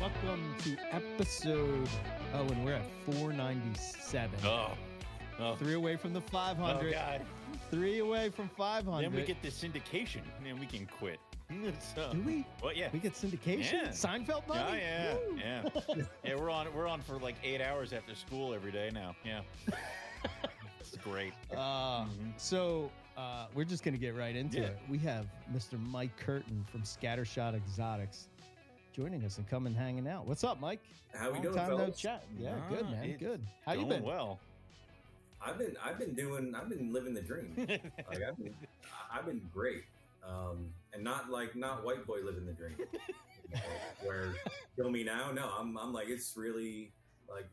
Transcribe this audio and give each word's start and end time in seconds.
Welcome 0.00 0.54
to 0.64 0.76
episode. 0.92 1.88
Oh, 2.32 2.40
and 2.46 2.64
we're 2.64 2.72
at 2.74 2.86
497. 3.04 4.30
Oh, 4.44 4.70
oh, 5.38 5.54
Three 5.56 5.74
away 5.74 5.96
from 5.96 6.12
the 6.14 6.20
500. 6.22 6.62
oh 6.62 6.66
500. 6.78 6.92
God! 6.92 7.20
Three 7.70 7.98
away 7.98 8.30
from 8.30 8.48
500. 8.56 9.02
Then 9.04 9.12
we 9.14 9.26
get 9.26 9.42
the 9.42 9.48
syndication, 9.48 10.22
and 10.38 10.46
then 10.46 10.58
we 10.58 10.66
can 10.66 10.86
quit. 10.86 11.18
so, 11.94 12.12
Do 12.12 12.20
we? 12.22 12.46
Well, 12.62 12.72
yeah. 12.72 12.88
We 12.92 12.98
get 12.98 13.12
syndication. 13.12 13.72
Yeah. 13.72 13.88
Seinfeld 13.88 14.44
Oh 14.48 14.54
money. 14.54 14.78
yeah, 14.78 15.14
Woo. 15.14 15.36
yeah, 15.38 15.62
yeah. 16.24 16.34
We're 16.34 16.50
on. 16.50 16.66
We're 16.74 16.86
on 16.88 17.02
for 17.02 17.18
like 17.18 17.34
eight 17.44 17.60
hours 17.60 17.92
after 17.92 18.14
school 18.14 18.54
every 18.54 18.72
day 18.72 18.90
now. 18.94 19.14
Yeah, 19.24 19.40
it's 20.80 20.96
great. 20.96 21.32
Uh, 21.52 22.04
Mhm. 22.04 22.32
So 22.38 22.90
uh, 23.18 23.46
we're 23.54 23.64
just 23.64 23.84
gonna 23.84 23.98
get 23.98 24.16
right 24.16 24.34
into 24.34 24.58
Yeah. 24.60 24.66
it. 24.68 24.78
We 24.88 24.96
have 24.98 25.26
Mr. 25.54 25.78
Mike 25.78 26.16
Curtin 26.16 26.64
from 26.70 26.82
Scattershot 26.82 27.54
Exotics 27.54 28.28
joining 29.00 29.24
us 29.24 29.38
and 29.38 29.48
coming 29.48 29.72
hanging 29.74 30.06
out. 30.06 30.26
What's 30.26 30.44
up, 30.44 30.60
Mike? 30.60 30.80
How 31.14 31.28
we 31.28 31.34
Long 31.34 31.42
doing, 31.42 31.54
time 31.54 31.70
no 31.70 31.76
fellas? 31.78 31.96
chat. 31.96 32.22
Yeah, 32.38 32.52
Ah, 32.54 32.68
good 32.68 32.84
man. 32.90 33.16
Good. 33.18 33.40
How 33.64 33.72
you 33.72 33.86
been? 33.86 34.02
Well, 34.02 34.38
I've 35.40 35.56
been 35.56 35.74
I've 35.82 35.98
been 35.98 36.12
doing 36.14 36.54
I've 36.54 36.68
been 36.68 36.92
living 36.92 37.14
the 37.14 37.22
dream. 37.22 37.54
like 37.56 38.22
I've 38.22 38.36
been 38.36 38.54
I've 39.10 39.24
been 39.24 39.40
great. 39.54 39.84
Um, 40.22 40.66
and 40.92 41.02
not 41.02 41.30
like 41.30 41.56
not 41.56 41.82
white 41.82 42.06
boy 42.06 42.18
living 42.22 42.44
the 42.44 42.52
dream. 42.52 42.74
You 42.78 42.86
know, 43.54 43.60
where 44.04 44.34
kill 44.76 44.90
me 44.90 45.02
now. 45.02 45.32
No, 45.32 45.50
I'm 45.58 45.78
I'm 45.78 45.94
like 45.94 46.08
it's 46.10 46.36
really 46.36 46.92
like 47.28 47.48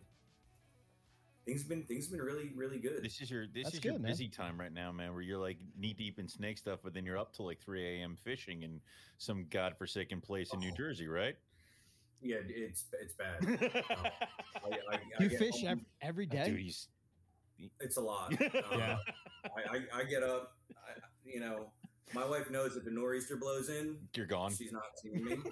things 1.47 1.63
been 1.63 1.81
things 1.83 2.07
been 2.07 2.21
really 2.21 2.51
really 2.55 2.77
good. 2.77 3.01
this 3.03 3.19
is 3.21 3.31
your 3.31 3.47
this 3.47 3.63
That's 3.63 3.77
is 3.77 3.83
your 3.83 3.93
good, 3.93 4.01
man. 4.03 4.11
busy 4.11 4.27
time 4.27 4.59
right 4.59 4.71
now, 4.71 4.91
man. 4.91 5.13
Where 5.13 5.23
you're 5.23 5.39
like 5.39 5.57
knee 5.79 5.93
deep 5.93 6.19
in 6.19 6.27
snake 6.27 6.59
stuff, 6.59 6.79
but 6.83 6.93
then 6.93 7.05
you're 7.05 7.17
up 7.17 7.33
till 7.33 7.45
like 7.47 7.59
3 7.61 7.83
a.m. 8.01 8.15
fishing 8.23 8.61
in 8.61 8.79
some 9.17 9.47
godforsaken 9.49 10.21
place 10.21 10.53
in 10.53 10.59
New 10.59 10.71
Oh. 10.71 10.75
Jersey, 10.77 11.07
right? 11.07 11.35
Yeah, 12.21 12.37
it's 12.47 12.85
it's 13.01 13.13
bad. 13.15 13.37
I, 13.85 14.69
I, 14.91 14.95
I 14.95 14.99
You 15.19 15.29
get 15.29 15.39
fish 15.39 15.61
home- 15.63 15.69
ev- 15.69 15.85
every 16.01 16.25
day? 16.27 16.45
Dude, 16.49 16.59
he's 16.59 16.87
It's 17.79 17.97
a 17.97 18.01
lot. 18.01 18.33
Uh, 18.41 18.77
Yeah. 18.77 18.97
I, 19.45 19.77
I, 19.77 19.99
I 19.99 20.03
get 20.03 20.21
up. 20.23 20.53
I, 20.75 20.99
you 21.25 21.39
know, 21.39 21.71
my 22.13 22.25
wife 22.27 22.49
knows 22.51 22.75
if 22.75 22.85
a 22.85 22.89
nor'easter 22.89 23.37
blows 23.37 23.69
in, 23.69 23.97
you're 24.15 24.25
gone. 24.25 24.53
She's 24.53 24.71
not 24.71 24.83
seeing 25.01 25.23
me. 25.23 25.37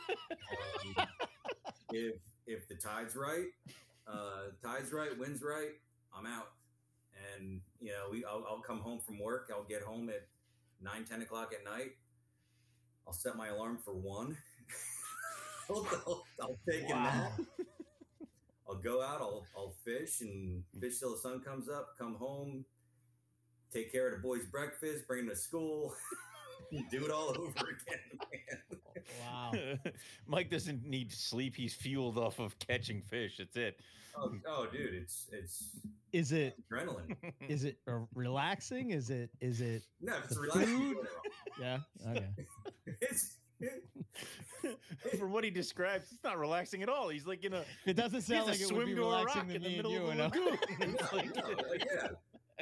Um, 0.97 1.07
if 1.91 2.15
if 2.47 2.67
the 2.67 2.75
tide's 2.75 3.15
right, 3.15 3.47
uh, 4.07 4.49
tide's 4.63 4.91
right, 4.91 5.17
wind's 5.17 5.41
right, 5.41 5.69
I'm 6.17 6.25
out. 6.25 6.51
And 7.35 7.61
you 7.79 7.91
know, 7.91 8.07
we 8.11 8.25
I'll, 8.25 8.45
I'll 8.49 8.61
come 8.61 8.79
home 8.79 8.99
from 8.99 9.19
work. 9.19 9.49
I'll 9.53 9.63
get 9.63 9.81
home 9.81 10.09
at 10.09 10.27
nine, 10.81 11.05
ten 11.05 11.21
o'clock 11.21 11.53
at 11.53 11.63
night. 11.63 11.93
I'll 13.07 13.13
set 13.13 13.35
my 13.35 13.47
alarm 13.49 13.77
for 13.83 13.93
one. 13.93 14.37
I'll, 15.69 15.87
I'll, 16.07 16.23
I'll 16.41 16.57
take 16.69 16.87
Wow. 16.89 16.95
a 16.95 17.01
nap. 17.03 17.39
I'll 18.67 18.75
go 18.75 19.01
out. 19.01 19.21
I'll 19.21 19.45
I'll 19.55 19.73
fish 19.83 20.21
and 20.21 20.63
fish 20.79 20.99
till 20.99 21.11
the 21.11 21.17
sun 21.19 21.41
comes 21.41 21.69
up. 21.69 21.95
Come 21.97 22.15
home. 22.15 22.65
Take 23.73 23.91
care 23.91 24.07
of 24.07 24.13
the 24.21 24.27
boys' 24.27 24.45
breakfast. 24.45 25.07
Bring 25.07 25.25
them 25.25 25.35
to 25.35 25.41
school. 25.41 25.93
Do 26.91 27.05
it 27.05 27.11
all 27.11 27.29
over 27.29 27.45
again, 27.47 28.19
man. 28.19 28.79
Wow. 29.21 29.51
Mike 30.27 30.49
doesn't 30.49 30.83
need 30.83 31.11
sleep. 31.11 31.55
He's 31.55 31.73
fueled 31.75 32.17
off 32.17 32.39
of 32.39 32.57
catching 32.59 33.01
fish. 33.03 33.37
That's 33.37 33.55
it. 33.55 33.79
Oh, 34.17 34.33
oh, 34.47 34.67
dude, 34.71 34.93
it's 34.95 35.27
it's 35.31 35.75
Is 36.15 36.31
it 36.31 36.55
adrenaline. 36.71 37.13
is 37.49 37.65
it 37.65 37.77
uh, 37.89 37.99
relaxing? 38.13 38.91
Is 38.91 39.09
it 39.09 39.29
is 39.41 39.59
it 39.59 39.83
No, 39.99 40.13
it's 40.23 40.33
The 40.35 40.39
relaxing. 40.41 40.77
food? 40.95 40.97
yeah? 41.59 41.79
Okay. 42.09 42.27
It's 43.01 43.37
From 45.19 45.31
what 45.33 45.43
he 45.43 45.49
describes, 45.49 46.11
it's 46.11 46.23
not 46.23 46.37
relaxing 46.37 46.83
at 46.83 46.89
all. 46.89 47.09
He's 47.09 47.25
like 47.27 47.43
in 47.43 47.53
a 47.53 47.63
It 47.85 47.95
doesn't 47.95 48.21
sound 48.21 48.47
like 48.47 48.55
it 48.55 48.61
would 48.61 48.67
swim 48.75 48.85
be 48.87 48.95
to 48.95 49.01
a 49.03 49.05
relaxing 49.05 49.41
rock 49.41 49.47
to 49.49 49.55
in 49.55 49.61
the 49.63 49.67
me 49.69 49.75
and 49.75 49.77
middle 49.77 49.91
you. 49.91 50.03
of 50.03 50.09
and 50.09 50.19
lagoon. 50.19 50.57
no, 50.79 50.85
no, 51.11 51.69
like, 51.69 51.85
yeah, 51.85 52.07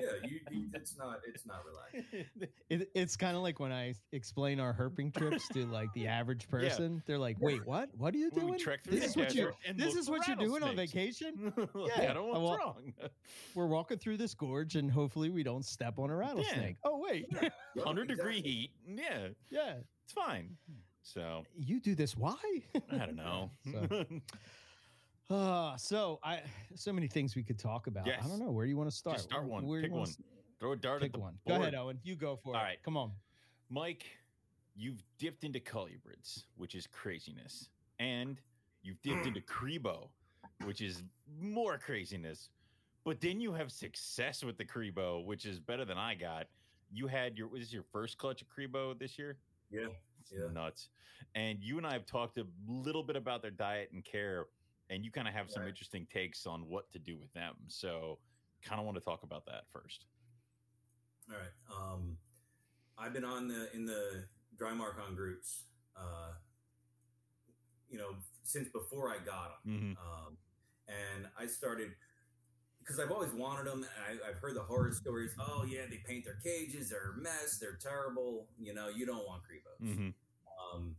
yeah. 0.01 0.07
You, 0.23 0.39
you, 0.51 0.65
it's 0.73 0.97
not. 0.97 1.19
It's 1.27 1.45
not 1.45 1.57
relaxing. 1.65 2.25
It, 2.69 2.89
it's 2.95 3.15
kind 3.15 3.35
of 3.37 3.43
like 3.43 3.59
when 3.59 3.71
I 3.71 3.93
explain 4.13 4.59
our 4.59 4.73
herping 4.73 5.13
trips 5.15 5.47
to 5.49 5.65
like 5.67 5.93
the 5.93 6.07
average 6.07 6.47
person. 6.49 6.95
yeah. 6.95 6.99
They're 7.05 7.19
like, 7.19 7.37
"Wait, 7.39 7.65
what? 7.67 7.89
What 7.95 8.15
are 8.15 8.17
you 8.17 8.29
When 8.31 8.45
we 8.45 8.51
doing? 8.51 8.59
trek 8.59 8.83
through 8.83 8.99
This 8.99 9.11
is 9.11 9.15
what 9.17 9.33
you. 9.35 9.41
desert 9.41 9.55
and 9.67 9.77
This 9.77 9.89
look 9.89 9.99
is 9.99 10.05
for 10.07 10.11
what 10.13 10.27
you're 10.27 10.35
doing 10.37 10.63
on 10.63 10.75
rattlesnakes." 10.75 11.19
vacation. 11.19 11.53
yeah, 11.97 12.09
I 12.09 12.13
don't 12.13 12.31
know 12.31 12.33
I 12.33 12.37
what's 12.39 12.63
wrong. 12.63 12.93
We're 13.55 13.67
walking 13.67 13.99
through 13.99 14.17
this 14.17 14.33
gorge, 14.33 14.75
and 14.75 14.89
hopefully 14.89 15.29
we 15.29 15.43
don't 15.43 15.63
step 15.65 15.99
on 15.99 16.09
a 16.09 16.15
rattlesnake. 16.15 16.77
Yeah. 16.83 16.89
Oh 16.91 16.99
wait, 17.07 17.27
Hundred 17.83 18.07
degree 18.07 18.41
heat. 18.41 18.71
Yeah, 18.87 19.27
yeah. 19.51 19.73
it's 20.03 20.13
fine. 20.13 20.57
So 21.03 21.43
You 21.55 21.79
do 21.79 21.93
this? 21.93 22.17
Why? 22.17 22.35
I 22.91 22.97
don't 22.97 23.15
know. 23.17 23.51
So- 23.71 24.05
Uh, 25.29 25.75
so 25.77 26.19
I 26.23 26.41
so 26.75 26.91
many 26.93 27.07
things 27.07 27.35
we 27.35 27.43
could 27.43 27.57
talk 27.59 27.87
about. 27.87 28.05
Yes. 28.05 28.21
I 28.23 28.27
don't 28.27 28.39
know 28.39 28.51
where 28.51 28.65
do 28.65 28.69
you 28.69 28.77
want 28.77 28.89
to 28.89 28.95
start. 28.95 29.17
Just 29.17 29.29
start 29.29 29.45
one. 29.45 29.65
Where 29.65 29.81
do 29.81 29.87
Pick 29.87 29.93
one. 29.95 30.07
s- 30.07 30.17
Throw 30.59 30.73
a 30.73 30.75
dart 30.75 30.97
at 30.97 31.03
Pick 31.03 31.13
the 31.13 31.19
one. 31.19 31.37
board. 31.45 31.57
Go 31.57 31.61
ahead, 31.61 31.75
Owen. 31.75 31.99
You 32.03 32.15
go 32.15 32.35
for 32.35 32.49
All 32.49 32.55
it. 32.55 32.57
All 32.57 32.63
right, 32.63 32.77
Come 32.83 32.97
on. 32.97 33.11
Mike, 33.69 34.05
you've 34.75 35.01
dipped 35.17 35.43
into 35.43 35.59
colubrids, 35.59 36.43
which 36.55 36.75
is 36.75 36.87
craziness, 36.87 37.69
and 37.99 38.39
you've 38.81 39.01
dipped 39.01 39.25
into 39.25 39.41
Cribo, 39.41 40.09
which 40.65 40.81
is 40.81 41.03
more 41.39 41.77
craziness. 41.77 42.49
But 43.03 43.19
then 43.19 43.41
you 43.41 43.51
have 43.53 43.71
success 43.71 44.43
with 44.43 44.57
the 44.57 44.63
Cribo, 44.65 45.25
which 45.25 45.45
is 45.45 45.59
better 45.59 45.83
than 45.85 45.97
I 45.97 46.15
got. 46.15 46.47
You 46.91 47.07
had 47.07 47.37
your 47.37 47.47
was 47.47 47.61
this 47.61 47.73
your 47.73 47.83
first 47.91 48.17
clutch 48.17 48.41
of 48.41 48.47
Cribo 48.49 48.97
this 48.97 49.17
year? 49.17 49.37
Yeah, 49.71 49.87
It's 50.21 50.31
Yeah. 50.31 50.47
nuts. 50.53 50.89
And 51.35 51.59
you 51.61 51.77
and 51.77 51.87
I 51.87 51.93
have 51.93 52.05
talked 52.05 52.37
a 52.37 52.45
little 52.67 53.03
bit 53.03 53.15
about 53.15 53.41
their 53.41 53.51
diet 53.51 53.89
and 53.91 54.05
care, 54.05 54.45
and 54.89 55.03
you 55.03 55.11
kind 55.11 55.27
of 55.27 55.33
have 55.33 55.49
some 55.49 55.63
Right. 55.63 55.69
interesting 55.69 56.05
takes 56.07 56.45
on 56.45 56.67
what 56.67 56.91
to 56.93 56.99
do 56.99 57.17
with 57.17 57.31
them. 57.33 57.55
So, 57.67 58.19
kind 58.61 58.79
of 58.79 58.85
want 58.85 58.97
to 58.97 59.03
talk 59.03 59.23
about 59.23 59.45
that 59.45 59.67
first. 59.71 60.05
All 61.29 61.37
right. 61.37 61.53
Um, 61.71 62.17
I've 62.97 63.13
been 63.13 63.25
on 63.25 63.47
the 63.47 63.73
in 63.73 63.85
the 63.85 64.27
Drymarchon 64.57 65.15
groups. 65.15 65.63
Uh, 65.95 66.33
you 67.89 67.99
know, 67.99 68.15
since 68.43 68.69
before 68.69 69.11
I 69.11 69.23
got 69.23 69.63
them. 69.63 69.73
Mm-hmm. 69.73 69.91
Um, 70.01 70.37
and 70.87 71.27
I 71.37 71.45
started 71.45 71.91
because 72.79 72.99
I've 72.99 73.11
always 73.11 73.31
wanted 73.31 73.67
them. 73.67 73.85
I, 74.09 74.29
I've 74.29 74.37
heard 74.37 74.55
the 74.55 74.63
horror 74.63 74.91
stories. 74.91 75.31
Oh 75.39 75.63
yeah, 75.69 75.81
they 75.89 75.97
paint 76.05 76.25
their 76.25 76.39
cages. 76.43 76.89
They're 76.89 77.13
a 77.17 77.21
mess. 77.21 77.59
They're 77.61 77.77
terrible. 77.81 78.47
You 78.59 78.73
know, 78.73 78.89
you 78.89 79.05
don't 79.05 79.25
want 79.25 79.43
Cribos. 79.43 79.87
Mm-hmm. 79.87 80.09
Um, 80.75 80.95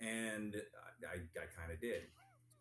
and 0.00 0.56
I, 0.56 1.06
I, 1.06 1.42
I 1.42 1.46
kind 1.54 1.70
of 1.70 1.80
did. 1.80 2.02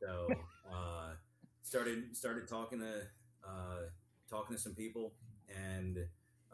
So 0.02 0.28
uh, 0.74 1.14
started 1.62 2.16
started 2.16 2.48
talking 2.48 2.80
to 2.80 3.04
uh, 3.48 3.82
talking 4.30 4.56
to 4.56 4.62
some 4.62 4.74
people 4.74 5.14
and 5.50 5.98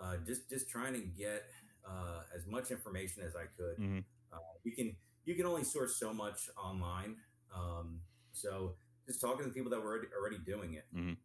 uh, 0.01 0.17
just 0.25 0.49
just 0.49 0.69
trying 0.69 0.93
to 0.93 0.99
get 0.99 1.43
uh, 1.87 2.21
as 2.35 2.45
much 2.47 2.71
information 2.71 3.23
as 3.23 3.35
I 3.35 3.45
could. 3.57 3.77
Mhm. 3.77 4.03
Uh, 4.33 4.37
you 4.63 4.71
can 4.73 4.95
you 5.25 5.35
can 5.35 5.45
only 5.45 5.63
source 5.63 5.95
so 5.97 6.13
much 6.13 6.49
online. 6.57 7.17
Um, 7.55 8.01
so 8.33 8.75
just 9.05 9.21
talking 9.21 9.45
to 9.45 9.51
people 9.51 9.71
that 9.71 9.81
were 9.81 10.01
already, 10.17 10.37
doing 10.39 10.73
it. 10.73 10.85
Mhm. 10.93 11.17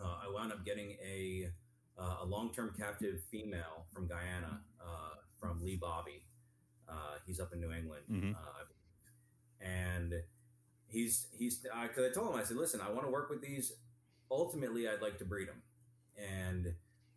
Uh, 0.00 0.18
I 0.24 0.30
wound 0.30 0.52
up 0.52 0.64
getting 0.64 0.92
a 1.02 1.50
uh, 1.98 2.18
a 2.22 2.24
long 2.24 2.52
term 2.52 2.74
captive 2.78 3.22
female 3.30 3.86
from 3.92 4.06
Guyana 4.06 4.60
uh, 4.80 5.14
from 5.38 5.62
Lee 5.64 5.76
Bobby. 5.76 6.24
Uh, 6.88 7.16
he's 7.26 7.40
up 7.40 7.52
in 7.52 7.60
New 7.60 7.72
England, 7.72 8.04
I 8.10 8.62
believe. 8.64 8.76
and 9.60 10.14
he's 10.90 11.26
he's. 11.32 11.66
I, 11.74 11.88
cause 11.88 12.04
I 12.10 12.12
told 12.14 12.34
him 12.34 12.40
I 12.40 12.44
said, 12.44 12.56
listen, 12.56 12.80
I 12.80 12.90
want 12.90 13.04
to 13.06 13.10
work 13.12 13.30
with 13.30 13.42
these. 13.42 13.72
Ultimately, 14.30 14.88
I'd 14.88 15.02
like 15.02 15.18
to 15.18 15.24
breed 15.24 15.48
them, 15.48 15.62
and 16.16 16.74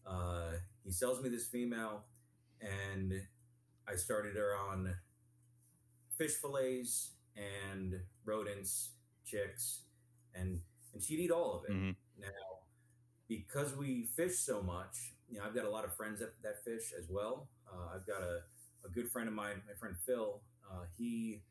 uh, 0.08 0.54
he 0.84 0.92
sells 0.92 1.22
me 1.22 1.30
this 1.30 1.48
female, 1.48 2.06
and 2.62 3.14
I 3.88 3.96
started 3.96 4.36
her 4.36 4.56
on 4.58 4.96
fish 6.18 6.34
fillets 6.42 7.12
and 7.36 8.00
rodents, 8.26 8.92
chicks, 9.26 9.82
and 10.36 10.60
and 10.94 11.02
she'd 11.02 11.20
eat 11.20 11.32
all 11.32 11.54
of 11.60 11.66
it. 11.66 11.72
Mhm. 11.72 11.96
Now, 12.20 12.28
because 13.28 13.76
we 13.76 14.06
fish 14.16 14.40
so 14.40 14.62
much, 14.62 15.14
you 15.30 15.40
know, 15.40 15.46
I've 15.46 15.56
got 15.56 15.66
a 15.66 15.70
lot 15.70 15.86
of 15.86 15.96
friends 15.96 16.20
that, 16.20 16.42
that 16.44 16.64
fish 16.64 16.94
as 16.98 17.10
well. 17.10 17.50
Uh, 17.68 17.96
I've 17.96 18.06
got 18.08 18.22
a, 18.22 18.42
a 18.86 18.90
good 18.90 19.10
friend 19.12 19.28
of 19.28 19.34
mine, 19.36 19.62
my 19.68 19.74
friend 19.76 19.96
Phil. 20.06 20.42
Uh, 20.70 20.86
he 20.98 21.44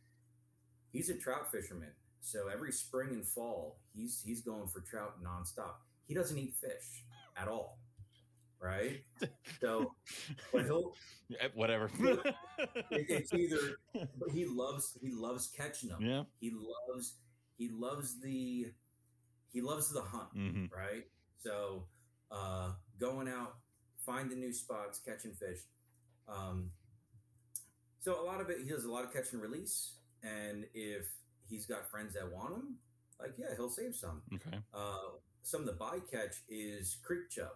he's 0.93 1.11
a 1.11 1.15
trout 1.15 1.51
fisherman, 1.51 1.91
so 2.23 2.49
every 2.49 2.73
spring 2.73 3.11
and 3.11 3.27
fall, 3.27 3.79
he's 3.95 4.23
he's 4.25 4.41
going 4.43 4.69
for 4.69 4.81
trout 4.81 5.23
nonstop. 5.23 5.75
He 6.07 6.15
doesn't 6.15 6.39
eat 6.39 6.55
fish 6.55 7.05
at 7.37 7.49
all, 7.49 7.79
right? 8.61 9.03
So, 9.61 9.95
but 10.53 10.65
he'll 10.65 10.95
Whatever. 11.55 11.91
it- 12.91 13.07
it's 13.09 13.33
either 13.35 13.79
but 13.95 14.31
he 14.33 14.45
loves 14.47 14.97
he 15.01 15.11
loves 15.11 15.49
catching 15.57 15.89
them. 15.91 16.01
yeah. 16.03 16.23
He 16.41 16.51
loves 16.53 17.15
he 17.59 17.69
loves 17.71 18.21
the 18.21 18.67
he 19.53 19.61
loves 19.61 19.93
the 19.93 20.01
hunt 20.03 20.29
hmm 20.35 20.67
right? 20.75 21.05
So 21.39 21.85
uh, 22.31 22.73
going 23.01 23.29
out, 23.29 23.55
finding 24.07 24.41
new 24.41 24.53
spots, 24.53 25.01
catching 25.05 25.33
fish. 25.35 25.59
Um, 26.29 26.71
so 28.01 28.21
a 28.21 28.25
lot 28.25 28.41
of 28.41 28.51
it, 28.51 28.59
he 28.63 28.69
does 28.71 28.85
a 28.85 28.91
lot 28.91 29.05
of 29.05 29.13
catch 29.13 29.33
and 29.33 29.43
release. 29.43 29.95
And 30.23 30.65
if 30.75 31.07
he's 31.49 31.67
got 31.67 31.91
friends 31.91 32.15
that 32.15 32.31
want 32.33 32.55
him, 32.55 32.77
like 33.21 33.35
yeah, 33.39 33.55
he'll 33.57 33.71
save 33.71 33.95
some. 33.95 34.23
Okay. 34.35 34.59
Uh, 34.75 35.19
some 35.43 35.61
of 35.63 35.67
the 35.67 35.75
bycatch 35.75 36.41
is 36.49 36.99
creek 37.05 37.31
chub, 37.31 37.53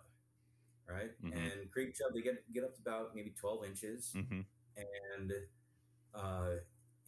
right? 0.89 1.13
Mhm. 1.23 1.33
And 1.35 1.71
creek 1.73 1.95
chub 1.95 2.13
they 2.15 2.23
get 2.23 2.43
get 2.53 2.65
up 2.65 2.75
to 2.77 2.83
about 2.83 3.15
maybe 3.15 3.35
twelve 3.39 3.65
inches, 3.65 4.13
hmm 4.13 4.41
and 4.77 5.33
uh, 6.15 6.51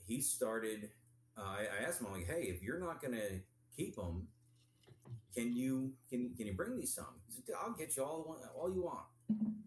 he 0.06 0.20
started. 0.20 0.90
Uh, 1.36 1.42
I, 1.42 1.66
I 1.80 1.84
asked 1.88 2.00
him, 2.00 2.08
I'm 2.08 2.14
like, 2.14 2.26
hey, 2.26 2.42
if 2.44 2.62
you're 2.62 2.80
not 2.80 3.02
gonna 3.02 3.40
keep 3.76 3.96
them, 3.96 4.28
can 5.34 5.52
you 5.52 5.92
can 6.10 6.30
can 6.36 6.46
you 6.46 6.54
bring 6.54 6.76
me 6.76 6.86
some? 6.86 7.06
He 7.34 7.42
said, 7.46 7.54
I'll 7.60 7.72
get 7.72 7.96
you 7.96 8.04
all 8.04 8.22
one, 8.26 8.38
all 8.58 8.72
you 8.72 8.82
want. 8.82 9.06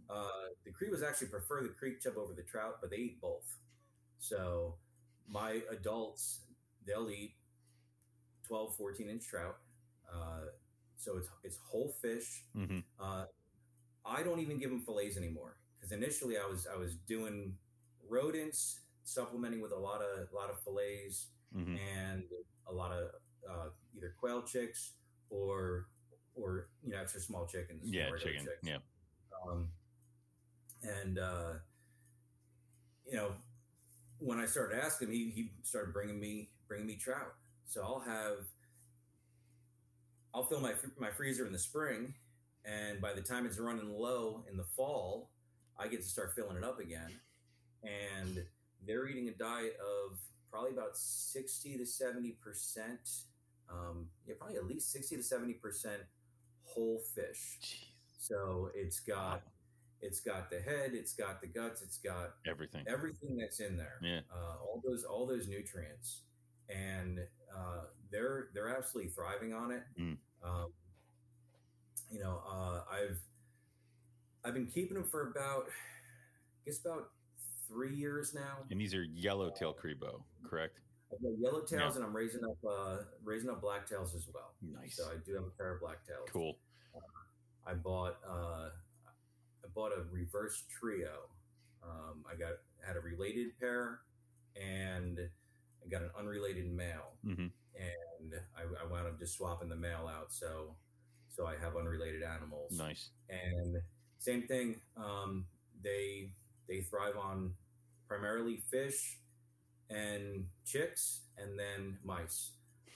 Uh, 0.10 0.52
the 0.66 0.72
Creek 0.72 0.92
was 0.92 1.04
actually 1.04 1.28
prefer 1.28 1.63
the 1.63 1.69
creek 1.69 2.02
chub 2.02 2.13
over 2.18 2.34
the 2.34 2.44
trout, 2.44 2.78
but 2.81 2.92
they 2.92 2.98
eat 2.98 3.22
both. 3.22 3.46
So 4.19 4.75
my 5.30 5.62
adults, 5.72 6.42
they'll 6.88 7.10
eat 7.10 7.36
12, 8.48 8.75
14 8.75 9.10
inch 9.10 9.28
trout. 9.28 9.57
Uh, 10.12 10.42
so 10.98 11.18
it's 11.18 11.28
it's 11.44 11.57
whole 11.63 11.94
fish. 12.01 12.44
hmm 12.56 12.80
Uh, 13.00 13.25
I 14.06 14.24
don't 14.24 14.39
even 14.39 14.57
give 14.57 14.69
them 14.69 14.81
fillets 14.81 15.18
anymore 15.18 15.57
because 15.78 15.92
initially 15.92 16.38
I 16.38 16.45
was 16.45 16.68
I 16.72 16.78
was 16.78 16.95
doing 17.07 17.56
rodents, 18.10 18.81
supplementing 19.04 19.62
with 19.62 19.72
a 19.72 19.78
lot 19.80 20.01
of 20.01 20.28
a 20.31 20.36
lot 20.36 20.50
of 20.50 20.60
fillets 20.63 21.28
hmm 21.54 21.75
and 21.98 22.24
a 22.68 22.74
lot 22.74 22.92
of 22.92 23.10
uh, 23.50 23.69
either 23.95 24.13
quail 24.19 24.42
chicks 24.42 24.94
or 25.30 25.88
or 26.36 26.68
you 26.84 26.92
know 26.92 27.00
extra 27.01 27.22
small 27.22 27.45
chickens. 27.45 27.81
Yeah, 27.86 28.10
chicken. 28.18 28.45
chicks. 28.45 28.63
Yeah. 28.63 28.77
Um, 29.48 29.69
and 30.84 31.19
uh, 31.19 31.54
you 33.06 33.18
know, 33.18 33.31
when 34.19 34.39
I 34.39 34.45
started 34.45 34.80
asking, 34.80 35.12
he 35.12 35.31
he 35.34 35.51
started 35.63 35.94
bringing 35.94 36.19
me 36.19 36.50
bringing 36.72 36.88
me 36.88 36.96
trout. 36.96 37.34
So 37.66 37.82
I'll 37.84 38.00
have 38.00 38.46
I'll 40.34 40.44
fill 40.46 40.62
my 40.62 40.72
my 40.98 41.10
freezer 41.12 41.46
in 41.46 41.52
the 41.52 41.60
spring, 41.60 42.14
and 42.64 43.02
by 43.02 43.12
the 43.12 43.20
time 43.22 43.46
it's 43.46 43.60
running 43.60 43.92
low 43.92 44.46
in 44.50 44.56
the 44.56 44.64
fall, 44.64 45.30
I 45.78 45.90
get 45.90 46.02
to 46.02 46.08
start 46.08 46.32
filling 46.34 46.56
it 46.56 46.64
up 46.64 46.80
again. 46.80 47.12
And 47.84 48.46
they're 48.88 49.08
eating 49.10 49.28
a 49.28 49.34
diet 49.34 49.76
of 49.82 50.18
probably 50.50 50.72
about 50.72 50.96
sixty 50.96 51.78
to 51.78 51.86
seventy 51.86 52.38
percent. 52.42 53.10
Um, 53.70 54.08
yeah, 54.26 54.36
probably 54.40 54.56
at 54.56 54.66
least 54.66 54.94
sixty 54.94 55.18
to 55.18 55.24
seventy 55.24 55.54
percent 55.54 56.02
whole 56.64 57.02
fish. 57.14 57.60
Jeez. 57.62 57.88
So 58.18 58.70
it's 58.74 59.02
got 59.02 59.42
Wow. 59.42 59.42
it's 60.02 60.22
got 60.22 60.50
the 60.50 60.62
head, 60.62 60.92
it's 60.94 61.14
got 61.14 61.42
the 61.42 61.48
guts, 61.48 61.82
it's 61.82 61.98
got 61.98 62.36
Everything. 62.48 62.86
everything 62.88 63.36
that's 63.36 63.60
in 63.60 63.76
there. 63.76 64.00
Yeah. 64.02 64.22
Uh, 64.34 64.56
all 64.64 64.82
those 64.88 65.04
all 65.04 65.28
those 65.28 65.48
nutrients, 65.50 66.22
and 66.72 67.20
uh, 67.56 67.86
they're 68.12 68.50
they're 68.54 68.76
absolutely 68.76 69.12
thriving 69.12 69.54
on 69.54 69.72
it. 69.72 69.84
Mm. 70.00 70.18
Um, 70.44 70.68
you 72.12 72.20
know, 72.20 72.42
uh, 72.50 72.82
I've 72.92 73.20
I've 74.44 74.54
been 74.54 74.68
keeping 74.68 74.96
them 74.96 75.06
for 75.06 75.30
about 75.30 75.66
I 75.68 76.66
guess 76.66 76.80
about 76.80 77.10
three 77.68 77.96
years 77.96 78.34
now. 78.34 78.60
And 78.70 78.80
these 78.80 78.94
are 78.94 79.04
yellowtail 79.04 79.74
cribo, 79.74 80.22
correct? 80.46 80.80
I've 81.14 81.22
got 81.22 81.32
yellowtails, 81.54 81.96
and 81.96 82.06
I'm 82.06 82.16
raising 82.16 82.44
up 82.44 82.58
uh, 82.68 82.98
raising 83.24 83.50
up 83.50 83.62
blacktails 83.62 84.16
as 84.16 84.28
well. 84.34 84.54
Nice. 84.62 84.96
So 84.96 85.06
I 85.06 85.16
do 85.26 85.36
have 85.36 85.44
a 85.44 85.58
pair 85.58 85.76
of 85.76 85.82
blacktails. 85.82 86.32
Cool. 86.32 86.58
I 87.66 87.74
bought 87.74 88.18
uh, 88.28 88.70
I 89.64 89.68
bought 89.74 89.92
a 89.92 90.04
reverse 90.12 90.64
trio. 90.70 91.30
Um, 91.84 92.24
I 92.32 92.36
got 92.36 92.54
had 92.86 92.96
a 92.96 93.02
related 93.02 93.60
pair, 93.60 94.00
and 94.56 95.20
I 95.83 95.89
got 95.89 96.01
an 96.01 96.12
unrelated 96.18 96.72
male, 96.72 97.16
hmm 97.24 97.48
and 97.75 98.33
I, 98.56 98.83
I 98.83 98.92
wound 98.92 99.07
up 99.07 99.18
just 99.18 99.38
swapping 99.38 99.69
the 99.69 99.75
male 99.75 100.10
out. 100.13 100.31
So 100.31 100.75
so 101.30 101.45
I 101.48 101.56
have 101.62 101.75
unrelated 101.75 102.24
animals. 102.24 102.78
Nice. 102.78 103.10
And 103.30 103.78
same 104.19 104.44
thing. 104.44 104.81
Um, 104.98 105.45
they 105.83 106.33
they 106.68 106.81
thrive 106.81 107.16
on 107.18 107.54
primarily 108.07 108.57
fish 108.69 109.18
and 109.89 110.45
chicks, 110.66 111.22
and 111.38 111.57
then 111.57 111.98
mice. 112.04 112.51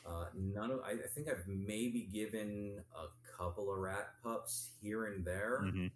Uh, 0.06 0.26
none 0.36 0.72
of 0.72 0.82
I, 0.86 0.92
I 0.92 1.08
think 1.16 1.28
I've 1.30 1.48
maybe 1.48 2.08
given 2.14 2.80
a 2.96 3.38
couple 3.38 3.72
of 3.74 3.80
rat 3.80 4.10
pups 4.24 4.70
here 4.82 5.06
and 5.06 5.26
there, 5.26 5.62
hmm 5.62 5.88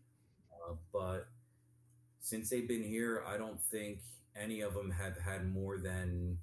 uh, 0.51 0.73
but 0.91 1.27
since 2.21 2.49
they've 2.49 2.67
been 2.67 2.83
here, 2.83 3.23
I 3.27 3.37
don't 3.37 3.61
think 3.61 3.99
any 4.35 4.61
of 4.61 4.73
them 4.73 4.91
have 4.91 5.17
had 5.17 5.51
more 5.51 5.77
than 5.77 6.37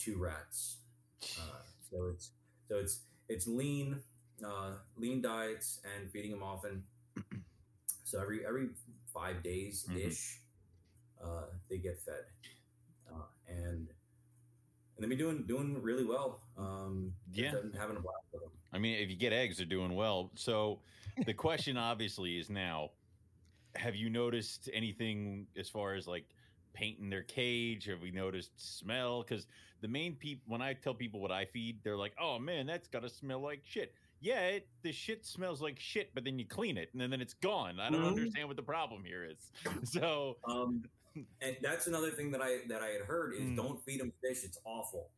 two 0.00 0.18
rats. 0.18 0.78
Uh, 1.22 1.62
so 1.90 2.10
it's 2.14 2.30
so 2.68 2.76
it's 2.78 3.00
it's 3.28 3.46
lean, 3.46 4.00
uh, 4.44 4.72
lean 4.96 5.20
diets 5.20 5.80
and 5.84 6.10
feeding 6.10 6.30
them 6.30 6.42
often. 6.42 6.82
so 8.04 8.20
every 8.20 8.46
every 8.46 8.68
five 9.12 9.42
days 9.42 9.86
ish, 9.96 10.40
uh, 11.22 11.44
they 11.68 11.78
get 11.78 11.98
fed, 12.00 12.24
uh, 13.12 13.22
and 13.48 13.88
and 13.88 14.98
they've 14.98 15.08
been 15.08 15.18
doing 15.18 15.44
doing 15.46 15.82
really 15.82 16.04
well. 16.04 16.40
Um, 16.56 17.12
Yeah. 17.32 17.52
Having 17.78 17.96
a 17.96 18.00
blast 18.00 18.24
with 18.32 18.42
them. 18.42 18.50
I 18.72 18.78
mean, 18.78 18.98
if 19.02 19.10
you 19.10 19.16
get 19.16 19.32
eggs, 19.32 19.56
they're 19.56 19.66
doing 19.66 19.94
well. 19.94 20.30
So 20.36 20.80
the 21.26 21.34
question 21.34 21.76
obviously 21.76 22.38
is 22.38 22.48
now 22.50 22.90
have 23.76 23.94
you 23.94 24.10
noticed 24.10 24.68
anything 24.72 25.46
as 25.56 25.68
far 25.68 25.94
as 25.94 26.06
like 26.06 26.24
painting 26.72 27.10
their 27.10 27.22
cage? 27.22 27.86
Have 27.86 28.00
we 28.00 28.10
noticed 28.10 28.50
smell? 28.56 29.22
Because 29.22 29.46
the 29.80 29.88
main 29.88 30.14
people, 30.14 30.42
when 30.46 30.62
I 30.62 30.74
tell 30.74 30.94
people 30.94 31.20
what 31.20 31.30
I 31.32 31.44
feed, 31.46 31.78
they're 31.82 31.96
like, 31.96 32.12
oh 32.20 32.38
man, 32.38 32.66
that's 32.66 32.88
got 32.88 33.02
to 33.02 33.08
smell 33.08 33.40
like 33.40 33.62
shit. 33.64 33.94
Yeah, 34.20 34.40
it, 34.48 34.68
the 34.82 34.92
shit 34.92 35.24
smells 35.24 35.62
like 35.62 35.80
shit, 35.80 36.14
but 36.14 36.24
then 36.24 36.38
you 36.38 36.44
clean 36.46 36.76
it 36.76 36.90
and 36.92 37.00
then, 37.00 37.08
then 37.10 37.20
it's 37.22 37.32
gone. 37.34 37.80
I 37.80 37.88
don't 37.90 38.00
Mhm. 38.02 38.08
understand 38.08 38.48
what 38.48 38.56
the 38.56 38.62
problem 38.62 39.02
here 39.04 39.24
is. 39.24 39.50
So, 39.84 40.36
Um, 40.44 40.84
and 41.40 41.56
that's 41.62 41.86
another 41.86 42.10
thing 42.10 42.30
that 42.32 42.42
I 42.42 42.58
that 42.68 42.82
I 42.82 42.88
had 42.88 43.00
heard 43.02 43.34
is 43.34 43.48
Mm. 43.50 43.56
don't 43.56 43.84
feed 43.84 44.00
them 44.00 44.12
fish. 44.20 44.44
It's 44.44 44.58
awful. 44.64 45.10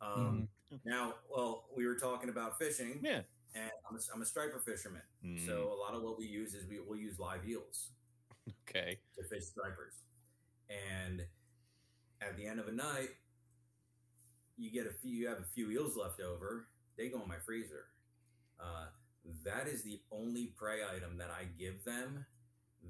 Um, 0.00 0.48
Now, 0.84 1.14
well, 1.30 1.64
we 1.74 1.86
were 1.86 1.94
talking 1.94 2.28
about 2.28 2.58
fishing, 2.58 3.00
yeah. 3.02 3.22
and 3.54 3.70
I'm 3.88 3.96
a, 3.96 4.00
I'm 4.12 4.20
a 4.20 4.26
striper 4.26 4.58
fisherman. 4.60 5.00
So 5.46 5.72
a 5.72 5.74
lot 5.74 5.94
of 5.94 6.02
what 6.02 6.18
we 6.18 6.26
use 6.26 6.52
is 6.54 6.66
we 6.66 6.78
will 6.80 6.96
use 6.96 7.18
live 7.18 7.48
eels 7.48 7.90
okay. 8.68 8.98
to 9.16 9.24
fish 9.24 9.44
stripers, 9.44 10.02
and 10.70 11.22
at 12.20 12.36
the 12.36 12.46
end 12.46 12.60
of 12.60 12.68
a 12.68 12.72
night, 12.72 13.10
you 14.56 14.70
get 14.70 14.86
a 14.86 14.90
few. 14.90 15.14
You 15.14 15.28
have 15.28 15.38
a 15.38 15.46
few 15.54 15.70
eels 15.70 15.96
left 15.96 16.20
over. 16.20 16.66
They 16.96 17.08
go 17.08 17.22
in 17.22 17.28
my 17.28 17.38
freezer. 17.44 17.86
Uh, 18.60 18.86
that 19.44 19.68
is 19.68 19.82
the 19.82 20.00
only 20.10 20.52
prey 20.56 20.78
item 20.84 21.16
that 21.18 21.30
I 21.30 21.44
give 21.58 21.84
them 21.84 22.26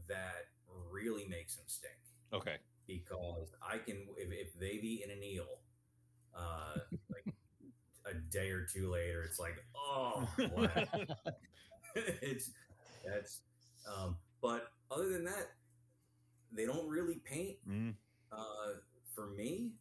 that 0.08 0.48
really 0.90 1.26
makes 1.28 1.56
them 1.56 1.64
stink. 1.66 1.94
Okay. 2.32 2.56
because 2.86 3.48
I 3.62 3.78
can 3.78 4.06
if, 4.16 4.30
if 4.32 4.58
they've 4.58 4.82
eaten 4.84 5.10
an 5.10 5.22
eel, 5.22 5.60
uh, 6.36 6.78
like 7.12 7.34
a 8.06 8.14
day 8.30 8.50
or 8.50 8.62
two 8.64 8.90
later, 8.90 9.22
it's 9.22 9.38
like 9.38 9.56
oh, 9.76 10.28
it's 11.94 12.50
that's. 13.04 13.40
Um, 13.86 14.16
but 14.42 14.68
other 14.90 15.08
than 15.08 15.24
that, 15.24 15.48
they 16.52 16.66
don't 16.66 16.88
really 16.88 17.16
paint. 17.24 17.58
Mm, 17.68 17.94
Uh, 18.32 18.74
for 19.14 19.28
me, 19.28 19.72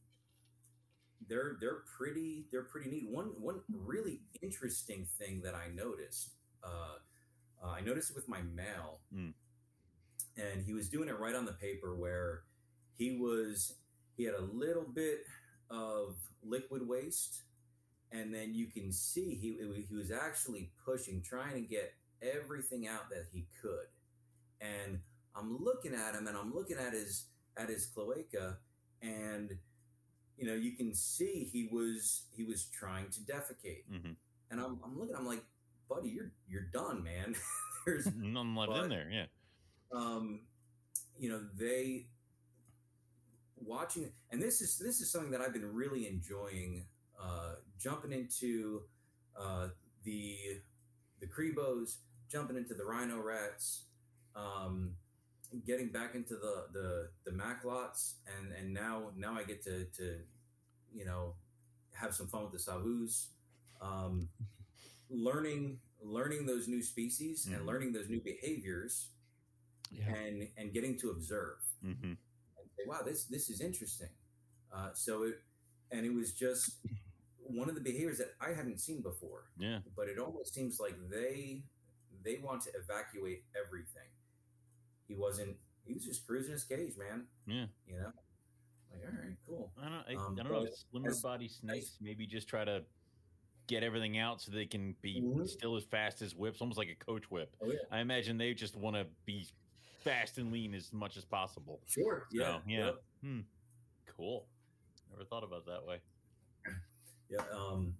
they're 1.28 1.58
they're 1.60 1.84
pretty 1.98 2.46
they're 2.52 2.64
pretty 2.64 2.90
neat. 2.90 3.10
One 3.10 3.28
one 3.42 3.62
really 3.70 4.22
interesting 4.42 5.08
thing 5.18 5.42
that 5.42 5.56
I 5.56 5.68
noticed. 5.74 6.32
Uh, 6.64 6.98
uh, 7.64 7.70
I 7.70 7.82
noticed 7.82 8.12
it 8.12 8.16
with 8.16 8.28
my 8.28 8.42
male, 8.42 9.02
Mm. 9.14 9.34
and 10.38 10.64
he 10.64 10.74
was 10.74 10.90
doing 10.90 11.10
it 11.10 11.20
right 11.20 11.36
on 11.36 11.46
the 11.46 11.54
paper 11.54 11.96
where 11.96 12.44
he 12.98 13.18
was 13.18 13.76
he 14.16 14.24
had 14.24 14.36
a 14.36 14.42
little 14.42 14.86
bit 14.86 15.26
of 15.70 16.16
liquid 16.44 16.88
waste, 16.88 17.44
and 18.12 18.34
then 18.34 18.54
you 18.54 18.68
can 18.68 18.92
see 18.92 19.36
he 19.36 19.58
he 19.88 19.96
was 19.96 20.12
actually 20.12 20.72
pushing, 20.86 21.22
trying 21.22 21.54
to 21.56 21.62
get 21.68 21.94
everything 22.22 22.88
out 22.88 23.10
that 23.10 23.26
he 23.32 23.48
could, 23.62 23.88
and 24.62 25.00
I'm 25.38 25.63
looking 25.63 25.94
at 25.94 26.15
him, 26.15 26.27
and 26.27 26.38
I'm 26.38 26.53
looking 26.53 26.77
at 26.77 26.94
his 26.94 27.25
at 27.58 27.70
his 27.70 27.86
cloaca, 27.88 28.58
and 29.01 29.51
you 30.38 30.46
know 30.48 30.53
you 30.53 30.72
can 30.74 30.94
see 30.94 31.50
he 31.51 31.70
was 31.72 32.24
he 32.36 32.44
was 32.44 32.65
trying 32.65 33.10
to 33.12 33.20
defecate, 33.22 33.84
mhm. 33.91 34.15
and 34.51 34.60
I'm, 34.60 34.79
I'm 34.84 34.98
looking, 35.00 35.15
I'm 35.15 35.25
like, 35.27 35.44
buddy, 35.89 36.10
you're 36.10 36.32
you're 36.48 36.70
done, 36.74 37.03
man. 37.03 37.36
There's 37.86 38.08
None 38.15 38.56
left 38.56 38.84
in 38.84 38.89
there. 38.89 39.10
Yeah. 39.10 39.25
um, 39.94 40.41
you 41.20 41.29
know 41.29 41.41
they 41.58 42.08
watching 43.56 44.12
and 44.32 44.41
this 44.41 44.62
is 44.62 44.77
this 44.77 45.01
is 45.01 45.12
something 45.12 45.32
that 45.32 45.41
i've 45.41 45.53
been 45.53 45.74
really 45.74 46.08
enjoying 46.08 46.86
uh, 47.22 47.56
jumping 47.79 48.12
into 48.12 48.82
uh, 49.39 49.67
the 50.03 50.38
the 51.20 51.25
cribos 51.25 51.98
jumping 52.32 52.56
into 52.56 52.75
the 52.75 52.84
rhino 52.86 53.20
rats 53.20 53.86
um, 54.36 54.91
getting 55.66 55.89
back 55.89 56.16
into 56.16 56.36
the 56.36 56.66
the 56.74 57.10
the 57.25 57.32
Macklots 57.32 58.16
and 58.38 58.51
and 58.54 58.74
now 58.74 59.12
now 59.16 59.36
i 59.38 59.44
get 59.44 59.63
to 59.63 59.86
to 59.98 60.18
you 60.94 61.06
know 61.06 61.36
have 61.94 62.13
some 62.13 62.27
fun 62.27 62.44
with 62.44 62.51
the 62.54 62.60
sahus, 62.60 63.27
um, 63.82 64.30
learning 65.10 65.80
learning 66.01 66.46
those 66.46 66.68
new 66.68 66.82
species 66.84 67.46
Mhm. 67.46 67.56
and 67.56 67.66
learning 67.66 67.92
those 67.94 68.10
new 68.10 68.22
behaviors, 68.22 69.10
Yeah. 69.92 70.13
and 70.16 70.48
and 70.58 70.74
getting 70.74 70.98
to 71.00 71.12
observe 71.12 71.60
hmm 71.82 72.04
and 72.04 72.18
say, 72.77 72.84
"Wow, 72.86 73.01
this 73.04 73.25
this 73.25 73.50
is 73.50 73.62
interesting." 73.62 74.10
Uh, 74.72 74.94
so 74.94 75.24
it 75.24 75.42
and 75.92 76.06
it 76.06 76.13
was 76.13 76.34
just 76.34 76.77
one 77.38 77.70
of 77.70 77.75
the 77.75 77.82
behaviors 77.82 78.18
that 78.20 78.36
I 78.42 78.54
hadn't 78.54 78.80
seen 78.80 79.01
before 79.01 79.50
Yeah. 79.58 79.82
but 79.96 80.10
it 80.10 80.20
almost 80.20 80.54
seems 80.54 80.80
like 80.80 80.96
they 81.10 81.63
they 82.24 82.38
want 82.39 82.62
to 82.63 82.72
evacuate 82.75 83.46
everything. 83.56 84.10
He 85.08 85.16
wasn't. 85.16 85.56
He 85.86 85.94
was 85.94 86.04
just 86.06 86.26
cruising 86.28 86.52
his 86.52 86.64
cage, 86.64 86.94
man. 86.98 87.28
Yeah. 87.46 87.66
You 87.88 88.00
know. 88.00 88.12
Like, 88.92 89.02
all 89.04 89.20
right, 89.24 89.38
cool. 89.48 89.72
I 89.82 89.90
don't. 89.90 89.94
I, 90.20 90.26
Um, 90.26 90.38
I 90.40 90.44
don't 90.44 90.52
know. 90.52 90.70
Slimmer 90.92 91.14
body 91.22 91.48
snakes 91.48 91.98
maybe 92.02 92.26
just 92.28 92.48
try 92.48 92.66
to 92.66 92.84
get 93.68 93.84
everything 93.84 94.18
out 94.18 94.42
so 94.42 94.52
they 94.52 94.66
can 94.66 94.94
be 95.02 95.22
Mhm. 95.22 95.48
still 95.48 95.76
as 95.76 95.84
fast 95.84 96.22
as 96.22 96.34
whips, 96.36 96.62
almost 96.62 96.78
like 96.78 96.88
a 96.90 96.96
coach 96.96 97.30
whip. 97.30 97.54
Oh 97.62 97.72
yeah. 97.72 97.80
I 97.92 98.00
imagine 98.00 98.38
they 98.38 98.54
just 98.54 98.76
want 98.78 98.96
to 98.96 99.06
be 99.26 99.46
fast 100.04 100.38
and 100.38 100.52
lean 100.54 100.74
as 100.74 100.94
much 100.94 101.18
as 101.18 101.26
possible. 101.26 101.82
Sure. 101.86 102.28
Yeah. 102.32 102.60
So, 102.60 102.62
yeah. 102.66 102.86
Yep. 102.86 103.04
Hmm. 103.22 103.40
Cool. 104.16 104.48
Never 105.10 105.26
thought 105.26 105.44
about 105.44 105.66
that 105.66 105.86
way. 105.86 106.02
Yeah. 107.30 107.42
Um, 107.52 107.98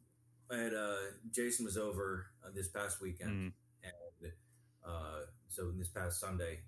I 0.50 0.56
had 0.56 0.74
uh, 0.74 1.12
Jason 1.32 1.66
was 1.66 1.76
over 1.78 2.28
uh, 2.46 2.50
this 2.52 2.70
past 2.70 3.02
weekend, 3.02 3.52
Mhm. 3.52 3.54
and 4.24 4.32
uh, 4.86 5.26
so 5.50 5.70
this 5.72 5.90
past 5.90 6.22
Sunday, 6.22 6.64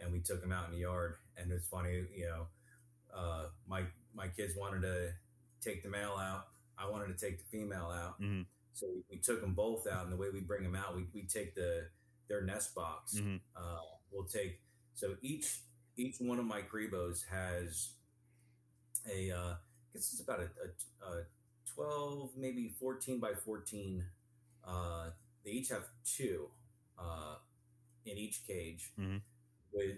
and 0.00 0.12
we 0.12 0.20
took 0.20 0.42
him 0.42 0.52
out 0.52 0.66
in 0.66 0.72
the 0.72 0.80
yard, 0.80 1.16
and 1.36 1.50
it's 1.52 1.66
funny, 1.68 2.06
you 2.16 2.26
know, 2.26 2.46
uh, 3.14 3.46
my 3.68 3.82
my 4.14 4.28
kids 4.28 4.54
wanted 4.56 4.82
to 4.82 5.12
take 5.60 5.82
the 5.82 5.88
male 5.88 6.16
out, 6.18 6.48
I 6.78 6.88
wanted 6.88 7.16
to 7.16 7.26
take 7.26 7.38
the 7.38 7.44
female 7.58 7.90
out, 7.90 8.20
Mhm. 8.20 8.46
so 8.72 8.88
we, 8.88 9.02
we 9.10 9.18
took 9.18 9.40
them 9.40 9.54
both 9.54 9.86
out, 9.86 10.04
and 10.04 10.12
the 10.12 10.16
way 10.16 10.30
we 10.30 10.40
bring 10.40 10.62
them 10.64 10.74
out, 10.74 10.96
we, 10.96 11.06
we 11.12 11.22
take 11.26 11.54
the 11.54 11.88
their 12.28 12.42
nest 12.42 12.74
box, 12.74 13.14
Mhm. 13.16 13.40
uh, 13.56 13.80
we'll 14.10 14.24
take 14.24 14.60
so 14.94 15.16
each 15.22 15.60
each 15.96 16.20
one 16.20 16.38
of 16.38 16.44
my 16.46 16.62
Cribos 16.62 17.24
has 17.26 17.90
a 19.10 19.30
uh, 19.30 19.52
I 19.54 19.56
guess 19.92 20.12
it's 20.12 20.20
about 20.20 20.40
a, 20.40 20.48
a, 21.06 21.10
a 21.20 21.24
12 21.74 22.30
maybe 22.36 22.68
14 22.78 23.18
by 23.20 23.32
14 23.34 24.04
uh, 24.64 25.10
they 25.44 25.50
each 25.52 25.68
have 25.68 25.84
two 26.04 26.48
uh, 26.98 27.36
in 28.06 28.16
each 28.18 28.46
cage 28.46 28.92
Mhm. 28.98 29.20
With 29.72 29.96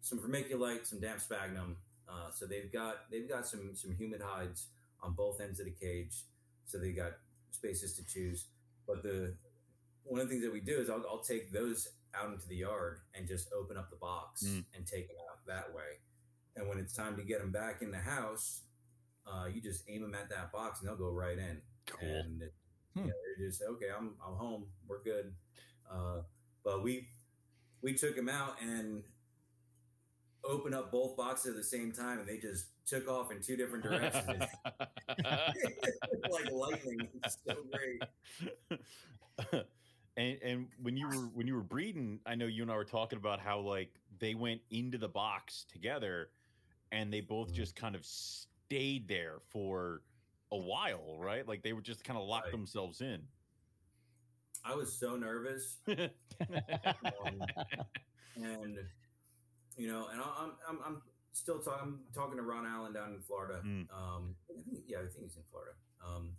some 0.00 0.18
vermiculite 0.18 0.86
some 0.86 1.00
damp 1.00 1.20
sphagnum 1.20 1.76
uh, 2.08 2.30
so 2.32 2.46
they've 2.46 2.72
got 2.72 3.10
they've 3.10 3.28
got 3.28 3.46
some 3.46 3.70
some 3.74 3.92
humid 3.92 4.20
hides 4.24 4.68
on 5.02 5.12
both 5.14 5.40
ends 5.40 5.60
of 5.60 5.66
the 5.66 5.72
cage 5.72 6.14
so 6.66 6.78
they 6.78 6.92
got 6.92 7.12
spaces 7.50 7.94
to 7.94 8.04
choose 8.06 8.46
but 8.86 9.02
the 9.02 9.34
one 10.04 10.20
of 10.20 10.26
the 10.28 10.32
things 10.34 10.44
that 10.44 10.52
we 10.52 10.60
do 10.60 10.78
is 10.80 10.88
I'll, 10.88 11.04
I'll 11.10 11.20
take 11.22 11.52
those 11.52 11.88
out 12.14 12.32
into 12.32 12.48
the 12.48 12.56
yard 12.56 13.00
and 13.14 13.28
just 13.28 13.50
open 13.52 13.76
up 13.76 13.90
the 13.90 13.96
box 13.96 14.42
Mm. 14.44 14.64
and 14.74 14.86
take 14.86 15.08
them 15.08 15.16
out 15.30 15.44
that 15.46 15.74
way 15.74 15.98
and 16.56 16.68
when 16.68 16.78
it's 16.78 16.94
time 16.94 17.16
to 17.16 17.22
get 17.22 17.40
them 17.40 17.52
back 17.52 17.82
in 17.82 17.90
the 17.90 17.98
house 17.98 18.62
uh, 19.26 19.46
you 19.46 19.60
just 19.60 19.82
aim 19.88 20.00
them 20.02 20.14
at 20.14 20.30
that 20.30 20.50
box 20.52 20.80
and 20.80 20.88
they'll 20.88 20.96
go 20.96 21.10
right 21.10 21.38
in 21.38 21.60
Cool. 21.86 22.08
and 22.08 22.42
Hmm. 22.94 23.00
you 23.00 23.06
know, 23.08 23.12
they're 23.36 23.46
just 23.48 23.62
okay 23.62 23.86
i'm, 23.96 24.14
I'm 24.26 24.34
home 24.36 24.64
we're 24.88 25.02
good 25.02 25.34
uh, 25.92 26.22
but 26.64 26.82
we 26.82 27.06
we 27.82 27.94
took 27.94 28.16
them 28.16 28.28
out 28.28 28.56
and 28.60 29.02
opened 30.44 30.74
up 30.74 30.90
both 30.92 31.16
boxes 31.16 31.50
at 31.50 31.56
the 31.56 31.62
same 31.64 31.92
time 31.92 32.18
and 32.20 32.28
they 32.28 32.38
just 32.38 32.66
took 32.86 33.08
off 33.08 33.30
in 33.30 33.40
two 33.42 33.56
different 33.56 33.82
directions 33.84 34.24
like 36.30 36.50
lightning 36.50 37.08
it's 37.22 37.38
so 37.46 37.56
great 37.72 38.02
and 40.16 40.38
and 40.42 40.66
when 40.82 40.96
you 40.96 41.06
were 41.06 41.26
when 41.34 41.46
you 41.46 41.54
were 41.54 41.62
breeding, 41.62 42.18
I 42.26 42.34
know 42.34 42.46
you 42.46 42.62
and 42.62 42.70
I 42.72 42.76
were 42.76 42.84
talking 42.84 43.18
about 43.18 43.38
how 43.40 43.60
like 43.60 43.90
they 44.18 44.34
went 44.34 44.60
into 44.70 44.98
the 44.98 45.08
box 45.08 45.64
together, 45.72 46.30
and 46.90 47.12
they 47.12 47.20
both 47.20 47.52
just 47.52 47.76
kind 47.76 47.94
of 47.94 48.04
stayed 48.04 49.06
there 49.06 49.36
for 49.48 50.02
a 50.50 50.56
while, 50.56 51.16
right? 51.20 51.46
Like 51.46 51.62
they 51.62 51.72
were 51.72 51.82
just 51.82 52.02
kind 52.02 52.18
of 52.18 52.26
locked 52.26 52.46
Right. 52.46 52.52
themselves 52.52 53.00
in. 53.00 53.20
I 54.64 54.74
was 54.74 54.92
so 54.98 55.16
nervous. 55.16 55.78
Um, 56.40 57.40
and 58.36 58.78
you 59.76 59.88
know 59.88 60.06
and 60.12 60.20
i'm 60.22 60.52
i'm, 60.68 60.78
I'm 60.86 61.02
still 61.32 61.58
talking 61.58 61.80
I'm 61.82 61.98
talking 62.14 62.36
to 62.36 62.42
ron 62.42 62.66
allen 62.66 62.92
down 62.92 63.14
in 63.14 63.20
florida. 63.20 63.60
Mm. 63.64 63.86
um 63.92 64.34
I 64.50 64.54
think, 64.70 64.84
yeah 64.86 64.98
i 64.98 65.02
think 65.02 65.24
he's 65.24 65.36
in 65.36 65.42
florida. 65.50 65.72
Um 66.06 66.30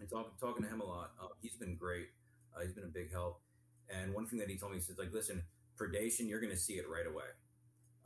and 0.00 0.08
talking 0.10 0.32
talking 0.40 0.62
to 0.64 0.68
him 0.68 0.80
a 0.80 0.84
lot. 0.84 1.12
Uh, 1.22 1.28
he's 1.40 1.54
been 1.56 1.76
great. 1.76 2.08
Uh, 2.56 2.62
he's 2.62 2.72
been 2.72 2.84
a 2.84 2.88
big 2.88 3.12
help. 3.12 3.40
And 3.88 4.12
one 4.14 4.26
thing 4.26 4.38
that 4.40 4.48
he 4.48 4.56
told 4.56 4.72
me 4.72 4.78
he 4.78 4.82
says 4.84 4.98
like 4.98 5.12
listen 5.12 5.42
predation 5.78 6.28
you're 6.28 6.40
going 6.40 6.52
to 6.52 6.58
see 6.58 6.74
it 6.74 6.88
right 6.88 7.06
away. 7.06 7.28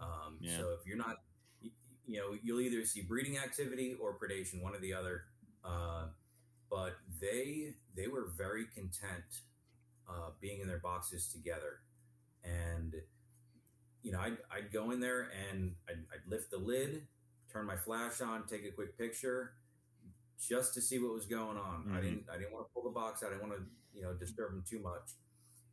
Um 0.00 0.38
Yeah. 0.40 0.58
so 0.58 0.70
if 0.78 0.87
you're 0.87 0.98
not 0.98 1.16
you, 1.60 1.70
you 2.06 2.18
know 2.20 2.37
you'll 2.42 2.60
either 2.60 2.84
see 2.84 3.02
breeding 3.02 3.38
activity 3.38 3.94
or 4.00 4.18
predation 4.18 4.62
one 4.62 4.75
or 4.75 4.80
the 4.80 4.94
other. 4.94 5.25
Uh 5.64 6.06
but 6.70 6.96
they 7.20 7.75
they 7.96 8.06
were 8.08 8.26
very 8.37 8.66
content 8.75 9.25
uh, 10.08 10.30
being 10.40 10.60
in 10.60 10.68
their 10.68 10.78
boxes 10.80 11.28
together. 11.28 11.80
And 12.44 12.94
you 14.02 14.12
know 14.12 14.20
I'd, 14.20 14.38
I'd 14.50 14.72
go 14.72 14.90
in 14.90 15.00
there 15.00 15.28
and 15.50 15.75
I'd, 15.88 16.04
I'd 16.12 16.30
lift 16.30 16.50
the 16.50 16.58
lid 16.58 17.06
turn 17.52 17.66
my 17.66 17.76
flash 17.76 18.20
on 18.20 18.46
take 18.46 18.64
a 18.64 18.70
quick 18.70 18.96
picture 18.98 19.52
just 20.40 20.75
to 20.75 20.80
see 20.80 20.98
what 20.98 21.12
was 21.14 21.26
going 21.26 21.56
on. 21.56 21.88
I 21.92 21.98
Mhm. 21.98 22.02
didn't 22.02 22.25
i 22.32 22.38
didn't 22.38 22.52
want 22.52 22.66
to 22.66 22.72
pull 22.72 22.84
the 22.84 22.90
box 22.94 23.22
out 23.22 23.28
i 23.30 23.34
didn't 23.34 23.48
want 23.48 23.60
to 23.60 23.66
you 23.94 24.02
know 24.02 24.14
disturb 24.14 24.50
them 24.52 24.64
too 24.68 24.78
much. 24.80 25.16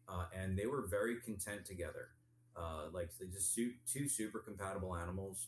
Uh, 0.08 0.26
and 0.36 0.58
they 0.58 0.66
were 0.68 0.82
very 0.88 1.18
content 1.22 1.66
together. 1.66 2.10
Uh, 2.56 2.88
like 2.94 3.10
they 3.20 3.28
just 3.28 3.56
two 3.56 4.08
super 4.08 4.40
compatible 4.40 4.96
animals 4.96 5.48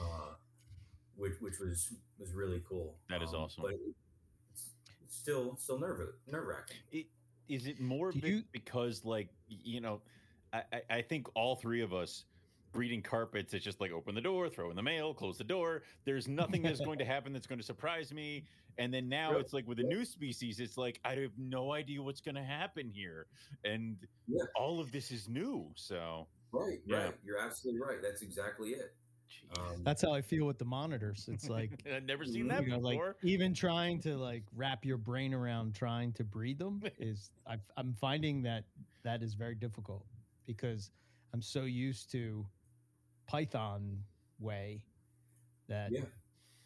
uh, 0.00 0.34
which 1.16 1.34
which 1.40 1.58
was 1.58 1.94
was 2.18 2.32
really 2.32 2.62
cool. 2.68 2.96
That 3.08 3.22
is 3.22 3.34
Um, 3.34 3.40
awesome. 3.42 3.62
but 3.62 3.72
it's 3.72 3.98
still 5.12 5.56
still 5.56 5.78
nerve 5.78 6.00
nerve 6.26 6.46
wracking 6.46 6.76
Is 7.48 7.66
it 7.66 7.80
more 7.80 8.12
be- 8.12 8.28
you- 8.28 8.42
because 8.52 9.04
like 9.04 9.28
you 9.48 9.80
know, 9.80 10.00
I, 10.52 10.62
I 10.72 10.82
I 10.98 11.02
think 11.02 11.26
all 11.34 11.56
three 11.56 11.82
of 11.82 11.92
us 11.92 12.24
breeding 12.72 13.02
carpets. 13.02 13.52
It's 13.52 13.62
just 13.64 13.80
like 13.82 13.92
open 13.92 14.14
the 14.14 14.20
door, 14.22 14.48
throw 14.48 14.70
in 14.70 14.76
the 14.76 14.82
mail, 14.82 15.12
close 15.12 15.36
the 15.36 15.44
door. 15.44 15.82
There's 16.06 16.26
nothing 16.26 16.62
that's 16.62 16.80
going 16.80 16.98
to 17.00 17.04
happen 17.14 17.32
that's 17.34 17.46
going 17.46 17.58
to 17.58 17.64
surprise 17.64 18.12
me. 18.14 18.44
And 18.78 18.92
then 18.94 19.10
now 19.10 19.32
Yep. 19.32 19.40
it's 19.42 19.52
like 19.52 19.68
with 19.68 19.78
a 19.80 19.82
new 19.82 20.06
species, 20.06 20.58
it's 20.58 20.78
like 20.78 20.98
I 21.04 21.14
have 21.16 21.36
no 21.36 21.72
idea 21.72 22.00
what's 22.02 22.22
going 22.22 22.36
to 22.36 22.42
happen 22.42 22.88
here, 22.88 23.26
and 23.64 23.98
Yeah. 24.26 24.44
all 24.56 24.80
of 24.80 24.90
this 24.90 25.10
is 25.10 25.28
new. 25.28 25.70
So 25.74 26.26
Right, 26.52 26.80
Yeah. 26.86 27.04
right. 27.04 27.14
You're 27.24 27.38
absolutely 27.38 27.80
right. 27.82 28.00
That's 28.00 28.22
exactly 28.22 28.70
it. 28.70 28.94
Jeez. 29.32 29.58
Um, 29.58 29.82
That's 29.84 30.02
how 30.02 30.12
I 30.12 30.20
feel 30.22 30.46
with 30.46 30.58
the 30.58 30.64
monitors. 30.64 31.28
It's 31.32 31.48
like 31.48 31.70
I've 31.94 32.04
never 32.04 32.24
seen 32.24 32.48
that 32.48 32.62
you 32.62 32.70
know, 32.70 32.78
like 32.78 32.98
before. 32.98 33.16
even 33.22 33.54
trying 33.54 34.00
to 34.00 34.16
like 34.16 34.44
wrap 34.54 34.84
your 34.84 34.96
brain 34.96 35.34
around 35.34 35.74
trying 35.74 36.12
to 36.14 36.24
breed 36.24 36.58
them 36.58 36.82
is 36.98 37.30
I've, 37.46 37.60
I'm 37.76 37.92
finding 37.94 38.42
that 38.42 38.64
that 39.04 39.22
is 39.22 39.34
very 39.34 39.54
difficult 39.54 40.04
because 40.46 40.90
I'm 41.32 41.42
so 41.42 41.62
used 41.62 42.10
to 42.12 42.46
Python 43.26 43.98
way 44.38 44.84
that 45.68 45.92
Yeah. 45.92 46.00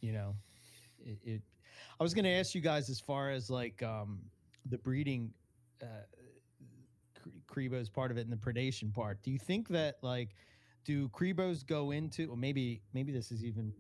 you 0.00 0.12
know 0.12 0.34
it, 0.98 1.18
it 1.24 1.42
I 2.00 2.02
was 2.02 2.14
going 2.14 2.24
to 2.24 2.30
ask 2.30 2.54
you 2.54 2.60
guys 2.60 2.88
as 2.88 3.00
far 3.00 3.30
as 3.30 3.50
like 3.50 3.82
um 3.82 4.20
the 4.68 4.78
breeding 4.78 5.32
uh 5.82 5.86
Cribo 7.48 7.74
is 7.80 7.88
part 7.88 8.10
of 8.10 8.18
it 8.18 8.26
and 8.26 8.32
the 8.32 8.36
predation 8.36 8.92
part. 8.94 9.22
Do 9.22 9.30
you 9.30 9.38
think 9.38 9.68
that 9.68 9.96
like 10.02 10.34
do 10.86 11.08
Cribos 11.08 11.66
go 11.66 11.90
into 11.90 12.30
or 12.30 12.36
maybe 12.36 12.80
maybe 12.94 13.12
this 13.12 13.32
is 13.32 13.44
even 13.44 13.72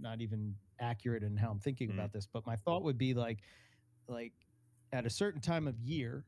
not 0.00 0.20
even 0.22 0.54
accurate 0.80 1.22
in 1.22 1.36
how 1.36 1.50
I'm 1.50 1.60
thinking 1.60 1.90
Mm. 1.90 1.94
about 1.94 2.12
this, 2.12 2.26
but 2.26 2.46
my 2.46 2.56
thought 2.56 2.82
would 2.82 2.98
be 2.98 3.14
like 3.14 3.40
like 4.08 4.32
at 4.92 5.04
a 5.06 5.10
certain 5.10 5.40
time 5.40 5.68
of 5.68 5.78
year 5.78 6.24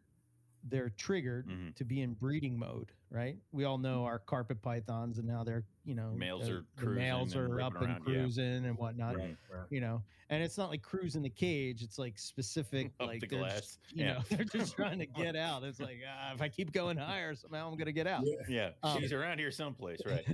they're 0.65 0.91
triggered 0.91 1.47
Mhm. 1.49 1.75
to 1.77 1.85
be 1.85 2.00
in 2.03 2.15
breeding 2.15 2.59
mode, 2.59 2.93
right? 3.11 3.37
We 3.53 3.65
all 3.65 3.79
know 3.79 4.05
our 4.05 4.19
carpet 4.19 4.61
pythons 4.62 5.19
and 5.19 5.27
now 5.27 5.45
they're, 5.45 5.65
you 5.85 5.95
know, 5.95 6.12
Males 6.12 6.47
the, 6.47 6.55
are 6.57 6.67
the 6.77 6.87
males 6.87 7.33
cruising 7.33 7.41
and 7.45 7.53
are 7.55 7.61
up 7.61 7.73
ripping 7.75 7.88
and 7.91 7.99
around, 8.07 8.15
yeah. 8.15 8.21
cruising 8.23 8.65
and 8.67 8.77
whatnot 8.79 9.17
Right. 9.17 9.25
right, 9.25 9.37
right. 9.61 9.67
you 9.71 9.81
know 9.81 10.03
and 10.31 10.43
it's 10.43 10.59
not 10.59 10.69
like 10.69 10.83
cruising 10.83 11.23
the 11.23 11.31
cage 11.31 11.83
it's 11.83 11.99
like 11.99 12.19
specific 12.19 12.93
Up 13.00 13.07
like 13.07 13.21
the 13.21 13.27
glass. 13.27 13.61
just, 13.61 13.79
you 13.93 14.05
Yeah. 14.05 14.12
know 14.15 14.21
they're 14.31 14.45
just 14.45 14.75
trying 14.77 14.99
to 14.99 15.07
get 15.25 15.37
out 15.37 15.62
it's 15.65 15.81
like 15.81 16.00
ah, 16.07 16.35
if 16.35 16.43
i 16.43 16.49
keep 16.49 16.73
going 16.73 16.97
higher 16.99 17.35
somehow 17.35 17.71
i'm 17.71 17.79
gonna 17.79 17.93
get 17.93 18.07
out 18.07 18.25
Yeah, 18.49 18.73
Um, 18.83 19.00
she's 19.00 19.12
around 19.12 19.38
here 19.38 19.50
someplace, 19.50 20.00
right? 20.05 20.25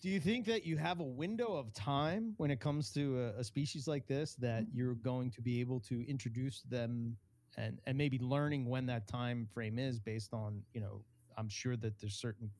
do 0.00 0.08
you 0.08 0.18
think 0.18 0.46
that 0.46 0.64
you 0.64 0.76
have 0.76 1.00
a 1.00 1.04
window 1.04 1.54
of 1.54 1.72
time 1.74 2.34
when 2.38 2.50
it 2.50 2.58
comes 2.60 2.90
to 2.92 3.20
a, 3.36 3.40
a 3.40 3.44
species 3.44 3.86
like 3.86 4.06
this 4.06 4.34
that 4.36 4.64
you're 4.72 4.94
going 4.96 5.30
to 5.30 5.40
be 5.42 5.60
able 5.60 5.78
to 5.80 6.08
introduce 6.08 6.62
them 6.62 7.16
and 7.56 7.80
and 7.86 7.96
maybe 7.98 8.18
learning 8.18 8.66
when 8.66 8.86
that 8.86 9.06
time 9.06 9.46
frame 9.52 9.78
is 9.78 9.98
based 10.00 10.32
on 10.32 10.62
you 10.72 10.80
know 10.80 11.02
i'm 11.36 11.48
sure 11.48 11.76
that 11.76 11.98
there's 12.00 12.14
certain 12.14 12.50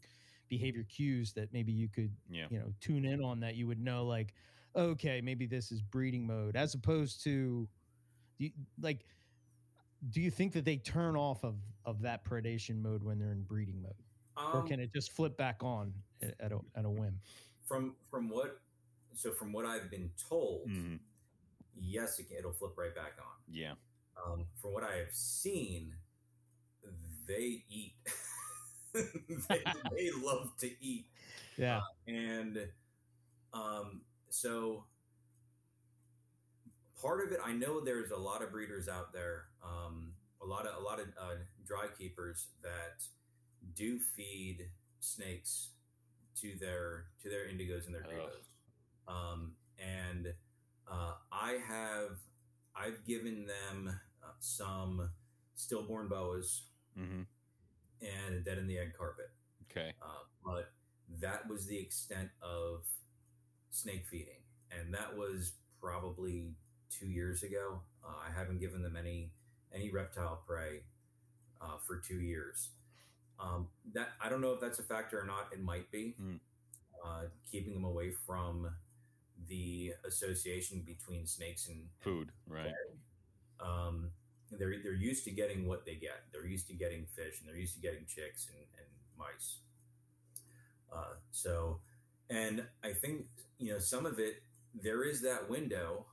behavior 0.49 0.85
cues 0.89 1.33
that 1.33 1.53
maybe 1.53 1.73
you 1.73 1.89
could 1.89 2.15
yeah. 2.31 2.47
you 2.51 2.59
know 2.59 2.73
tune 2.81 3.05
in 3.05 3.23
on 3.23 3.41
that 3.41 3.55
you 3.55 3.67
would 3.67 3.81
know 3.81 4.05
like 4.05 4.35
okay, 4.75 5.21
maybe 5.21 5.47
this 5.47 5.71
is 5.71 5.83
breeding 5.83 6.27
mode, 6.27 6.57
as 6.57 6.75
opposed 6.75 7.23
to, 7.25 7.69
do 8.39 8.45
you, 8.47 8.51
like, 8.81 9.05
do 10.11 10.21
you 10.21 10.31
think 10.31 10.53
that 10.53 10.65
they 10.65 10.77
turn 10.77 11.17
off 11.17 11.45
of 11.45 11.57
of 11.85 12.01
that 12.03 12.25
predation 12.25 12.81
mode 12.81 13.03
when 13.03 13.19
they're 13.19 13.33
in 13.33 13.43
breeding 13.43 13.81
mode, 13.83 13.93
or 14.53 14.61
Um, 14.61 14.67
can 14.67 14.81
it 14.81 14.93
just 14.93 15.13
flip 15.13 15.37
back 15.37 15.63
on 15.63 15.93
at, 16.23 16.35
at 16.41 16.53
a 16.53 16.59
at 16.75 16.85
a 16.85 16.91
whim? 16.91 17.21
from 17.65 17.97
from 18.11 18.29
what 18.29 18.61
so 19.15 19.31
from 19.31 19.53
what 19.53 19.65
I've 19.65 19.91
been 19.91 20.11
told, 20.17 20.69
Mhm. 20.69 20.99
yes, 21.77 22.19
it, 22.19 22.29
can- 22.29 22.39
it'll 22.39 22.53
flip 22.53 22.77
right 22.77 22.95
back 22.95 23.19
on. 23.19 23.37
Yeah. 23.49 23.75
Um, 24.17 24.47
from 24.61 24.73
what 24.75 24.85
I 24.85 24.97
have 24.97 25.13
seen, 25.13 25.95
they 27.27 27.65
eat. 27.69 27.95
they, 28.95 29.61
they 29.97 30.11
love 30.23 30.53
to 30.61 30.71
eat, 30.81 31.07
Yeah, 31.57 31.81
and 32.07 32.59
um, 33.53 34.03
so 34.31 34.85
part 37.01 37.25
of 37.25 37.33
it, 37.33 37.41
I 37.45 37.53
know 37.53 37.81
there's 37.81 38.11
a 38.11 38.17
lot 38.17 38.43
of 38.43 38.51
breeders 38.51 38.89
out 38.89 39.13
there, 39.13 39.47
um, 39.63 40.13
a 40.43 40.47
lot 40.47 40.67
of 40.67 40.81
a 40.81 40.85
lot 40.85 41.01
of 41.01 41.07
uh, 41.21 41.37
dry 41.67 41.87
keepers 41.97 42.49
that 42.63 43.03
do 43.75 43.99
feed 43.99 44.69
snakes 45.01 45.71
to 46.41 46.55
their 46.61 47.07
to 47.23 47.29
their 47.29 47.47
indigos 47.47 47.87
and 47.87 47.95
their 47.95 48.03
Ugh. 48.05 48.31
Um, 49.09 49.53
and 49.79 50.33
uh, 50.91 51.15
I 51.33 51.59
have 51.69 52.19
I've 52.75 53.05
given 53.07 53.47
them 53.47 53.99
uh, 54.23 54.33
some 54.41 55.11
stillborn 55.55 56.09
boas 56.09 56.63
hmm 56.97 57.23
and 58.01 58.35
a 58.35 58.41
dead 58.41 58.59
in 58.59 58.67
the 58.67 58.79
egg 58.79 58.93
carpet, 58.99 59.31
Okay. 59.71 59.93
uh, 60.03 60.25
but 60.45 60.73
that 61.21 61.49
was 61.49 61.67
the 61.67 61.79
extent 61.79 62.29
of 62.43 62.85
snake 63.71 64.07
feeding, 64.11 64.43
and 64.71 64.93
that 64.93 65.17
was 65.17 65.53
probably 65.81 66.55
two 66.91 67.07
years 67.07 67.43
ago. 67.45 67.81
Uh, 68.05 68.15
I 68.29 68.37
haven't 68.37 68.59
given 68.61 68.83
them 68.83 68.97
any 68.97 69.31
any 69.73 69.91
reptile 69.91 70.43
prey 70.47 70.83
uh, 71.61 71.79
for 71.87 71.99
two 71.99 72.21
years. 72.21 72.71
Um, 73.39 73.69
that 73.95 74.11
I 74.21 74.29
don't 74.29 74.41
know 74.41 74.53
if 74.53 74.61
that's 74.61 74.79
a 74.81 74.83
factor 74.85 75.21
or 75.21 75.25
not. 75.25 75.49
It 75.53 75.63
might 75.63 75.91
be 75.91 76.17
Mm. 76.21 76.41
uh, 77.05 77.25
keeping 77.51 77.75
them 77.75 77.85
away 77.85 78.13
from 78.27 78.69
the 79.49 79.95
association 80.07 80.81
between 80.87 81.27
snakes 81.27 81.69
and, 81.69 81.77
and 81.79 81.89
Food. 82.01 82.33
Right. 82.49 82.73
um, 83.61 84.11
they're 84.51 84.77
they're 84.83 84.95
used 84.95 85.25
to 85.25 85.31
getting 85.31 85.67
what 85.67 85.85
they 85.87 85.95
get. 85.95 86.25
They're 86.33 86.47
used 86.47 86.69
to 86.69 86.75
getting 86.75 87.07
fish, 87.07 87.41
and 87.41 87.49
they're 87.49 87.57
used 87.59 87.75
to 87.75 87.81
getting 87.81 88.05
chicks 88.07 88.49
and, 88.49 88.59
and 88.79 88.87
mice. 89.19 89.59
Uh, 90.93 91.15
so, 91.31 91.79
and 92.31 92.65
I 92.85 92.93
think 92.93 93.27
you 93.59 93.73
know 93.73 93.79
some 93.79 94.07
of 94.07 94.19
it. 94.19 94.43
There 94.75 95.05
is 95.05 95.21
that 95.23 95.51
window 95.51 96.07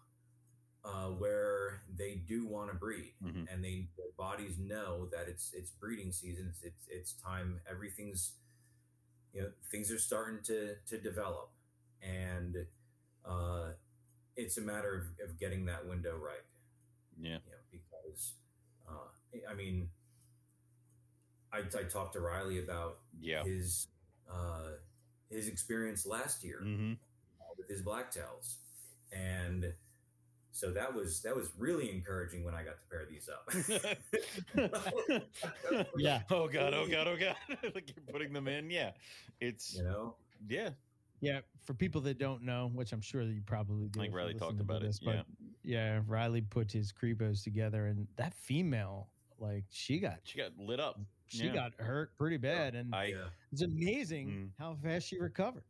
uh, 0.86 1.08
where 1.10 1.82
they 1.98 2.16
do 2.16 2.46
want 2.48 2.70
to 2.72 2.76
breed, 2.76 3.14
Mhm. 3.24 3.48
and 3.52 3.64
they 3.64 3.88
their 3.98 4.12
bodies 4.18 4.58
know 4.58 5.08
that 5.12 5.28
it's 5.28 5.54
it's 5.54 5.72
breeding 5.72 6.12
season. 6.12 6.48
It's 6.50 6.64
it's, 6.64 6.88
it's 6.90 7.14
time. 7.14 7.60
Everything's 7.70 8.34
you 9.34 9.42
know 9.42 9.52
things 9.72 9.92
are 9.92 10.00
starting 10.00 10.42
to 10.44 10.76
to 10.88 10.98
develop, 10.98 11.52
and 12.02 12.56
uh, 13.30 13.74
it's 14.36 14.58
a 14.58 14.62
matter 14.62 14.96
of, 14.96 15.30
of 15.30 15.40
getting 15.40 15.66
that 15.66 15.86
window 15.88 16.18
right 16.18 16.44
Yeah. 17.20 17.40
you 17.46 17.52
know, 17.52 17.58
because 17.72 18.34
uh, 18.90 19.08
I 19.50 19.54
mean, 19.56 19.90
I, 21.54 21.60
I 21.60 21.84
talked 21.84 22.14
to 22.14 22.20
Riley 22.22 22.60
about 22.60 23.00
Yeah. 23.20 23.44
his 23.44 23.88
uh, 24.32 24.72
his 25.30 25.48
experience 25.48 26.06
last 26.06 26.44
year 26.44 26.60
hmm 26.62 26.94
with 27.58 27.68
his 27.70 27.82
blacktails, 27.82 28.58
and 29.12 29.74
so 30.52 30.72
that 30.72 30.94
was 30.94 31.22
that 31.24 31.36
was 31.36 31.50
really 31.58 31.92
encouraging 31.92 32.44
when 32.44 32.54
I 32.56 32.64
got 32.64 32.78
to 32.80 32.86
pair 32.90 33.06
these 33.10 33.30
up. 33.30 33.50
yeah, 35.98 36.22
Oh 36.30 36.48
god. 36.48 36.74
Oh 36.74 36.88
god. 36.92 37.08
Oh 37.08 37.18
god. 37.18 37.36
like 37.76 37.90
you're 37.96 38.06
putting 38.12 38.34
them 38.34 38.48
in. 38.48 38.70
Yeah. 38.70 38.92
It's 39.42 39.76
you 39.76 39.84
know, 39.84 40.16
yeah. 40.48 40.70
Yeah. 41.22 41.42
For 41.66 41.74
people 41.74 42.02
that 42.02 42.18
don't 42.18 42.44
know, 42.44 42.70
which 42.74 42.92
I'm 42.94 43.02
sure 43.02 43.26
that 43.26 43.32
you 43.34 43.42
probably 43.46 43.90
do. 43.90 44.00
I 44.00 44.04
think 44.04 44.16
Riley 44.16 44.34
talked 44.34 44.54
listening 44.54 44.58
to 44.58 44.64
about 44.74 44.84
it, 44.84 44.88
this, 44.88 45.00
But 45.00 45.26
yeah, 45.64 46.02
Riley 46.08 46.42
put 46.42 46.72
his 46.72 46.92
Cribos 46.92 47.44
together, 47.44 47.88
and 47.88 48.08
that 48.16 48.34
female, 48.34 49.10
like, 49.38 49.66
she 49.70 50.00
got 50.00 50.20
She 50.24 50.38
got 50.38 50.58
lit 50.58 50.80
up. 50.80 51.00
she 51.28 51.46
Yeah. 51.46 51.54
got 51.54 51.74
hurt 51.80 52.16
pretty 52.18 52.38
bad, 52.38 52.76
and 52.76 52.94
I 52.96 53.14
it's 53.52 53.62
amazing 53.62 54.28
Mm. 54.30 54.52
how 54.58 54.76
fast 54.76 55.08
she 55.08 55.20
recovered. 55.20 55.64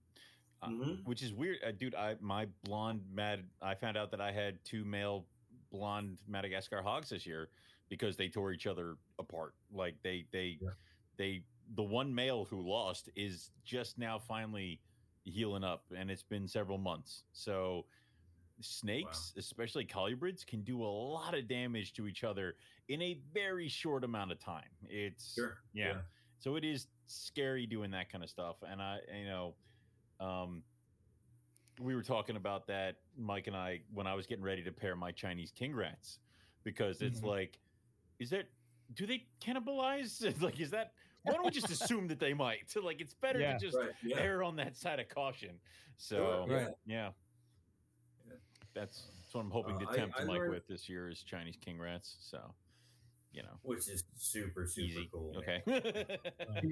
Uh, 0.62 0.70
Mhm. 0.70 1.04
which 1.06 1.24
is 1.24 1.34
weird, 1.34 1.58
uh, 1.64 1.72
dude. 1.72 1.96
I 1.96 2.16
my 2.20 2.46
blonde 2.64 3.10
mad. 3.10 3.50
I 3.62 3.76
found 3.76 3.96
out 3.98 4.12
that 4.12 4.20
I 4.22 4.32
had 4.32 4.64
two 4.66 4.84
male 4.86 5.26
blonde 5.72 6.18
Madagascar 6.28 6.82
hogs 6.82 7.10
this 7.10 7.26
year 7.26 7.50
because 7.90 8.18
they 8.18 8.28
tore 8.30 8.52
each 8.52 8.68
other 8.68 8.98
apart. 9.20 9.56
Like 9.72 10.02
they 10.02 10.24
they 10.32 10.58
Yeah. 10.62 10.70
they 11.18 11.46
the 11.76 11.84
one 11.84 12.14
male 12.14 12.44
who 12.46 12.62
lost 12.62 13.10
is 13.16 13.52
just 13.64 13.98
now 13.98 14.18
finally 14.20 14.82
healing 15.30 15.64
up, 15.64 15.86
and 15.96 16.10
it's 16.12 16.24
been 16.24 16.48
several 16.48 16.78
months. 16.78 17.24
So 17.32 17.86
snakes, 18.62 19.34
especially 19.38 19.86
colubrids, 19.86 20.46
can 20.46 20.64
do 20.64 20.84
a 20.84 20.86
lot 20.86 21.34
of 21.34 21.48
damage 21.48 21.94
to 21.94 22.08
each 22.08 22.24
other 22.24 22.56
in 22.90 23.02
a 23.02 23.20
very 23.34 23.68
short 23.70 24.04
amount 24.04 24.32
of 24.32 24.40
time. 24.40 24.70
It's 24.90 25.34
sure, 25.36 25.58
yeah. 25.74 26.02
So 26.40 26.56
it 26.56 26.64
is 26.64 26.88
scary 27.08 27.66
doing 27.66 27.92
that 27.92 28.12
kind 28.12 28.24
of 28.24 28.30
stuff. 28.30 28.58
And 28.62 28.82
I, 28.82 29.00
you 29.18 29.26
know, 29.26 29.56
um, 30.20 30.64
we 31.80 31.96
were 31.96 32.04
talking 32.04 32.36
about 32.36 32.68
that, 32.68 32.98
Mike 33.18 33.48
and 33.48 33.56
I, 33.56 33.82
when 33.94 34.08
I 34.08 34.14
was 34.14 34.28
getting 34.28 34.44
ready 34.44 34.64
to 34.64 34.72
pair 34.72 34.96
my 34.96 35.12
Chinese 35.12 35.52
king 35.52 35.74
rats, 35.74 36.20
because 36.64 37.02
it's 37.02 37.22
Mhm. 37.22 37.28
like, 37.28 37.60
is 38.20 38.30
that, 38.32 38.50
do 38.94 39.06
they 39.06 39.28
cannibalize? 39.40 40.22
like, 40.42 40.60
is 40.60 40.72
that, 40.72 40.94
why 41.24 41.34
don't 41.34 41.44
we 41.46 41.52
just 41.52 41.70
assume 41.70 42.08
that 42.08 42.20
they 42.20 42.34
might? 42.34 42.70
So, 42.70 42.82
like, 42.82 43.02
it's 43.02 43.14
better 43.14 43.40
Yeah. 43.40 43.54
to 43.54 43.60
just 43.60 43.78
right, 43.78 43.90
yeah, 44.04 44.18
err 44.20 44.44
on 44.44 44.56
that 44.58 44.76
side 44.78 45.00
of 45.00 45.10
caution. 45.10 45.60
So, 45.98 46.46
yeah. 46.50 46.56
Right. 46.56 46.68
yeah. 46.86 47.10
Yeah. 48.28 48.34
That's, 48.74 49.08
that's 49.24 49.34
what 49.34 49.42
I'm 49.42 49.52
hoping 49.52 49.76
Uh, 49.76 49.80
to 49.80 49.90
I- 49.90 49.96
tempt 49.96 50.16
I 50.20 50.24
Mike 50.26 50.38
learned- 50.38 50.54
with 50.54 50.68
this 50.68 50.88
year 50.90 51.10
is 51.10 51.22
Chinese 51.24 51.58
king 51.60 51.78
rats. 51.80 52.18
So, 52.22 52.54
you 53.32 53.44
know, 53.44 53.60
which 53.64 53.88
is 53.90 54.04
super 54.18 54.66
super 54.66 54.88
easy. 54.88 55.10
cool. 55.14 55.34
man. 55.34 55.62
Okay. 55.66 56.20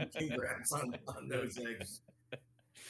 Congrats 0.17 0.71
on, 0.73 0.95
on 1.07 1.27
those 1.27 1.57
eggs. 1.60 2.01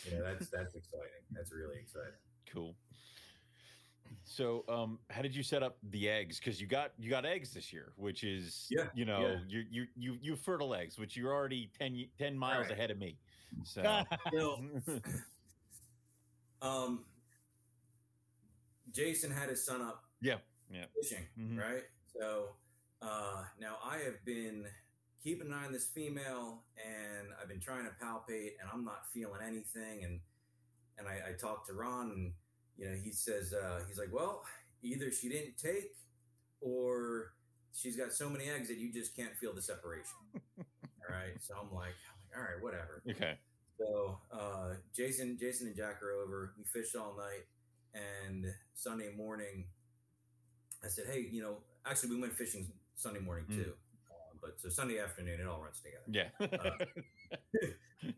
Yeah, 0.09 0.19
that's 0.21 0.47
that's 0.49 0.75
exciting. 0.75 1.23
That's 1.31 1.51
really 1.51 1.77
exciting. 1.79 2.13
Cool. 2.45 2.75
So, 4.23 4.65
um, 4.67 4.99
how 5.09 5.21
did 5.21 5.35
you 5.35 5.43
set 5.43 5.63
up 5.63 5.77
the 5.91 6.09
eggs? 6.09 6.39
Because 6.39 6.59
you 6.59 6.67
got 6.67 6.91
you 6.97 7.09
got 7.09 7.25
eggs 7.25 7.53
this 7.53 7.71
year, 7.71 7.93
which 7.95 8.23
is 8.23 8.67
Yeah, 8.69 8.89
you 8.93 9.05
know 9.05 9.21
yeah. 9.21 9.39
you 9.47 9.63
you 9.69 9.87
you 9.95 10.17
you 10.21 10.35
fertile 10.35 10.75
eggs, 10.75 10.97
which 10.99 11.15
you're 11.15 11.33
already 11.33 11.71
10, 11.79 12.09
10 12.17 12.37
miles 12.37 12.63
Right. 12.63 12.71
ahead 12.71 12.91
of 12.91 12.97
me. 12.97 13.17
So, 13.63 14.03
um, 16.61 17.05
Jason 18.91 19.31
had 19.31 19.49
his 19.49 19.63
son 19.63 19.81
up 19.81 20.03
yeah, 20.21 20.37
yeah. 20.69 20.85
fishing, 21.01 21.25
Mhm. 21.37 21.57
right? 21.57 21.83
So 22.05 22.55
uh, 23.01 23.45
now 23.59 23.77
I 23.83 23.97
have 23.99 24.23
been 24.25 24.65
keeping 25.23 25.47
an 25.47 25.53
eye 25.53 25.65
on 25.65 25.71
this 25.71 25.87
female, 25.87 26.63
and 26.77 27.27
I've 27.41 27.47
been 27.47 27.59
trying 27.59 27.85
to 27.85 27.91
palpate, 28.03 28.53
and 28.59 28.69
I'm 28.71 28.83
not 28.83 29.07
feeling 29.13 29.41
anything. 29.41 30.03
And 30.03 30.19
and 30.97 31.07
I, 31.07 31.29
I 31.29 31.33
talked 31.33 31.67
to 31.67 31.73
Ron, 31.73 32.11
and 32.11 32.33
you 32.77 32.87
know 32.89 32.95
he 32.95 33.11
says 33.11 33.53
uh, 33.53 33.81
he's 33.87 33.97
like, 33.97 34.09
well, 34.13 34.43
either 34.81 35.11
she 35.11 35.29
didn't 35.29 35.57
take, 35.57 35.95
or 36.61 37.33
she's 37.73 37.95
got 37.95 38.13
so 38.13 38.29
many 38.29 38.49
eggs 38.49 38.67
that 38.67 38.77
you 38.77 38.91
just 38.91 39.15
can't 39.15 39.35
feel 39.35 39.53
the 39.53 39.61
separation. 39.61 40.15
all 40.59 40.63
right, 41.09 41.33
so 41.41 41.55
I'm 41.55 41.73
like, 41.73 41.93
I'm 41.95 42.19
like, 42.29 42.37
all 42.37 42.43
right, 42.43 42.63
whatever. 42.63 43.03
Okay. 43.09 43.37
So 43.79 44.17
uh, 44.31 44.73
Jason, 44.95 45.37
Jason 45.39 45.67
and 45.67 45.75
Jack 45.75 46.01
are 46.01 46.11
over. 46.11 46.53
We 46.57 46.63
fished 46.63 46.95
all 46.95 47.15
night, 47.17 47.45
and 47.93 48.45
Sunday 48.73 49.11
morning, 49.15 49.65
I 50.83 50.87
said, 50.87 51.05
"Hey, 51.11 51.27
you 51.31 51.41
know, 51.41 51.57
actually, 51.85 52.09
we 52.15 52.21
went 52.21 52.33
fishing 52.33 52.71
Sunday 52.95 53.19
morning 53.19 53.45
Mm. 53.49 53.55
too, 53.55 53.73
um, 54.09 54.39
but 54.41 54.59
so 54.59 54.69
Sunday 54.69 54.99
afternoon, 54.99 55.39
it 55.39 55.47
all 55.47 55.61
runs 55.61 55.79
together. 55.81 56.05
Yeah. 56.07 56.29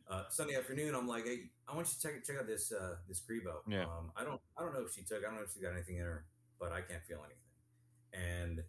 Uh, 0.09 0.23
Sunday 0.29 0.55
afternoon, 0.55 0.93
I'm 0.93 1.07
like, 1.07 1.25
"Hey, 1.25 1.49
I 1.67 1.73
want 1.75 1.87
you 1.87 1.93
to 1.95 2.01
check 2.01 2.23
check 2.25 2.35
out 2.39 2.47
this 2.47 2.71
uh, 2.71 2.95
this 3.07 3.21
Cribo. 3.21 3.61
Yeah. 3.67 3.83
Um, 3.83 4.11
I 4.17 4.23
don't 4.23 4.41
I 4.57 4.61
don't 4.63 4.73
know 4.73 4.81
if 4.85 4.93
she 4.93 5.01
took. 5.03 5.19
I 5.19 5.21
don't 5.27 5.35
know 5.35 5.43
if 5.43 5.53
she 5.53 5.61
got 5.61 5.71
anything 5.73 5.97
in 5.97 6.03
her, 6.03 6.25
but 6.59 6.71
I 6.71 6.81
can't 6.81 7.03
feel 7.05 7.19
anything. 7.23 8.43
And 8.45 8.63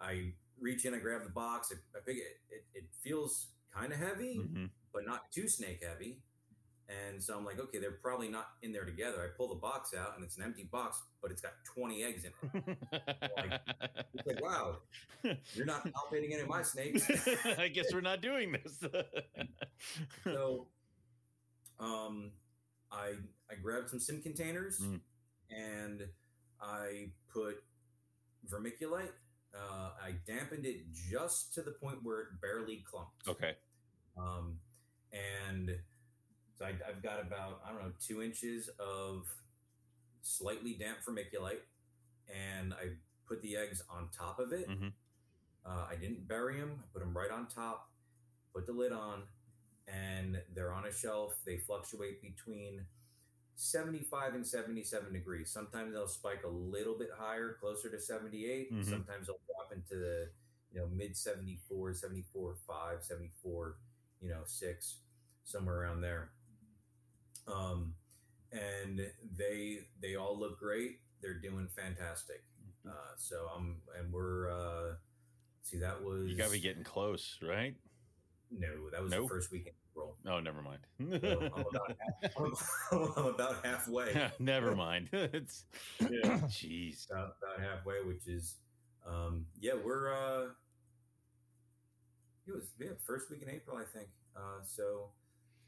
I 0.00 0.32
reach 0.60 0.84
in, 0.84 0.94
I 0.94 0.98
grab 0.98 1.22
the 1.24 1.30
box. 1.30 1.72
I, 1.72 1.76
I 1.96 2.00
pick 2.04 2.16
it. 2.16 2.40
It, 2.50 2.64
it 2.74 2.84
feels 3.02 3.48
kind 3.74 3.92
of 3.92 3.98
heavy 3.98 4.38
Mhm. 4.38 4.70
but 4.92 5.06
not 5.06 5.30
too 5.32 5.48
snake 5.48 5.82
heavy. 5.86 6.20
And 6.88 7.22
so 7.22 7.36
I'm 7.38 7.44
like, 7.44 7.58
okay, 7.58 7.78
they're 7.78 7.92
probably 7.92 8.28
not 8.28 8.48
in 8.62 8.72
there 8.72 8.84
together. 8.84 9.22
I 9.22 9.28
pull 9.36 9.48
the 9.48 9.54
box 9.54 9.94
out 9.94 10.14
and 10.16 10.24
it's 10.24 10.36
an 10.36 10.42
empty 10.42 10.64
box, 10.64 11.00
but 11.22 11.30
it's 11.30 11.40
got 11.40 11.52
20 11.74 12.02
eggs 12.02 12.24
in 12.24 12.32
it. 12.64 12.78
It's 14.14 14.26
like, 14.26 14.42
wow, 14.42 14.78
you're 15.54 15.64
not 15.64 15.84
palpating 15.92 16.32
any 16.32 16.40
of 16.42 16.48
my 16.48 16.62
snakes. 16.62 17.08
I 17.58 17.68
guess 17.68 17.92
we're 17.94 18.00
not 18.02 18.20
doing 18.20 18.52
this. 18.52 18.78
so 20.24 20.66
um, 21.80 22.32
I 22.90 23.14
I 23.50 23.54
grabbed 23.62 23.88
some 23.90 24.00
sim 24.00 24.20
containers 24.20 24.78
Mm. 24.80 25.00
and 25.50 26.02
I 26.60 27.10
put 27.32 27.62
vermiculite. 28.50 29.12
Uh, 29.54 29.90
I 30.02 30.12
dampened 30.26 30.66
it 30.66 30.92
just 30.92 31.54
to 31.54 31.62
the 31.62 31.72
point 31.72 31.98
where 32.02 32.20
it 32.20 32.40
barely 32.40 32.82
clumped. 32.90 33.28
Okay. 33.28 33.54
Um, 34.18 34.58
and 35.12 35.76
so 36.62 36.66
I, 36.66 36.88
I've 36.88 37.02
got 37.02 37.20
about 37.20 37.60
I 37.66 37.72
don't 37.72 37.82
know 37.82 37.92
two 38.00 38.22
inches 38.22 38.68
of 38.78 39.26
slightly 40.22 40.74
damp 40.74 40.98
vermiculite, 41.06 41.60
and 42.32 42.72
I 42.74 42.90
put 43.26 43.42
the 43.42 43.56
eggs 43.56 43.82
on 43.90 44.08
top 44.16 44.38
of 44.38 44.52
it. 44.52 44.68
Mhm. 44.68 44.92
Uh, 45.64 45.86
I 45.90 45.96
didn't 45.96 46.26
bury 46.26 46.58
them. 46.60 46.72
I 46.78 46.84
put 46.92 47.00
them 47.00 47.16
right 47.16 47.30
on 47.30 47.46
top. 47.46 47.90
Put 48.54 48.66
the 48.66 48.72
lid 48.72 48.92
on, 48.92 49.22
and 49.88 50.42
they're 50.54 50.72
on 50.72 50.86
a 50.86 50.92
shelf. 50.92 51.36
They 51.44 51.58
fluctuate 51.58 52.20
between 52.22 52.86
75 53.56 54.34
and 54.34 54.46
77 54.46 55.12
degrees. 55.12 55.50
Sometimes 55.50 55.92
they'll 55.94 56.08
spike 56.08 56.44
a 56.44 56.48
little 56.48 56.98
bit 56.98 57.10
higher, 57.16 57.54
closer 57.60 57.88
to 57.90 58.00
78. 58.00 58.72
Mhm. 58.72 58.84
Sometimes 58.84 59.26
they'll 59.26 59.40
drop 59.46 59.72
into 59.72 59.96
the 59.96 60.30
you 60.72 60.80
know 60.80 60.88
mid 60.88 61.16
74, 61.16 61.94
74, 61.94 62.56
5, 62.66 63.02
74, 63.04 63.76
you 64.20 64.30
know, 64.30 64.44
6, 64.44 64.98
somewhere 65.44 65.80
around 65.80 66.00
there. 66.00 66.32
Um, 67.48 67.94
and 68.52 69.00
they 69.36 69.78
they 70.00 70.16
all 70.16 70.38
look 70.38 70.58
great. 70.58 71.00
They're 71.20 71.38
doing 71.40 71.68
fantastic. 71.74 72.42
Mm-hmm. 72.60 72.90
Uh, 72.90 73.14
so 73.16 73.48
I'm 73.56 73.76
and 73.98 74.12
we're 74.12 74.50
uh, 74.50 74.94
see 75.62 75.78
that 75.78 76.02
was 76.02 76.28
You 76.30 76.36
got 76.36 76.46
to 76.46 76.52
be 76.52 76.60
getting 76.60 76.84
close, 76.84 77.38
right? 77.42 77.74
no 78.54 78.90
that 78.90 79.00
was 79.02 79.10
Nope. 79.10 79.22
the 79.22 79.28
first 79.34 79.50
weekend 79.50 79.74
roll. 79.94 80.16
Oh, 80.26 80.38
never 80.40 80.60
mind. 80.62 80.80
So 81.22 81.50
I'm, 81.56 81.64
about 81.64 81.96
half, 82.22 82.68
I'm 83.16 83.26
about 83.26 83.64
halfway. 83.64 84.30
never 84.38 84.76
mind. 84.76 85.08
it's 85.12 85.64
Yeah. 86.00 86.08
jeez. 86.48 87.10
about, 87.10 87.36
about 87.42 87.60
halfway, 87.60 88.02
which 88.04 88.26
is, 88.26 88.56
um, 89.06 89.46
yeah, 89.58 89.72
we're, 89.82 90.12
uh, 90.12 90.48
it 92.46 92.52
was, 92.54 92.72
yeah, 92.78 92.88
first 93.06 93.30
week 93.30 93.40
in 93.42 93.48
April, 93.48 93.76
I 93.78 93.84
think. 93.84 94.08
Uh, 94.36 94.60
so, 94.64 95.10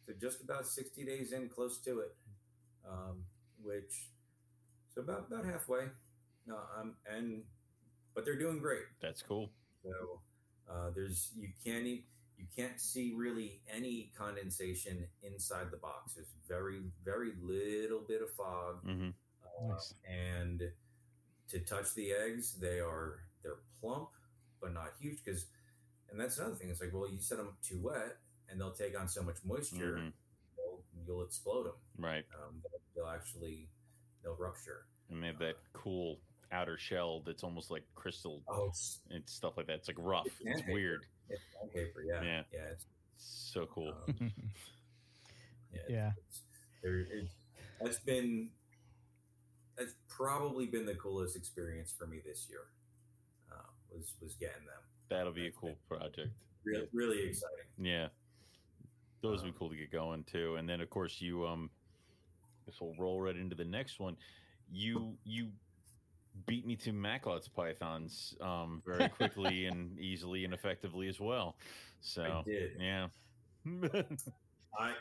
so 0.07 0.13
just 0.21 0.43
about 0.43 0.67
60 0.67 1.05
days 1.05 1.33
in, 1.33 1.49
close 1.49 1.79
to 1.83 2.01
it, 2.01 2.15
um, 2.89 3.25
which, 3.63 4.11
so 4.95 5.01
about, 5.03 5.27
about 5.31 5.45
halfway. 5.45 5.85
No, 6.47 6.59
um, 6.79 6.95
and, 7.11 7.43
but 8.15 8.25
they're 8.25 8.39
doing 8.39 8.59
great. 8.59 8.85
That's 9.01 9.23
cool. 9.23 9.51
So, 9.83 10.21
uh, 10.71 10.91
there's, 10.95 11.31
you 11.37 11.49
can't, 11.65 11.87
e- 11.87 12.07
you 12.39 12.47
can't 12.57 12.81
see 12.81 13.15
really 13.17 13.61
any 13.73 14.13
condensation 14.19 15.07
inside 15.23 15.71
the 15.71 15.77
box. 15.79 16.15
There's 16.15 16.33
very, 16.49 16.81
very 17.05 17.33
little 17.43 18.01
bit 18.07 18.23
of 18.23 18.31
fog. 18.31 18.77
hmm 18.85 19.11
Uh, 19.45 19.69
Nice. 19.73 19.95
and 20.09 20.63
to 21.49 21.61
touch 21.61 21.95
the 21.95 22.13
eggs 22.13 22.55
they 22.61 22.81
are 22.81 23.21
they're 23.43 23.59
plump 23.81 24.09
but 24.61 24.73
not 24.73 24.93
huge 25.01 25.23
because 25.25 25.47
and 26.11 26.19
that's 26.21 26.39
another 26.39 26.55
thing 26.55 26.71
it's 26.71 26.81
like 26.81 26.93
well 26.93 27.09
you 27.09 27.21
set 27.21 27.39
them 27.39 27.51
too 27.63 27.79
wet 27.81 28.17
and 28.49 28.61
they'll 28.61 28.73
take 28.73 28.99
on 28.99 29.09
so 29.09 29.23
much 29.23 29.37
moisture 29.45 29.97
Mhm. 29.99 30.13
they'll, 30.57 30.83
you'll 31.07 31.23
explode 31.25 31.65
them 31.65 31.75
Right. 31.99 32.25
um, 32.43 32.63
they'll, 32.63 32.81
they'll 33.05 33.13
actually 33.15 33.69
they'll 34.23 34.37
rupture 34.37 34.87
And 35.11 35.23
they 35.23 35.29
have 35.29 35.39
that 35.39 35.57
cool 35.73 36.19
outer 36.53 36.79
shell 36.79 37.21
that's 37.27 37.43
almost 37.43 37.71
like 37.71 37.83
crystal 37.95 38.43
oh 38.49 38.67
it's, 38.69 39.01
and 39.11 39.23
stuff 39.29 39.57
like 39.57 39.67
that. 39.67 39.75
It's 39.77 39.89
like 39.89 39.97
rough. 39.99 40.27
It's 40.27 40.43
Sandpaper. 40.61 40.73
weird. 40.73 41.07
it's 41.29 41.43
sandpaper 41.59 42.03
yeah 42.03 42.23
Yeah. 42.23 42.43
yeah 42.53 42.61
it's, 42.73 42.87
So 43.17 43.67
cool. 43.67 43.95
um, 44.09 44.33
yeah, 45.73 45.81
Yeah. 45.89 46.13
it's, 46.29 46.43
there, 46.83 47.01
it, 47.01 47.29
that's 47.81 47.99
been 47.99 48.51
that's 49.77 49.95
probably 50.09 50.67
been 50.67 50.87
the 50.87 50.95
coolest 50.95 51.35
experience 51.37 51.93
for 51.97 52.07
me 52.07 52.21
this 52.25 52.47
year 52.49 52.61
uh, 53.51 53.57
was 53.91 54.13
was 54.21 54.35
getting 54.35 54.65
them 54.67 54.83
That'll 55.11 55.33
be 55.33 55.47
a 55.49 55.53
cool 55.53 55.77
project. 55.89 56.31
really 56.65 56.89
really 56.93 57.23
exciting 57.29 57.67
Yeah. 57.79 58.09
Those 59.25 59.43
would 59.43 59.53
be 59.55 59.59
cool 59.59 59.71
to 59.71 59.77
get 59.77 59.91
going 59.91 60.25
too. 60.25 60.57
And 60.57 60.69
then 60.69 60.81
of 60.81 60.91
course 60.91 61.21
you 61.21 61.47
um 61.47 61.71
this 62.67 62.81
will 62.81 62.95
roll 62.99 63.21
right 63.21 63.37
into 63.37 63.57
the 63.57 63.65
next 63.65 63.99
one. 63.99 64.17
You 64.71 65.17
you 65.25 65.49
beat 66.47 66.67
me 66.67 66.77
to 66.77 66.93
Macklot's 66.93 67.49
pythons 67.49 68.37
um 68.41 68.83
very 68.87 69.09
quickly 69.09 69.67
and 69.67 69.99
easily 69.99 70.45
and 70.45 70.53
effectively 70.53 71.09
as 71.09 71.21
well. 71.21 71.57
So 72.01 72.45
yeah. 72.79 73.07
I 74.79 74.93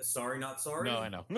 sorry, 0.00 0.38
not 0.38 0.60
sorry. 0.60 0.88
no, 0.88 0.98
I 0.98 1.08
know. 1.08 1.24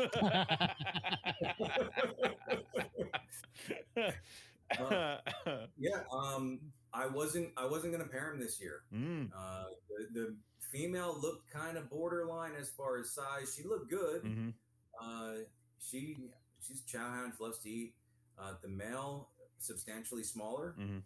yeah, 5.78 6.00
um, 6.12 6.60
I 6.92 7.06
wasn't. 7.06 7.50
I 7.56 7.66
wasn't 7.66 7.92
going 7.92 8.04
to 8.04 8.10
pair 8.10 8.32
him 8.32 8.40
this 8.40 8.60
year. 8.60 8.82
Mm, 8.94 9.30
Uh, 9.34 9.64
the, 10.12 10.20
the 10.20 10.36
female 10.72 11.18
looked 11.20 11.50
kind 11.50 11.76
of 11.76 11.88
borderline 11.90 12.52
as 12.60 12.70
far 12.70 12.98
as 12.98 13.10
size. 13.12 13.54
She 13.56 13.62
looked 13.64 13.90
good. 13.90 14.22
mhm. 14.24 14.52
Uh, 15.00 15.44
she 15.80 16.16
she's 16.60 16.82
a 16.82 16.86
chow 16.86 17.10
hound. 17.10 17.32
She 17.36 17.42
loves 17.44 17.58
to 17.60 17.70
eat. 17.70 17.94
Uh, 18.38 18.54
the 18.62 18.68
male 18.68 19.30
substantially 19.58 20.22
smaller, 20.22 20.74
Mhm. 20.78 21.02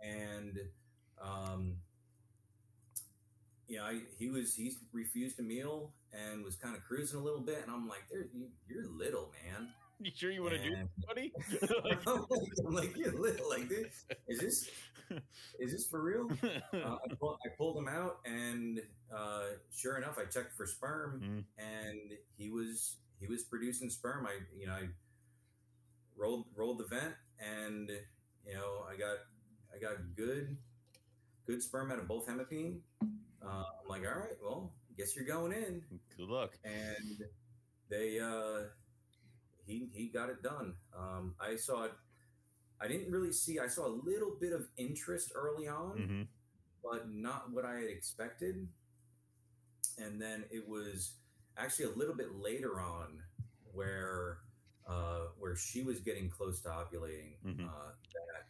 and 0.00 0.58
um, 1.20 1.76
yeah, 3.66 3.82
I, 3.84 4.00
he 4.18 4.30
was 4.30 4.54
he 4.54 4.72
refused 4.92 5.38
a 5.40 5.42
meal 5.42 5.92
and 6.12 6.44
was 6.44 6.56
kind 6.56 6.76
of 6.76 6.82
cruising 6.84 7.18
a 7.18 7.22
little 7.22 7.40
bit, 7.40 7.62
and 7.62 7.70
I'm 7.70 7.88
like, 7.88 8.08
"There, 8.10 8.26
you, 8.32 8.48
you're 8.68 8.86
little, 8.86 9.32
man." 9.44 9.68
You 10.00 10.10
sure 10.14 10.30
you 10.30 10.42
want 10.42 10.54
to 10.54 10.62
do 10.62 10.76
that, 10.76 11.06
buddy? 11.06 11.32
Like, 11.84 12.06
I'm 12.06 12.26
like. 12.74 12.96
Like, 13.50 13.68
this, 13.68 14.04
is 14.28 14.38
this 14.40 14.70
is 15.58 15.72
this 15.72 15.86
for 15.86 16.02
real? 16.02 16.30
Uh, 16.42 16.96
I, 17.04 17.14
pull, 17.18 17.38
I 17.44 17.48
pulled 17.56 17.76
him 17.78 17.88
out, 17.88 18.18
and 18.24 18.80
uh, 19.14 19.42
sure 19.74 19.96
enough, 19.96 20.18
I 20.18 20.24
checked 20.26 20.56
for 20.56 20.66
sperm, 20.66 21.20
Mm. 21.24 21.44
and 21.58 22.12
he 22.36 22.50
was 22.50 22.96
he 23.20 23.26
was 23.26 23.42
producing 23.44 23.90
sperm. 23.90 24.26
I 24.26 24.38
you 24.56 24.66
know 24.66 24.74
I 24.74 24.88
rolled 26.16 26.46
rolled 26.54 26.78
the 26.78 26.84
vent, 26.84 27.14
and 27.40 27.90
you 28.46 28.54
know 28.54 28.84
I 28.88 28.96
got 28.96 29.16
I 29.74 29.78
got 29.80 29.96
good 30.16 30.56
good 31.46 31.62
sperm 31.62 31.90
out 31.90 31.98
of 31.98 32.06
both 32.06 32.26
hemipene. 32.28 32.78
Uh, 33.02 33.46
I'm 33.82 33.88
like, 33.88 34.02
all 34.02 34.18
right, 34.20 34.36
well, 34.42 34.72
guess 34.96 35.16
you're 35.16 35.24
going 35.24 35.52
in, 35.52 35.82
Good 36.16 36.28
luck. 36.28 36.50
and 36.64 37.22
they 37.88 38.20
uh, 38.20 38.64
he 39.68 39.90
he 39.94 40.08
got 40.08 40.30
it 40.30 40.42
done. 40.42 40.74
Um, 40.98 41.36
I 41.40 41.56
saw 41.56 41.84
it. 41.84 41.92
I 42.80 42.88
didn't 42.88 43.10
really 43.12 43.32
see. 43.32 43.58
I 43.60 43.68
saw 43.68 43.86
a 43.86 43.94
little 44.04 44.36
bit 44.40 44.52
of 44.52 44.68
interest 44.78 45.32
early 45.34 45.68
on 45.68 45.98
hmm 46.06 46.22
but 46.84 47.10
not 47.10 47.52
what 47.52 47.64
I 47.64 47.74
had 47.74 47.90
expected. 47.90 48.68
And 49.98 50.20
then 50.20 50.44
it 50.50 50.68
was 50.68 51.14
actually 51.56 51.86
a 51.86 51.96
little 51.96 52.14
bit 52.14 52.34
later 52.36 52.80
on 52.80 53.22
where 53.72 54.38
uh, 54.88 55.26
where 55.38 55.56
she 55.56 55.82
was 55.82 56.00
getting 56.00 56.30
close 56.30 56.60
to 56.62 56.68
ovulating 56.68 57.36
Mhm. 57.44 57.66
uh, 57.68 57.92
that 58.14 58.46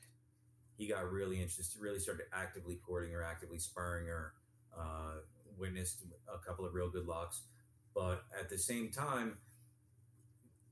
he 0.76 0.86
got 0.86 1.10
really 1.10 1.40
interested, 1.42 1.80
really 1.80 1.98
started 1.98 2.26
actively 2.32 2.76
courting 2.76 3.12
her, 3.12 3.22
actively 3.22 3.58
spurring 3.58 4.06
her. 4.06 4.34
Uh, 4.76 5.20
witnessed 5.56 6.04
a 6.32 6.38
couple 6.38 6.64
of 6.64 6.74
real 6.74 6.88
good 6.90 7.06
locks, 7.06 7.42
but 7.94 8.24
at 8.38 8.48
the 8.48 8.58
same 8.58 8.90
time, 8.92 9.38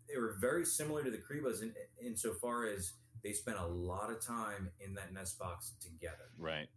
they 0.09 0.17
were 0.19 0.37
very 0.41 0.65
similar 0.65 1.03
to 1.05 1.11
the 1.11 1.19
Cribos 1.19 1.63
in 1.63 1.75
insofar 2.01 2.67
as 2.67 2.93
they 3.23 3.33
spent 3.33 3.59
a 3.59 3.67
lot 3.67 4.11
of 4.11 4.21
time 4.21 4.71
in 4.81 4.95
that 4.95 5.13
nest 5.13 5.39
box 5.39 5.73
together 5.81 6.31
Right. 6.39 6.69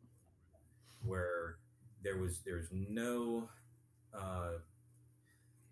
where 1.06 1.58
there 2.04 2.18
was 2.18 2.40
there 2.46 2.56
was 2.56 2.68
no 2.72 3.50
uh, 4.14 4.54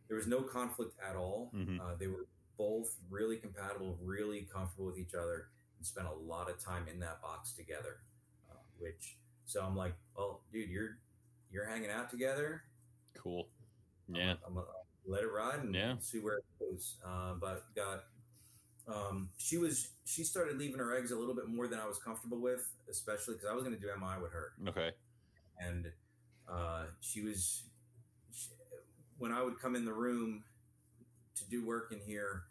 there 0.07 0.17
was 0.17 0.27
no 0.27 0.41
conflict 0.41 0.93
at 1.03 1.15
all. 1.15 1.51
Mhm. 1.53 1.79
Uh, 1.79 1.95
they 1.95 2.07
were 2.07 2.27
both 2.57 2.95
really 3.09 3.37
compatible, 3.37 3.97
really 4.01 4.43
comfortable 4.43 4.85
with 4.87 4.97
each 4.97 5.13
other, 5.13 5.49
and 5.77 5.85
spent 5.85 6.07
a 6.07 6.13
lot 6.13 6.49
of 6.49 6.59
time 6.59 6.87
in 6.87 6.99
that 6.99 7.21
box 7.21 7.53
together. 7.53 7.99
Uh, 8.49 8.53
which 8.77 9.17
so 9.45 9.63
I'm 9.63 9.75
like, 9.75 9.95
well, 10.15 10.43
dude, 10.51 10.69
you're 10.69 10.99
you're 11.49 11.65
hanging 11.65 11.89
out 11.89 12.09
together. 12.09 12.63
Cool. 13.15 13.49
I'm 14.09 14.15
Yeah. 14.15 14.33
gonna- 14.35 14.39
I'm 14.45 14.53
gonna 14.55 14.67
let 15.07 15.23
it 15.23 15.31
ride 15.31 15.63
and 15.63 15.73
Yeah. 15.75 15.95
see 15.99 16.19
where 16.19 16.37
it 16.37 16.45
goes. 16.59 16.97
Uh, 17.05 17.35
but 17.35 17.63
got 17.75 18.05
um, 18.87 19.29
she 19.37 19.57
was 19.57 19.89
she 20.05 20.23
started 20.23 20.57
leaving 20.57 20.79
her 20.79 20.95
eggs 20.95 21.11
a 21.11 21.15
little 21.17 21.35
bit 21.35 21.47
more 21.47 21.67
than 21.67 21.79
I 21.79 21.87
was 21.87 21.99
comfortable 21.99 22.39
with, 22.41 22.67
especially 22.89 23.35
because 23.35 23.49
I 23.49 23.53
was 23.53 23.63
going 23.63 23.75
to 23.75 23.81
do 23.81 23.89
MI 23.99 24.21
with 24.21 24.31
her 24.33 24.53
Okay. 24.67 24.91
and 25.59 25.91
uh, 26.49 26.85
she 27.01 27.21
was 27.21 27.63
she, 28.31 28.49
when 29.17 29.31
I 29.31 29.41
would 29.43 29.59
come 29.59 29.75
in 29.75 29.85
the 29.85 29.93
room 29.93 30.43
to 31.35 31.45
do 31.49 31.65
work 31.65 31.91
in 31.91 31.99
here, 32.05 32.43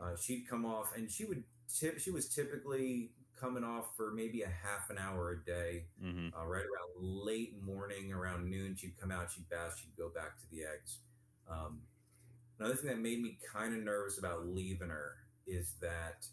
uh, 0.00 0.16
she'd 0.16 0.48
come 0.48 0.64
off 0.64 0.92
and 0.96 1.10
she 1.10 1.24
would 1.24 1.44
tip. 1.72 1.98
She 2.00 2.10
was 2.10 2.28
typically 2.28 3.10
coming 3.38 3.64
off 3.64 3.96
for 3.96 4.12
maybe 4.12 4.42
a 4.42 4.48
half 4.48 4.90
an 4.90 4.98
hour 4.98 5.32
a 5.32 5.44
day, 5.44 5.84
hmm 6.00 6.28
uh, 6.36 6.46
right 6.46 6.62
around 6.64 6.90
late 7.26 7.54
morning, 7.62 8.12
around 8.12 8.48
noon. 8.50 8.76
She'd 8.76 8.98
come 9.00 9.10
out, 9.10 9.30
she'd 9.32 9.48
bath, 9.48 9.78
she'd 9.80 9.96
go 9.96 10.08
back 10.08 10.38
to 10.40 10.46
the 10.50 10.62
eggs. 10.64 10.98
Um, 11.50 11.80
another 12.58 12.74
thing 12.76 12.88
that 12.90 12.98
made 12.98 13.22
me 13.22 13.38
kind 13.52 13.74
of 13.76 13.82
nervous 13.82 14.18
about 14.18 14.46
leaving 14.46 14.88
her 14.88 15.12
is 15.46 15.74
that 15.80 16.26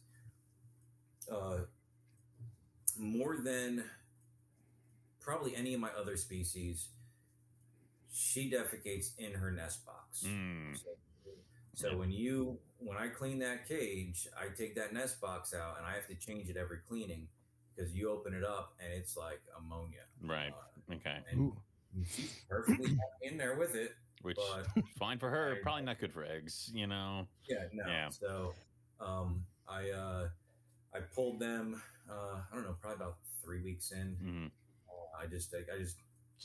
uh, 1.31 1.59
more 2.97 3.37
than 3.37 3.83
probably 5.19 5.55
any 5.55 5.73
of 5.73 5.79
my 5.79 5.89
other 5.99 6.17
species, 6.17 6.89
she 8.11 8.49
defecates 8.51 9.11
in 9.17 9.33
her 9.33 9.51
nest 9.51 9.85
box. 9.85 10.23
Mm. 10.27 10.77
So, 10.77 10.89
so 11.73 11.97
when 11.97 12.11
you 12.11 12.57
when 12.79 12.97
I 12.97 13.07
clean 13.07 13.39
that 13.39 13.67
cage, 13.67 14.27
I 14.37 14.47
take 14.55 14.75
that 14.75 14.93
nest 14.93 15.21
box 15.21 15.53
out 15.53 15.77
and 15.77 15.85
I 15.85 15.93
have 15.93 16.07
to 16.07 16.15
change 16.15 16.49
it 16.49 16.57
every 16.57 16.79
cleaning 16.87 17.27
because 17.75 17.93
you 17.93 18.09
open 18.11 18.33
it 18.33 18.43
up 18.43 18.73
and 18.83 18.91
it's 18.93 19.15
like 19.15 19.41
ammonia. 19.57 20.01
Right. 20.21 20.51
Uh, 20.51 20.93
Okay. 20.95 21.19
and 21.31 21.39
Ooh. 21.39 21.57
she's 22.05 22.33
perfectly 22.49 22.97
in 23.21 23.37
there 23.37 23.55
with 23.55 23.75
it. 23.75 23.93
Which 24.21 24.37
But 24.37 24.83
fine 24.99 25.17
for 25.19 25.29
her. 25.29 25.55
I- 25.59 25.61
Probably 25.63 25.83
not 25.83 25.99
good 25.99 26.13
for 26.13 26.23
eggs. 26.23 26.69
You 26.73 26.87
know. 26.87 27.27
yeah, 27.49 27.65
no. 27.73 27.83
Yeah. 27.87 28.09
So 28.09 28.53
um, 28.99 29.43
I 29.67 29.89
uh, 29.91 30.27
I 30.93 30.99
pulled 31.15 31.39
them. 31.39 31.81
Uh, 32.09 32.41
I 32.51 32.55
don't 32.55 32.63
know, 32.65 32.75
probably 32.81 32.97
about 32.97 33.17
three 33.43 33.61
weeks 33.61 33.91
in. 33.91 34.17
Mm. 34.23 34.51
I 35.21 35.27
just 35.27 35.53
I, 35.53 35.59
I 35.73 35.79
just 35.79 35.97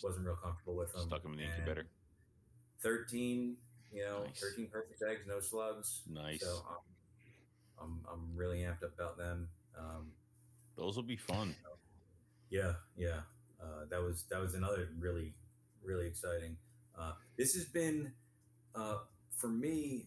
wasn't 0.03 0.27
real 0.27 0.37
comfortable 0.37 0.77
with 0.77 0.93
them. 0.93 1.07
Stuck 1.07 1.23
them 1.23 1.33
in 1.33 1.39
the 1.39 1.45
And 1.45 1.53
incubator. 1.55 1.87
Thirteen, 2.83 3.57
you 3.93 4.05
know, 4.05 4.25
Nice. 4.25 4.41
thirteen 4.41 4.69
perfect 4.69 5.03
eggs, 5.09 5.21
no 5.27 5.41
slugs. 5.41 6.03
Nice. 6.09 6.41
So 6.43 6.63
um, 6.69 6.77
I'm 7.81 8.01
I'm 8.13 8.37
really 8.37 8.59
amped 8.61 8.83
up 8.85 8.95
about 8.95 9.17
them. 9.19 9.49
Um, 9.79 10.13
Those 10.77 10.97
will 10.97 11.03
be 11.03 11.17
fun. 11.17 11.55
yeah, 12.51 12.75
yeah. 12.97 13.21
Uh, 13.61 13.87
that 13.91 14.01
was 14.03 14.25
that 14.31 14.41
was 14.41 14.55
another 14.55 14.89
really 14.99 15.33
really 15.83 16.07
exciting. 16.07 16.57
Uh, 16.99 17.13
this 17.37 17.55
has 17.55 17.65
been 17.65 18.13
uh, 18.75 18.99
for 19.37 19.49
me. 19.49 20.07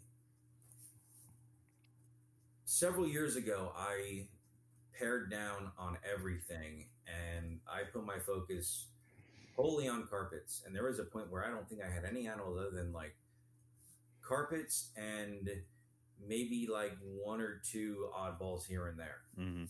Several 2.66 3.08
years 3.08 3.36
ago, 3.36 3.72
I 3.76 4.28
pared 4.98 5.32
down 5.32 5.72
on 5.78 5.98
everything, 6.10 6.86
and 7.08 7.60
I 7.68 7.82
put 7.92 8.06
my 8.06 8.20
focus 8.20 8.86
wholly 9.56 9.88
on 9.88 10.08
carpets. 10.08 10.62
And 10.66 10.76
there 10.76 10.84
was 10.86 11.00
a 11.00 11.04
point 11.04 11.32
where 11.32 11.44
I 11.46 11.50
don't 11.50 11.68
think 11.68 11.82
I 11.82 11.92
had 11.92 12.06
any 12.06 12.28
animals 12.28 12.58
other 12.60 12.72
than 12.72 12.94
like 12.94 13.16
carpets 14.22 14.92
and 14.96 15.50
maybe 16.26 16.68
like 16.72 16.96
one 17.02 17.42
or 17.42 17.62
two 17.70 18.08
oddballs 18.16 18.66
here 18.68 18.88
and 18.88 19.00
there 19.00 19.22
hmm 19.36 19.64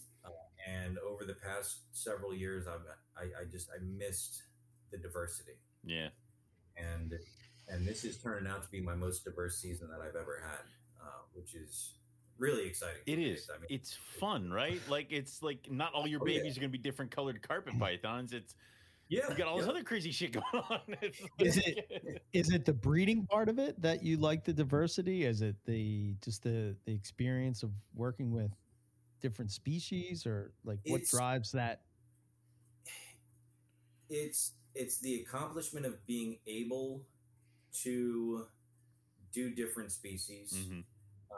and 0.68 0.98
over 1.00 1.24
the 1.24 1.36
past 1.36 1.80
several 1.94 2.34
years 2.34 2.68
i've 2.68 2.82
i, 3.18 3.24
I 3.42 3.46
just 3.50 3.70
i 3.70 3.82
missed 3.82 4.44
the 4.92 4.98
diversity 4.98 5.54
Yeah. 5.86 6.10
And 6.80 7.14
and 7.68 7.88
this 7.88 8.04
is 8.04 8.18
turning 8.18 8.50
out 8.50 8.64
to 8.64 8.70
be 8.70 8.82
my 8.82 8.96
most 8.96 9.24
diverse 9.24 9.58
season 9.58 9.88
that 9.90 10.00
i've 10.02 10.16
ever 10.16 10.42
had 10.44 10.60
uh, 11.02 11.22
which 11.34 11.54
is 11.56 11.94
really 12.38 12.66
exciting 12.66 12.96
for 13.06 13.12
It 13.12 13.18
me. 13.18 13.30
is. 13.32 13.50
i 13.54 13.58
mean 13.60 13.68
It's 13.70 13.98
fun, 14.18 14.50
right? 14.52 14.80
Like 14.90 15.08
it's 15.12 15.44
like 15.44 15.68
not 15.70 15.94
all 15.94 16.08
your 16.08 16.22
Oh, 16.22 16.26
yeah. 16.26 16.38
babies 16.38 16.58
are 16.58 16.62
gonna 16.62 16.70
be 16.70 16.78
different 16.78 17.12
colored 17.12 17.42
carpet 17.42 17.78
pythons. 17.80 18.32
It's 18.34 18.56
yeah 19.10 19.28
you 19.30 19.36
got 19.36 19.48
all 19.48 19.58
this 19.58 19.68
other 19.68 19.84
crazy 19.84 20.12
shit 20.12 20.32
going 20.34 20.46
on. 20.70 20.80
It's 21.02 21.20
Is 21.40 21.58
like- 21.58 22.22
Is 22.32 22.52
it 22.54 22.64
the 22.64 22.72
breeding 22.74 23.26
part 23.26 23.50
of 23.50 23.60
it 23.60 23.82
that 23.82 24.04
you 24.04 24.16
like 24.18 24.46
the 24.46 24.54
diversity? 24.54 25.26
Is 25.26 25.42
it 25.42 25.56
the 25.66 26.16
just 26.24 26.44
the 26.44 26.76
the 26.86 26.94
experience 26.94 27.62
of 27.64 27.72
working 27.94 28.32
with 28.32 28.52
different 29.20 29.52
species, 29.52 30.26
or 30.26 30.54
like 30.64 30.80
what 30.86 30.98
It's- 31.02 31.12
drives 31.12 31.52
that? 31.52 31.82
it's 34.10 34.54
it's 34.76 35.00
the 35.00 35.22
accomplishment 35.22 35.86
of 35.86 36.06
being 36.06 36.40
able 36.48 37.02
to 37.84 38.46
do 39.32 39.52
different 39.54 39.92
species 39.92 40.54
Mhm. 40.54 40.84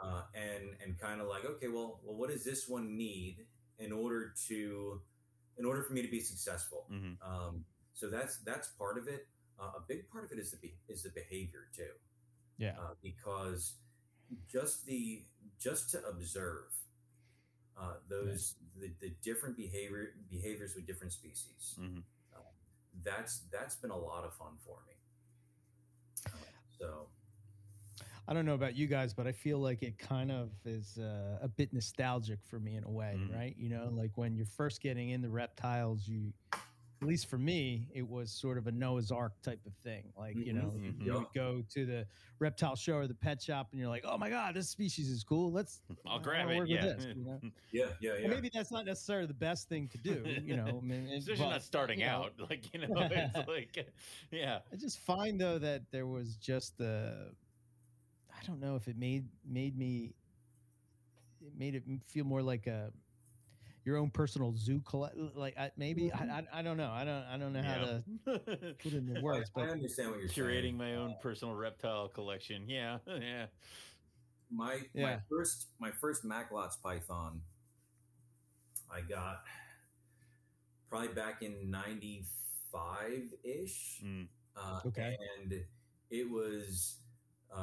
uh, 0.02 0.24
and 0.34 0.76
and 0.82 0.98
kind 0.98 1.20
of 1.20 1.28
like 1.28 1.44
okay 1.44 1.68
well 1.68 2.00
well 2.02 2.16
what 2.16 2.30
does 2.30 2.44
this 2.44 2.68
one 2.68 2.96
need 2.96 3.46
in 3.78 3.92
order 3.92 4.34
to 4.48 5.02
in 5.58 5.64
order 5.64 5.82
for 5.82 5.92
me 5.92 6.02
to 6.02 6.08
be 6.08 6.20
successful 6.20 6.86
Mhm. 6.90 7.16
um, 7.22 7.64
so 7.94 8.08
that's 8.08 8.38
that's 8.38 8.68
part 8.68 8.98
of 8.98 9.08
it 9.08 9.28
uh, 9.58 9.72
a 9.76 9.80
big 9.86 10.08
part 10.08 10.24
of 10.24 10.32
it 10.32 10.38
is 10.38 10.50
the 10.50 10.56
be- 10.58 10.78
is 10.88 11.02
the 11.02 11.10
behavior 11.10 11.68
too 11.74 11.92
Yeah. 12.58 12.78
uh, 12.80 12.94
because 13.02 13.76
just 14.48 14.86
the 14.86 15.24
just 15.58 15.90
to 15.90 16.04
observe 16.06 16.72
uh, 17.76 17.96
those 18.08 18.54
the, 18.76 18.88
the 19.00 19.10
different 19.22 19.56
behavior 19.56 20.14
behaviors 20.30 20.74
with 20.74 20.86
different 20.86 21.12
species 21.12 21.76
Mhm. 21.78 22.02
That's 23.04 23.40
that's 23.52 23.76
been 23.76 23.90
a 23.90 23.96
lot 23.96 24.24
of 24.24 24.32
fun 24.34 24.52
for 24.64 24.78
me 24.86 24.94
uh, 26.26 26.30
so 26.78 27.06
I 28.28 28.34
don't 28.34 28.46
know 28.46 28.54
about 28.54 28.76
you 28.76 28.86
guys, 28.86 29.12
but 29.12 29.26
I 29.26 29.32
feel 29.32 29.58
like 29.58 29.82
it 29.82 29.98
kind 29.98 30.30
of 30.30 30.50
is 30.64 30.96
uh, 30.96 31.38
a 31.42 31.48
bit 31.48 31.72
nostalgic 31.72 32.38
for 32.48 32.60
me 32.60 32.76
in 32.76 32.84
a 32.84 32.88
way, 32.88 33.16
Mm. 33.18 33.34
right? 33.36 33.54
You 33.58 33.68
know, 33.68 33.90
like 33.92 34.16
when 34.16 34.36
you're 34.36 34.46
first 34.46 34.80
getting 34.80 35.10
into 35.10 35.28
reptiles, 35.28 36.06
you, 36.06 36.32
at 37.02 37.08
least 37.08 37.26
for 37.28 37.38
me, 37.38 37.88
it 37.92 38.08
was 38.08 38.30
sort 38.30 38.56
of 38.56 38.68
a 38.68 38.72
Noah's 38.72 39.10
Ark 39.10 39.32
type 39.42 39.60
of 39.66 39.74
thing. 39.82 40.12
Like, 40.16 40.36
you 40.36 40.52
know, 40.52 40.72
Mhm, 40.76 41.04
you 41.04 41.12
mhm. 41.12 41.18
would 41.18 41.32
go 41.34 41.62
to 41.70 41.84
the 41.84 42.06
reptile 42.38 42.76
show 42.76 42.94
or 42.94 43.08
the 43.08 43.14
pet 43.14 43.42
shop 43.42 43.68
and 43.72 43.80
you're 43.80 43.88
like, 43.88 44.04
oh 44.06 44.16
my 44.16 44.30
God, 44.30 44.54
this 44.54 44.68
species 44.70 45.10
is 45.10 45.24
cool. 45.24 45.50
Let's, 45.50 45.80
I'll 46.06 46.20
I 46.20 46.22
grab 46.22 46.46
wanna 46.46 46.54
it. 46.54 46.58
work 46.58 46.68
with 46.68 46.82
Yeah. 46.82 46.92
this, 46.94 47.06
you 47.16 47.24
know? 47.24 47.40
yeah 47.72 47.86
yeah 48.00 48.12
Well, 48.20 48.28
maybe 48.28 48.50
that's 48.54 48.70
not 48.70 48.86
necessarily 48.86 49.26
the 49.26 49.34
best 49.34 49.68
thing 49.68 49.88
to 49.88 49.98
do, 49.98 50.22
you 50.44 50.56
know. 50.56 50.78
I 50.82 50.86
mean, 50.86 51.08
it- 51.08 51.18
Especially 51.18 51.44
but, 51.44 51.50
not 51.50 51.62
starting 51.62 51.98
you 51.98 52.06
know, 52.06 52.12
out. 52.12 52.32
Like, 52.50 52.72
you 52.72 52.80
know, 52.86 52.86
it's 53.10 53.48
like 53.48 53.92
yeah. 54.30 54.60
I 54.72 54.76
just 54.76 55.00
find 55.00 55.40
though 55.40 55.58
that 55.58 55.82
there 55.90 56.06
was 56.06 56.36
just 56.36 56.78
the 56.78 57.32
I 58.30 58.46
don't 58.46 58.60
know 58.60 58.76
if 58.76 58.86
it 58.86 58.96
made 58.96 59.26
made 59.44 59.76
me 59.76 60.14
it 61.40 61.52
made 61.58 61.74
it 61.74 61.82
feel 62.06 62.24
more 62.24 62.42
like 62.42 62.66
a 62.68 62.92
your 63.84 63.96
own 63.96 64.10
personal 64.10 64.54
zoo 64.56 64.80
collect 64.86 65.16
like 65.34 65.56
I, 65.58 65.70
maybe 65.76 66.12
I, 66.12 66.24
I 66.52 66.60
I 66.60 66.62
don't 66.62 66.76
know 66.76 66.90
I 66.90 67.04
don't 67.04 67.24
I 67.24 67.36
don't 67.36 67.52
know 67.52 67.62
how 67.62 67.76
to 67.84 68.04
put 68.82 68.92
it 68.92 68.94
into 68.94 69.18
I, 69.18 69.22
words 69.22 69.50
I 69.56 69.60
but 69.60 69.68
I 69.68 69.72
understand 69.72 70.10
what 70.10 70.20
you're 70.20 70.28
Curating 70.28 70.62
saying. 70.62 70.76
my 70.78 70.94
own 70.94 71.10
Uh, 71.12 71.22
personal 71.22 71.54
reptile 71.54 72.08
collection. 72.08 72.68
Yeah. 72.68 72.98
Yeah. 73.06 73.46
my 74.50 74.78
my 74.94 75.18
first 75.30 75.66
my 75.80 75.90
first 76.00 76.24
Macklots 76.24 76.80
python 76.82 77.40
I 78.90 79.00
got 79.00 79.42
probably 80.88 81.08
back 81.14 81.42
in 81.42 81.70
95 81.70 83.22
ish 83.44 84.00
Mm. 84.04 84.28
uh, 84.56 84.80
Okay. 84.86 85.16
and 85.40 85.52
it 86.10 86.30
was 86.30 86.98
uh, 87.54 87.58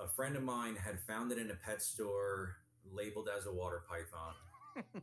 a, 0.00 0.04
a 0.04 0.08
friend 0.16 0.36
of 0.36 0.42
mine 0.42 0.76
had 0.76 0.98
found 1.06 1.30
it 1.32 1.38
in 1.38 1.50
a 1.50 1.54
pet 1.54 1.80
store 1.82 2.56
labeled 2.92 3.28
as 3.36 3.46
a 3.46 3.52
water 3.52 3.84
python 3.88 4.34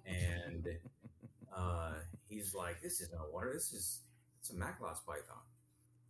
and 0.06 0.68
uh, 1.56 1.94
he's 2.28 2.54
like 2.54 2.82
this 2.82 3.02
isn't 3.02 3.20
a 3.20 3.32
water 3.32 3.52
this 3.54 3.74
is 3.74 4.00
it's 4.40 4.50
a 4.52 4.54
Macklots 4.54 5.06
python. 5.06 5.44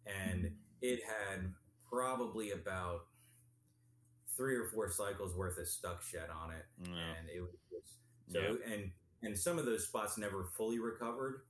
And 0.06 0.52
it 0.82 1.02
had 1.04 1.54
probably 1.92 2.52
about 2.52 3.02
three 4.36 4.56
or 4.56 4.66
four 4.66 4.90
cycles 4.90 5.36
worth 5.36 5.58
of 5.58 5.68
stuck 5.68 6.02
shed 6.04 6.30
on 6.30 6.52
it. 6.52 6.66
No. 6.90 6.96
and 6.96 7.30
it 7.34 7.42
was 7.42 7.52
just 7.70 7.94
so 8.32 8.40
Yeah. 8.40 8.74
and 8.74 8.92
and 9.22 9.38
some 9.38 9.60
of 9.60 9.66
those 9.66 9.86
spots 9.88 10.18
never 10.18 10.46
fully 10.58 10.80
recovered 10.80 11.42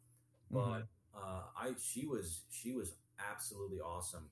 but 0.51 0.87
uh, 1.15 1.43
I 1.57 1.73
she 1.79 2.05
was 2.07 2.41
she 2.49 2.71
was 2.73 2.93
absolutely 3.19 3.79
awesome, 3.79 4.29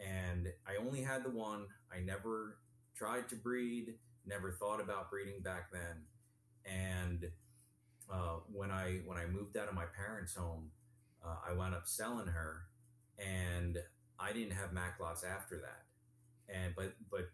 and 0.00 0.48
I 0.66 0.76
only 0.76 1.02
had 1.02 1.24
the 1.24 1.30
one. 1.30 1.66
I 1.92 2.00
never 2.00 2.58
tried 2.96 3.28
to 3.30 3.36
breed, 3.36 3.94
never 4.26 4.52
thought 4.52 4.80
about 4.80 5.10
breeding 5.10 5.40
back 5.42 5.72
then, 5.72 6.04
and 6.68 7.26
uh, 8.12 8.36
when 8.52 8.70
I 8.70 9.00
when 9.06 9.18
I 9.18 9.26
moved 9.26 9.56
out 9.56 9.68
of 9.68 9.74
my 9.74 9.84
parents' 9.96 10.34
home, 10.34 10.70
uh, 11.24 11.36
I 11.48 11.54
wound 11.54 11.74
up 11.74 11.86
selling 11.86 12.26
her, 12.28 12.62
and 13.18 13.78
I 14.18 14.32
didn't 14.32 14.52
have 14.52 14.70
Macklots 14.70 15.24
after 15.24 15.58
that, 15.58 15.84
and 16.54 16.74
but 16.76 16.92
but 17.10 17.30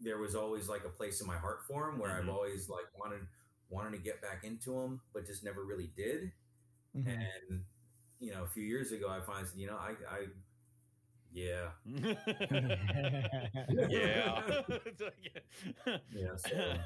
there 0.00 0.18
was 0.18 0.34
always 0.34 0.68
like 0.68 0.84
a 0.84 0.88
place 0.90 1.20
in 1.20 1.26
my 1.26 1.36
heart 1.36 1.60
for 1.66 1.86
them 1.86 1.98
where 1.98 2.12
I've 2.12 2.24
Mhm. 2.24 2.32
always 2.34 2.68
like 2.68 2.86
wanted 2.98 3.26
wanted 3.70 3.92
to 3.92 3.98
get 3.98 4.20
back 4.22 4.44
into 4.44 4.72
them, 4.72 5.00
but 5.12 5.26
just 5.26 5.44
never 5.44 5.64
really 5.64 5.88
did 5.96 6.32
Mhm. 6.96 7.06
and 7.06 7.64
you 8.20 8.32
know 8.32 8.44
a 8.44 8.48
few 8.48 8.62
years 8.64 8.92
ago 8.92 9.08
i 9.08 9.20
finally 9.20 9.46
said 9.46 9.58
you 9.60 9.66
know 9.66 9.76
i 9.76 9.90
i 10.10 10.26
yeah 11.32 11.68
yeah. 13.88 14.42
It's 14.86 15.00
like- 15.00 15.42
yeah 16.12 16.36
so, 16.36 16.78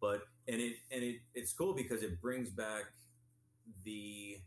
but 0.00 0.22
and 0.48 0.60
it 0.60 0.76
and 0.90 1.02
it 1.02 1.16
it's 1.34 1.52
cool 1.52 1.74
because 1.74 2.02
it 2.02 2.20
brings 2.20 2.50
back 2.50 2.84
the 3.84 4.38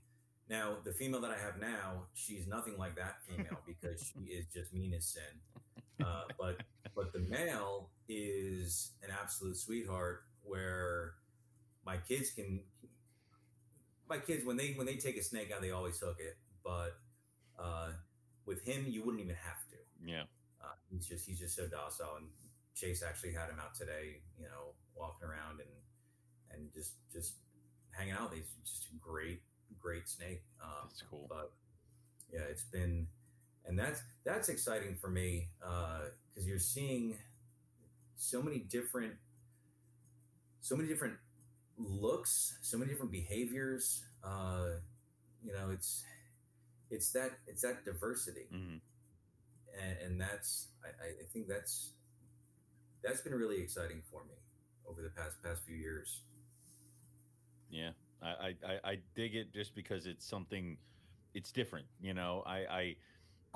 now 0.50 0.76
the 0.84 0.92
female 0.92 1.22
that 1.22 1.32
i 1.32 1.38
have 1.38 1.60
now 1.60 2.04
she's 2.14 2.48
nothing 2.48 2.78
like 2.78 2.96
that 2.96 3.18
female 3.28 3.60
because 3.66 4.12
she 4.14 4.32
is 4.32 4.46
just 4.54 4.74
mean 4.74 4.94
as 4.94 5.06
sin 5.06 6.06
uh, 6.06 6.24
but 6.38 6.58
but 6.96 7.14
the 7.14 7.20
male 7.20 7.90
is 8.10 8.92
an 9.04 9.10
absolute 9.22 9.58
sweetheart 9.58 10.22
where 10.44 11.14
my 11.86 11.98
kids 11.98 12.32
can 12.32 12.60
my 14.10 14.18
kids 14.18 14.46
when 14.46 14.58
they 14.58 14.74
when 14.74 14.86
they 14.86 14.96
take 14.96 15.18
a 15.18 15.24
snake 15.24 15.52
out 15.56 15.62
they 15.62 15.72
always 15.72 15.98
hook 16.00 16.18
it 16.20 16.38
but 16.64 16.98
uh, 17.58 17.90
with 18.46 18.64
him 18.68 18.86
you 18.88 19.04
wouldn't 19.04 19.24
even 19.24 19.36
have 19.36 19.66
to 19.70 19.76
yeah. 20.06 20.24
Uh, 20.62 20.76
he's 20.90 21.08
just 21.08 21.26
he's 21.26 21.40
just 21.40 21.56
so 21.56 21.68
docile, 21.68 22.18
and 22.18 22.28
Chase 22.76 23.04
actually 23.04 23.34
had 23.34 23.50
him 23.50 23.60
out 23.62 23.76
today. 23.76 24.22
You 24.38 24.46
know, 24.46 24.78
walking 24.96 25.28
around 25.28 25.60
and 25.60 25.70
and 26.56 26.72
just 26.74 26.94
just 27.14 27.34
hanging 27.92 28.14
out. 28.14 28.34
He's 28.34 28.48
just 28.66 28.86
a 28.92 28.96
great 29.02 29.42
great 29.82 30.08
snake. 30.08 30.44
Um, 30.64 30.88
That's 30.90 31.04
cool. 31.10 31.26
but 31.30 31.52
yeah, 32.32 32.42
it's 32.50 32.64
been, 32.64 33.08
and 33.66 33.78
that's 33.78 34.02
that's 34.26 34.50
exciting 34.50 34.96
for 35.00 35.10
me 35.10 35.50
because 35.60 36.48
you're 36.48 36.60
seeing 36.60 37.18
so 38.18 38.42
many 38.42 38.60
different, 38.60 39.14
so 40.62 40.76
many 40.76 40.88
different 40.88 41.16
looks, 41.78 42.58
so 42.62 42.78
many 42.78 42.92
different 42.92 43.12
behaviors. 43.12 44.04
Uh, 44.24 44.68
you 45.44 45.54
know, 45.54 45.70
it's 45.72 46.04
it's 46.92 47.12
that 47.12 47.32
it's 47.48 47.62
that 47.64 47.86
diversity, 47.86 48.48
Mhm. 48.54 48.82
and, 49.82 49.98
and 50.06 50.22
that's 50.22 50.70
I, 50.84 50.90
I 51.06 51.08
I 51.22 51.26
think 51.34 51.48
that's 51.48 51.92
that's 53.04 53.22
been 53.22 53.34
really 53.34 53.62
exciting 53.62 54.02
for 54.12 54.24
me 54.26 54.36
over 54.88 55.02
the 55.02 55.10
past 55.10 55.42
past 55.44 55.64
few 55.66 55.76
years. 55.76 56.22
Yeah, 57.70 57.92
I, 58.22 58.56
I, 58.66 58.80
I- 58.92 59.00
dig 59.16 59.36
it 59.36 59.54
just 59.54 59.76
because 59.76 60.06
it's 60.06 60.26
something, 60.26 60.78
it's 61.34 61.52
different. 61.52 61.86
You 62.02 62.14
know, 62.14 62.44
I, 62.46 62.58
I, 62.58 62.96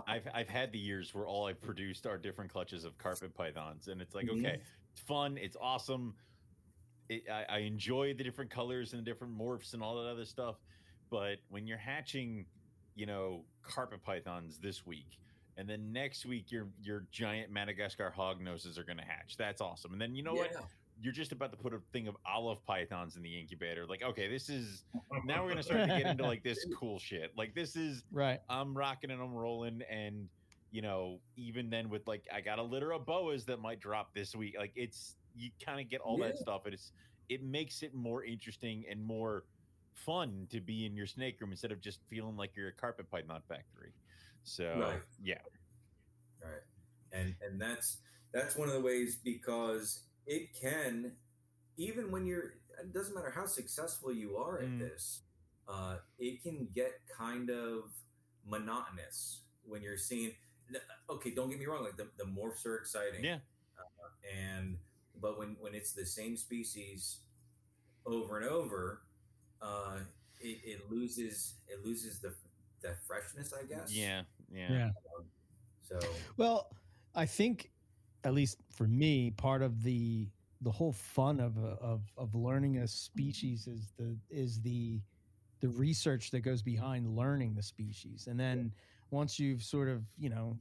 I've, 0.08 0.28
I've 0.34 0.50
had 0.50 0.72
the 0.72 0.80
years 0.80 1.14
where 1.14 1.26
all 1.28 1.48
I've 1.48 1.62
produced 1.62 2.06
are 2.06 2.18
different 2.18 2.52
clutches 2.52 2.84
of 2.86 2.98
carpet 2.98 3.34
pythons, 3.36 3.88
and 3.88 4.02
it's 4.02 4.16
like, 4.16 4.26
Mhm. 4.28 4.40
okay, 4.40 4.62
it's 4.92 5.02
fun, 5.02 5.38
it's 5.38 5.58
awesome. 5.60 6.16
It, 7.10 7.24
I, 7.32 7.46
I 7.50 7.58
enjoy 7.60 8.14
the 8.14 8.24
different 8.24 8.52
colors 8.52 8.94
and 8.94 9.02
the 9.02 9.06
different 9.06 9.38
morphs 9.38 9.74
and 9.74 9.82
all 9.82 9.96
that 10.02 10.10
other 10.10 10.26
stuff. 10.26 10.56
But 11.10 11.38
when 11.50 11.66
you're 11.66 11.78
hatching, 11.80 12.46
you 12.96 13.06
know, 13.08 13.44
carpet 13.64 14.04
pythons 14.04 14.60
this 14.60 14.86
week, 14.86 15.18
and 15.58 15.68
then 15.68 15.92
next 15.92 16.26
week 16.26 16.52
your 16.52 16.68
your 16.82 17.06
giant 17.12 17.52
Madagascar 17.52 18.12
hog 18.12 18.40
noses 18.42 18.78
are 18.78 18.84
going 18.84 18.98
to 19.00 19.04
hatch. 19.04 19.36
That's 19.38 19.60
awesome. 19.60 19.92
And 19.92 20.00
then 20.02 20.16
you 20.16 20.22
know 20.24 20.34
what? 20.36 20.52
Yeah. 21.00 21.04
you're 21.06 21.14
just 21.14 21.32
about 21.32 21.52
to 21.52 21.58
put 21.58 21.74
a 21.74 21.80
thing 21.94 22.08
of 22.08 22.18
olive 22.26 22.64
pythons 22.66 23.16
in 23.16 23.22
the 23.22 23.40
incubator. 23.40 23.86
Like, 23.86 24.04
okay, 24.04 24.28
this 24.28 24.50
is 24.50 24.84
now 25.26 25.44
we're 25.44 25.50
gonna 25.50 25.64
start 25.64 25.82
to 25.88 25.98
get 25.98 26.08
into 26.08 26.26
like 26.26 26.44
this 26.44 26.66
cool 26.78 27.00
shit. 27.00 27.32
Like, 27.38 27.56
this 27.56 27.76
is 27.76 28.04
Right. 28.12 28.40
I'm 28.50 28.76
rocking 28.76 29.12
and 29.12 29.22
I'm 29.22 29.34
rolling, 29.34 29.82
and 29.90 30.28
you 30.72 30.82
know, 30.82 31.20
even 31.36 31.70
then 31.70 31.90
with 31.90 32.08
like 32.08 32.24
I 32.34 32.42
got 32.42 32.60
a 32.60 32.64
litter 32.64 32.92
of 32.94 33.06
boas 33.06 33.46
that 33.46 33.60
might 33.60 33.80
drop 33.80 34.14
this 34.14 34.36
week. 34.36 34.56
Like, 34.58 34.74
it's 34.76 35.16
you 35.36 35.52
kind 35.64 35.80
of 35.80 35.90
get 35.90 36.02
all 36.02 36.18
that 36.20 36.38
stuff, 36.38 36.62
and 36.66 36.74
it's 36.74 36.92
it 37.30 37.44
makes 37.44 37.84
it 37.84 37.94
more 37.94 38.24
interesting 38.24 38.86
and 38.90 39.04
more 39.04 39.46
fun 39.94 40.48
to 40.50 40.62
be 40.62 40.86
in 40.86 40.96
your 40.96 41.06
snake 41.06 41.40
room 41.42 41.52
instead 41.52 41.72
of 41.72 41.82
just 41.82 42.00
feeling 42.10 42.38
like 42.38 42.52
you're 42.56 42.70
a 42.70 42.74
carpet 42.74 43.10
python 43.12 43.42
factory. 43.48 43.92
So 44.44 44.80
Right. 44.80 45.02
yeah, 45.22 45.36
right 46.42 46.62
and 47.12 47.36
and 47.42 47.60
that's 47.62 47.98
that's 48.34 48.56
one 48.56 48.68
of 48.68 48.74
the 48.74 48.82
ways 48.82 49.18
because 49.24 50.04
it 50.30 50.54
can 50.54 51.12
even 51.78 52.12
when 52.12 52.26
you're 52.26 52.54
it 52.80 52.94
doesn't 52.94 53.16
matter 53.16 53.32
how 53.32 53.46
successful 53.46 54.14
you 54.14 54.38
are 54.38 54.60
at 54.60 54.70
Mm. 54.70 54.80
this 54.80 55.24
uh, 55.68 55.98
it 56.18 56.42
can 56.42 56.68
get 56.74 57.02
kind 57.16 57.50
of 57.50 57.92
monotonous 58.46 59.42
when 59.66 59.82
you're 59.82 59.98
seeing 59.98 60.32
okay 61.10 61.32
don't 61.32 61.50
get 61.50 61.60
me 61.60 61.66
wrong 61.66 61.84
like 61.84 61.98
the, 61.98 62.08
the 62.18 62.24
morphs 62.24 62.66
are 62.66 62.78
exciting 62.78 63.24
yeah, 63.24 63.40
and 64.32 64.78
but 65.20 65.38
when 65.40 65.58
when 65.60 65.74
it's 65.76 65.94
the 65.94 66.06
same 66.06 66.38
species 66.38 67.20
over 68.06 68.40
and 68.40 68.48
over 68.48 69.02
uh, 69.62 69.98
it, 70.40 70.60
it 70.64 70.92
loses 70.92 71.56
it 71.68 71.84
loses 71.86 72.20
the 72.20 72.34
the 72.82 72.94
freshness 73.08 73.54
i 73.60 73.64
guess 73.66 73.92
yeah, 73.92 74.22
yeah, 74.52 74.70
Yeah. 74.72 74.90
so 75.84 76.00
Well, 76.38 76.70
I 77.16 77.26
think, 77.26 77.72
at 78.24 78.34
least 78.34 78.58
for 78.70 78.88
me, 78.88 79.32
part 79.32 79.62
of 79.62 79.84
the 79.84 80.28
the 80.62 80.72
whole 80.72 80.92
fun 80.92 81.40
of 81.40 81.58
uh, 81.58 81.76
of 81.82 82.02
of 82.18 82.36
learning 82.36 82.78
a 82.78 82.88
species 82.88 83.68
is 83.68 83.94
the 83.98 84.18
is 84.30 84.62
the 84.62 85.02
the 85.62 85.70
research 85.70 86.32
that 86.32 86.42
goes 86.42 86.62
behind 86.62 87.08
learning 87.16 87.54
the 87.56 87.64
species, 87.64 88.28
and 88.28 88.40
then 88.40 88.72
once 89.12 89.40
you've 89.40 89.64
sort 89.64 89.90
of 89.90 90.04
you 90.18 90.30
know 90.30 90.58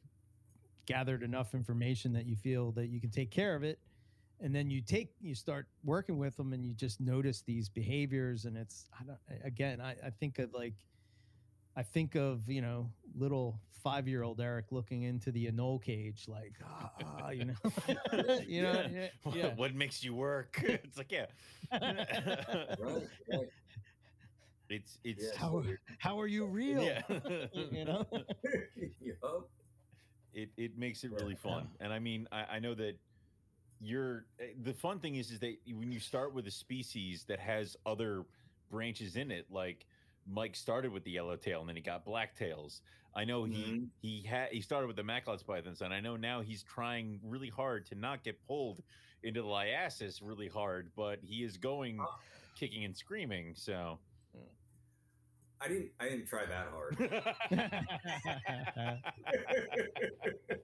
gathered 0.86 1.22
enough 1.22 1.54
information 1.54 2.12
that 2.14 2.26
you 2.26 2.34
feel 2.34 2.72
that 2.72 2.86
you 2.88 3.00
can 3.00 3.10
take 3.10 3.30
care 3.30 3.54
of 3.54 3.62
it 3.62 3.78
and 4.40 4.54
then 4.54 4.70
you 4.70 4.80
take 4.80 5.10
you 5.20 5.34
start 5.34 5.66
working 5.84 6.18
with 6.18 6.36
them 6.36 6.52
and 6.52 6.64
you 6.64 6.72
just 6.74 7.00
notice 7.00 7.42
these 7.42 7.68
behaviors 7.68 8.44
and 8.44 8.56
it's 8.56 8.88
i 8.98 9.04
don't 9.04 9.18
again 9.44 9.80
i, 9.80 9.90
I 10.04 10.10
think 10.18 10.38
of 10.38 10.52
like 10.54 10.74
i 11.78 11.82
think 11.82 12.16
of 12.16 12.48
you 12.48 12.60
know 12.62 12.90
little 13.14 13.60
five 13.82 14.08
year 14.08 14.22
old 14.24 14.40
eric 14.40 14.66
looking 14.72 15.04
into 15.04 15.30
the 15.32 15.46
anole 15.46 15.80
cage 15.82 16.26
like 16.28 16.54
ah, 16.64 16.92
ah, 17.04 17.30
you 17.30 17.46
know 17.46 17.54
you 18.46 18.62
know 18.62 18.72
Yeah. 18.72 18.88
yeah, 18.88 19.08
What, 19.22 19.36
yeah. 19.36 19.54
what 19.54 19.74
makes 19.74 20.02
you 20.04 20.14
work? 20.14 20.60
it's 20.64 20.98
like 20.98 21.12
yeah. 21.12 21.26
right, 21.72 23.08
right. 23.32 23.48
It's 24.70 24.98
it's 25.04 25.24
Yeah. 25.32 25.38
how, 25.38 25.62
how 25.98 26.20
are 26.20 26.26
you 26.26 26.46
real 26.46 26.82
yeah. 26.82 27.02
you 27.54 27.84
know 27.84 28.04
Yup. 29.00 29.50
it 30.34 30.50
it 30.56 30.76
makes 30.78 31.04
it 31.04 31.12
really 31.12 31.32
Yeah. 31.34 31.38
fun. 31.50 31.68
And 31.80 31.92
I 31.92 31.98
mean, 31.98 32.28
I, 32.32 32.56
I 32.56 32.58
know 32.58 32.74
that 32.74 32.96
you're 33.80 34.26
eh, 34.40 34.54
the 34.62 34.74
fun 34.74 35.00
thing 35.00 35.16
is 35.16 35.30
is 35.30 35.38
that 35.40 35.56
when 35.72 35.90
you 35.92 36.00
start 36.00 36.34
with 36.34 36.46
a 36.46 36.50
species 36.50 37.24
that 37.28 37.38
has 37.40 37.76
other 37.86 38.26
branches 38.70 39.16
in 39.16 39.30
it, 39.30 39.46
like 39.50 39.86
Mike 40.30 40.54
started 40.56 40.92
with 40.92 41.04
the 41.04 41.12
yellowtail 41.12 41.60
and 41.60 41.68
then 41.68 41.76
he 41.76 41.82
got 41.82 42.04
blacktails. 42.04 42.80
I 43.16 43.24
know 43.24 43.44
he 43.44 43.64
Mhm. 43.64 43.88
he 44.00 44.22
had 44.22 44.50
he 44.52 44.60
started 44.60 44.86
with 44.86 44.96
the 44.96 45.02
Macklot's 45.02 45.42
pythons, 45.42 45.80
and 45.80 45.92
I 45.94 46.00
know 46.00 46.16
now 46.16 46.42
he's 46.42 46.62
trying 46.62 47.18
really 47.24 47.48
hard 47.48 47.86
to 47.86 47.94
not 47.94 48.22
get 48.22 48.40
pulled 48.46 48.82
into 49.22 49.40
the 49.42 49.48
liasis 49.48 50.20
really 50.22 50.48
hard, 50.48 50.92
but 50.94 51.18
he 51.22 51.42
is 51.42 51.56
going 51.56 51.98
kicking 52.54 52.84
and 52.84 52.96
screaming. 52.96 53.54
So 53.56 53.98
I 55.60 55.66
didn't. 55.66 55.90
I 55.98 56.08
didn't 56.08 56.26
try 56.26 56.46
that 56.46 56.68
hard. 56.68 56.96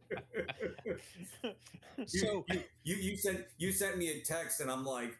So- 2.06 2.44
you, 2.50 2.62
you 2.84 2.96
you 2.96 3.16
sent 3.16 3.44
you 3.58 3.72
sent 3.72 3.96
me 3.98 4.08
a 4.10 4.20
text, 4.20 4.60
and 4.60 4.70
I'm 4.70 4.84
like, 4.84 5.16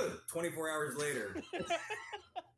"Ugh," 0.00 0.12
24 0.30 0.70
hours 0.70 0.96
later. 0.96 1.36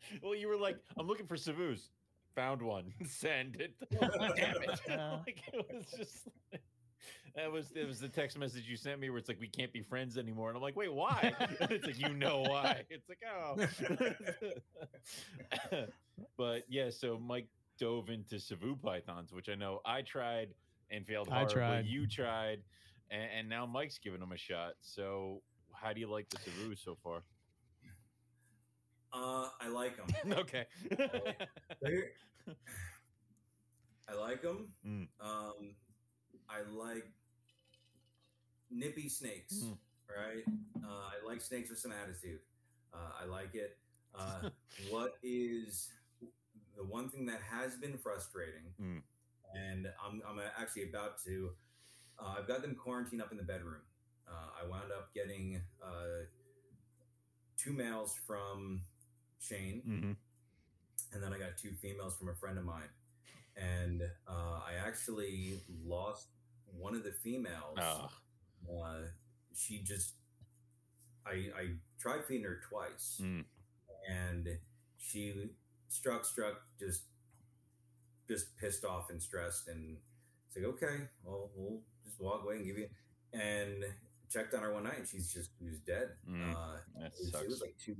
well, 0.22 0.34
you 0.34 0.48
were 0.48 0.56
like, 0.56 0.78
I'm 0.98 1.06
looking 1.06 1.26
for 1.26 1.36
Savus. 1.36 1.88
Found 2.34 2.62
one. 2.62 2.92
Send 3.06 3.56
it. 3.56 3.74
Damn 3.90 4.62
it. 4.62 4.80
like, 4.88 5.42
it 5.52 5.66
was 5.72 5.86
just 5.96 6.28
that 7.36 7.50
was 7.50 7.72
it 7.74 7.86
was 7.86 7.98
the 7.98 8.08
text 8.08 8.38
message 8.38 8.68
you 8.68 8.76
sent 8.76 9.00
me 9.00 9.10
where 9.10 9.18
it's 9.18 9.28
like 9.28 9.40
we 9.40 9.48
can't 9.48 9.72
be 9.72 9.82
friends 9.82 10.16
anymore. 10.18 10.48
And 10.48 10.56
I'm 10.56 10.62
like, 10.62 10.76
wait, 10.76 10.92
why? 10.92 11.32
it's 11.60 11.84
like 11.84 11.98
you 11.98 12.14
know 12.14 12.44
why. 12.46 12.84
It's 12.90 13.08
like, 13.08 13.18
oh. 13.28 13.56
but 16.38 16.62
yeah, 16.68 16.90
so 16.90 17.18
Mike 17.18 17.48
dove 17.78 18.08
into 18.08 18.38
Savu 18.38 18.76
pythons, 18.76 19.32
which 19.32 19.48
I 19.48 19.54
know 19.54 19.80
I 19.84 20.02
tried 20.02 20.54
and 20.90 21.06
failed 21.06 21.28
hard, 21.28 21.50
I 21.50 21.52
tried. 21.52 21.86
You 21.86 22.06
tried, 22.06 22.60
and, 23.10 23.28
and 23.38 23.48
now 23.48 23.66
Mike's 23.66 23.98
giving 23.98 24.20
them 24.20 24.32
a 24.32 24.38
shot. 24.38 24.74
So 24.80 25.42
how 25.72 25.92
do 25.92 26.00
you 26.00 26.10
like 26.10 26.28
the 26.30 26.38
Savu 26.38 26.74
so 26.76 26.96
far? 27.02 27.22
Uh, 29.14 29.48
I 29.60 29.68
like 29.68 29.96
them. 29.96 30.32
okay. 30.38 30.66
I 34.08 34.14
like 34.14 34.42
them. 34.42 34.68
Mm. 34.86 35.08
Um, 35.20 35.74
I 36.48 36.60
like 36.72 37.06
nippy 38.70 39.08
snakes. 39.08 39.62
Mm. 39.64 39.78
Right. 40.08 40.44
Uh, 40.84 40.86
I 40.88 41.26
like 41.26 41.40
snakes 41.40 41.70
with 41.70 41.78
some 41.78 41.92
attitude. 41.92 42.40
Uh, 42.92 43.10
I 43.22 43.26
like 43.26 43.54
it. 43.54 43.78
Uh, 44.14 44.50
what 44.90 45.14
is 45.22 45.90
the 46.76 46.84
one 46.84 47.08
thing 47.08 47.26
that 47.26 47.40
has 47.50 47.76
been 47.76 47.96
frustrating, 47.96 48.74
Mm. 48.80 49.02
and 49.54 49.86
I'm, 50.04 50.22
I'm 50.28 50.40
actually 50.60 50.88
about 50.88 51.22
to. 51.24 51.50
Uh, 52.18 52.34
I've 52.38 52.46
got 52.46 52.62
them 52.62 52.74
quarantined 52.74 53.22
up 53.22 53.30
in 53.32 53.38
the 53.38 53.44
bedroom. 53.44 53.80
Uh, 54.28 54.62
I 54.64 54.68
wound 54.68 54.92
up 54.92 55.12
getting 55.14 55.60
uh, 55.82 56.26
two 57.56 57.72
males 57.72 58.14
from 58.26 58.82
Shane, 59.48 59.82
hmm 59.84 60.12
and 61.12 61.22
then 61.22 61.32
I 61.32 61.38
got 61.38 61.56
two 61.56 61.70
females 61.80 62.16
from 62.16 62.28
a 62.28 62.34
friend 62.34 62.58
of 62.58 62.64
mine. 62.64 62.88
And 63.56 64.02
uh, 64.26 64.58
I 64.66 64.72
actually 64.84 65.60
lost 65.86 66.26
one 66.76 66.96
of 66.96 67.04
the 67.04 67.12
females. 67.12 67.78
Oh, 67.80 68.08
Uh, 68.68 69.02
she 69.54 69.78
just, 69.84 70.14
I, 71.24 71.50
I 71.56 71.68
tried 72.00 72.24
feeding 72.26 72.44
her 72.46 72.58
twice, 72.68 73.20
Mm. 73.22 73.44
and 74.10 74.48
she 74.98 75.50
struck, 75.88 76.24
struck, 76.24 76.62
just, 76.80 77.02
just 78.26 78.56
pissed 78.56 78.84
off 78.84 79.10
and 79.10 79.22
stressed, 79.22 79.68
and 79.68 79.96
it's 80.48 80.56
like, 80.56 80.64
okay, 80.64 81.04
well, 81.22 81.50
we'll 81.54 81.80
just 82.04 82.18
walk 82.20 82.42
away 82.42 82.56
and 82.56 82.66
give 82.66 82.78
you. 82.78 82.88
And 83.32 83.84
checked 84.30 84.54
on 84.54 84.62
her 84.62 84.72
one 84.72 84.82
night, 84.84 84.98
and 84.98 85.06
she's 85.06 85.32
just 85.32 85.50
she 85.58 85.64
was 85.66 85.78
dead. 85.80 86.08
Mm. 86.28 86.52
Uh, 86.52 86.76
that 86.98 87.06
it, 87.06 87.12
was, 87.20 87.42
it 87.42 87.48
was 87.48 87.60
like 87.60 87.76
two 87.78 87.94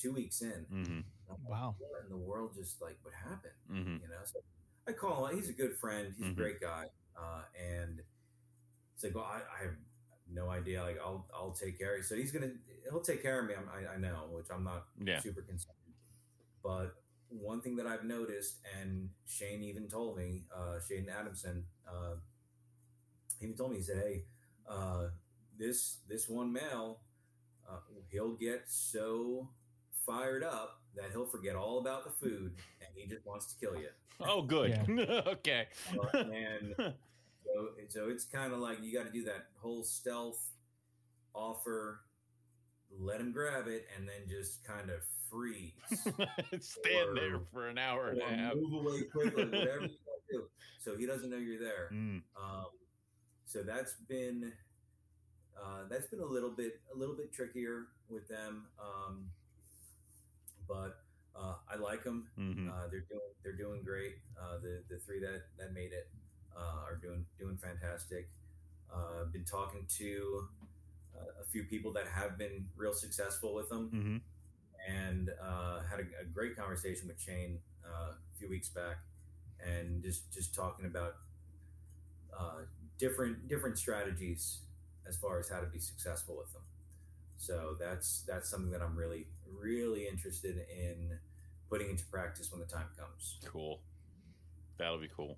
two 0.00 0.12
weeks 0.12 0.42
in. 0.42 0.66
hmm 0.70 1.00
like, 1.28 1.38
Wow. 1.48 1.74
What 1.78 2.04
in 2.04 2.10
the 2.10 2.16
world 2.16 2.52
just 2.54 2.80
like 2.80 2.98
what 3.02 3.14
happened? 3.14 3.52
hmm 3.70 3.96
you 4.02 4.08
know 4.08 4.22
so 4.24 4.38
i 4.88 4.92
call 4.92 5.26
him 5.26 5.36
he's 5.36 5.48
a 5.48 5.52
good 5.52 5.76
friend 5.76 6.14
he's 6.16 6.26
Mhm. 6.26 6.32
a 6.32 6.34
great 6.36 6.60
guy 6.60 6.86
uh, 7.16 7.42
and 7.60 8.00
He's 8.94 9.04
like, 9.04 9.14
well, 9.14 9.24
I, 9.24 9.38
I 9.38 9.64
have 9.64 9.74
no 10.32 10.50
idea. 10.50 10.82
Like, 10.82 10.98
I'll 11.04 11.26
I'll 11.34 11.52
take 11.52 11.78
care. 11.78 11.92
of 11.92 11.98
you. 11.98 12.02
So 12.02 12.16
he's 12.16 12.32
gonna 12.32 12.50
he'll 12.90 13.00
take 13.00 13.22
care 13.22 13.40
of 13.40 13.46
me. 13.46 13.54
I'm, 13.54 13.68
I 13.68 13.94
I 13.94 13.96
know, 13.98 14.28
which 14.30 14.46
I'm 14.52 14.64
not 14.64 14.86
Yeah. 15.04 15.20
super 15.20 15.42
concerned. 15.42 15.76
But 16.62 16.94
one 17.28 17.60
thing 17.60 17.76
that 17.76 17.86
I've 17.86 18.04
noticed, 18.04 18.58
and 18.80 19.10
Shane 19.26 19.62
even 19.62 19.88
told 19.88 20.16
me, 20.16 20.44
uh, 20.56 20.78
Shane 20.86 21.08
Adamson, 21.08 21.64
uh, 21.88 22.16
he 23.38 23.46
even 23.46 23.56
told 23.56 23.70
me, 23.72 23.78
he 23.78 23.82
said, 23.82 23.96
"Hey, 23.98 24.24
uh, 24.68 25.08
this 25.58 25.98
this 26.08 26.28
one 26.28 26.52
male, 26.52 27.00
uh, 27.68 27.80
he'll 28.10 28.34
get 28.34 28.64
so 28.68 29.48
fired 30.08 30.42
up 30.42 30.80
that 30.96 31.10
he'll 31.12 31.26
forget 31.26 31.54
all 31.54 31.78
about 31.78 32.04
the 32.04 32.10
food, 32.10 32.54
and 32.80 32.88
he 32.94 33.06
just 33.06 33.24
wants 33.26 33.52
to 33.52 33.60
kill 33.64 33.76
you." 33.78 33.88
Oh, 34.20 34.42
good. 34.42 34.72
okay. 35.26 35.66
Uh, 35.92 36.18
and 36.18 36.74
so, 36.78 37.68
so 37.88 38.08
it's 38.08 38.24
kind 38.24 38.52
of 38.52 38.60
like 38.60 38.78
you 38.82 38.92
got 38.92 39.06
to 39.06 39.12
do 39.12 39.24
that 39.24 39.46
whole 39.60 39.84
stealth 39.84 40.42
offer, 41.34 42.00
let 42.98 43.20
him 43.20 43.32
grab 43.32 43.68
it, 43.68 43.86
and 43.96 44.08
then 44.08 44.28
just 44.28 44.64
kind 44.64 44.90
of 44.90 45.00
freeze. 45.30 45.72
Stand 46.60 47.16
there 47.16 47.40
for 47.52 47.68
an 47.68 47.78
hour 47.78 48.08
and 48.08 48.20
a 48.20 48.26
half. 48.26 48.54
move 48.56 48.86
away 48.86 49.02
quickly, 49.02 49.44
whatever 49.44 49.82
you 49.82 49.88
got 49.88 50.18
to 50.30 50.32
do, 50.32 50.42
so 50.82 50.96
he 50.96 51.06
doesn't 51.06 51.30
know 51.30 51.36
you're 51.36 51.60
there. 51.60 51.90
Mm. 51.92 52.22
Um, 52.36 52.66
so 53.44 53.62
that's 53.62 53.94
been 54.08 54.52
uh, 55.56 55.82
that's 55.90 56.06
been 56.06 56.20
a 56.20 56.26
little 56.26 56.50
bit 56.50 56.80
a 56.94 56.98
little 56.98 57.14
bit 57.14 57.32
trickier 57.32 57.86
with 58.08 58.28
them, 58.28 58.66
um, 58.80 59.26
but 60.68 61.00
uh, 61.36 61.54
I 61.70 61.76
like 61.76 62.04
them. 62.04 62.28
hmm 62.36 62.68
Uh, 62.68 62.88
they're 62.90 63.06
doing 63.08 63.30
they're 63.42 63.56
doing 63.56 63.82
great. 63.84 64.16
Uh, 64.40 64.58
the 64.62 64.82
the 64.90 64.98
three 64.98 65.20
that 65.20 65.42
that 65.58 65.72
made 65.72 65.92
it 65.92 66.08
uh, 66.56 66.84
are 66.86 66.96
doing 66.96 67.24
doing 67.38 67.56
fantastic. 67.56 68.28
Uh, 68.92 69.24
been 69.32 69.44
talking 69.44 69.86
to 69.98 70.48
uh, 71.16 71.42
a 71.42 71.46
few 71.52 71.64
people 71.64 71.92
that 71.92 72.06
have 72.06 72.38
been 72.38 72.66
real 72.76 72.94
successful 72.94 73.54
with 73.54 73.68
them, 73.68 73.88
hmm 73.90 74.16
and 74.88 75.30
uh, 75.42 75.80
had 75.90 76.00
a, 76.00 76.04
a 76.22 76.24
great 76.32 76.56
conversation 76.56 77.08
with 77.08 77.20
Shane 77.20 77.58
uh, 77.84 78.12
a 78.12 78.38
few 78.38 78.48
weeks 78.48 78.68
back, 78.68 78.98
and 79.64 80.02
just 80.02 80.32
just 80.32 80.54
talking 80.54 80.86
about 80.86 81.16
uh, 82.38 82.62
different 82.98 83.48
different 83.48 83.78
strategies 83.78 84.58
as 85.06 85.16
far 85.16 85.38
as 85.38 85.48
how 85.48 85.60
to 85.60 85.66
be 85.66 85.78
successful 85.78 86.36
with 86.36 86.52
them. 86.52 86.62
So 87.38 87.76
that's 87.78 88.24
that's 88.26 88.48
something 88.50 88.70
that 88.72 88.82
I'm 88.82 88.96
really 88.96 89.26
really 89.60 90.06
interested 90.06 90.66
in 90.70 91.18
putting 91.70 91.90
into 91.90 92.04
practice 92.06 92.50
when 92.52 92.60
the 92.60 92.66
time 92.66 92.86
comes. 92.98 93.38
Cool. 93.46 93.80
That'll 94.78 94.98
be 94.98 95.08
cool. 95.16 95.36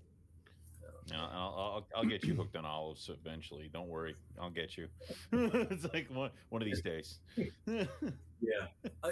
Now, 1.10 1.28
I'll, 1.32 1.40
I'll, 1.58 1.86
I'll 1.96 2.04
get 2.08 2.24
you 2.24 2.34
hooked 2.34 2.56
on 2.56 2.64
olives 2.64 3.10
eventually. 3.10 3.68
Don't 3.72 3.88
worry. 3.88 4.14
I'll 4.40 4.50
get 4.50 4.76
you. 4.76 4.86
it's 5.32 5.92
like 5.92 6.08
one, 6.10 6.30
one 6.50 6.62
of 6.62 6.66
these 6.66 6.82
days. 6.82 7.18
Yeah, 8.42 8.68
I, 9.04 9.10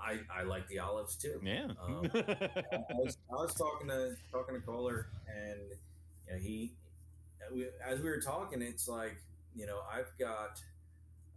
I 0.00 0.18
I 0.40 0.42
like 0.42 0.66
the 0.66 0.80
olives 0.80 1.14
too. 1.14 1.40
yeah. 1.40 1.68
Um, 1.80 2.10
I 2.12 2.82
was, 2.94 3.16
I 3.30 3.34
was 3.34 3.54
talking 3.54 3.86
to 3.86 4.16
talking 4.32 4.56
to 4.56 4.60
Kohler, 4.60 5.06
and 5.28 5.60
you 6.26 6.32
know, 6.32 6.38
he, 6.40 6.72
we, 7.54 7.66
as 7.86 8.00
we 8.00 8.08
were 8.08 8.20
talking, 8.20 8.60
it's 8.60 8.88
like 8.88 9.22
you 9.54 9.66
know 9.66 9.82
I've 9.88 10.10
got 10.18 10.60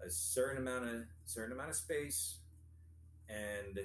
a 0.05 0.09
certain 0.09 0.57
amount 0.67 0.85
of 0.87 1.01
certain 1.25 1.53
amount 1.53 1.69
of 1.69 1.75
space, 1.75 2.37
and 3.29 3.79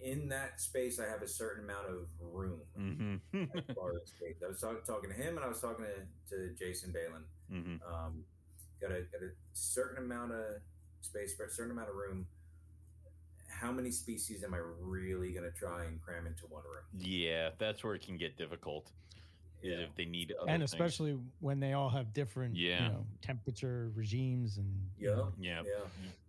in 0.00 0.28
that 0.28 0.60
space 0.60 0.98
I 1.00 1.08
have 1.08 1.22
a 1.22 1.28
certain 1.28 1.64
amount 1.64 1.88
of 1.88 2.08
room. 2.20 2.60
hmm 2.76 3.16
as 3.34 3.64
as. 3.70 4.42
I 4.44 4.48
was 4.48 4.60
talk, 4.60 4.84
talking 4.84 5.10
to 5.10 5.16
him, 5.16 5.36
and 5.36 5.44
I 5.44 5.48
was 5.48 5.60
talking 5.60 5.84
to, 5.86 6.36
to 6.36 6.54
Jason 6.54 6.92
Balin. 6.92 7.24
hmm 7.50 7.76
Um, 7.86 8.24
got 8.80 8.90
a 8.90 9.02
got 9.12 9.22
a 9.22 9.30
certain 9.52 10.04
amount 10.04 10.32
of 10.32 10.44
space 11.00 11.34
for 11.34 11.44
a 11.44 11.50
certain 11.50 11.72
amount 11.72 11.88
of 11.88 11.96
room. 11.96 12.26
How 13.48 13.72
many 13.72 13.90
species 13.90 14.44
am 14.44 14.52
I 14.52 14.58
really 14.80 15.32
going 15.32 15.50
to 15.50 15.56
try 15.56 15.84
and 15.84 16.02
cram 16.02 16.26
into 16.26 16.44
one 16.46 16.62
room? 16.64 16.84
Yeah, 16.92 17.50
that's 17.58 17.82
where 17.82 17.94
it 17.94 18.02
can 18.04 18.18
get 18.18 18.36
difficult. 18.36 18.90
Is 19.66 19.78
Yeah. 19.78 19.84
if 19.84 19.94
they 19.96 20.04
need 20.04 20.32
other 20.32 20.50
and 20.50 20.60
things. 20.60 20.72
especially 20.72 21.18
when 21.40 21.60
they 21.60 21.72
all 21.72 21.88
have 21.90 22.12
different 22.12 22.54
Yeah. 22.56 22.86
you 22.86 22.92
know 22.92 23.06
temperature 23.22 23.90
regimes 23.94 24.58
and 24.58 24.90
you 24.98 25.08
Yeah. 25.10 25.14
know, 25.16 25.32
yeah, 25.38 25.62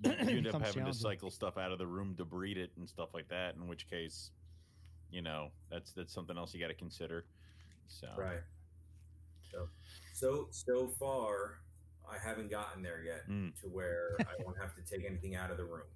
Yeah, 0.01 0.11
you, 0.11 0.29
you 0.31 0.37
end 0.39 0.47
up 0.47 0.61
having 0.61 0.85
to 0.85 0.93
cycle 0.93 1.29
stuff 1.29 1.57
out 1.57 1.71
of 1.71 1.77
the 1.79 1.87
room 1.87 2.15
to 2.17 2.25
breed 2.25 2.57
it 2.57 2.71
and 2.77 2.87
stuff 2.87 3.13
like 3.13 3.27
that. 3.29 3.55
In 3.55 3.67
which 3.67 3.89
case, 3.89 4.31
you 5.11 5.21
know, 5.21 5.49
that's 5.69 5.93
that's 5.93 6.13
something 6.13 6.37
else 6.37 6.53
you 6.53 6.59
got 6.59 6.67
to 6.67 6.73
consider. 6.73 7.25
So 7.87 8.07
right. 8.17 8.41
So, 9.51 9.69
so 10.13 10.47
so 10.51 10.87
far, 10.99 11.59
I 12.09 12.17
haven't 12.17 12.49
gotten 12.51 12.81
there 12.83 13.01
yet 13.03 13.27
Mm. 13.29 13.59
to 13.61 13.67
where 13.67 14.15
I 14.19 14.41
won't 14.43 14.57
have 14.59 14.73
to 14.75 14.81
take 14.81 15.05
anything 15.05 15.35
out 15.35 15.51
of 15.51 15.57
the 15.57 15.65
room, 15.65 15.87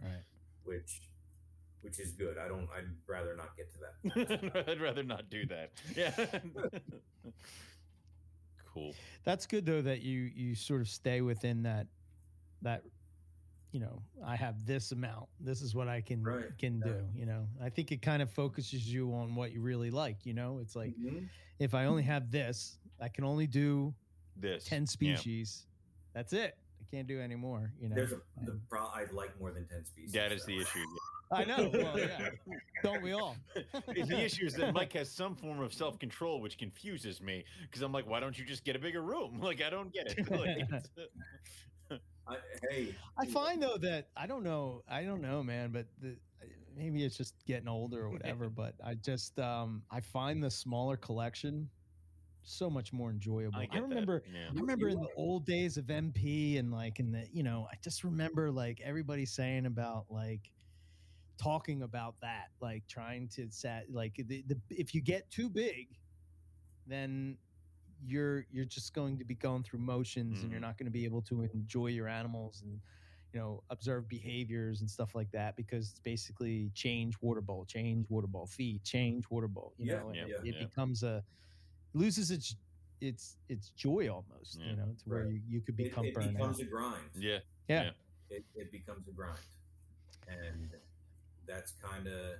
right 0.00 0.22
which 0.64 1.02
which 1.82 1.98
is 2.00 2.12
good. 2.12 2.38
I 2.38 2.48
don't. 2.48 2.68
I'd 2.76 2.86
rather 3.06 3.36
not 3.36 3.56
get 3.56 3.68
to 3.72 3.78
that. 3.80 4.64
I'd 4.68 4.80
rather 4.80 5.02
not 5.02 5.28
do 5.30 5.44
that. 5.46 5.70
Yeah. 5.96 6.12
cool. 8.74 8.94
that's 9.24 9.46
good 9.46 9.66
though 9.66 9.82
that 9.82 10.00
you 10.00 10.30
you 10.34 10.54
sort 10.54 10.80
of 10.80 10.88
stay 10.88 11.20
within 11.20 11.62
that 11.62 11.86
that 12.62 12.82
you 13.70 13.80
know 13.80 14.00
i 14.24 14.34
have 14.34 14.64
this 14.66 14.92
amount 14.92 15.26
this 15.40 15.60
is 15.60 15.74
what 15.74 15.88
i 15.88 16.00
can 16.00 16.22
Right, 16.22 16.46
can 16.58 16.78
yeah. 16.78 16.92
do 16.92 16.94
you 17.14 17.26
know 17.26 17.46
i 17.62 17.68
think 17.68 17.92
it 17.92 18.00
kind 18.00 18.22
of 18.22 18.30
focuses 18.30 18.90
you 18.90 19.12
on 19.12 19.34
what 19.34 19.52
you 19.52 19.60
really 19.60 19.90
like 19.90 20.24
you 20.24 20.32
know 20.32 20.58
it's 20.62 20.74
like 20.74 20.94
Mhm. 20.98 21.28
if 21.58 21.74
i 21.74 21.84
only 21.84 22.02
have 22.04 22.30
this 22.30 22.78
i 23.00 23.08
can 23.08 23.24
only 23.24 23.46
do 23.46 23.92
This 24.36 24.64
10 24.64 24.82
Yeah. 24.82 24.86
species 24.86 25.66
that's 26.14 26.32
it 26.32 26.56
i 26.56 26.61
can't 26.92 27.08
do 27.08 27.20
any 27.20 27.34
more 27.34 27.72
you 27.80 27.88
know 27.88 27.94
There's 27.96 28.12
a 28.12 28.20
the 28.44 28.52
And- 28.52 28.68
pro. 28.68 28.86
I'd 28.94 29.12
like 29.12 29.38
more 29.40 29.50
than 29.50 29.66
ten 29.66 29.84
species. 29.84 30.12
That 30.12 30.30
is 30.32 30.42
so. 30.42 30.46
the 30.48 30.58
issue. 30.58 30.84
i 31.32 31.44
know 31.44 31.70
well, 31.72 31.98
yeah. 31.98 32.28
don't 32.82 33.02
we 33.02 33.12
all 33.12 33.36
the 33.88 34.20
issue 34.22 34.44
is 34.44 34.52
that 34.54 34.74
Mike 34.74 34.92
has 34.92 35.10
some 35.10 35.34
form 35.34 35.60
of 35.60 35.72
self 35.72 35.98
control, 35.98 36.42
which 36.42 36.58
confuses 36.58 37.22
me 37.22 37.42
because 37.62 37.80
I'm 37.80 37.90
like, 37.92 38.06
why 38.06 38.20
don't 38.20 38.38
you 38.38 38.44
just 38.44 38.64
get 38.64 38.76
a 38.76 38.78
bigger 38.78 39.00
room? 39.02 39.40
Like, 39.42 39.62
I 39.62 39.70
don't 39.70 39.90
get 39.92 40.14
it. 40.18 40.30
Like, 40.30 41.98
I, 42.28 42.36
hey, 42.70 42.94
I 43.18 43.26
find 43.26 43.62
though 43.62 43.78
that 43.78 44.08
I 44.16 44.26
don't 44.26 44.44
know, 44.44 44.82
I 44.88 45.04
don't 45.04 45.22
know, 45.22 45.42
man, 45.42 45.70
but 45.72 45.86
the, 46.00 46.16
maybe 46.76 47.02
it's 47.02 47.16
just 47.16 47.34
getting 47.46 47.68
older 47.68 48.02
or 48.02 48.10
whatever. 48.10 48.48
but 48.50 48.74
I 48.84 48.94
just 48.94 49.38
um 49.38 49.82
I 49.90 50.00
find 50.00 50.42
the 50.42 50.50
smaller 50.50 50.96
collection 50.98 51.68
so 52.42 52.70
much 52.70 52.92
more 52.92 53.10
enjoyable. 53.10 53.68
I, 53.72 53.76
I, 53.76 53.78
remember, 53.78 54.22
Yeah. 54.32 54.50
I 54.56 54.60
remember 54.60 54.88
in 54.88 55.00
the 55.00 55.10
old 55.16 55.46
days 55.46 55.76
of 55.76 55.90
MP 55.90 56.58
and 56.58 56.72
like 56.72 56.98
in 57.00 57.12
the 57.12 57.26
you 57.32 57.42
know 57.42 57.68
I 57.70 57.76
just 57.82 58.04
remember 58.04 58.50
like 58.50 58.80
everybody 58.82 59.26
saying 59.26 59.66
about 59.66 60.06
like 60.10 60.50
talking 61.42 61.82
about 61.82 62.16
that 62.22 62.48
like 62.60 62.84
trying 62.88 63.28
to 63.28 63.50
set 63.50 63.86
like 63.90 64.14
the, 64.16 64.42
the 64.46 64.60
if 64.70 64.94
you 64.94 65.02
get 65.02 65.30
too 65.30 65.50
big 65.50 65.98
then 66.86 67.38
you're 68.02 68.44
you're 68.50 68.64
just 68.64 68.92
going 68.94 69.18
to 69.18 69.24
be 69.24 69.34
going 69.34 69.62
through 69.62 69.78
motions 69.80 70.42
and 70.42 70.50
you're 70.50 70.60
Mhm. 70.60 70.62
not 70.62 70.76
going 70.78 70.86
to 70.86 70.90
be 70.92 71.04
able 71.04 71.22
to 71.22 71.42
enjoy 71.42 71.86
your 71.86 72.08
animals 72.08 72.62
and 72.62 72.80
you 73.32 73.40
know 73.40 73.62
observe 73.70 74.08
behaviors 74.08 74.80
and 74.80 74.90
stuff 74.90 75.14
like 75.14 75.30
that 75.30 75.56
because 75.56 75.90
it's 75.90 76.00
basically 76.00 76.70
change 76.74 77.14
water 77.20 77.40
bowl 77.40 77.64
change 77.66 78.06
water 78.08 78.26
bowl 78.26 78.46
feed 78.46 78.82
change 78.84 79.24
water 79.30 79.48
bowl 79.48 79.72
you 79.76 79.86
Yeah, 79.86 79.96
know 79.96 80.10
yeah, 80.12 80.24
it, 80.24 80.32
it 80.42 80.58
becomes 80.58 81.02
a 81.02 81.22
loses 81.94 82.30
its 82.30 82.56
its 83.00 83.36
its 83.48 83.70
joy 83.70 84.08
almost 84.08 84.58
Yeah. 84.60 84.70
you 84.70 84.76
know 84.76 84.94
to 85.02 85.08
where 85.10 85.24
Right. 85.24 85.32
you, 85.34 85.40
you 85.48 85.60
could 85.60 85.78
it, 85.80 85.84
become 85.84 86.04
it 86.06 86.14
burnt 86.14 86.32
becomes 86.32 86.56
out 86.60 86.66
a 86.66 86.68
grind. 86.68 87.10
Yeah. 87.16 87.38
yeah, 87.68 87.82
yeah. 87.84 87.90
It, 88.36 88.44
it 88.54 88.72
becomes 88.72 89.06
a 89.08 89.12
grind, 89.12 89.38
and 90.28 90.70
that's 91.46 91.72
kind 91.82 92.06
of. 92.06 92.36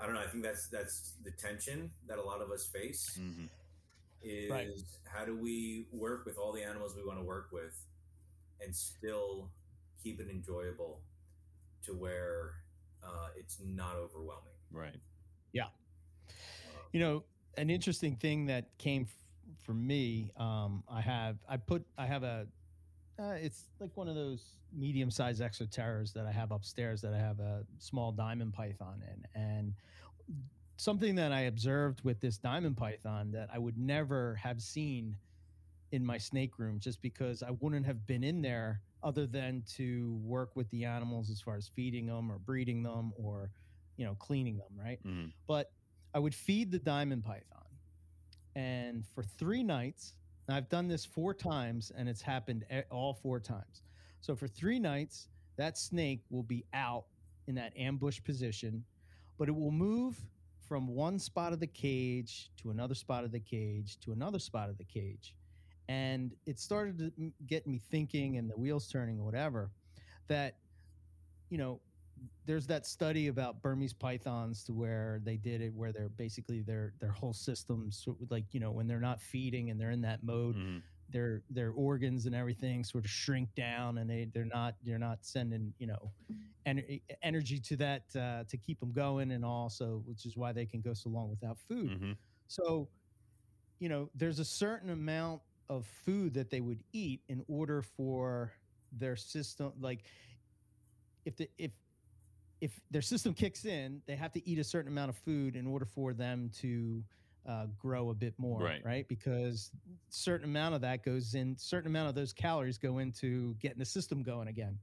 I 0.00 0.04
don't 0.04 0.14
know. 0.14 0.20
I 0.20 0.26
think 0.26 0.42
that's 0.44 0.68
that's 0.68 1.14
the 1.24 1.30
tension 1.32 1.90
that 2.06 2.18
a 2.18 2.22
lot 2.22 2.40
of 2.42 2.50
us 2.50 2.66
face. 2.66 3.16
Mhm. 3.18 3.48
Is 4.22 4.50
Right. 4.50 4.68
how 5.04 5.24
do 5.24 5.36
we 5.36 5.86
work 5.92 6.26
with 6.26 6.36
all 6.38 6.52
the 6.52 6.62
animals 6.62 6.94
we 6.96 7.04
want 7.04 7.18
to 7.18 7.24
work 7.24 7.50
with, 7.52 7.74
and 8.60 8.74
still 8.74 9.50
keep 10.02 10.20
it 10.20 10.28
enjoyable, 10.28 11.00
to 11.84 11.94
where 11.94 12.54
uh, 13.02 13.28
it's 13.36 13.58
not 13.60 13.96
overwhelming. 13.96 14.54
Right. 14.70 15.00
Yeah. 15.52 15.68
You 16.92 17.00
know 17.00 17.24
an 17.56 17.70
interesting 17.70 18.16
thing 18.16 18.46
that 18.46 18.66
came 18.78 19.02
f- 19.02 19.08
for 19.62 19.74
me 19.74 20.30
um 20.36 20.82
i 20.88 21.00
have 21.00 21.36
i 21.48 21.56
put 21.56 21.84
i 21.98 22.06
have 22.06 22.22
a 22.22 22.46
uh, 23.18 23.32
it's 23.32 23.64
like 23.80 23.90
one 23.96 24.08
of 24.08 24.14
those 24.14 24.58
medium 24.74 25.10
sized 25.10 25.40
Exo 25.40 25.68
Terras 25.70 26.12
that 26.12 26.26
i 26.26 26.32
have 26.32 26.50
upstairs 26.52 27.00
that 27.00 27.14
i 27.14 27.18
have 27.18 27.40
a 27.40 27.64
small 27.78 28.12
diamond 28.12 28.52
python 28.52 29.02
in 29.10 29.40
and 29.40 29.72
something 30.76 31.14
that 31.14 31.32
i 31.32 31.42
observed 31.42 32.02
with 32.04 32.20
this 32.20 32.36
diamond 32.36 32.76
python 32.76 33.30
that 33.32 33.48
i 33.52 33.58
would 33.58 33.78
never 33.78 34.34
have 34.34 34.60
seen 34.60 35.16
in 35.92 36.04
my 36.04 36.18
snake 36.18 36.58
room 36.58 36.78
just 36.78 37.00
because 37.00 37.42
i 37.42 37.50
wouldn't 37.60 37.86
have 37.86 38.06
been 38.06 38.22
in 38.22 38.42
there 38.42 38.82
other 39.02 39.26
than 39.26 39.62
to 39.66 40.18
work 40.22 40.50
with 40.56 40.68
the 40.70 40.84
animals 40.84 41.30
as 41.30 41.40
far 41.40 41.56
as 41.56 41.68
feeding 41.74 42.06
them 42.06 42.30
or 42.30 42.38
breeding 42.38 42.82
them 42.82 43.12
or 43.16 43.50
you 43.96 44.04
know 44.04 44.14
cleaning 44.16 44.58
them 44.58 44.68
right 44.78 44.98
Mhm. 45.06 45.32
but 45.46 45.70
I 46.16 46.18
would 46.18 46.34
feed 46.34 46.70
the 46.70 46.78
diamond 46.78 47.26
python. 47.26 47.68
And 48.54 49.04
for 49.14 49.22
three 49.22 49.62
nights, 49.62 50.14
I've 50.48 50.70
done 50.70 50.88
this 50.88 51.04
four 51.04 51.34
times, 51.34 51.92
and 51.94 52.08
it's 52.08 52.22
happened 52.22 52.64
all 52.90 53.12
four 53.12 53.38
times. 53.38 53.82
So 54.22 54.34
for 54.34 54.48
three 54.48 54.78
nights, 54.78 55.28
that 55.58 55.76
snake 55.76 56.22
will 56.30 56.42
be 56.42 56.64
out 56.72 57.04
in 57.48 57.54
that 57.56 57.74
ambush 57.76 58.18
position, 58.24 58.82
but 59.36 59.46
it 59.50 59.54
will 59.54 59.70
move 59.70 60.18
from 60.66 60.88
one 60.88 61.18
spot 61.18 61.52
of 61.52 61.60
the 61.60 61.66
cage 61.66 62.50
to 62.62 62.70
another 62.70 62.94
spot 62.94 63.24
of 63.24 63.30
the 63.30 63.38
cage 63.38 63.98
to 64.00 64.12
another 64.12 64.38
spot 64.38 64.70
of 64.70 64.78
the 64.78 64.84
cage. 64.84 65.34
And 65.90 66.32
it 66.46 66.58
started 66.58 66.98
to 66.98 67.12
get 67.46 67.66
me 67.66 67.78
thinking 67.90 68.38
and 68.38 68.48
the 68.48 68.56
wheels 68.56 68.88
turning 68.88 69.20
or 69.20 69.24
whatever 69.26 69.70
that, 70.28 70.56
you 71.50 71.58
know, 71.58 71.78
there's 72.44 72.66
that 72.66 72.86
study 72.86 73.28
about 73.28 73.62
Burmese 73.62 73.92
pythons 73.92 74.64
to 74.64 74.72
where 74.72 75.20
they 75.24 75.36
did 75.36 75.60
it 75.60 75.72
where 75.74 75.92
they're 75.92 76.08
basically 76.08 76.62
their 76.62 76.94
their 77.00 77.10
whole 77.10 77.32
systems 77.32 78.04
like 78.30 78.44
you 78.52 78.60
know 78.60 78.70
when 78.70 78.86
they're 78.86 79.00
not 79.00 79.20
feeding 79.20 79.70
and 79.70 79.80
they're 79.80 79.90
in 79.90 80.00
that 80.02 80.22
mode 80.22 80.56
Mhm. 80.56 80.82
their 81.08 81.42
their 81.50 81.72
organs 81.72 82.26
and 82.26 82.34
everything 82.34 82.84
sort 82.84 83.04
of 83.04 83.10
shrink 83.10 83.54
down 83.54 83.98
and 83.98 84.08
they 84.10 84.24
they're 84.32 84.44
not 84.44 84.76
they're 84.82 84.98
not 84.98 85.24
sending 85.24 85.74
you 85.78 85.86
know 85.86 86.12
en- 86.66 87.00
energy 87.22 87.60
to 87.60 87.76
that 87.76 88.04
uh, 88.16 88.44
to 88.48 88.56
keep 88.56 88.80
them 88.80 88.92
going 88.92 89.32
and 89.32 89.44
also 89.44 90.02
which 90.06 90.24
is 90.26 90.36
why 90.36 90.52
they 90.52 90.66
can 90.66 90.80
go 90.80 90.94
so 90.94 91.08
long 91.10 91.28
without 91.28 91.58
food 91.58 91.90
Mhm. 91.90 92.16
so 92.48 92.90
you 93.80 93.88
know 93.88 94.10
there's 94.14 94.38
a 94.38 94.44
certain 94.44 94.90
amount 94.90 95.42
of 95.68 95.86
food 95.86 96.34
that 96.34 96.50
they 96.50 96.60
would 96.60 96.82
eat 96.92 97.22
in 97.28 97.44
order 97.48 97.82
for 97.82 98.52
their 98.92 99.16
system 99.16 99.72
like 99.80 100.04
if 101.24 101.36
the 101.36 101.48
if 101.58 101.72
if 102.60 102.80
their 102.90 103.02
system 103.02 103.34
kicks 103.34 103.64
in 103.64 104.00
they 104.06 104.16
have 104.16 104.32
to 104.32 104.48
eat 104.48 104.58
a 104.58 104.64
certain 104.64 104.90
amount 104.90 105.10
of 105.10 105.16
food 105.16 105.56
in 105.56 105.66
order 105.66 105.84
for 105.84 106.12
them 106.14 106.50
to 106.58 107.02
uh, 107.46 107.66
grow 107.78 108.10
a 108.10 108.14
bit 108.14 108.34
more 108.38 108.60
Right. 108.60 108.84
right? 108.84 109.08
Because 109.08 109.70
certain 110.08 110.48
amount 110.48 110.74
of 110.74 110.80
that 110.80 111.04
goes 111.04 111.34
in 111.34 111.56
certain 111.56 111.86
amount 111.88 112.08
of 112.08 112.14
those 112.14 112.32
calories 112.32 112.76
go 112.78 112.98
into 112.98 113.54
getting 113.60 113.78
the 113.78 113.84
system 113.84 114.22
going 114.22 114.48
again. 114.48 114.78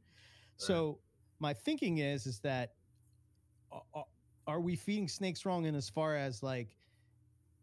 So 0.57 0.99
my 1.39 1.53
thinking 1.53 1.97
is 1.97 2.25
is 2.25 2.39
that 2.39 2.75
a- 3.71 3.79
a- 3.99 4.03
are 4.47 4.61
we 4.61 4.75
feeding 4.75 5.07
snakes 5.07 5.45
wrong 5.45 5.65
in 5.65 5.75
as 5.75 5.89
far 5.89 6.15
as 6.15 6.41
like 6.43 6.77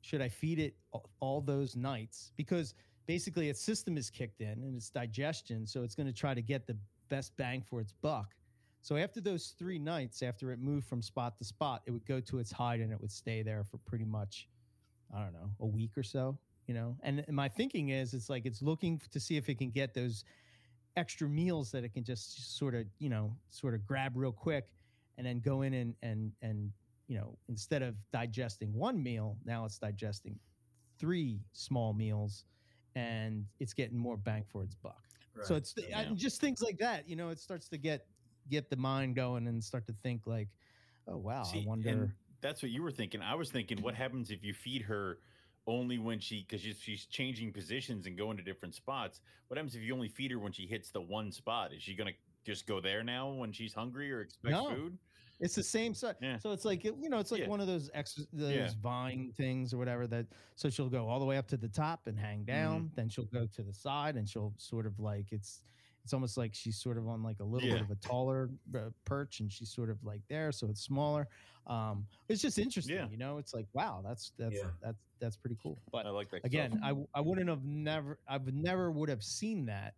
should 0.03 0.21
i 0.23 0.29
feed 0.29 0.59
it 0.59 0.75
all 1.21 1.41
those 1.41 1.77
nights? 1.77 2.33
Because 2.37 2.75
basically 3.07 3.49
its 3.49 3.61
system 3.61 3.97
is 3.97 4.11
kicked 4.11 4.41
in 4.41 4.63
and 4.65 4.77
its 4.77 4.91
digestion 4.91 5.67
so 5.67 5.83
it's 5.83 5.95
going 5.95 6.07
to 6.07 6.13
try 6.13 6.35
to 6.35 6.43
get 6.43 6.67
the 6.67 6.77
best 7.09 7.37
bang 7.37 7.63
for 7.63 7.81
its 7.81 7.93
buck 8.03 8.35
so 8.83 8.97
after 8.97 9.21
those 9.21 9.55
three 9.59 9.79
nights 9.79 10.23
after 10.23 10.53
it 10.53 10.59
moved 10.59 10.87
from 10.87 11.03
spot 11.03 11.37
to 11.37 11.45
spot 11.45 11.83
it 11.87 11.91
would 11.91 12.07
go 12.07 12.21
to 12.21 12.39
its 12.39 12.51
hide 12.53 12.81
and 12.81 12.93
it 12.93 13.01
would 13.01 13.13
stay 13.13 13.43
there 13.43 13.65
for 13.65 13.79
pretty 13.79 14.05
much 14.05 14.49
i 15.15 15.23
don't 15.23 15.33
know 15.33 15.51
a 15.61 15.67
week 15.67 15.97
or 15.97 16.03
so 16.03 16.39
you 16.71 16.75
know? 16.75 16.97
And 17.03 17.25
my 17.29 17.49
thinking 17.49 17.89
is 17.89 18.15
it's 18.15 18.31
like 18.31 18.47
it's 18.47 18.63
looking 18.63 19.03
to 19.11 19.19
see 19.19 19.37
if 19.37 19.49
it 19.49 19.59
can 19.59 19.71
get 19.71 19.93
those 19.93 20.23
extra 20.97 21.29
meals 21.29 21.73
that 21.73 21.83
it 21.83 21.93
can 21.93 22.05
just 22.05 22.57
sort 22.57 22.77
of 22.77 22.85
you 23.01 23.09
know 23.09 23.37
sort 23.49 23.75
of 23.75 23.85
grab 23.85 24.13
real 24.15 24.31
quick 24.31 24.73
and 25.19 25.27
then 25.27 25.41
go 25.41 25.63
in 25.63 25.75
and 25.75 25.97
and 26.05 26.31
and 26.43 26.71
you 27.09 27.19
know 27.19 27.37
instead 27.49 27.83
of 27.83 27.97
digesting 28.13 28.73
one 28.73 29.03
meal 29.03 29.37
now 29.45 29.65
it's 29.65 29.79
digesting 29.79 30.39
three 30.97 31.41
small 31.53 31.93
meals 31.93 32.45
and 32.95 33.45
it's 33.59 33.73
getting 33.73 33.99
more 33.99 34.17
bang 34.17 34.45
for 34.47 34.63
its 34.63 34.77
buck. 34.77 35.03
So 35.43 35.57
it's 35.57 35.75
oh, 35.77 35.83
Yeah. 35.89 36.05
just 36.15 36.41
things 36.41 36.63
like 36.63 36.79
that 36.79 37.09
you 37.09 37.17
know 37.17 37.31
it 37.31 37.41
starts 37.41 37.69
to 37.71 37.79
get 37.79 38.07
get 38.51 38.69
the 38.69 38.77
mind 38.77 39.15
going 39.15 39.47
and 39.47 39.63
start 39.63 39.87
to 39.87 39.95
think 40.03 40.27
like 40.27 40.49
oh 41.09 41.17
wow 41.17 41.43
See, 41.45 41.61
i 41.61 41.65
wonder 41.67 41.89
and 41.89 42.13
that's 42.43 42.63
what 42.63 42.71
you 42.71 42.83
were 42.83 42.91
thinking. 42.91 43.21
I 43.21 43.35
was 43.35 43.51
thinking, 43.51 43.83
what 43.83 43.95
happens 43.95 44.31
if 44.31 44.43
you 44.43 44.55
feed 44.55 44.81
her 44.81 45.19
only 45.67 45.99
when 45.99 46.19
she, 46.19 46.41
because 46.41 46.63
she's, 46.63 46.81
she's 46.81 47.05
changing 47.05 47.53
positions 47.53 48.07
and 48.07 48.17
going 48.17 48.39
to 48.39 48.43
different 48.43 48.75
spots? 48.75 49.21
What 49.49 49.59
happens 49.59 49.75
if 49.75 49.83
you 49.83 49.93
only 49.93 50.09
feed 50.09 50.31
her 50.31 50.39
when 50.39 50.51
she 50.51 50.67
hits 50.67 50.91
the 50.91 51.03
one 51.03 51.31
spot? 51.31 51.75
Is 51.75 51.83
she 51.83 51.95
going 51.95 52.09
to 52.09 52.15
just 52.51 52.67
go 52.67 52.81
there 52.81 53.05
now 53.05 53.29
when 53.31 53.53
she's 53.53 53.75
hungry 53.75 54.11
or 54.11 54.23
expects 54.23 54.57
No. 54.57 54.75
food? 54.75 54.99
It's 55.41 55.55
the 55.55 55.63
same 55.63 55.93
size. 55.93 56.15
Yeah. 56.23 56.39
So 56.39 56.53
it's 56.53 56.65
like 56.65 56.83
you 56.83 57.11
know, 57.11 57.19
it's 57.19 57.31
like 57.31 57.43
Yeah. 57.43 57.49
one 57.49 57.61
of 57.61 57.67
those 57.67 57.91
ex 57.93 58.15
those 58.33 58.55
Yeah. 58.55 58.71
vine 58.83 59.33
things 59.37 59.75
or 59.75 59.77
whatever 59.77 60.07
that 60.07 60.27
so 60.57 60.71
she'll 60.71 60.89
go 60.89 61.09
all 61.09 61.19
the 61.21 61.27
way 61.27 61.37
up 61.37 61.47
to 61.49 61.59
the 61.59 61.69
top 61.69 62.07
and 62.07 62.19
hang 62.19 62.45
down, 62.45 62.85
Mm-hmm. 62.85 62.95
then 62.95 63.09
she'll 63.11 63.27
go 63.27 63.47
to 63.47 63.63
the 63.63 63.73
side 63.75 64.17
and 64.17 64.27
she'll 64.27 64.55
sort 64.57 64.87
of 64.87 64.99
like 64.99 65.31
it's 65.31 65.61
it's 66.11 66.15
almost 66.15 66.37
like 66.37 66.53
she's 66.53 66.77
sort 66.77 66.99
of 66.99 67.07
on 67.07 67.23
like 67.23 67.39
a 67.39 67.45
little 67.45 67.69
Yeah. 67.69 67.75
bit 67.75 67.83
of 67.83 67.91
a 67.93 67.95
taller 67.95 68.51
uh, 68.75 68.91
perch 69.05 69.39
and 69.39 69.53
she's 69.53 69.71
sort 69.73 69.89
of 69.91 70.03
like 70.03 70.23
there 70.29 70.51
so 70.51 70.67
it's 70.69 70.81
smaller. 70.83 71.29
Um 71.69 72.05
it's 72.29 72.43
just 72.43 72.59
interesting, 72.59 72.97
Yeah. 72.97 73.07
you 73.09 73.17
know, 73.17 73.39
it's 73.39 73.55
like 73.55 73.67
wow, 73.75 74.03
that's 74.05 74.33
that's 74.37 74.57
Yeah. 74.57 74.71
that's 74.83 74.99
that's 75.21 75.37
pretty 75.37 75.57
cool. 75.63 75.79
But 75.93 76.07
I 76.07 76.11
like 76.11 76.29
that. 76.33 76.45
again 76.45 76.73
stuff. 76.73 76.83
I, 76.83 76.89
w- 76.89 77.07
I 77.15 77.21
wouldn't 77.21 77.49
have 77.49 77.63
never 77.65 78.19
i 78.27 78.39
would 78.39 78.57
never 78.57 78.91
would 78.91 79.09
have 79.09 79.23
seen 79.23 79.67
that 79.67 79.95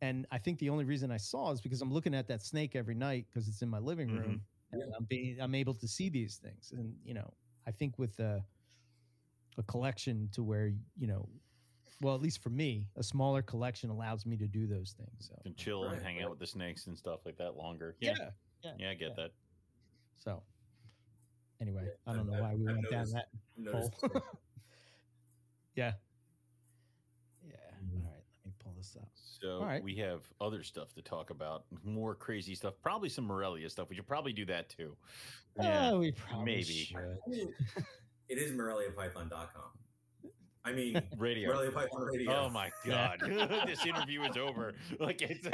and 0.00 0.26
i 0.32 0.38
think 0.38 0.58
the 0.58 0.68
only 0.70 0.84
reason 0.84 1.10
i 1.12 1.16
saw 1.16 1.52
is 1.52 1.60
because 1.60 1.80
i'm 1.80 1.92
looking 1.92 2.14
at 2.14 2.26
that 2.26 2.42
snake 2.42 2.74
every 2.74 2.94
night 2.94 3.26
because 3.28 3.46
it's 3.48 3.62
in 3.62 3.68
my 3.68 3.78
living 3.78 4.08
room 4.08 4.40
and 4.72 4.82
i'm 4.96 5.04
being 5.04 5.38
i'm 5.40 5.54
able 5.54 5.74
to 5.74 5.86
see 5.86 6.08
these 6.08 6.36
things 6.36 6.72
and 6.76 6.92
you 7.04 7.14
know 7.14 7.32
i 7.66 7.70
think 7.70 7.98
with 7.98 8.18
a, 8.20 8.42
a 9.58 9.62
collection 9.64 10.28
to 10.32 10.42
where 10.42 10.72
you 10.96 11.06
know 11.06 11.28
well 12.00 12.14
at 12.14 12.20
least 12.22 12.42
for 12.42 12.50
me 12.50 12.86
a 12.96 13.02
smaller 13.02 13.42
collection 13.42 13.90
allows 13.90 14.24
me 14.26 14.36
to 14.36 14.46
do 14.46 14.66
those 14.66 14.94
things 14.96 15.28
so 15.30 15.34
can 15.42 15.54
chill 15.54 15.84
and 15.84 16.02
hang 16.02 16.16
right. 16.16 16.24
out 16.24 16.30
with 16.30 16.38
the 16.38 16.46
snakes 16.46 16.86
and 16.86 16.96
stuff 16.96 17.20
like 17.26 17.36
that 17.36 17.56
longer. 17.56 17.96
Yeah. 18.00 18.14
yeah 18.62 18.72
Yeah, 18.78 18.90
I 18.90 18.94
get 18.94 19.08
yeah. 19.10 19.14
that. 19.24 19.30
so 20.16 20.42
anyway 21.60 21.82
Yeah, 21.84 22.12
i 22.12 22.16
don't 22.16 22.26
know 22.26 22.34
I've- 22.34 22.42
why 22.42 22.54
we 22.54 22.68
I've 22.68 22.76
went 22.76 22.90
down 22.90 23.06
that 23.10 23.28
hole. 23.72 23.92
the- 24.02 24.22
yeah 25.74 25.92
yeah 27.44 27.52
Mhm. 27.84 28.04
all 28.04 28.10
right 28.12 28.24
let 28.44 28.46
me 28.46 28.52
pull 28.58 28.72
this 28.76 28.96
up 29.00 29.08
So 29.40 29.58
All 29.58 29.66
right. 29.66 29.82
we 29.82 29.94
have 29.96 30.22
other 30.40 30.62
stuff 30.64 30.92
to 30.94 31.02
talk 31.02 31.30
about, 31.30 31.64
more 31.84 32.14
crazy 32.16 32.54
stuff, 32.56 32.74
probably 32.82 33.08
some 33.08 33.24
Morelia 33.24 33.70
stuff. 33.70 33.88
We 33.88 33.94
should 33.94 34.08
probably 34.08 34.32
do 34.32 34.44
that 34.46 34.68
too. 34.68 34.96
Yeah, 35.60 35.90
Oh, 35.92 36.00
we 36.00 36.10
probably 36.10 36.44
maybe. 36.44 36.64
should. 36.64 37.18
it 38.28 38.38
is 38.38 38.50
MoreliaPython.com. 38.50 39.70
I 40.68 40.72
mean, 40.72 41.02
radio. 41.18 41.48
Morelia 41.50 41.72
Python 41.72 42.02
Radio. 42.02 42.32
Oh 42.32 42.50
my 42.50 42.70
god, 42.86 43.20
this 43.66 43.84
interview 43.86 44.22
is 44.24 44.36
over. 44.36 44.74
Like 45.00 45.22
it's. 45.22 45.46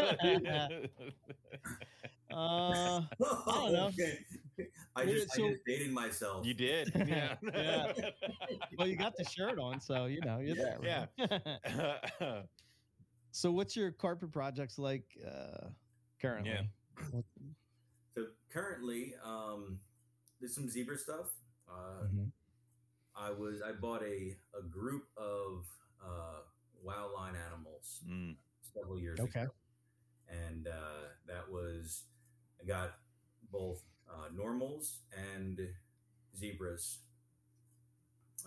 Uh, 2.33 3.03
don't 3.21 3.73
know. 3.73 3.87
Okay. 3.87 4.19
I 4.97 5.05
just, 5.07 5.33
so- 5.35 5.47
I 5.47 5.51
just 5.51 5.65
dated 5.67 5.93
myself. 5.93 6.45
you 6.47 6.55
did. 6.55 6.91
Yeah. 6.95 7.35
Yeah. 7.55 7.93
well, 8.77 8.89
you 8.89 8.97
got 8.97 9.17
the 9.17 9.25
shirt 9.25 9.59
on, 9.59 9.81
so 9.81 10.07
you 10.07 10.21
know 10.23 10.39
you're 10.41 10.57
Yeah, 10.57 11.07
there. 11.17 11.99
right? 12.21 12.43
so, 13.31 13.51
what's 13.53 13.77
your 13.77 13.91
carpet 13.93 14.33
projects 14.33 14.79
like 14.79 15.05
uh, 15.27 15.69
currently? 16.21 16.53
Yeah. 16.53 17.21
So 18.17 18.27
currently, 18.53 19.15
um, 19.25 19.79
there's 20.41 20.55
some 20.55 20.69
zebra 20.69 20.97
stuff. 20.99 21.31
Uh, 21.69 22.05
mhm. 22.07 22.31
I 23.17 23.31
was 23.31 23.63
I 23.63 23.73
bought 23.73 24.03
a 24.03 24.37
a 24.59 24.63
group 24.63 25.05
of 25.17 25.67
uh, 26.05 26.41
wild 26.83 27.13
line 27.13 27.35
animals 27.37 28.03
Mm, 28.09 28.37
several 28.75 28.99
years 29.01 29.21
Okay. 29.21 29.47
ago, 29.47 29.51
and 30.29 30.67
uh, 30.69 31.09
that 31.27 31.51
was 31.51 32.05
I 32.63 32.67
got 32.67 32.95
both 33.51 33.83
uh, 34.09 34.29
normals 34.35 35.01
and 35.17 35.61
zebras 36.37 36.99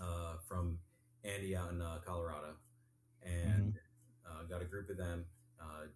uh, 0.01 0.37
from 0.47 0.79
Andy 1.23 1.55
out 1.55 1.71
in 1.71 1.81
uh, 1.81 1.99
Colorado, 2.05 2.55
and 3.23 3.77
uh, 4.25 4.43
got 4.49 4.61
a 4.61 4.65
group 4.65 4.89
of 4.89 4.97
them. 4.97 5.25
Uh, 5.59 5.87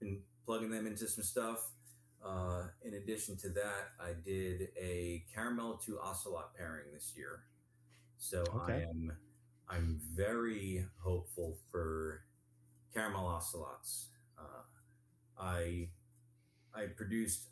been 0.00 0.20
plugging 0.44 0.70
them 0.70 0.86
into 0.86 1.06
some 1.08 1.24
stuff. 1.24 1.70
Uh, 2.24 2.64
in 2.84 2.94
addition 2.94 3.36
to 3.36 3.48
that, 3.50 3.90
I 4.00 4.12
did 4.24 4.68
a 4.80 5.24
caramel 5.34 5.76
to 5.86 5.98
ocelot 6.00 6.54
pairing 6.56 6.86
this 6.92 7.12
year. 7.16 7.42
So 8.24 8.42
I 8.66 8.72
am 8.88 9.12
I'm 9.68 10.00
very 10.14 10.86
hopeful 11.02 11.58
for 11.70 12.22
caramel 12.94 13.26
ocelots. 13.26 14.06
Uh, 14.38 14.62
I 15.38 15.90
I 16.74 16.86
produced 16.96 17.42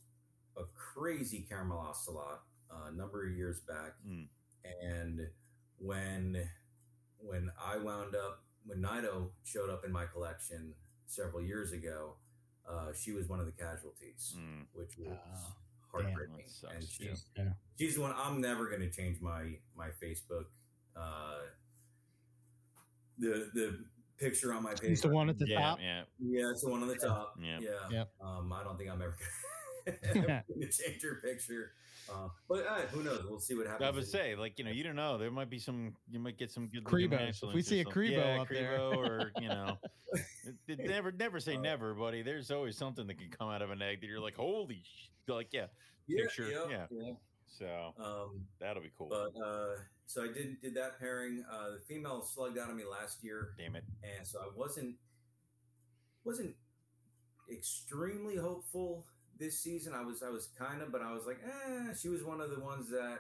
a 0.57 0.63
crazy 0.75 1.45
caramel 1.47 1.79
ocelot 1.79 2.41
uh, 2.71 2.89
a 2.89 2.93
number 2.93 3.27
of 3.29 3.37
years 3.37 3.61
back, 3.61 3.97
Mm. 4.09 4.29
and 4.83 5.29
when 5.77 6.49
when 7.19 7.51
I 7.63 7.77
wound 7.77 8.15
up 8.15 8.43
when 8.65 8.81
Nido 8.81 9.33
showed 9.45 9.69
up 9.69 9.85
in 9.85 9.93
my 9.93 10.07
collection 10.07 10.73
several 11.07 11.43
years 11.43 11.73
ago, 11.73 12.15
uh, 12.67 12.95
she 12.95 13.13
was 13.13 13.29
one 13.29 13.41
of 13.41 13.45
the 13.47 13.53
casualties, 13.53 14.35
mm. 14.39 14.65
which 14.73 14.97
was 14.97 15.19
Oh, 15.35 15.53
heartbreaking. 15.93 16.37
That 16.39 16.51
sucks, 16.51 16.75
and 16.75 16.83
she's 16.89 17.25
Yeah. 17.37 17.53
she's 17.79 17.97
the 17.97 18.01
one 18.01 18.15
I'm 18.17 18.41
never 18.41 18.71
going 18.71 18.81
to 18.81 18.91
change 18.91 19.21
my 19.21 19.59
my 19.77 19.91
Facebook. 20.03 20.47
Uh, 20.97 21.39
the 23.19 23.51
the 23.55 23.85
picture 24.19 24.53
on 24.53 24.63
my 24.63 24.75
page. 24.75 24.91
He's 24.91 25.01
the 25.03 25.09
one 25.09 25.29
at 25.29 25.39
the 25.39 25.47
yeah, 25.49 25.61
top. 25.61 25.79
yeah, 25.81 26.03
Yeah, 26.19 26.51
it's 26.51 26.63
the 26.63 26.71
one 26.71 26.83
on 26.83 26.89
the 26.89 26.97
top. 26.97 27.35
Yeah. 27.43 27.59
yeah. 27.61 27.71
Yep. 27.91 28.09
Um, 28.21 28.53
I 28.53 28.63
don't 28.63 28.79
think 28.79 28.91
I'm 28.91 29.03
ever 29.03 29.17
going 30.15 30.25
to 30.61 30.69
change 30.69 31.03
your 31.03 31.17
picture. 31.17 31.73
Uh, 32.11 32.29
but 32.49 32.67
uh, 32.67 32.81
who 32.91 33.03
knows? 33.03 33.25
We'll 33.29 33.39
see 33.39 33.55
what 33.55 33.67
happens. 33.67 33.87
I 33.87 33.91
would 33.91 34.07
say, 34.07 34.35
like 34.35 34.59
you 34.59 34.65
know, 34.65 34.71
you 34.71 34.83
don't 34.83 34.97
know. 34.97 35.19
There 35.19 35.31
might 35.31 35.51
be 35.51 35.59
some. 35.59 35.95
You 36.11 36.19
might 36.19 36.37
get 36.37 36.51
some 36.51 36.67
good 36.67 36.85
Cribo. 36.85 37.29
If 37.29 37.55
we 37.55 37.63
see 37.63 37.81
a 37.81 37.85
something. 37.85 38.03
Cribo 38.03 38.11
yeah, 38.11 38.41
up 38.41 38.49
there. 38.49 38.81
Or 38.81 39.31
you 39.41 39.49
know, 39.49 39.79
it, 40.13 40.55
it 40.67 40.79
never 40.81 41.13
never 41.13 41.39
say 41.39 41.57
Uh, 41.57 41.61
never, 41.61 41.95
buddy. 41.95 42.23
There's 42.23 42.51
always 42.51 42.77
something 42.77 43.07
that 43.07 43.19
can 43.19 43.31
come 43.31 43.51
out 43.51 43.63
of 43.63 43.71
an 43.71 43.81
egg 43.83 44.01
that 44.01 44.09
you're 44.09 44.21
like, 44.21 44.35
holy, 44.35 44.83
sh-. 44.85 45.11
like 45.29 45.49
yeah. 45.53 45.67
yeah, 46.09 46.25
picture, 46.25 46.49
yeah, 46.69 46.87
yeah. 46.91 47.13
So 47.47 47.95
Um, 47.99 48.47
that'll 48.59 48.83
be 48.83 48.91
cool. 48.99 49.09
but 49.09 49.41
uh, 49.41 49.77
so 50.13 50.23
I 50.25 50.29
did 50.29 50.61
did 50.61 50.75
that 50.75 50.99
pairing. 51.01 51.45
Uh, 51.51 51.71
the 51.73 51.81
female 51.89 52.23
slugged 52.23 52.59
out 52.59 52.69
on 52.71 52.77
me 52.77 52.85
last 52.85 53.23
year, 53.25 53.55
Damn 53.59 53.77
it. 53.77 53.85
and 54.03 54.27
so 54.27 54.39
I 54.41 54.49
wasn't 54.57 54.97
wasn't 56.25 56.55
extremely 57.51 58.37
hopeful 58.37 59.07
this 59.39 59.59
season. 59.59 59.93
I 59.95 60.03
was 60.05 60.23
I 60.23 60.31
was 60.31 60.49
kind 60.59 60.83
of, 60.83 60.93
but 60.93 61.03
I 61.03 61.13
was 61.13 61.25
like, 61.27 61.41
eh. 61.45 61.95
She 62.01 62.09
was 62.09 62.23
one 62.25 62.41
of 62.41 62.51
the 62.51 62.61
ones 62.61 62.89
that 62.91 63.19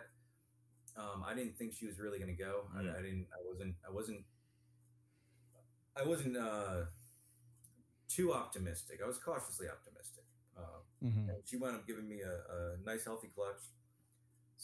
um, 0.96 1.24
I 1.26 1.34
didn't 1.34 1.56
think 1.56 1.72
she 1.72 1.86
was 1.86 1.98
really 1.98 2.18
going 2.18 2.34
to 2.36 2.42
go. 2.42 2.64
Mm. 2.76 2.94
I, 2.94 2.98
I 2.98 3.02
didn't. 3.02 3.26
I 3.32 3.40
wasn't. 3.48 3.74
I 3.88 3.90
wasn't. 3.92 4.24
I 5.96 6.02
wasn't 6.04 6.36
uh, 6.36 6.84
too 8.08 8.32
optimistic. 8.32 9.00
I 9.04 9.06
was 9.06 9.18
cautiously 9.18 9.66
optimistic. 9.68 10.24
Uh, 10.56 10.80
Mhm. 11.02 11.28
and 11.30 11.42
she 11.44 11.56
wound 11.56 11.74
up 11.74 11.86
giving 11.86 12.08
me 12.08 12.20
a, 12.20 12.30
a 12.30 12.76
nice 12.84 13.04
healthy 13.04 13.28
clutch. 13.34 13.62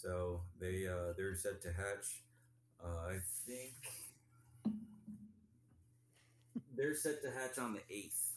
So 0.00 0.42
they 0.60 0.86
uh, 0.86 1.12
they're 1.16 1.34
set 1.34 1.60
to 1.62 1.72
hatch. 1.72 2.22
Uh, 2.82 3.10
I 3.10 3.18
think 3.46 3.74
they're 6.76 6.94
set 6.94 7.20
to 7.22 7.30
hatch 7.30 7.58
on 7.58 7.72
the 7.74 7.80
eighth. 7.90 8.32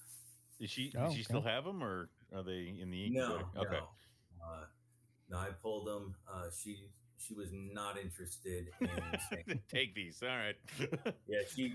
Is 0.59 0.71
she? 0.71 0.91
Oh, 0.97 1.05
does 1.05 1.13
she 1.13 1.23
still 1.23 1.41
have 1.41 1.65
them, 1.65 1.83
or 1.83 2.09
are 2.35 2.41
they 2.41 2.73
in 2.81 2.89
the 2.89 3.09
No. 3.11 3.41
Okay. 3.55 3.77
no. 3.77 4.43
Uh, 4.43 4.65
no, 5.29 5.37
I 5.37 5.49
pulled 5.61 5.85
them. 5.85 6.15
Uh, 6.27 6.45
she 6.51 6.89
she 7.25 7.33
was 7.33 7.49
not 7.51 7.97
interested 7.99 8.67
in. 8.81 9.59
Take 9.69 9.93
these. 9.95 10.21
All 10.23 10.29
right. 10.29 10.55
yeah, 11.27 11.39
she 11.53 11.73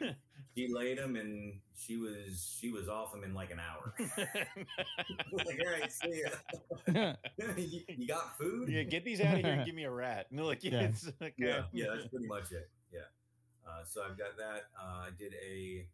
she 0.54 0.72
laid 0.72 0.98
them 0.98 1.16
and 1.16 1.60
she 1.76 1.96
was 1.96 2.56
she 2.60 2.70
was 2.70 2.88
off 2.88 3.12
them 3.12 3.22
in 3.24 3.32
like 3.34 3.50
an 3.50 3.60
hour. 3.60 3.94
like, 5.32 5.60
all 5.64 5.72
right, 5.80 5.92
see 5.92 6.22
ya. 6.24 7.12
you, 7.56 7.80
you 7.88 8.06
got 8.08 8.36
food? 8.38 8.68
yeah, 8.68 8.82
get 8.82 9.04
these 9.04 9.20
out 9.20 9.34
of 9.34 9.40
here 9.40 9.52
and 9.52 9.64
give 9.66 9.74
me 9.74 9.84
a 9.84 9.90
rat. 9.90 10.26
No, 10.30 10.46
like 10.46 10.64
Yeah. 10.64 10.80
it's 10.82 11.06
okay. 11.22 11.32
yeah, 11.38 11.62
yeah, 11.72 11.86
that's 11.94 12.08
pretty 12.08 12.26
much 12.26 12.52
it. 12.52 12.68
Yeah. 12.92 13.00
Uh, 13.66 13.84
so 13.84 14.02
I've 14.02 14.18
got 14.18 14.36
that. 14.38 14.64
Uh, 14.80 15.06
I 15.06 15.10
did 15.18 15.34
a 15.34 15.86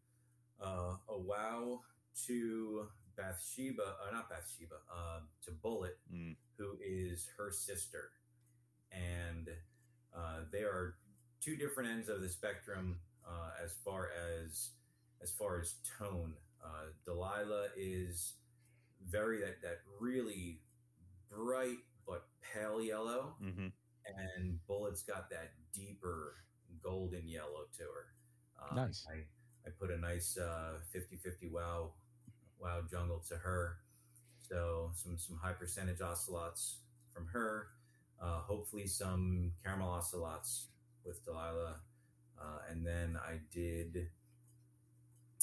uh, 0.65 0.95
a 1.09 1.19
wow 1.19 1.81
to 2.27 2.87
Bathsheba, 3.17 3.83
uh, 3.83 4.13
not 4.13 4.29
Bathsheba, 4.31 4.77
uh, 4.95 5.21
to 5.45 5.51
Bullet, 5.51 5.99
Mm. 6.15 6.37
who 6.59 6.77
is 6.85 7.29
her 7.37 7.51
sister, 7.51 8.11
and 8.93 9.49
uh, 10.17 10.41
they 10.53 10.61
are 10.61 10.95
two 11.41 11.57
different 11.57 11.91
ends 11.91 12.09
of 12.09 12.21
the 12.21 12.29
spectrum 12.29 12.99
uh, 13.27 13.51
as 13.65 13.75
far 13.85 14.11
as 14.43 14.71
as 15.23 15.31
far 15.33 15.61
as 15.61 15.75
tone. 15.99 16.35
Uh, 16.65 16.91
Delilah 17.05 17.69
is 17.77 18.35
very 19.09 19.41
that 19.41 19.61
that 19.63 19.79
really 20.01 20.61
bright 21.31 21.79
but 22.07 22.25
pale 22.55 22.83
yellow 22.83 23.35
hmm 23.41 23.69
and 24.37 24.59
Bullet's 24.67 25.03
got 25.03 25.31
that 25.31 25.53
deeper 25.75 26.35
golden 26.83 27.29
yellow 27.29 27.67
to 27.79 27.83
her. 27.85 28.07
Uh, 28.61 28.75
Nice. 28.75 29.07
I, 29.09 29.25
I 29.67 29.71
put 29.79 29.91
a 29.91 29.99
nice 29.99 30.37
uh, 30.37 30.79
50-50 30.93 31.49
wow 31.51 31.93
wow 32.61 32.81
jungle 32.91 33.23
to 33.29 33.37
her. 33.37 33.79
So 34.49 34.91
some 34.95 35.19
some 35.19 35.39
high 35.43 35.53
percentage 35.53 36.01
ocelots 36.01 36.79
from 37.15 37.27
her. 37.33 37.69
Uh, 38.23 38.41
hopefully 38.41 38.87
some 38.87 39.53
caramel 39.65 39.91
ocelots 39.91 40.69
with 41.05 41.25
Delilah. 41.25 41.77
Uh, 42.41 42.59
and 42.71 42.87
then 42.87 43.19
I 43.21 43.41
did. 43.53 44.09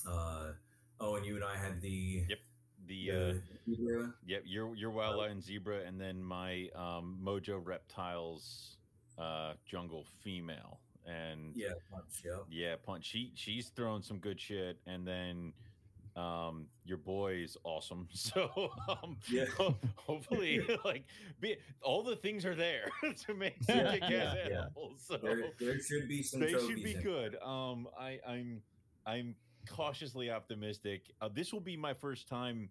Uh, 0.07 0.51
oh, 0.99 1.15
and 1.15 1.25
you 1.25 1.35
and 1.35 1.43
I 1.43 1.57
had 1.57 1.81
the 1.81 2.23
Yep. 2.29 2.39
The 2.87 3.11
uh, 3.11 3.33
the 3.67 3.75
zebra. 3.75 4.13
Yep, 4.25 4.43
your 4.45 4.75
your 4.75 4.89
wild 4.89 5.17
line 5.17 5.41
zebra, 5.41 5.81
and 5.85 5.99
then 6.01 6.23
my 6.23 6.69
um, 6.75 7.19
Mojo 7.23 7.63
reptiles 7.63 8.77
uh, 9.19 9.53
jungle 9.65 10.05
female, 10.23 10.79
and 11.05 11.51
yeah 11.55 11.73
punch, 11.91 12.23
yep. 12.25 12.45
yeah, 12.49 12.75
punch. 12.83 13.05
She 13.05 13.31
she's 13.35 13.67
throwing 13.67 14.01
some 14.01 14.17
good 14.17 14.39
shit, 14.39 14.77
and 14.87 15.05
then 15.05 15.53
um, 16.19 16.65
your 16.83 16.97
boy's 16.97 17.55
awesome. 17.63 18.07
So 18.13 18.49
um, 18.89 19.17
Yeah. 19.31 19.45
ho- 19.57 19.77
hopefully, 19.95 20.59
like 20.85 21.05
be, 21.39 21.55
all 21.81 22.03
the 22.03 22.15
things 22.17 22.45
are 22.45 22.55
there 22.55 22.91
to 23.25 23.33
make 23.33 23.63
some 23.63 23.77
Yeah, 23.77 23.91
kick-ass 23.93 24.09
yeah, 24.11 24.33
yeah. 24.49 24.61
animals. 24.63 25.03
So 25.07 25.17
There, 25.17 25.43
there 25.59 25.79
should 25.79 26.07
be 26.07 26.21
some. 26.23 26.41
they 26.41 26.51
should 26.51 26.83
be 26.83 26.95
in 26.95 27.01
good. 27.01 27.35
Um, 27.41 27.87
I, 27.97 28.19
I'm 28.27 28.61
I'm 29.05 29.35
cautiously 29.69 30.29
optimistic. 30.29 31.11
Uh, 31.21 31.29
this 31.33 31.53
will 31.53 31.61
be 31.61 31.77
my 31.77 31.93
first 31.93 32.27
time 32.27 32.69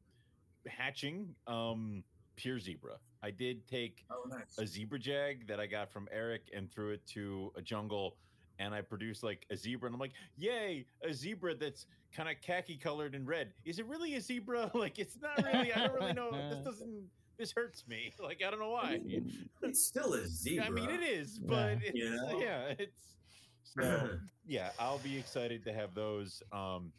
hatching 0.66 1.34
um, 1.46 2.02
pure 2.36 2.58
zebra. 2.58 2.96
I 3.22 3.30
did 3.30 3.66
take 3.66 4.04
Oh, 4.10 4.24
nice. 4.28 4.58
a 4.58 4.66
zebra 4.66 4.98
jag 4.98 5.46
that 5.48 5.58
I 5.60 5.66
got 5.66 5.90
from 5.90 6.08
Eric 6.12 6.42
and 6.54 6.70
threw 6.70 6.90
it 6.90 7.04
to 7.14 7.52
a 7.56 7.62
jungle, 7.62 8.16
and 8.58 8.74
I 8.74 8.80
produce 8.80 9.22
like 9.22 9.46
a 9.50 9.56
zebra. 9.56 9.86
And 9.86 9.94
I'm 9.94 10.00
like, 10.00 10.12
yay, 10.36 10.86
a 11.02 11.12
zebra 11.12 11.54
that's 11.54 11.86
kind 12.12 12.28
of 12.28 12.36
khaki 12.40 12.76
colored 12.76 13.14
and 13.14 13.26
red. 13.26 13.52
Is 13.64 13.78
it 13.78 13.86
really 13.86 14.14
a 14.16 14.20
zebra? 14.20 14.70
Like, 14.74 14.98
it's 14.98 15.16
not 15.20 15.36
really. 15.44 15.72
I 15.72 15.86
don't 15.86 15.94
really 15.94 16.12
know. 16.12 16.30
This 16.32 16.58
doesn't. 16.64 17.04
This 17.38 17.52
hurts 17.52 17.86
me. 17.86 18.12
Like, 18.22 18.42
I 18.46 18.50
don't 18.50 18.60
know 18.60 18.74
I 18.74 18.82
why. 18.84 18.98
mean, 18.98 19.48
it's 19.62 19.84
still 19.86 20.14
a 20.14 20.26
zebra. 20.26 20.66
I 20.66 20.70
mean, 20.70 20.90
it 20.90 21.02
is, 21.02 21.38
but 21.38 21.78
it's, 21.82 21.94
You 21.94 22.10
know? 22.10 22.40
yeah, 22.40 22.74
it's 22.78 23.14
so 23.62 24.10
yeah. 24.46 24.70
I'll 24.78 24.98
be 24.98 25.16
excited 25.18 25.64
to 25.64 25.72
have 25.72 25.94
those. 25.94 26.42
Um, 26.52 26.92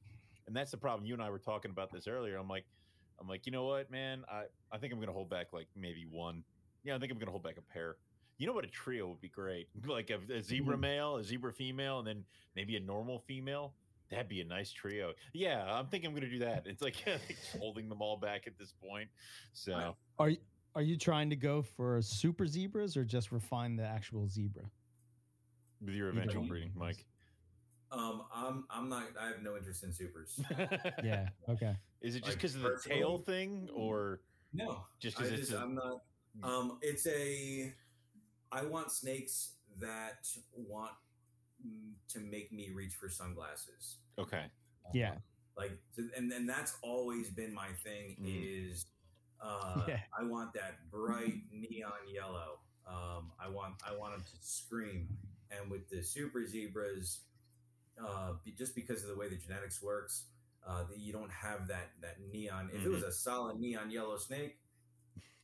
and 0.47 0.55
that's 0.55 0.71
the 0.71 0.77
problem. 0.77 1.05
You 1.05 1.13
and 1.13 1.21
I 1.21 1.29
were 1.29 1.39
talking 1.39 1.71
about 1.71 1.91
this 1.91 2.07
earlier. 2.07 2.37
I'm 2.37 2.47
like, 2.47 2.65
I'm 3.19 3.27
like, 3.27 3.45
you 3.45 3.51
know 3.51 3.65
what, 3.65 3.91
man? 3.91 4.23
I 4.31 4.43
I 4.71 4.77
think 4.77 4.93
I'm 4.93 4.99
gonna 4.99 5.11
hold 5.11 5.29
back 5.29 5.47
like 5.51 5.67
maybe 5.75 6.05
one. 6.09 6.43
Yeah, 6.83 6.95
I 6.95 6.99
think 6.99 7.11
I'm 7.11 7.17
gonna 7.19 7.31
hold 7.31 7.43
back 7.43 7.57
a 7.57 7.73
pair. 7.73 7.97
You 8.39 8.47
know 8.47 8.53
what? 8.53 8.63
A 8.63 8.69
trio 8.69 9.07
would 9.09 9.21
be 9.21 9.29
great. 9.29 9.67
Like 9.85 10.09
a, 10.09 10.19
a 10.33 10.41
zebra 10.41 10.77
Mhm. 10.77 10.79
male, 10.81 11.17
a 11.17 11.23
zebra 11.23 11.53
female, 11.53 11.99
and 11.99 12.07
then 12.07 12.25
maybe 12.55 12.75
a 12.77 12.79
normal 12.79 13.19
female. 13.19 13.75
That'd 14.09 14.27
be 14.29 14.41
a 14.41 14.45
nice 14.45 14.71
trio. 14.71 15.13
Yeah, 15.33 15.63
I'm 15.71 15.85
thinking 15.87 16.09
I'm 16.09 16.15
gonna 16.15 16.29
do 16.29 16.39
that. 16.39 16.65
It's 16.65 16.81
like 16.81 16.95
holding 17.59 17.89
them 17.89 18.01
all 18.01 18.17
back 18.17 18.47
at 18.47 18.57
this 18.57 18.71
point. 18.71 19.09
So 19.53 19.95
Are 20.17 20.29
you 20.29 20.37
are 20.75 20.81
you 20.81 20.97
trying 20.97 21.29
to 21.31 21.35
go 21.35 21.61
for 21.61 22.01
super 22.01 22.47
zebras 22.47 22.95
or 22.95 23.03
just 23.03 23.31
refine 23.31 23.75
the 23.75 23.83
actual 23.85 24.27
zebra? 24.27 24.63
with 25.81 25.93
your 25.95 26.09
eventual 26.09 26.41
one. 26.41 26.49
breeding, 26.49 26.71
Mike. 26.75 27.05
Um, 27.91 28.23
I'm 28.33 28.65
I'm 28.69 28.89
not. 28.89 29.07
I 29.19 29.27
have 29.27 29.41
no 29.41 29.55
interest 29.57 29.83
in 29.83 29.91
supers. 29.91 30.39
Yeah. 31.03 31.29
Okay. 31.49 31.75
Is 32.01 32.15
it 32.15 32.19
just 32.19 32.29
Like, 32.29 32.35
because 32.37 32.55
of 32.55 32.61
the 32.61 32.79
tail 32.83 33.17
thing, 33.17 33.69
or 33.73 34.21
No, 34.53 34.85
just 34.99 35.17
because 35.17 35.31
it's 35.33 35.49
just, 35.49 35.53
a, 35.53 35.61
I'm 35.61 35.75
not. 35.75 36.01
Um, 36.43 36.79
it's 36.81 37.05
a. 37.05 37.73
I 38.51 38.65
want 38.65 38.91
snakes 38.91 39.53
that 39.79 40.27
want 40.55 40.91
to 42.09 42.19
make 42.19 42.51
me 42.51 42.69
reach 42.73 42.93
for 42.93 43.09
sunglasses. 43.09 43.97
okay? 44.17 44.45
Yeah. 44.93 45.15
Like, 45.57 45.71
and 46.15 46.31
and 46.31 46.47
that's 46.47 46.77
always 46.81 47.29
been 47.29 47.53
my 47.53 47.67
thing. 47.83 48.15
Mm. 48.21 48.69
Is 48.71 48.85
uh, 49.41 49.83
Yeah. 49.87 49.99
I 50.17 50.23
want 50.23 50.53
that 50.53 50.89
bright 50.89 51.35
neon 51.51 51.91
yellow. 52.13 52.59
Um, 52.87 53.31
I 53.39 53.49
want 53.49 53.75
I 53.87 53.95
want 53.95 54.13
them 54.13 54.23
to 54.23 54.37
scream. 54.41 55.07
And 55.51 55.69
with 55.69 55.89
the 55.89 56.01
super 56.01 56.45
zebras, 56.45 57.21
uh, 58.03 58.33
be, 58.45 58.51
just 58.51 58.73
because 58.75 59.03
of 59.03 59.09
the 59.09 59.15
way 59.15 59.27
the 59.29 59.35
genetics 59.35 59.81
works, 59.81 60.25
uh, 60.65 60.83
that 60.89 60.99
you 60.99 61.11
don't 61.11 61.31
have 61.31 61.67
that 61.67 61.91
that 62.01 62.17
neon. 62.31 62.69
If 62.73 62.85
it 62.85 62.89
was 62.89 63.03
a 63.03 63.11
solid 63.11 63.59
neon 63.59 63.91
yellow 63.91 64.17
snake, 64.17 64.59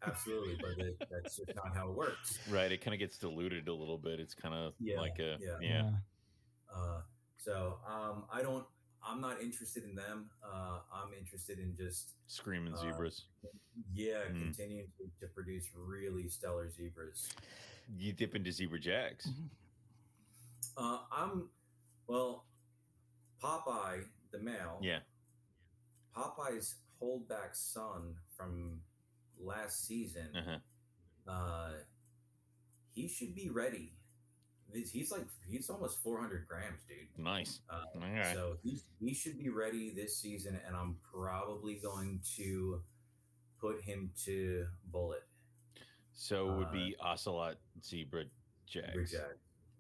absolutely, 0.08 0.58
but 0.60 0.86
it, 0.86 1.02
that's 1.12 1.38
just 1.38 1.56
not 1.56 1.76
how 1.76 1.90
it 1.90 1.96
works. 1.96 2.40
Right. 2.50 2.72
It 2.72 2.82
kind 2.82 2.94
of 2.94 3.00
gets 3.00 3.18
diluted 3.18 3.68
a 3.68 3.74
little 3.74 3.98
bit. 3.98 4.20
It's 4.20 4.34
kind 4.34 4.54
of 4.54 4.74
Yeah, 4.80 5.00
like 5.00 5.20
a 5.20 5.38
yeah. 5.42 5.58
yeah. 5.62 5.90
Uh, 6.74 7.02
so 7.38 7.78
um, 7.88 8.24
I 8.32 8.42
don't. 8.42 8.66
I'm 9.08 9.22
not 9.22 9.40
interested 9.42 9.84
in 9.84 9.94
them. 9.96 10.32
Uh, 10.44 10.80
I'm 10.92 11.14
interested 11.14 11.60
in 11.60 11.76
just 11.76 12.14
screaming 12.28 12.74
Uh, 12.74 12.78
zebras. 12.78 13.26
yeah, 13.94 14.24
Mm. 14.32 14.42
continuing 14.46 14.88
to, 14.98 15.04
to 15.28 15.32
produce 15.34 15.70
really 15.76 16.28
stellar 16.28 16.70
zebras. 16.72 17.30
You 18.00 18.14
dip 18.14 18.34
into 18.36 18.52
zebra 18.52 18.80
jags. 18.80 19.30
Uh, 20.76 21.00
I'm 21.12 21.50
well, 22.08 22.46
Popeye 23.44 24.06
the 24.32 24.40
male. 24.40 24.80
Yeah. 24.82 25.00
Popeye's 26.16 26.76
holdback 27.02 27.54
son 27.54 28.16
from 28.36 28.80
last 29.40 29.86
season. 29.88 30.28
Uh-huh. 30.36 31.32
Uh, 31.32 31.72
he 32.94 33.08
should 33.08 33.36
be 33.36 33.50
ready. 33.50 33.94
He's- 34.74 34.90
He's 34.92 35.12
like 35.12 35.26
he's 35.48 35.70
almost 35.70 36.02
400 36.04 36.48
grams, 36.48 36.82
dude. 36.88 37.08
Nice. 37.24 37.62
Uh, 37.70 37.84
All 37.96 38.02
right. 38.02 38.34
So 38.34 38.58
he, 38.64 38.82
he 39.00 39.14
should 39.14 39.38
be 39.38 39.50
ready 39.50 39.92
this 39.92 40.18
season, 40.18 40.60
and 40.68 40.76
I'm 40.76 40.98
probably 41.14 41.76
going 41.76 42.20
to 42.36 42.82
put 43.60 43.82
him 43.82 44.12
to 44.26 44.66
bullet. 44.92 45.24
So 46.14 46.52
it 46.54 46.58
would 46.58 46.68
Uh, 46.68 46.72
be 46.72 46.96
ocelot, 47.00 47.56
zebra, 47.84 48.26
jags. 48.68 49.16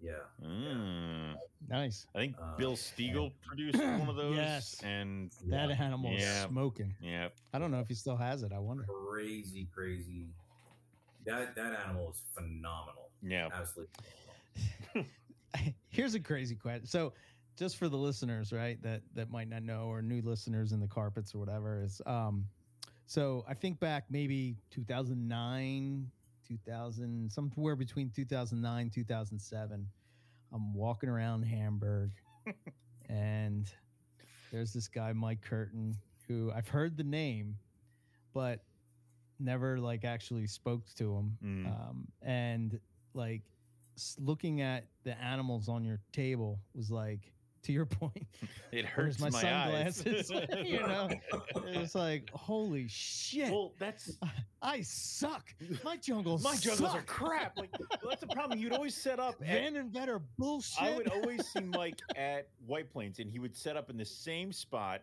Big 0.02 0.10
Jag. 0.10 0.18
Yeah. 0.42 0.48
Mm. 0.48 1.36
Nice. 1.68 2.08
I 2.16 2.20
think 2.20 2.36
Uh, 2.42 2.56
Bill 2.58 2.74
Stiegel 2.76 3.32
produced 3.46 3.78
one 4.00 4.10
of 4.10 4.16
those. 4.16 4.36
Yes. 4.36 4.82
And 4.84 5.32
That 5.48 5.70
Yeah. 5.70 5.76
animal 5.84 6.14
is 6.14 6.22
Yeah. 6.24 6.48
smoking. 6.48 6.96
yeah, 7.02 7.30
I 7.54 7.60
don't 7.60 7.72
know 7.72 7.80
if 7.80 7.88
he 7.88 7.96
still 7.96 8.18
has 8.18 8.44
it. 8.44 8.52
I 8.52 8.60
wonder. 8.60 8.84
crazy, 8.84 9.68
crazy. 9.74 10.28
That 11.26 11.56
that 11.56 11.74
animal 11.86 12.12
is 12.12 12.22
phenomenal. 12.34 13.10
yeah. 13.24 13.50
Absolutely. 13.52 13.94
Here's 15.90 16.14
a 16.16 16.20
crazy 16.20 16.56
question. 16.56 16.86
So, 16.86 17.14
just 17.58 17.78
for 17.78 17.88
the 17.88 17.98
listeners, 17.98 18.52
right, 18.52 18.82
that 18.84 19.02
that 19.16 19.32
might 19.32 19.48
not 19.48 19.64
know, 19.64 19.86
or 19.88 20.02
new 20.02 20.22
listeners 20.22 20.72
in 20.74 20.80
the 20.82 20.88
carpets 20.88 21.34
or 21.34 21.40
whatever, 21.40 21.82
is 21.82 22.02
um, 22.06 22.46
so 23.08 23.44
I 23.48 23.54
think 23.54 23.80
back 23.80 24.06
maybe 24.10 24.58
2009, 24.72 26.12
2000, 26.48 27.32
somewhere 27.32 27.76
between 27.76 28.10
2009, 28.16 28.90
2007. 28.94 29.88
I'm 30.54 30.74
walking 30.74 31.10
around 31.10 31.44
Hamburg, 31.44 32.12
and 33.10 33.70
there's 34.52 34.74
this 34.74 34.88
guy 34.88 35.12
Mike 35.14 35.42
Curtin 35.42 35.96
who 36.28 36.52
I've 36.56 36.68
heard 36.68 36.98
the 36.98 37.04
name, 37.04 37.58
but 38.34 38.62
never 39.40 39.78
like 39.80 40.06
actually 40.06 40.48
spoke 40.48 40.84
to 40.98 41.14
him 41.16 41.38
Mm. 41.44 41.66
um, 41.68 42.08
and 42.22 42.80
like 43.14 43.42
looking 44.18 44.62
at 44.62 44.86
the 45.04 45.20
animals 45.22 45.68
on 45.70 45.84
your 45.84 46.00
table 46.14 46.60
was 46.74 46.90
like 46.90 47.32
to 47.66 47.72
your 47.74 47.86
point 47.86 48.26
It 48.72 48.86
hurts 48.86 49.20
my 49.20 49.30
my, 49.30 49.42
sunglasses? 49.42 50.32
eyes. 50.32 50.48
You 50.66 50.80
know? 50.80 51.10
it's 51.68 51.96
like 51.96 52.30
holy 52.32 52.86
shit 52.88 53.52
well, 53.52 53.74
that's 53.80 54.18
i 54.62 54.82
suck 54.82 55.54
my 55.84 55.98
jungles 55.98 56.44
my 56.44 56.56
jungles 56.56 56.94
are 56.96 57.02
crap. 57.04 57.58
Like 57.58 57.72
that's 58.08 58.22
the 58.22 58.28
problem. 58.28 58.60
You'd 58.60 58.74
always 58.74 58.96
set 58.96 59.20
up. 59.20 59.36
At, 59.42 59.48
van 59.48 59.76
and 59.76 59.92
vetter 59.92 60.22
bullshit 60.38 60.82
I 60.84 60.96
would 60.96 61.10
always 61.12 61.46
see 61.48 61.62
Mike 61.62 62.00
at 62.16 62.48
White 62.66 62.90
Plains, 62.92 63.20
and 63.20 63.30
he 63.30 63.40
would 63.40 63.56
set 63.56 63.78
up 63.78 63.90
in 63.90 63.98
the 63.98 64.06
same 64.06 64.52
spot, 64.52 65.02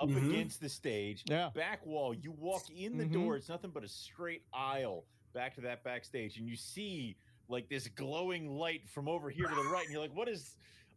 up 0.00 0.08
Mhm. 0.08 0.28
against 0.28 0.60
the 0.60 0.68
stage, 0.68 1.22
yeah 1.28 1.50
back 1.54 1.84
wall. 1.86 2.12
You 2.14 2.32
walk 2.32 2.68
in 2.70 2.98
the 2.98 3.04
Mhm. 3.04 3.12
door; 3.12 3.36
it's 3.36 3.48
nothing 3.48 3.70
but 3.70 3.84
a 3.84 3.88
straight 3.88 4.42
aisle 4.52 5.04
back 5.32 5.54
to 5.56 5.60
that 5.62 5.84
backstage, 5.84 6.36
and 6.38 6.48
you 6.48 6.56
see 6.56 7.16
like 7.48 7.68
this 7.68 7.86
glowing 7.88 8.48
light 8.58 8.88
from 8.88 9.08
over 9.08 9.30
here 9.30 9.46
to 9.46 9.54
the 9.54 9.68
right, 9.72 9.84
and 9.84 9.92
you're 9.92 10.02
like, 10.02 10.14
"What 10.14 10.28
is? 10.28 10.56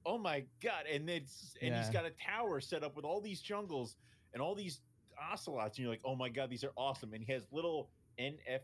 Oh 0.09 0.17
my 0.17 0.43
god!" 0.63 0.85
And 0.91 1.07
it's 1.09 1.55
and 1.61 1.75
he's 1.75 1.85
Yeah. 1.87 1.93
got 1.93 2.05
a 2.05 2.11
tower 2.11 2.59
set 2.59 2.83
up 2.83 2.95
with 2.95 3.05
all 3.05 3.21
these 3.21 3.41
jungles 3.41 3.95
and 4.33 4.41
all 4.41 4.55
these 4.55 4.81
ocelots, 5.31 5.77
and 5.77 5.83
you're 5.83 5.91
like, 5.93 6.01
"Oh 6.03 6.15
my 6.15 6.29
god, 6.29 6.49
these 6.49 6.63
are 6.63 6.71
awesome!" 6.75 7.13
And 7.13 7.23
he 7.23 7.31
has 7.33 7.43
little 7.51 7.89
NF. 8.19 8.61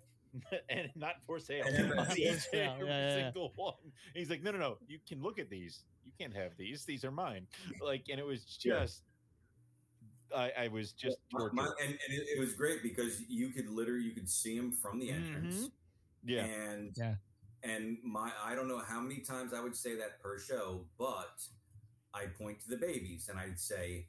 And 0.70 0.90
not 0.96 1.16
for 1.26 1.40
sale. 1.40 1.64
NF 1.66 1.98
on 1.98 2.12
each 2.18 2.18
Yeah, 2.20 2.36
yeah, 2.52 2.74
every 2.74 2.88
yeah. 2.88 3.16
single 3.24 3.54
one. 3.56 3.74
And 3.84 3.94
he's 4.16 4.30
like, 4.30 4.44
no, 4.44 4.52
no, 4.52 4.58
no. 4.58 4.78
You 4.86 5.00
can 5.08 5.22
look 5.22 5.40
at 5.40 5.50
these. 5.50 5.86
You 6.04 6.12
can't 6.20 6.36
have 6.36 6.58
these. 6.58 6.84
These 6.84 7.06
are 7.06 7.12
mine. 7.12 7.48
Like, 7.82 8.08
and 8.10 8.20
it 8.20 8.26
was 8.26 8.60
Yeah. 8.62 8.82
just. 8.82 9.04
I, 10.36 10.52
I 10.64 10.68
was 10.68 10.92
just 10.92 11.18
My- 11.32 11.48
my- 11.54 11.72
and, 11.82 11.92
and 11.92 12.14
it, 12.14 12.28
it 12.36 12.40
was 12.40 12.54
great 12.54 12.84
because 12.84 13.22
you 13.30 13.50
could 13.50 13.70
literally 13.70 14.04
you 14.04 14.12
could 14.12 14.28
see 14.30 14.58
him 14.58 14.74
from 14.74 15.00
the 15.00 15.08
mm-hmm. 15.10 15.24
entrance. 15.36 15.70
yeah. 16.26 16.44
And 16.44 16.92
Yeah. 16.98 17.16
And 17.66 17.98
my 18.04 18.32
I 18.44 18.56
don't 18.56 18.68
know 18.68 18.80
how 18.80 19.00
many 19.02 19.20
times 19.22 19.54
I 19.54 19.62
would 19.62 19.76
say 19.76 19.96
that 19.96 20.22
per 20.22 20.38
show, 20.40 20.86
but 20.98 21.42
I'd 22.14 22.36
point 22.38 22.60
to 22.62 22.70
the 22.70 22.78
babies 22.78 23.28
and 23.30 23.40
I'd 23.40 23.60
say 23.60 24.08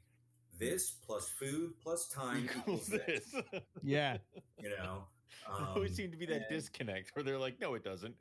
this 0.59 0.91
plus 1.05 1.29
food 1.29 1.73
plus 1.83 2.07
time 2.09 2.45
Equals 2.45 2.87
equals 2.93 3.03
this. 3.07 3.31
this. 3.51 3.61
yeah 3.83 4.17
You 4.59 4.69
know, 4.69 5.03
There 5.57 5.67
always 5.75 5.91
Um, 5.91 5.95
seemed 5.95 6.11
to 6.13 6.17
be 6.17 6.25
that 6.27 6.35
and- 6.35 6.45
disconnect 6.49 7.11
where 7.15 7.23
they're 7.23 7.37
like, 7.37 7.59
no, 7.59 7.73
it 7.75 7.83
doesn't. 7.83 8.15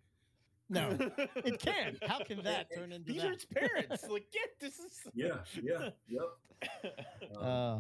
no 0.68 0.91
it 1.37 1.61
can 1.61 1.97
how 2.07 2.18
can 2.18 2.43
that 2.43 2.66
turn 2.74 2.91
into 2.93 3.12
These 3.12 3.22
that 3.22 3.28
are 3.30 3.32
its 3.32 3.45
parents. 3.47 4.05
like, 4.09 4.26
get 4.32 4.51
this 4.61 4.78
is. 4.80 5.01
yeah, 5.14 5.39
yeah, 5.62 5.91
yep. 6.09 6.99
Um, 7.37 7.43
uh, 7.43 7.78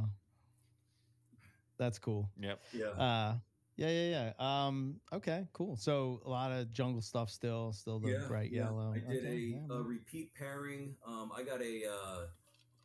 that's 1.78 1.98
cool 1.98 2.30
yep. 2.40 2.60
yeah. 2.72 2.86
Uh, 2.86 3.34
yeah, 3.76 3.88
yeah, 3.90 4.32
yeah. 4.38 4.66
Um, 4.66 5.00
okay, 5.12 5.46
cool. 5.52 5.76
So 5.76 6.20
a 6.24 6.30
lot 6.30 6.52
of 6.52 6.72
jungle 6.72 7.02
stuff 7.02 7.30
still, 7.30 7.72
still 7.72 7.98
the 7.98 8.24
bright 8.28 8.50
yellow. 8.52 8.92
I 8.94 8.98
did 9.12 9.24
Okay, 9.24 9.28
a, 9.28 9.36
yeah, 9.70 9.76
a 9.76 9.82
repeat 9.82 10.34
pairing. 10.34 10.96
Um, 11.06 11.30
I 11.36 11.42
got 11.42 11.60
a 11.62 11.82
uh, 11.86 12.26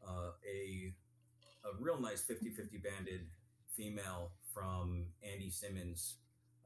uh, 0.07 0.31
a 0.47 0.93
a 1.63 1.81
real 1.81 1.99
nice 1.99 2.23
50-50 2.23 2.77
banded 2.83 3.27
female 3.75 4.31
from 4.53 5.05
Andy 5.23 5.49
Simmons 5.49 6.17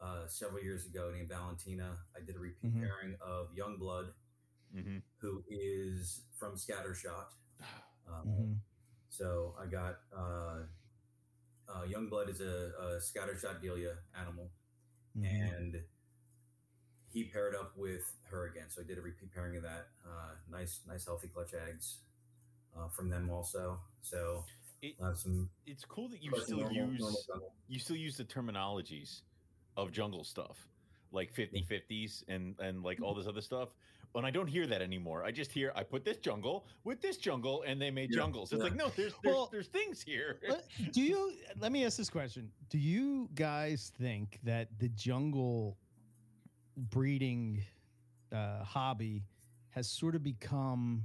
uh, 0.01 0.27
several 0.27 0.63
years 0.63 0.85
ago 0.85 1.11
named 1.13 1.29
Valentina. 1.29 1.97
I 2.15 2.25
did 2.25 2.35
a 2.35 2.39
repeat 2.39 2.73
Mhm. 2.73 2.81
pairing 2.81 3.15
of 3.21 3.53
Youngblood, 3.55 4.13
hmm 4.73 4.97
who 5.17 5.43
is 5.49 6.21
from 6.37 6.55
Scattershot. 6.55 7.33
Um, 8.07 8.27
Mhm. 8.27 8.55
So 9.09 9.55
I 9.59 9.65
got 9.65 9.99
uh, 11.67 11.71
uh, 11.71 11.85
Youngblood 11.85 12.29
is 12.29 12.41
a, 12.41 12.71
a 12.79 12.85
Scattershot 12.99 13.61
Delia 13.61 13.97
animal 14.19 14.49
Mhm. 15.17 15.25
and 15.59 15.83
he 17.11 17.23
paired 17.25 17.55
up 17.55 17.71
with 17.77 18.03
her 18.29 18.47
again. 18.47 18.65
So 18.69 18.81
I 18.81 18.85
did 18.85 18.97
a 18.97 19.01
repeat 19.01 19.31
pairing 19.33 19.55
of 19.55 19.63
that. 19.63 19.87
Uh, 20.05 20.35
nice, 20.51 20.81
nice, 20.87 21.05
healthy 21.05 21.29
clutch 21.29 21.53
eggs 21.53 21.99
uh, 22.77 22.89
from 22.89 23.09
them 23.09 23.29
also. 23.29 23.79
So 24.01 24.43
It, 24.81 24.95
uh, 25.01 25.13
some 25.15 25.49
it's 25.65 25.85
cool 25.85 26.09
that 26.09 26.21
you 26.21 26.31
still 26.41 26.57
normal- 26.59 26.75
use 26.91 26.99
normal 26.99 27.53
you 27.67 27.79
still 27.79 27.95
use 27.95 28.17
the 28.17 28.25
terminologies 28.25 29.21
of 29.77 29.91
jungle 29.91 30.23
stuff 30.23 30.67
like 31.11 31.33
50 31.33 31.63
50s 31.63 32.23
and 32.27 32.59
and 32.59 32.83
like 32.83 33.01
all 33.01 33.13
this 33.15 33.25
other 33.27 33.41
stuff 33.41 33.69
and 34.17 34.25
i 34.25 34.31
don't 34.31 34.47
hear 34.47 34.65
that 34.67 34.81
anymore 34.81 35.23
i 35.23 35.31
just 35.31 35.51
hear 35.51 35.71
i 35.75 35.83
put 35.83 36.03
this 36.05 36.17
jungle 36.17 36.65
with 36.83 37.01
this 37.01 37.17
jungle 37.17 37.63
and 37.67 37.81
they 37.81 37.91
made 37.91 38.09
Yeah, 38.11 38.19
jungles 38.21 38.51
it's 38.51 38.59
yeah. 38.59 38.63
like 38.69 38.75
no 38.75 38.89
there's 38.95 39.13
there's, 39.23 39.35
Well- 39.35 39.49
there's 39.51 39.67
things 39.67 40.01
here 40.01 40.39
do 40.91 41.01
you? 41.01 41.33
Let 41.59 41.71
me 41.71 41.85
ask 41.85 41.97
this 41.97 42.09
question: 42.09 42.51
Do 42.69 42.77
you 42.77 43.29
guys 43.35 43.91
think 43.99 44.39
that 44.43 44.67
the 44.79 44.89
jungle 44.89 45.77
breeding 46.89 47.63
uh, 48.31 48.63
hobby 48.63 49.23
has 49.69 49.87
sort 49.87 50.15
of 50.15 50.23
become? 50.23 51.03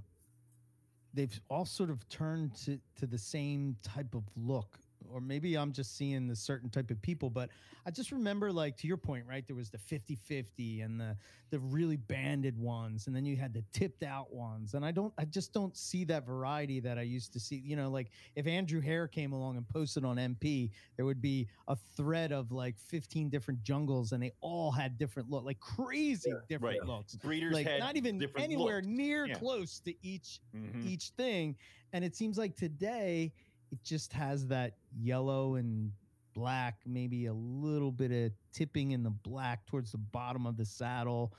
They've 1.15 1.41
all 1.49 1.65
sort 1.65 1.91
of 1.91 2.09
turned 2.09 2.55
to 2.65 2.79
to 2.99 3.07
the 3.07 3.19
same 3.19 3.77
type 3.83 4.15
of 4.15 4.25
look, 4.37 4.79
or 5.11 5.21
maybe 5.21 5.57
I'm 5.57 5.73
just 5.73 5.97
seeing 5.97 6.27
the 6.29 6.37
certain 6.37 6.71
type 6.71 6.91
of 6.91 7.01
people. 7.03 7.31
But 7.31 7.51
I 7.87 7.91
just 7.91 8.13
remember, 8.13 8.53
like 8.53 8.77
to 8.79 8.87
your 8.87 8.97
point, 8.97 9.27
right? 9.27 9.47
There 9.47 9.57
was 9.57 9.71
the 9.71 9.79
50-50 9.79 10.83
and 10.85 11.01
the 11.01 11.17
the 11.51 11.59
really 11.61 11.97
banded 11.97 12.57
ones, 12.57 13.07
and 13.07 13.15
then 13.17 13.25
you 13.25 13.37
had 13.37 13.53
the 13.53 13.65
tipped 13.73 14.03
out 14.03 14.33
ones. 14.33 14.75
And 14.75 14.85
I 14.85 14.93
don't, 14.93 15.13
I 15.19 15.25
just 15.25 15.53
don't 15.53 15.77
see 15.77 16.05
that 16.05 16.25
variety 16.25 16.81
that 16.81 16.99
I 16.99 17.03
used 17.03 17.33
to 17.33 17.41
see. 17.41 17.57
You 17.57 17.77
know, 17.77 17.91
like 17.91 18.13
if 18.37 18.47
Andrew 18.47 18.81
Hare 18.81 19.09
came 19.09 19.33
along 19.33 19.57
and 19.57 19.69
posted 19.69 20.05
on 20.05 20.17
MP, 20.17 20.71
there 20.97 21.07
would 21.07 21.21
be 21.21 21.49
a 21.69 21.77
thread 21.77 22.33
of 22.33 22.53
like 22.53 22.79
15 22.79 23.31
different 23.31 23.63
jungles, 23.63 24.13
and 24.13 24.23
they 24.23 24.33
all 24.41 24.71
had 24.71 24.99
different 24.99 25.29
look, 25.31 25.45
like 25.45 25.61
crazy 25.61 26.33
different 26.49 26.83
Right. 26.83 26.87
looks. 26.87 27.17
breeders 27.17 27.55
Like 27.55 27.67
had 27.67 27.79
not 27.79 27.97
even 27.97 28.25
anywhere 28.39 28.81
near 28.83 29.29
Yeah. 29.29 29.35
close 29.35 29.81
to 29.81 29.95
each 30.07 30.41
Mhm. 30.55 30.83
each 30.83 31.11
thing. 31.17 31.57
And 31.93 32.05
it 32.05 32.15
seems 32.15 32.39
like 32.39 32.57
today 32.57 33.33
it 33.71 33.83
just 33.85 34.13
has 34.13 34.47
that 34.49 34.75
yellow 35.01 35.55
and 35.57 35.93
black, 36.35 36.81
maybe 36.87 37.27
a 37.27 37.33
little 37.33 37.91
bit 37.93 38.11
of 38.13 38.33
tipping 38.53 38.93
in 38.93 39.03
the 39.03 39.11
black 39.11 39.67
towards 39.67 39.93
the 39.93 39.99
bottom 39.99 40.47
of 40.47 40.57
the 40.57 40.65
saddle 40.65 41.33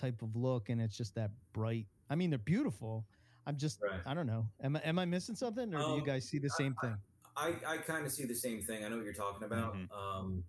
type 0.00 0.22
of 0.22 0.34
look. 0.36 0.68
And 0.68 0.80
it's 0.80 0.96
just 0.96 1.14
that 1.16 1.30
bright. 1.52 1.86
I 2.10 2.14
mean, 2.14 2.30
they're 2.30 2.38
beautiful. 2.38 3.06
I'm 3.46 3.56
just, 3.56 3.80
Right. 3.82 4.00
I 4.06 4.14
don't 4.14 4.26
know. 4.26 4.46
Am 4.62 4.76
I, 4.76 4.80
am 4.80 4.98
I 4.98 5.04
missing 5.04 5.34
something 5.34 5.72
or 5.74 5.78
do 5.78 5.90
you 5.92 6.00
Um, 6.00 6.04
guys 6.04 6.24
see 6.28 6.38
the 6.38 6.50
same 6.50 6.74
thing? 6.82 6.96
I, 7.36 7.54
I 7.66 7.76
kind 7.78 8.04
of 8.04 8.12
see 8.12 8.24
the 8.24 8.34
same 8.34 8.62
thing. 8.62 8.84
I 8.84 8.88
know 8.88 8.96
what 8.96 9.04
you're 9.04 9.14
talking 9.14 9.44
about. 9.44 9.74
Mhm. 9.74 9.90
Um, 9.92 10.44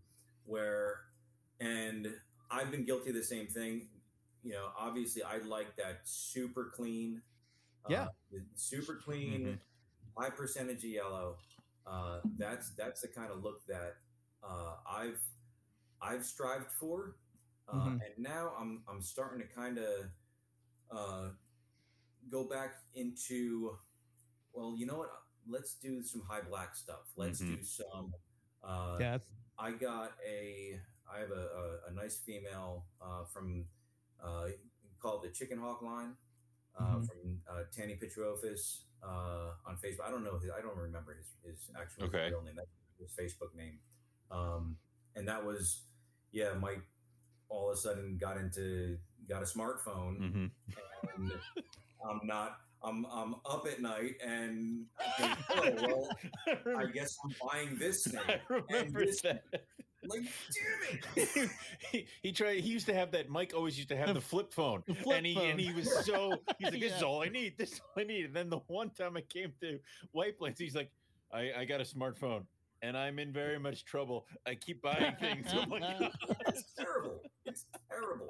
where, 0.45 1.01
and 1.59 2.07
I've 2.49 2.71
been 2.71 2.83
guilty 2.83 3.09
of 3.09 3.15
the 3.15 3.23
same 3.23 3.47
thing. 3.47 3.87
You 4.43 4.53
know, 4.53 4.71
obviously, 4.77 5.21
I 5.23 5.37
like 5.39 5.75
that 5.75 6.01
super 6.03 6.71
clean. 6.73 7.21
Yeah. 7.89 8.03
Uh, 8.05 8.09
the 8.31 8.45
super 8.55 8.95
clean, 8.95 9.45
Mhm. 9.45 9.59
High 10.19 10.29
percentage 10.29 10.83
of 10.83 10.89
yellow. 10.89 11.37
Uh, 11.87 12.19
that's 12.37 12.71
that's 12.75 13.01
the 13.01 13.07
kind 13.07 13.31
of 13.31 13.43
look 13.43 13.65
that 13.67 13.95
uh, 14.43 14.75
I've 14.89 15.19
I've 16.01 16.25
strived 16.25 16.71
for, 16.79 17.15
uh, 17.67 17.73
Mhm. 17.75 17.93
and 18.05 18.13
now 18.17 18.53
I'm 18.59 18.83
I'm 18.87 19.01
starting 19.01 19.39
to 19.47 19.47
kind 19.53 19.77
of 19.77 20.05
uh, 20.91 21.29
go 22.29 22.43
back 22.43 22.75
into. 22.95 23.77
Well, 24.53 24.75
you 24.77 24.85
know 24.85 24.97
what? 24.97 25.09
Let's 25.47 25.75
do 25.75 26.03
some 26.03 26.21
high 26.21 26.41
black 26.41 26.75
stuff. 26.75 27.05
Let's 27.15 27.41
Mhm. 27.41 27.57
do 27.57 27.63
some. 27.63 28.13
Uh, 28.63 28.97
Yeah. 28.99 29.17
I 29.57 29.71
got 29.71 30.17
a. 30.25 30.79
I 31.11 31.19
have 31.19 31.31
a, 31.31 31.45
a, 31.87 31.89
a 31.89 31.91
nice 31.91 32.17
female 32.17 32.85
uh, 33.01 33.25
from 33.25 33.65
uh, 34.21 34.49
called 34.99 35.23
the 35.23 35.29
Chicken 35.31 35.57
Hawk 35.57 35.81
line 35.81 36.15
uh, 36.77 36.97
Mhm. 36.99 37.07
from 37.07 37.41
uh, 37.49 37.63
Tanny 37.71 37.95
Pitcherophis 37.97 38.83
uh, 39.03 39.51
on 39.67 39.77
Facebook. 39.83 40.05
I 40.07 40.11
don't 40.11 40.23
know. 40.23 40.37
His, 40.39 40.49
I 40.57 40.61
don't 40.61 40.77
remember 40.77 41.15
his, 41.15 41.27
his 41.45 41.69
actual 41.79 42.05
Okay. 42.05 42.29
real 42.29 42.41
name. 42.41 42.55
That's 42.55 42.69
his 42.99 43.11
Facebook 43.13 43.55
name. 43.55 43.79
Um, 44.31 44.77
and 45.15 45.27
that 45.27 45.43
was 45.43 45.81
yeah. 46.31 46.53
Mike 46.59 46.81
all 47.49 47.69
of 47.71 47.77
a 47.77 47.79
sudden 47.79 48.17
got 48.19 48.37
into 48.37 48.97
got 49.27 49.41
a 49.41 49.45
smartphone, 49.45 50.17
hmm 50.17 50.45
and 51.15 51.31
I'm 52.09 52.19
not. 52.23 52.57
I'm 52.81 53.05
I'm 53.11 53.35
up 53.45 53.67
at 53.69 53.81
night, 53.81 54.15
and 54.25 54.85
I 54.99 55.35
think, 55.35 55.37
oh 55.49 56.07
well, 56.55 56.77
I 56.77 56.85
guess 56.85 57.17
I'm 57.25 57.35
buying 57.45 57.77
this 57.77 58.05
thing. 58.07 58.21
I 58.25 58.39
remember 58.47 59.05
this- 59.05 59.21
that. 59.21 59.43
Like, 60.07 60.21
damn 60.21 61.25
it! 61.25 61.49
he, 61.91 62.07
he 62.23 62.31
tried. 62.31 62.59
He 62.61 62.69
used 62.69 62.85
to 62.85 62.93
have 62.93 63.11
that. 63.11 63.29
Mike 63.29 63.53
always 63.55 63.77
used 63.77 63.89
to 63.89 63.97
have 63.97 64.13
the 64.13 64.21
flip 64.21 64.53
phone, 64.53 64.81
The 64.87 64.95
flip 64.95 65.17
and 65.17 65.25
he 65.25 65.35
phone. 65.35 65.49
and 65.51 65.59
he 65.59 65.73
was 65.73 65.89
so. 66.05 66.37
He's 66.57 66.71
like, 66.71 66.79
"This 66.81 66.95
is 66.95 67.03
all 67.03 67.21
I 67.21 67.27
need. 67.27 67.57
This 67.57 67.73
is 67.73 67.81
all 67.81 68.01
I 68.01 68.05
need." 68.05 68.25
And 68.25 68.33
then 68.35 68.49
the 68.49 68.59
one 68.67 68.91
time 68.91 69.17
I 69.17 69.21
came 69.21 69.51
to 69.61 69.77
White 70.13 70.37
Plains, 70.37 70.57
he's 70.57 70.73
like, 70.75 70.89
"I, 71.33 71.51
I 71.59 71.65
got 71.65 71.81
a 71.81 71.83
smartphone, 71.83 72.43
and 72.81 72.95
I'm 72.97 73.19
in 73.19 73.33
very 73.33 73.59
much 73.59 73.83
trouble. 73.83 74.25
I 74.47 74.55
keep 74.55 74.81
buying 74.81 75.15
things." 75.19 75.47
I'm 75.51 75.69
like, 75.69 75.83
It's 76.47 76.73
terrible. 76.77 77.21
It's 77.45 77.65
terrible. 77.91 78.29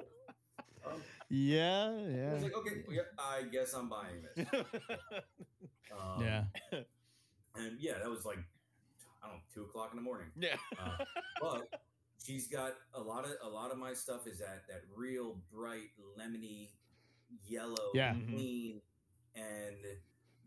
Um, 0.84 1.00
Yeah, 1.28 1.90
I 1.94 2.10
yeah, 2.10 2.32
was 2.34 2.42
like, 2.42 2.56
okay, 2.56 2.82
yeah, 2.90 3.02
I 3.18 3.42
guess 3.42 3.74
I'm 3.74 3.88
buying 3.88 4.22
this. 4.34 4.46
Um, 5.92 6.22
yeah. 6.22 6.44
and 6.72 7.76
yeah, 7.80 7.94
that 7.98 8.08
was 8.08 8.24
like 8.24 8.38
I 9.22 9.26
don't 9.28 9.36
know, 9.36 9.42
two 9.52 9.62
o'clock 9.62 9.90
in 9.92 9.96
the 9.96 10.02
morning. 10.02 10.28
yeah. 10.36 10.56
Uh, 10.78 11.04
but 11.40 11.68
she's 12.24 12.46
got 12.48 12.74
a 12.94 13.00
lot 13.00 13.24
of 13.24 13.32
a 13.42 13.48
lot 13.48 13.70
of 13.70 13.78
my 13.78 13.92
stuff 13.94 14.26
is 14.26 14.38
that 14.38 14.62
that 14.68 14.82
real 14.94 15.36
bright 15.52 15.90
lemony 16.18 16.70
yellow, 17.46 17.90
Yeah. 17.94 18.14
Mhm. 18.14 18.80
and 19.36 19.76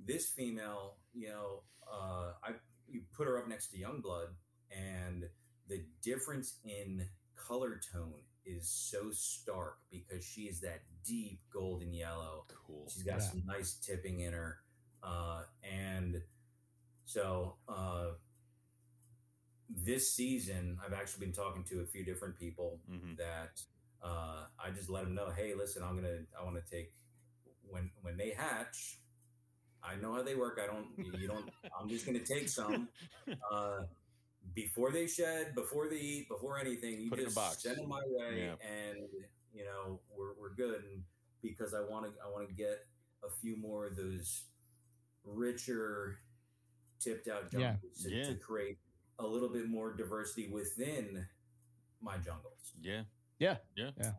this 0.06 0.30
female, 0.30 0.98
you 1.14 1.30
know, 1.30 1.64
uh, 1.92 2.34
I 2.44 2.54
you 2.88 3.02
put 3.16 3.28
her 3.28 3.38
up 3.40 3.48
next 3.48 3.68
to 3.72 3.78
Youngblood, 3.78 4.28
and 4.72 5.30
the 5.68 5.84
difference 6.02 6.60
in 6.66 7.08
color 7.36 7.80
tone 7.92 8.22
is 8.46 8.68
so 8.70 9.10
stark 9.12 9.78
because 9.90 10.24
she 10.26 10.42
is 10.44 10.60
that 10.62 10.82
deep 11.06 11.40
golden 11.52 11.94
yellow. 11.94 12.46
Cool. 12.68 12.90
She's 12.90 13.04
got 13.04 13.20
Yeah. 13.22 13.30
some 13.30 13.46
nice 13.46 13.76
tipping 13.76 14.20
in 14.20 14.34
her. 14.34 14.60
Uh, 15.02 15.44
and 15.64 16.22
so 17.06 17.56
uh, 17.68 18.12
this 19.70 20.14
season, 20.14 20.78
I've 20.86 20.94
actually 20.94 21.26
been 21.26 21.34
talking 21.34 21.64
to 21.66 21.82
a 21.82 21.86
few 21.86 22.04
different 22.06 22.38
people 22.38 22.80
Mhm. 22.90 23.18
that 23.18 23.62
uh, 24.02 24.48
I 24.60 24.70
just 24.72 24.90
let 24.90 25.06
them 25.06 25.16
know, 25.16 25.30
hey, 25.32 25.54
listen, 25.56 25.82
I'm 25.82 25.96
gonna, 25.96 26.26
I 26.38 26.44
want 26.44 26.58
to 26.58 26.70
take 26.70 26.94
when 27.70 27.90
when 28.02 28.18
they 28.18 28.32
hatch. 28.32 29.00
I 29.82 29.96
know 29.96 30.14
how 30.14 30.22
they 30.24 30.36
work. 30.36 30.60
I 30.62 30.68
don't. 30.68 30.88
You 30.98 31.28
don't. 31.28 31.50
I'm 31.80 31.88
just 31.90 32.06
gonna 32.06 32.20
take 32.20 32.50
some 32.50 32.90
uh, 33.52 33.80
before 34.54 34.92
they 34.92 35.08
shed, 35.08 35.56
before 35.56 35.88
they 35.90 35.98
eat, 35.98 36.28
before 36.30 36.58
anything. 36.60 37.00
You 37.00 37.10
Put 37.10 37.20
it 37.20 37.22
in 37.24 37.28
a 37.28 37.30
just 37.30 37.36
box. 37.36 37.64
send 37.64 37.78
them 37.78 37.88
my 37.90 38.02
way, 38.06 38.40
Yeah. 38.46 38.56
and 38.70 39.08
you 39.54 39.64
know 39.66 40.02
we're 40.16 40.34
we're 40.40 40.54
good. 40.54 40.84
And 40.84 41.04
because 41.42 41.74
I 41.74 41.80
want 41.82 42.12
to, 42.12 42.20
I 42.22 42.30
want 42.30 42.48
to 42.50 42.54
get 42.54 42.86
a 43.24 43.30
few 43.42 43.56
more 43.58 43.88
of 43.88 43.96
those 43.96 44.44
richer, 45.26 46.20
tipped 47.00 47.28
out 47.30 47.52
Yeah. 47.54 47.78
to, 48.04 48.10
Yeah. 48.10 48.24
to 48.24 48.36
create 48.36 48.78
a 49.20 49.26
little 49.26 49.50
bit 49.50 49.68
more 49.68 49.94
diversity 49.94 50.50
within 50.52 51.26
my 52.02 52.18
jungles. 52.18 52.74
Yeah. 52.82 53.04
Yeah. 53.40 53.58
Yeah. 53.76 53.92
Yeah. 54.00 54.12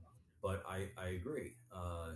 But 0.43 0.63
I 0.69 0.89
I 0.99 1.09
agree. 1.09 1.57
Uh, 1.73 2.13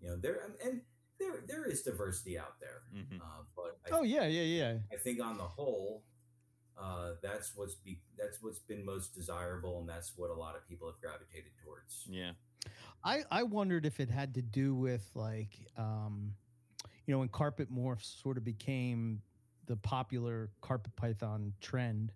you 0.00 0.08
know 0.08 0.16
there 0.16 0.40
and 0.64 0.82
there 1.18 1.44
there 1.46 1.64
is 1.64 1.82
diversity 1.82 2.38
out 2.38 2.60
there. 2.60 2.82
Mhm. 2.94 3.20
Uh, 3.20 3.42
but 3.54 3.78
I 3.86 3.98
Oh 3.98 4.02
yeah, 4.02 4.26
yeah, 4.26 4.42
yeah. 4.42 4.78
I 4.92 4.96
think 4.96 5.20
on 5.20 5.36
the 5.38 5.44
whole, 5.44 6.04
uh, 6.76 7.12
that's 7.22 7.56
what's 7.56 7.74
be 7.74 8.00
that's 8.18 8.42
what's 8.42 8.58
been 8.58 8.84
most 8.84 9.14
desirable, 9.14 9.80
and 9.80 9.88
that's 9.88 10.16
what 10.16 10.30
a 10.30 10.34
lot 10.34 10.56
of 10.56 10.66
people 10.68 10.88
have 10.88 11.00
gravitated 11.00 11.52
towards. 11.64 12.06
Yeah. 12.08 12.32
I 13.04 13.24
I 13.30 13.42
wondered 13.42 13.86
if 13.86 14.00
it 14.00 14.10
had 14.10 14.34
to 14.34 14.42
do 14.42 14.74
with 14.74 15.08
like 15.14 15.56
um 15.76 16.34
you 17.06 17.12
know 17.14 17.18
when 17.20 17.28
carpet 17.28 17.72
morphs 17.72 18.20
sort 18.20 18.36
of 18.36 18.44
became 18.44 19.22
the 19.66 19.76
popular 19.76 20.50
carpet 20.60 20.94
python 20.96 21.52
trend 21.60 22.12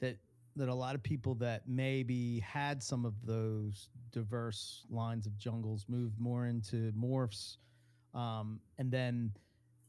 that 0.00 0.18
that 0.56 0.68
a 0.68 0.74
lot 0.74 0.94
of 0.94 1.02
people 1.02 1.34
that 1.34 1.66
maybe 1.66 2.40
had 2.40 2.82
some 2.82 3.04
of 3.06 3.14
those 3.24 3.88
diverse 4.10 4.84
lines 4.90 5.26
of 5.26 5.36
jungles 5.38 5.86
moved 5.88 6.18
more 6.18 6.46
into 6.46 6.92
morphs 6.92 7.56
um 8.14 8.60
and 8.78 8.90
then 8.90 9.30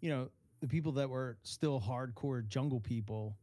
you 0.01 0.09
know 0.09 0.29
the 0.61 0.67
people 0.67 0.91
that 0.93 1.09
were 1.09 1.37
still 1.43 1.79
hardcore 1.81 2.47
jungle 2.47 2.79
people 2.79 3.35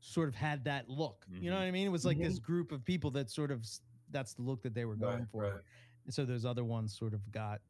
sort 0.00 0.28
of 0.28 0.34
had 0.34 0.64
that 0.64 0.88
look 0.88 1.26
you 1.40 1.50
know 1.50 1.56
Mhm. 1.56 1.60
what 1.60 1.66
i 1.66 1.70
mean 1.70 1.86
it 1.86 1.90
was 1.90 2.04
like 2.04 2.18
this 2.20 2.38
group 2.38 2.70
of 2.72 2.84
people 2.84 3.10
that 3.10 3.30
sort 3.30 3.50
of 3.50 3.66
that's 4.10 4.34
the 4.34 4.42
look 4.42 4.62
that 4.62 4.74
they 4.74 4.84
were 4.84 4.96
going 4.96 5.20
Right, 5.20 5.28
for 5.30 5.42
right. 5.44 5.62
and 6.04 6.14
so 6.14 6.24
those 6.24 6.44
other 6.44 6.64
ones 6.64 6.96
sort 6.96 7.14
of 7.14 7.30
got, 7.32 7.60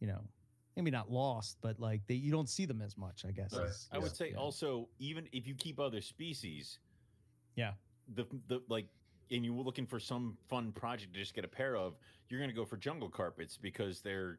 you 0.00 0.06
know, 0.06 0.20
maybe 0.76 0.90
not 0.90 1.10
lost, 1.10 1.56
but 1.62 1.80
like 1.80 2.02
they 2.06 2.14
you 2.14 2.30
don't 2.30 2.48
see 2.48 2.66
them 2.66 2.82
as 2.82 2.96
much, 2.96 3.24
I 3.26 3.30
guess. 3.32 3.54
Right. 3.56 3.66
is- 3.68 3.88
I 3.90 3.98
would 3.98 4.14
say 4.14 4.30
yeah. 4.32 4.36
also 4.36 4.88
even 4.98 5.28
if 5.32 5.46
you 5.46 5.54
keep 5.54 5.80
other 5.80 6.00
species, 6.00 6.78
Yeah. 7.56 7.72
the 8.14 8.26
the 8.48 8.60
like, 8.68 8.86
and 9.30 9.44
you're 9.44 9.54
looking 9.54 9.86
for 9.86 9.98
some 9.98 10.36
fun 10.48 10.70
project 10.72 11.14
to 11.14 11.18
just 11.18 11.34
get 11.34 11.44
a 11.44 11.48
pair 11.48 11.76
of, 11.76 11.94
you're 12.28 12.38
going 12.38 12.50
to 12.50 12.54
go 12.54 12.64
for 12.64 12.76
jungle 12.76 13.08
carpets 13.08 13.56
because 13.56 14.00
they're 14.00 14.38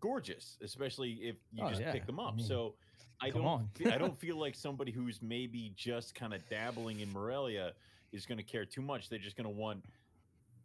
gorgeous, 0.00 0.56
especially 0.62 1.12
if 1.22 1.36
you 1.52 1.62
Oh, 1.64 1.68
just 1.68 1.80
yeah. 1.82 1.92
pick 1.92 2.06
them 2.06 2.18
I 2.18 2.24
up. 2.24 2.36
mean, 2.36 2.46
so 2.46 2.74
I 3.20 3.30
don't, 3.30 3.68
I 3.86 3.96
don't 3.98 4.16
feel 4.24 4.36
like 4.36 4.54
somebody 4.56 4.90
who's 4.90 5.22
maybe 5.22 5.72
just 5.76 6.14
kind 6.16 6.34
of 6.34 6.46
dabbling 6.48 7.00
in 7.00 7.12
Morelia 7.12 7.72
is 8.12 8.26
going 8.26 8.38
to 8.38 8.44
care 8.44 8.64
too 8.64 8.82
much. 8.82 9.08
They're 9.08 9.18
just 9.20 9.36
going 9.36 9.44
to 9.44 9.54
want 9.56 9.84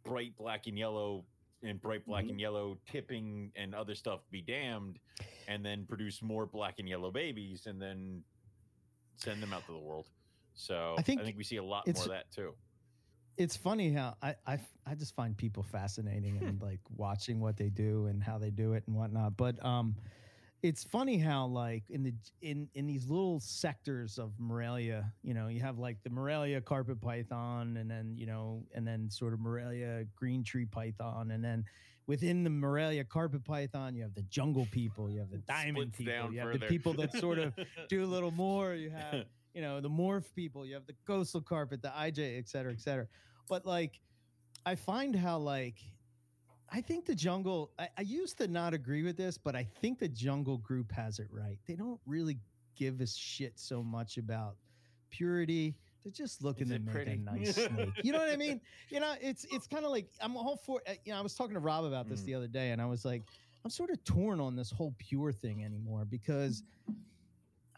bright 0.02 0.36
black 0.36 0.66
and 0.66 0.76
yellow 0.78 1.24
and 1.62 1.80
bright 1.80 2.04
black 2.06 2.24
Mhm. 2.24 2.30
and 2.30 2.40
yellow 2.40 2.78
tipping 2.86 3.52
and 3.56 3.74
other 3.74 3.94
stuff 3.94 4.20
be 4.30 4.40
damned 4.40 4.98
and 5.48 5.64
then 5.64 5.84
produce 5.86 6.22
more 6.22 6.46
black 6.46 6.78
and 6.78 6.88
yellow 6.88 7.10
babies 7.10 7.66
and 7.66 7.80
then 7.80 8.24
send 9.16 9.42
them 9.42 9.52
out 9.52 9.64
to 9.66 9.72
the 9.72 9.78
world 9.78 10.08
so 10.54 10.94
I 10.98 11.02
think, 11.02 11.20
i 11.20 11.24
think, 11.24 11.36
we 11.36 11.44
see 11.44 11.56
a 11.56 11.62
lot 11.64 11.86
more 11.86 12.02
of 12.02 12.08
that 12.08 12.30
too 12.30 12.54
It's 13.36 13.56
funny 13.56 13.92
how 13.92 14.16
I, 14.22 14.34
I, 14.46 14.58
I 14.84 14.94
just 14.94 15.14
find 15.14 15.36
people 15.36 15.62
fascinating 15.62 16.42
and 16.42 16.60
like 16.68 16.80
watching 16.96 17.40
what 17.40 17.56
they 17.56 17.68
do 17.70 18.06
and 18.06 18.22
how 18.22 18.38
they 18.38 18.50
do 18.50 18.72
it 18.74 18.82
and 18.86 18.96
whatnot. 18.96 19.36
But 19.36 19.64
um, 19.64 19.96
it's 20.62 20.84
funny 20.84 21.18
how 21.18 21.46
like 21.46 21.84
in 21.90 22.02
the 22.02 22.14
in 22.42 22.68
in 22.74 22.86
these 22.86 23.08
little 23.08 23.40
sectors 23.40 24.18
of 24.18 24.32
Morelia, 24.38 25.12
you 25.22 25.34
know, 25.34 25.48
you 25.48 25.60
have 25.60 25.78
like 25.78 26.02
the 26.02 26.10
Morelia 26.10 26.60
carpet 26.60 27.00
python, 27.00 27.76
and 27.78 27.90
then 27.90 28.14
you 28.16 28.26
know, 28.26 28.64
and 28.74 28.86
then 28.86 29.10
sort 29.10 29.32
of 29.32 29.40
Morelia 29.40 30.04
green 30.16 30.44
tree 30.44 30.66
python, 30.66 31.30
and 31.30 31.42
then 31.42 31.64
within 32.06 32.44
the 32.44 32.50
Morelia 32.50 33.04
carpet 33.04 33.44
python, 33.44 33.94
you 33.94 34.02
have 34.02 34.14
the 34.14 34.22
jungle 34.22 34.66
people, 34.70 35.10
you 35.10 35.20
have 35.20 35.30
the 35.30 35.38
diamond 35.38 35.94
Splits 35.94 35.98
people, 35.98 36.32
you 36.32 36.40
have 36.40 36.48
further. 36.48 36.58
the 36.58 36.66
people 36.66 36.92
that 36.94 37.12
sort 37.14 37.38
of 37.38 37.54
do 37.88 38.04
a 38.04 38.06
little 38.06 38.32
more. 38.32 38.74
You 38.74 38.90
have 38.90 39.24
you 39.54 39.62
know 39.62 39.80
the 39.80 39.90
morph 39.90 40.32
people 40.36 40.64
you 40.64 40.74
have 40.74 40.86
the 40.86 40.94
coastal 41.06 41.40
carpet 41.40 41.82
the 41.82 41.88
ij 41.88 42.38
et 42.38 42.48
cetera 42.48 42.70
et 42.72 42.80
cetera 42.80 43.08
but 43.48 43.66
like 43.66 43.98
i 44.64 44.76
find 44.76 45.16
how 45.16 45.38
like 45.38 45.74
i 46.72 46.80
think 46.80 47.04
the 47.06 47.14
jungle 47.14 47.70
I, 47.78 47.88
I 47.98 48.02
used 48.02 48.38
to 48.38 48.48
not 48.48 48.74
agree 48.74 49.02
with 49.02 49.16
this 49.16 49.36
but 49.38 49.54
i 49.56 49.64
think 49.80 49.98
the 49.98 50.08
jungle 50.08 50.58
group 50.58 50.90
has 50.92 51.18
it 51.18 51.28
right 51.30 51.58
they 51.66 51.74
don't 51.74 52.00
really 52.06 52.38
give 52.76 53.00
a 53.00 53.06
shit 53.06 53.58
so 53.58 53.82
much 53.82 54.16
about 54.18 54.56
purity 55.10 55.74
they're 56.02 56.12
just 56.12 56.42
looking 56.42 56.62
Is 56.68 56.72
to 56.74 56.78
make 56.78 56.92
pretty? 56.94 57.12
a 57.12 57.16
nice 57.16 57.54
snake 57.56 57.92
you 58.02 58.12
know 58.12 58.18
what 58.18 58.30
i 58.32 58.36
mean 58.36 58.60
you 58.90 59.00
know 59.00 59.14
it's 59.20 59.44
it's 59.50 59.66
kind 59.66 59.84
of 59.84 59.90
like 59.90 60.06
i'm 60.20 60.36
all 60.36 60.56
for 60.56 60.80
uh, 60.88 60.92
you 61.04 61.12
know 61.12 61.18
i 61.18 61.20
was 61.22 61.34
talking 61.34 61.54
to 61.54 61.60
rob 61.60 61.84
about 61.84 62.08
this 62.08 62.22
Mhm. 62.22 62.26
the 62.26 62.34
other 62.36 62.48
day 62.48 62.70
and 62.70 62.80
i 62.80 62.86
was 62.86 63.04
like 63.04 63.22
i'm 63.64 63.70
sort 63.70 63.90
of 63.90 64.02
torn 64.04 64.40
on 64.40 64.56
this 64.56 64.70
whole 64.70 64.94
pure 64.98 65.32
thing 65.32 65.64
anymore 65.64 66.04
because 66.04 66.62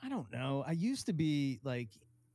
I 0.05 0.09
don't 0.09 0.31
know. 0.33 0.65
I 0.67 0.73
used 0.73 1.07
to 1.07 1.13
be 1.13 1.61
like 1.63 1.91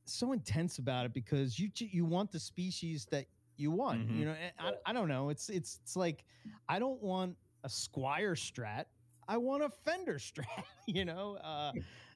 so 0.06 0.32
intense 0.32 0.78
about 0.78 1.04
it 1.04 1.12
because 1.12 1.58
you 1.58 1.68
you 1.76 2.06
want 2.06 2.32
the 2.32 2.40
species 2.40 3.06
that 3.10 3.26
you 3.58 3.70
want. 3.70 4.08
Mhm. 4.08 4.18
You 4.18 4.24
know, 4.26 4.34
I, 4.58 4.72
I 4.86 4.92
don't 4.92 5.08
know. 5.08 5.28
It's 5.28 5.48
it's 5.50 5.78
it's 5.82 5.96
like 5.96 6.24
I 6.68 6.78
don't 6.78 7.02
want 7.02 7.36
a 7.64 7.68
Squier 7.68 8.32
Strat. 8.32 8.84
I 9.28 9.36
want 9.36 9.62
a 9.62 9.68
Fender 9.84 10.14
Strat. 10.18 10.44
You 10.86 11.04
know, 11.04 11.36
uh, 11.44 11.72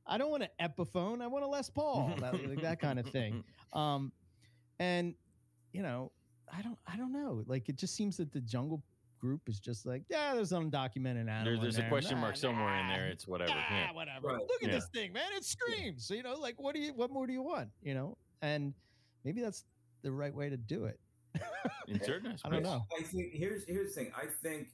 I 0.07 0.17
don't 0.17 0.31
want 0.31 0.45
an 0.45 0.49
Epiphone. 0.59 1.21
I 1.21 1.27
want 1.27 1.45
a 1.45 1.47
Les 1.47 1.69
Paul. 1.69 2.15
that, 2.21 2.33
like 2.49 2.63
that 2.63 2.81
kind 2.81 2.99
of 2.99 3.07
thing. 3.09 3.45
Um, 3.75 4.11
and 4.79 5.15
you 5.75 5.83
know, 5.83 6.11
I 6.51 6.63
don't 6.63 6.79
I 6.87 6.97
don't 6.97 7.13
know. 7.13 7.43
Like 7.47 7.69
it 7.69 7.77
just 7.77 7.95
seems 7.95 8.17
that 8.17 8.33
the 8.33 8.41
jungle 8.41 8.83
group 9.21 9.43
is 9.47 9.61
just 9.61 9.85
like, 9.85 10.03
yeah, 10.09 10.35
there's 10.35 10.53
undocumented 10.53 11.29
animal. 11.29 11.45
There, 11.45 11.59
there's 11.59 11.77
a 11.79 11.83
there. 11.83 11.89
question 11.91 12.17
Nah, 12.17 12.23
mark 12.23 12.37
somewhere 12.37 12.75
in 12.81 12.89
there 12.89 13.09
it's 13.09 13.29
whatever 13.29 13.53
ah, 13.55 13.67
yeah. 13.71 13.93
whatever. 13.93 14.29
Right. 14.29 14.39
Look 14.41 14.63
at 14.63 14.69
Yeah. 14.71 14.75
this 14.77 14.89
thing, 14.89 15.13
man. 15.13 15.31
It 15.37 15.45
screams. 15.45 16.09
You 16.11 16.23
know, 16.23 16.35
like 16.35 16.61
what 16.61 16.75
do 16.75 16.81
you? 16.81 16.93
What 16.95 17.11
more 17.11 17.27
do 17.27 17.33
you 17.35 17.43
want? 17.43 17.69
You 17.83 17.95
know, 17.95 18.17
and 18.41 18.73
maybe 19.25 19.43
that's 19.43 19.65
the 20.03 20.11
right 20.11 20.35
way 20.35 20.49
to 20.49 20.57
do 20.57 20.87
it. 20.87 20.99
In 21.89 22.01
certain 22.05 22.37
I 22.45 22.49
don't 22.49 22.63
know. 22.63 22.85
I 22.99 23.03
think 23.03 23.33
here's 23.33 23.65
here's 23.67 23.95
the 23.95 24.03
thing. 24.03 24.13
I 24.17 24.27
think 24.43 24.69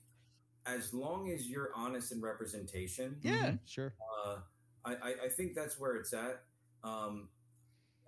as 0.66 0.92
long 0.92 1.30
as 1.30 1.46
you're 1.48 1.70
honest 1.74 2.12
in 2.12 2.20
representation, 2.20 3.16
Yeah, 3.22 3.52
sure. 3.66 3.94
uh, 4.26 4.36
I, 4.84 4.92
I 4.94 5.14
I 5.24 5.28
think 5.28 5.54
that's 5.54 5.78
where 5.78 5.96
it's 5.96 6.12
at. 6.12 6.42
Um, 6.84 7.28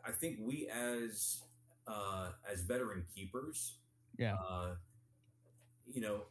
I 0.05 0.13
think 0.13 0.39
we 0.43 0.69
as 0.69 1.43
uh, 1.87 2.31
as 2.51 2.63
veteran 2.63 3.05
keepers, 3.15 3.77
Yeah. 4.19 4.35
uh, 4.35 4.75
you 5.93 6.01
know, 6.01 6.23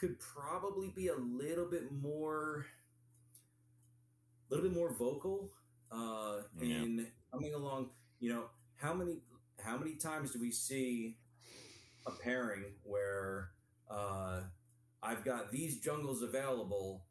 could 0.00 0.18
probably 0.20 0.88
be 0.94 1.08
a 1.08 1.16
little 1.16 1.66
bit 1.66 1.92
more, 1.92 2.66
a 4.50 4.54
little 4.54 4.68
bit 4.68 4.76
more 4.76 4.92
vocal 4.92 5.50
uh, 5.90 6.42
Yeah. 6.60 6.76
in 6.82 7.06
coming 7.32 7.54
along. 7.54 7.90
You 8.20 8.32
know, 8.32 8.44
how 8.76 8.94
many 8.94 9.18
how 9.60 9.76
many 9.76 9.94
times 9.96 10.32
do 10.32 10.40
we 10.40 10.50
see 10.50 11.16
a 12.06 12.10
pairing 12.12 12.64
where 12.84 13.50
uh, 13.90 14.40
I've 15.02 15.24
got 15.24 15.50
these 15.50 15.80
jungles 15.80 16.22
available? 16.22 17.04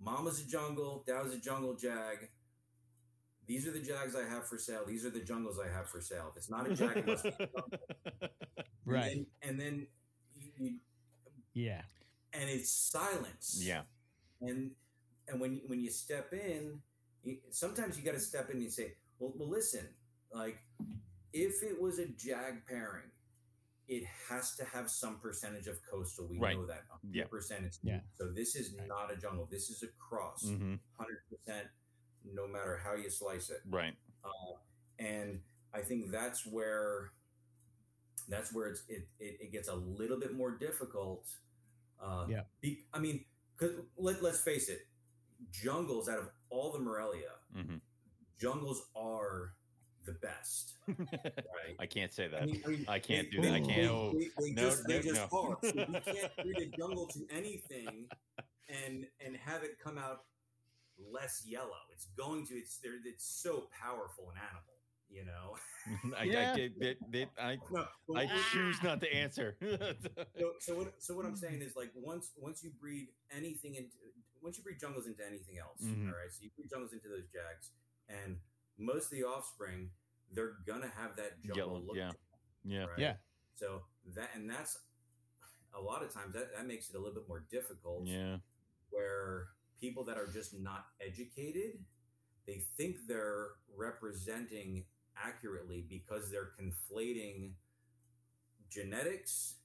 Mama's 0.00 0.40
a 0.40 0.48
jungle, 0.48 1.04
Dow's 1.06 1.34
a 1.34 1.38
jungle 1.38 1.74
jag. 1.74 2.28
These 3.46 3.66
are 3.66 3.72
the 3.72 3.80
jags 3.80 4.14
I 4.14 4.28
have 4.28 4.46
for 4.46 4.56
sale. 4.58 4.82
These 4.86 5.04
are 5.04 5.10
the 5.10 5.20
jungles 5.20 5.58
I 5.58 5.68
have 5.76 5.88
for 5.88 6.00
sale. 6.00 6.28
If 6.30 6.36
it's 6.36 6.50
not 6.50 6.70
a 6.70 6.74
jag, 6.74 6.96
it 6.96 7.06
must 7.06 7.24
be 7.24 7.30
a 7.30 7.36
jungle. 7.38 7.68
Right. 8.86 9.12
And, 9.12 9.26
and 9.42 9.60
then 9.60 9.86
you, 10.34 10.50
you, 10.58 10.74
Yeah. 11.54 11.82
and 12.32 12.48
it's 12.48 12.70
silence. 12.72 13.60
yeah. 13.62 13.82
And 14.40 14.70
and 15.28 15.40
when 15.40 15.60
when 15.66 15.80
you 15.80 15.90
step 15.90 16.32
in, 16.32 16.80
you, 17.22 17.36
sometimes 17.50 17.96
you 17.98 18.04
got 18.04 18.14
to 18.14 18.20
step 18.20 18.50
in 18.50 18.56
and 18.56 18.72
say, 18.72 18.94
well, 19.18 19.32
well, 19.36 19.48
listen, 19.48 19.86
like 20.32 20.58
if 21.32 21.62
it 21.62 21.80
was 21.80 21.98
a 21.98 22.06
jag 22.08 22.66
pairing, 22.66 23.10
it 23.90 24.04
has 24.28 24.54
to 24.56 24.64
have 24.64 24.88
some 24.88 25.18
percentage 25.18 25.66
of 25.66 25.82
coastal. 25.82 26.28
We 26.28 26.38
Right. 26.38 26.56
know 26.56 26.64
that. 26.66 26.84
Yeah. 27.10 27.26
percent. 27.26 27.64
It's 27.66 27.80
Yeah. 27.82 28.00
So 28.16 28.30
this 28.30 28.54
is 28.54 28.72
Right. 28.72 28.86
not 28.86 29.12
a 29.12 29.16
jungle. 29.16 29.46
This 29.46 29.68
is 29.68 29.82
a 29.82 29.88
cross. 29.88 30.44
hmm 30.44 30.76
Hundred 30.96 31.22
percent. 31.28 31.68
No 32.24 32.46
matter 32.46 32.76
how 32.78 32.94
you 32.94 33.10
slice 33.10 33.50
it. 33.50 33.62
Right. 33.66 33.96
Uh, 34.24 34.54
and 35.00 35.42
I 35.74 35.82
think 35.82 36.10
that's 36.12 36.46
where 36.46 37.12
that's 38.28 38.52
where 38.52 38.68
it's 38.68 38.84
it, 38.88 39.08
it, 39.18 39.40
it 39.40 39.50
gets 39.52 39.66
a 39.68 39.74
little 39.74 40.18
bit 40.20 40.34
more 40.34 40.52
difficult. 40.52 41.26
Uh, 41.98 42.26
Yeah. 42.28 42.44
be- 42.60 42.86
I 42.92 43.00
mean, 43.00 43.24
because 43.56 43.74
let, 43.96 44.22
let's 44.22 44.40
face 44.40 44.68
it, 44.68 44.86
jungles 45.50 46.08
out 46.08 46.20
of 46.20 46.30
all 46.48 46.70
the 46.72 46.78
Morelia, 46.78 47.32
hmm 47.52 47.78
jungles 48.38 48.88
are 48.94 49.56
the 50.06 50.12
best, 50.14 50.74
right? 50.88 51.76
I 51.78 51.86
can't 51.86 52.12
say 52.12 52.28
that. 52.28 52.42
I 52.42 52.46
mean, 52.46 52.62
I, 52.64 52.68
mean, 52.68 52.84
I 52.88 52.98
can't 52.98 53.28
they- 53.30 53.36
do 53.36 53.42
that. 53.42 53.52
I 53.54 53.60
can't. 53.60 54.12
They, 54.18 54.28
they 54.44 54.50
no, 54.52 54.62
just, 54.62 54.86
they 54.86 54.96
no, 54.96 55.02
just 55.02 55.32
no. 55.32 55.38
are. 55.38 55.58
So 55.62 55.72
we 55.74 56.00
can't 56.00 56.36
breed 56.42 56.72
a 56.72 56.76
jungle 56.76 57.06
to 57.06 57.20
anything 57.30 58.06
and 58.68 59.06
and 59.24 59.36
have 59.36 59.62
it 59.62 59.78
come 59.82 59.98
out 59.98 60.24
less 61.12 61.44
yellow. 61.46 61.80
It's 61.92 62.06
going 62.16 62.46
to. 62.46 62.54
It's 62.54 62.78
there. 62.78 62.92
It's 63.04 63.24
so 63.42 63.68
powerful 63.82 64.30
an 64.34 64.38
animal. 64.40 64.74
You 65.10 65.24
know. 65.26 65.56
I, 66.18 66.22
Yeah. 66.24 66.52
I, 66.52 66.56
get- 66.56 66.80
that- 66.80 67.12
that- 67.12 67.30
I, 67.42 67.58
No, 67.70 67.86
I 68.16 68.24
what- 68.26 68.30
choose 68.52 68.82
not 68.82 69.00
to 69.00 69.12
answer. 69.14 69.56
so, 70.38 70.52
so 70.60 70.74
what 70.76 70.94
so 70.98 71.14
what 71.16 71.26
I'm 71.26 71.36
saying 71.36 71.62
is 71.62 71.74
like 71.76 71.90
once 71.94 72.30
once 72.36 72.62
you 72.62 72.70
breed 72.80 73.08
anything 73.34 73.74
into 73.74 73.96
once 74.42 74.56
you 74.56 74.62
breed 74.64 74.78
jungles 74.80 75.06
into 75.06 75.20
anything 75.26 75.58
else, 75.58 75.82
Mhm. 75.84 76.06
all 76.08 76.14
right. 76.16 76.30
So 76.32 76.38
you 76.42 76.50
breed 76.56 76.70
jungles 76.70 76.92
into 76.94 77.08
those 77.08 77.26
jags, 77.28 77.70
and 78.08 78.38
most 78.80 79.12
of 79.12 79.18
the 79.18 79.24
offspring 79.24 79.90
they're 80.32 80.54
gonna 80.66 80.90
have 80.96 81.16
that 81.16 81.42
jungle 81.42 81.56
Yellow, 81.56 81.82
look. 81.86 81.96
yeah. 81.96 82.10
to 82.10 82.16
yeah. 82.64 82.80
right? 82.80 82.98
Yeah. 82.98 83.12
So 83.54 83.82
that 84.14 84.30
and 84.34 84.48
that's 84.48 84.78
a 85.76 85.80
lot 85.80 86.02
of 86.02 86.12
times 86.12 86.34
that, 86.34 86.54
that 86.56 86.66
makes 86.66 86.90
it 86.90 86.96
a 86.96 86.98
little 86.98 87.14
bit 87.14 87.28
more 87.28 87.44
difficult. 87.50 88.06
Yeah. 88.06 88.36
Where 88.90 89.46
people 89.80 90.04
that 90.04 90.16
are 90.16 90.26
just 90.26 90.58
not 90.58 90.86
educated, 91.00 91.84
they 92.46 92.62
think 92.76 93.06
they're 93.06 93.48
representing 93.76 94.84
accurately 95.16 95.84
because 95.88 96.30
they're 96.30 96.50
conflating 96.60 97.52
genetics 98.70 99.56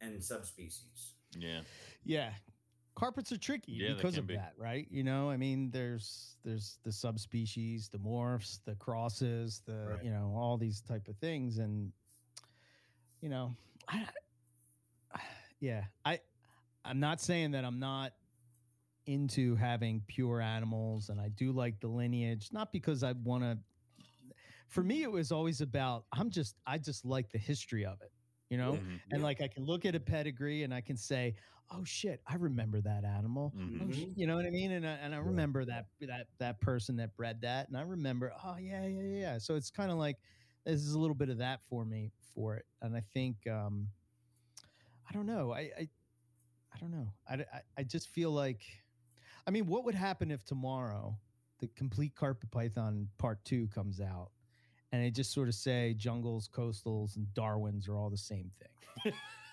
and 0.00 0.22
subspecies. 0.22 1.12
Yeah. 1.38 1.60
Yeah. 2.04 2.30
Carpets 2.96 3.30
are 3.30 3.36
tricky 3.36 3.72
Yeah, 3.72 3.92
because 3.94 4.16
of 4.16 4.26
be. 4.26 4.34
that, 4.34 4.54
right? 4.56 4.88
You 4.90 5.04
know, 5.04 5.28
I 5.30 5.36
mean, 5.36 5.70
there's 5.70 6.36
there's 6.42 6.78
the 6.82 6.90
subspecies, 6.90 7.88
the 7.90 7.98
morphs, 7.98 8.60
the 8.64 8.74
crosses, 8.76 9.60
the 9.66 9.90
Right. 9.90 10.02
you 10.04 10.10
know, 10.10 10.34
all 10.34 10.56
these 10.56 10.80
type 10.80 11.06
of 11.06 11.16
things, 11.18 11.58
and 11.58 11.92
you 13.20 13.28
know, 13.28 13.54
I, 13.86 14.06
yeah, 15.60 15.84
I 16.06 16.20
I'm 16.86 16.98
not 16.98 17.20
saying 17.20 17.50
that 17.52 17.64
I'm 17.66 17.78
not 17.78 18.12
into 19.06 19.54
having 19.56 20.02
pure 20.06 20.40
animals, 20.40 21.10
and 21.10 21.20
I 21.20 21.28
do 21.28 21.52
like 21.52 21.78
the 21.80 21.88
lineage, 21.88 22.48
not 22.50 22.72
because 22.72 23.02
I 23.04 23.12
want 23.12 23.44
to. 23.44 23.58
For 24.68 24.82
me, 24.82 25.02
it 25.02 25.12
was 25.12 25.30
always 25.32 25.60
about 25.60 26.06
I'm 26.12 26.30
just 26.30 26.56
I 26.66 26.78
just 26.78 27.04
like 27.04 27.30
the 27.30 27.38
history 27.38 27.84
of 27.84 28.00
it, 28.00 28.10
you 28.48 28.56
know. 28.56 28.72
Mhm. 28.72 29.00
And 29.12 29.22
like 29.22 29.42
I 29.42 29.48
can 29.48 29.64
look 29.64 29.84
at 29.84 29.94
a 29.94 30.00
pedigree 30.00 30.62
and 30.64 30.72
I 30.72 30.80
can 30.80 30.96
say, 30.96 31.34
"Oh 31.70 31.84
shit, 31.84 32.20
I 32.26 32.36
remember 32.36 32.80
that 32.80 33.04
animal." 33.04 33.52
Sh- 33.54 33.60
Mhm. 33.80 34.12
You 34.16 34.26
know 34.26 34.36
what 34.36 34.46
I 34.46 34.50
mean? 34.50 34.72
And 34.72 34.86
I, 34.86 34.92
and 34.92 35.14
I 35.14 35.18
Yeah. 35.18 35.24
remember 35.24 35.64
that 35.64 35.86
that 36.00 36.28
that 36.38 36.60
person 36.60 36.96
that 36.96 37.16
bred 37.16 37.40
that, 37.42 37.68
and 37.68 37.76
I 37.76 37.82
remember, 37.82 38.32
oh 38.44 38.56
yeah, 38.56 38.84
yeah, 38.86 39.00
yeah. 39.02 39.18
yeah. 39.20 39.38
So 39.38 39.54
it's 39.56 39.70
kind 39.70 39.90
of 39.90 39.98
like 39.98 40.16
this 40.64 40.80
is 40.80 40.92
a 40.94 40.98
little 40.98 41.14
bit 41.16 41.28
of 41.28 41.38
that 41.38 41.60
for 41.68 41.84
me 41.84 42.10
for 42.34 42.56
it, 42.56 42.66
and 42.82 42.96
I 42.96 43.00
think 43.12 43.46
um, 43.46 43.88
I 45.08 45.12
don't 45.12 45.26
know, 45.26 45.52
I 45.52 45.60
I, 45.78 45.88
I 46.74 46.78
don't 46.80 46.90
know, 46.90 47.12
I, 47.28 47.34
I 47.34 47.60
I 47.78 47.82
just 47.84 48.08
feel 48.08 48.30
like, 48.32 48.62
I 49.46 49.50
mean, 49.50 49.66
what 49.66 49.84
would 49.84 49.94
happen 49.94 50.30
if 50.30 50.44
tomorrow 50.44 51.18
the 51.60 51.68
complete 51.68 52.14
carpet 52.14 52.50
python 52.50 53.08
part 53.18 53.44
two 53.44 53.68
comes 53.68 54.00
out? 54.00 54.30
And 54.92 55.02
they 55.04 55.10
just 55.10 55.32
sort 55.32 55.48
of 55.48 55.54
say 55.54 55.94
jungles, 55.94 56.48
coastals, 56.48 57.16
and 57.16 57.32
Darwins 57.34 57.88
are 57.88 57.96
all 57.96 58.08
the 58.08 58.16
same 58.16 58.50
thing. 58.60 59.12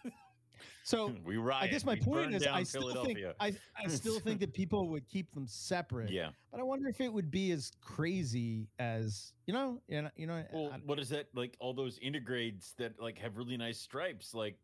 so 0.84 1.14
we 1.26 1.38
riot. 1.38 1.64
I 1.64 1.68
guess 1.68 1.86
my 1.86 1.94
We 1.94 2.02
point 2.02 2.36
is, 2.36 2.46
I 2.46 2.64
still 2.64 3.04
think 3.04 3.20
I, 3.40 3.54
I 3.78 3.88
still 3.88 4.20
think 4.20 4.40
that 4.42 4.54
people 4.62 4.90
would 4.90 5.08
keep 5.08 5.32
them 5.34 5.48
separate. 5.48 6.12
yeah. 6.12 6.30
But 6.52 6.60
I 6.60 6.64
wonder 6.64 6.88
if 6.90 7.02
it 7.02 7.12
would 7.12 7.32
be 7.32 7.52
as 7.52 7.72
crazy 7.82 8.68
as 8.80 9.34
you 9.48 9.54
know, 9.54 9.82
you 9.88 10.02
know, 10.04 10.10
you 10.16 10.28
know. 10.28 10.44
Well, 10.54 10.72
I- 10.74 10.82
what 10.86 11.00
is 11.00 11.10
that 11.10 11.28
like? 11.34 11.56
All 11.60 11.74
those 11.74 12.00
intergrades 12.00 12.76
that 12.78 13.00
like 13.00 13.18
have 13.18 13.38
really 13.38 13.58
nice 13.58 13.80
stripes. 13.80 14.34
Like, 14.34 14.58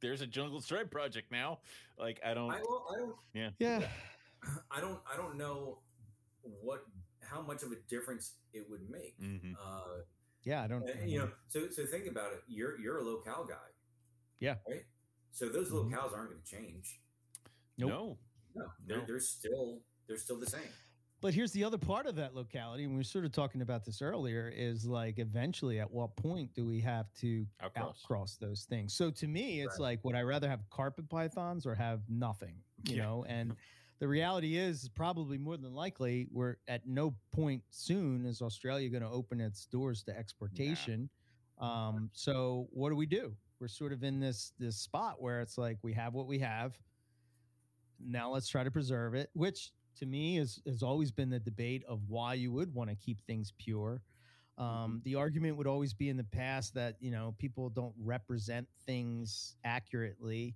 there's 0.00 0.20
a 0.20 0.26
jungle 0.26 0.60
stripe 0.60 0.90
project 0.90 1.32
now. 1.32 1.58
Like, 1.98 2.20
I 2.24 2.34
don't. 2.34 2.50
I, 2.50 2.60
well, 2.68 2.86
I 2.94 2.98
don't 2.98 3.14
yeah, 3.60 3.80
I 4.70 4.80
don't 4.80 5.00
I 5.12 5.16
don't 5.16 5.36
know 5.36 5.78
what 6.42 6.84
how 7.20 7.40
much 7.42 7.62
of 7.62 7.72
a 7.72 7.76
difference 7.88 8.34
it 8.52 8.68
would 8.70 8.88
make. 8.88 9.18
Mhm. 9.20 9.54
Uh, 9.54 10.02
yeah. 10.44 10.62
I 10.62 10.66
don't. 10.68 10.88
And, 10.88 11.10
you 11.10 11.18
know, 11.18 11.24
know. 11.26 11.32
so 11.48 11.68
so 11.70 11.84
think 11.86 12.06
about 12.06 12.32
it. 12.32 12.42
You're 12.46 12.78
you're 12.78 12.98
a 12.98 13.02
locale 13.04 13.44
guy. 13.48 13.54
Yeah. 14.38 14.56
Right. 14.68 14.84
So 15.36 15.50
those 15.50 15.68
Mhm. 15.70 15.90
locales 15.90 16.14
aren't 16.14 16.30
going 16.30 16.40
to 16.40 16.46
change. 16.46 16.98
Nope. 17.76 17.90
No. 17.90 18.18
No, 18.54 18.72
they're, 18.86 18.98
No. 19.00 19.04
they're 19.06 19.20
still 19.20 19.82
they're 20.06 20.16
still 20.16 20.38
the 20.38 20.46
same. 20.46 20.70
But 21.20 21.34
here's 21.34 21.50
the 21.52 21.64
other 21.64 21.76
part 21.78 22.06
of 22.06 22.14
that 22.16 22.34
locality, 22.34 22.84
and 22.84 22.92
we 22.92 22.98
were 22.98 23.04
sort 23.04 23.24
of 23.26 23.32
talking 23.32 23.60
about 23.60 23.84
this 23.84 24.00
earlier. 24.00 24.48
Is 24.48 24.86
like 24.86 25.18
eventually, 25.18 25.78
at 25.80 25.90
what 25.90 26.16
point 26.16 26.54
do 26.54 26.64
we 26.64 26.80
have 26.80 27.12
to 27.14 27.46
Outcross. 27.60 28.02
outcross 28.02 28.38
those 28.38 28.64
things? 28.64 28.94
So 28.94 29.10
to 29.10 29.26
me, 29.26 29.60
it's 29.60 29.72
Right. 29.78 29.98
like, 29.98 30.04
would 30.04 30.14
I 30.14 30.22
rather 30.22 30.48
have 30.48 30.66
carpet 30.70 31.08
pythons 31.10 31.66
or 31.66 31.74
have 31.74 32.08
nothing? 32.08 32.62
You 32.84 32.96
Yeah. 32.96 33.02
know, 33.02 33.24
and 33.24 33.54
the 33.98 34.08
reality 34.08 34.56
is 34.56 34.88
probably 34.90 35.36
more 35.38 35.56
than 35.58 35.74
likely 35.74 36.28
we're 36.30 36.56
at 36.68 36.86
no 36.86 37.10
point 37.32 37.62
soon 37.70 38.24
is 38.24 38.40
Australia 38.40 38.88
going 38.88 39.02
to 39.02 39.10
open 39.10 39.40
its 39.40 39.66
doors 39.66 40.02
to 40.04 40.16
exportation. 40.16 41.10
Um, 41.58 42.10
so 42.14 42.68
what 42.70 42.88
do 42.90 42.96
we 42.96 43.06
do? 43.06 43.36
We're 43.60 43.68
sort 43.68 43.92
of 43.92 44.02
in 44.02 44.20
this 44.20 44.52
this 44.58 44.76
spot 44.76 45.20
where 45.20 45.40
it's 45.40 45.56
like 45.56 45.78
we 45.82 45.92
have 45.94 46.14
what 46.14 46.26
we 46.26 46.38
have. 46.40 46.78
Now 47.98 48.30
let's 48.30 48.48
try 48.48 48.64
to 48.64 48.70
preserve 48.70 49.14
it, 49.14 49.30
which 49.32 49.72
to 49.98 50.06
me 50.06 50.38
is 50.38 50.60
has 50.66 50.82
always 50.82 51.10
been 51.10 51.30
the 51.30 51.38
debate 51.38 51.82
of 51.88 52.00
why 52.08 52.34
you 52.34 52.52
would 52.52 52.74
want 52.74 52.90
to 52.90 52.96
keep 52.96 53.20
things 53.22 53.52
pure. 53.58 54.02
Um, 54.58 55.02
the 55.04 55.14
argument 55.14 55.56
would 55.56 55.66
always 55.66 55.92
be 55.92 56.08
in 56.08 56.16
the 56.16 56.24
past 56.24 56.74
that 56.74 56.96
you 57.00 57.10
know 57.10 57.34
people 57.38 57.70
don't 57.70 57.94
represent 57.98 58.66
things 58.86 59.56
accurately. 59.64 60.54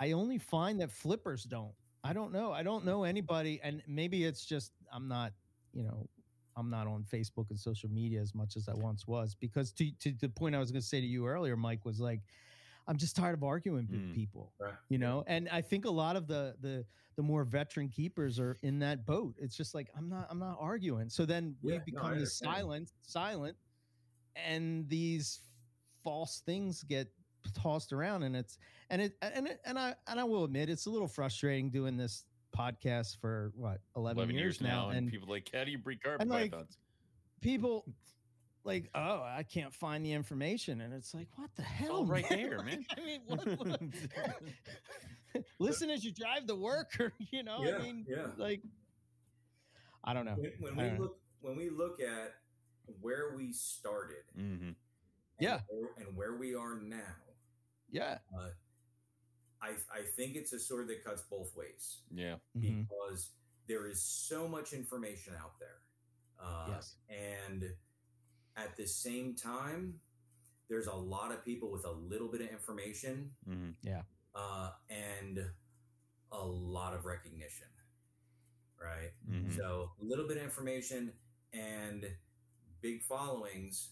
I 0.00 0.12
only 0.12 0.38
find 0.38 0.80
that 0.80 0.90
flippers 0.90 1.44
don't. 1.44 1.72
I 2.02 2.12
don't 2.12 2.32
know. 2.32 2.52
I 2.52 2.62
don't 2.62 2.84
know 2.84 3.04
anybody, 3.04 3.60
and 3.62 3.82
maybe 3.86 4.24
it's 4.24 4.44
just 4.44 4.72
I'm 4.92 5.08
not, 5.08 5.32
you 5.72 5.84
know, 5.84 6.08
I'm 6.56 6.70
not 6.70 6.86
on 6.86 7.04
Facebook 7.04 7.50
and 7.50 7.58
social 7.58 7.90
media 7.90 8.20
as 8.20 8.34
much 8.34 8.56
as 8.56 8.68
I 8.68 8.74
once 8.74 9.06
was. 9.06 9.34
Because 9.34 9.72
to 9.72 9.90
to 10.00 10.12
the 10.12 10.28
point 10.28 10.54
I 10.54 10.58
was 10.58 10.70
going 10.70 10.82
to 10.82 10.86
say 10.86 11.00
to 11.00 11.06
you 11.06 11.26
earlier, 11.26 11.56
Mike 11.56 11.84
was 11.84 12.00
like, 12.00 12.20
I'm 12.86 12.96
just 12.96 13.16
tired 13.16 13.34
of 13.34 13.42
arguing 13.42 13.88
with 13.90 14.00
Mm. 14.00 14.14
people, 14.14 14.52
Right. 14.58 14.74
you 14.88 14.98
know. 14.98 15.24
And 15.26 15.48
I 15.48 15.60
think 15.62 15.84
a 15.84 15.90
lot 15.90 16.16
of 16.16 16.26
the 16.26 16.56
the 16.60 16.86
the 17.16 17.22
more 17.22 17.44
veteran 17.44 17.88
keepers 17.88 18.38
are 18.40 18.56
in 18.62 18.78
that 18.80 19.06
boat. 19.06 19.36
It's 19.38 19.56
just 19.56 19.74
like 19.74 19.88
I'm 19.96 20.08
not 20.08 20.26
I'm 20.30 20.38
not 20.38 20.56
arguing. 20.60 21.08
So 21.08 21.24
then 21.24 21.56
we 21.62 21.72
Yeah, 21.72 21.78
no, 21.78 21.84
become 21.84 22.18
this 22.18 22.36
silent 22.36 22.92
silent, 23.02 23.56
and 24.36 24.88
these 24.88 25.40
false 26.02 26.40
things 26.40 26.82
get 26.82 27.08
tossed 27.54 27.92
around 27.92 28.22
and 28.22 28.34
it's 28.34 28.58
and 28.90 29.02
it 29.02 29.16
and 29.20 29.46
it, 29.46 29.60
and 29.64 29.78
I 29.78 29.94
and 30.06 30.18
I 30.18 30.24
will 30.24 30.44
admit 30.44 30.68
it's 30.70 30.86
a 30.86 30.90
little 30.90 31.08
frustrating 31.08 31.70
doing 31.70 31.96
this 31.96 32.24
podcast 32.56 33.18
for 33.20 33.52
what 33.54 33.80
11, 33.96 34.18
11 34.18 34.36
years, 34.36 34.60
now, 34.60 34.88
and, 34.90 34.98
and 34.98 35.10
people 35.10 35.28
like, 35.28 35.50
how 35.52 35.64
do 35.64 35.70
you 35.70 35.78
breed 35.78 36.02
carpet 36.02 36.22
and, 36.22 36.30
like, 36.30 36.50
pythons? 36.52 36.78
people 37.40 37.84
like, 38.64 38.88
oh, 38.94 39.22
I 39.22 39.42
can't 39.42 39.72
find 39.74 40.04
the 40.04 40.12
information, 40.12 40.80
and 40.80 40.94
it's 40.94 41.12
like, 41.14 41.28
what 41.36 41.50
the 41.56 41.62
hell, 41.62 41.96
all 41.96 42.04
right 42.06 42.28
man? 42.30 42.40
there, 42.42 42.56
Like, 42.58 42.66
man. 42.66 42.86
I 42.96 43.04
mean, 43.04 43.20
what, 43.26 43.46
what- 43.58 43.80
listen 45.58 45.90
as 45.90 46.04
you 46.04 46.12
drive 46.12 46.46
to 46.46 46.54
work, 46.54 46.92
or 47.00 47.12
you 47.30 47.42
know, 47.42 47.58
yeah, 47.64 47.76
I 47.76 47.78
mean, 47.82 48.06
yeah. 48.08 48.26
like, 48.38 48.62
I 50.04 50.14
don't 50.14 50.24
know. 50.24 50.36
When, 50.36 50.52
when 50.60 50.76
we 50.76 50.82
don't 50.84 50.94
know. 50.96 51.02
look 51.02 51.18
when 51.40 51.56
we 51.56 51.70
look 51.70 52.00
at 52.00 52.34
where 53.00 53.34
we 53.36 53.52
started, 53.52 54.24
hmm 54.34 54.40
and 54.50 54.76
Yeah. 55.40 55.60
where, 55.68 55.90
and 56.06 56.16
where 56.16 56.36
we 56.36 56.54
are 56.54 56.78
now, 56.80 56.98
Yeah. 57.90 58.18
I 59.64 59.72
I 60.00 60.02
think 60.16 60.36
it's 60.36 60.52
a 60.52 60.58
sword 60.58 60.88
that 60.88 61.04
cuts 61.04 61.22
both 61.30 61.54
ways 61.56 62.02
Yeah. 62.10 62.36
Mhm. 62.56 62.86
because 62.88 63.30
there 63.66 63.86
is 63.88 64.02
so 64.02 64.46
much 64.48 64.72
information 64.72 65.34
out 65.42 65.58
there. 65.58 65.78
Uh, 66.38 66.66
Yes. 66.70 66.96
And 67.08 67.60
at 68.56 68.76
the 68.76 68.86
same 68.86 69.34
time, 69.34 70.00
there's 70.68 70.86
a 70.86 70.94
lot 71.14 71.32
of 71.32 71.44
people 71.44 71.70
with 71.70 71.84
a 71.84 71.90
little 72.12 72.28
bit 72.28 72.40
of 72.40 72.48
information 72.48 73.34
hmm 73.44 73.70
uh, 74.34 74.70
and 74.90 75.38
a 76.32 76.44
lot 76.44 76.92
of 76.94 77.04
recognition, 77.04 77.68
right? 78.80 79.12
hmm 79.26 79.50
So 79.50 79.92
a 80.00 80.04
little 80.04 80.26
bit 80.26 80.36
of 80.38 80.42
information 80.42 81.12
and 81.52 82.04
big 82.80 83.02
followings 83.02 83.90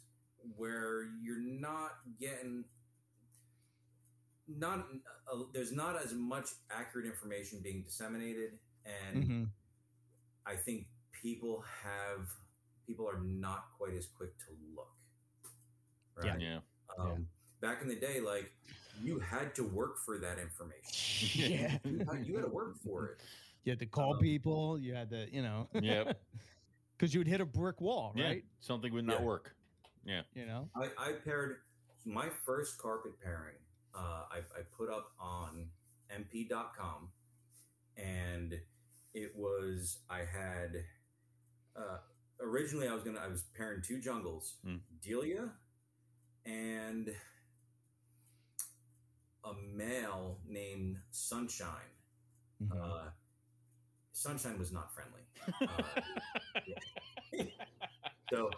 where 0.57 1.05
you're 1.23 1.39
not 1.39 1.93
getting 2.19 2.65
not 4.49 4.87
uh, 5.33 5.39
there's 5.53 5.73
not 5.73 6.03
as 6.03 6.13
much 6.15 6.49
accurate 6.71 7.07
information 7.07 7.61
being 7.63 7.83
disseminated 7.83 8.59
and 8.85 9.25
Mhm. 9.25 9.49
I 10.47 10.57
think 10.57 10.89
people 11.13 11.63
have 11.83 12.29
people 12.87 13.09
are 13.09 13.21
not 13.21 13.67
quite 13.79 13.95
as 13.95 14.07
quick 14.07 14.37
to 14.41 14.47
look. 14.75 14.91
Right. 16.17 16.41
Yeah. 16.41 16.61
Um, 16.99 17.29
Back 17.61 17.81
in 17.81 17.87
the 17.89 17.95
day, 17.95 18.21
like 18.21 18.53
you 19.01 19.21
had 19.21 19.55
to 19.55 19.63
work 19.63 19.99
for 19.99 20.19
that 20.19 20.39
information. 20.41 21.51
yeah. 21.51 21.79
You 21.85 21.99
had, 22.05 22.27
you 22.27 22.35
had 22.35 22.45
to 22.45 22.51
work 22.51 22.77
for 22.85 23.07
it. 23.07 23.21
You 23.63 23.71
had 23.71 23.79
to 23.79 23.87
call 23.87 24.15
Um, 24.15 24.21
people. 24.21 24.79
You 24.79 24.95
had 24.95 25.09
to, 25.11 25.33
you 25.33 25.43
know. 25.43 25.69
Yep. 25.81 26.21
Because 26.99 27.15
you 27.15 27.19
would 27.21 27.27
hit 27.27 27.41
a 27.41 27.45
brick 27.47 27.81
wall, 27.81 28.13
Yeah. 28.15 28.27
right? 28.27 28.45
Something 28.61 28.93
would 28.93 29.05
not 29.05 29.21
Yeah. 29.21 29.27
work. 29.27 29.57
Yeah. 30.05 30.23
You 30.35 30.47
know. 30.47 30.69
I, 30.77 30.91
I 30.99 31.13
paired 31.13 31.63
my 32.05 32.29
first 32.45 32.79
carpet 32.79 33.13
pairing. 33.21 33.57
Uh, 33.95 34.25
I, 34.31 34.39
I 34.39 34.63
put 34.77 34.91
up 34.91 35.13
on 35.21 35.67
mp.com, 36.11 37.09
and 37.97 38.55
it 39.15 39.33
was 39.37 39.99
I 40.11 40.19
had 40.21 40.85
uh, 41.77 41.99
originally 42.41 42.89
I 42.89 42.95
was 42.95 43.03
gonna 43.05 43.21
I 43.21 43.29
was 43.29 43.45
pairing 43.57 43.83
two 43.83 44.01
jungles, 44.01 44.57
Hmm. 44.65 44.77
Delia, 45.03 45.51
and 46.47 47.11
a 49.45 49.53
male 49.75 50.39
named 50.47 50.99
Sunshine. 51.11 51.91
Mhm. 52.63 52.71
Uh, 52.81 53.11
Sunshine 54.13 54.59
was 54.59 54.73
not 54.73 54.93
friendly. 54.95 55.23
Uh, 55.61 56.01
so 58.33 58.51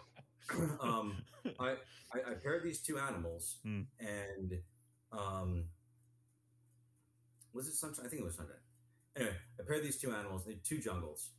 um, 0.81 1.17
I, 1.59 1.71
I, 2.13 2.31
I 2.31 2.33
paired 2.43 2.63
these 2.63 2.81
two 2.81 2.97
animals, 2.99 3.57
Hmm. 3.63 3.81
and 3.99 4.53
um, 5.17 5.65
was 7.53 7.67
it 7.67 7.73
sunshine? 7.73 8.05
I 8.05 8.09
think 8.09 8.21
it 8.21 8.25
was 8.25 8.35
sunshine. 8.35 8.55
Anyway, 9.15 9.33
I 9.59 9.63
paired 9.67 9.83
these 9.83 9.97
two 9.97 10.11
animals, 10.11 10.43
they 10.45 10.57
two 10.63 10.77
jungles, 10.79 11.29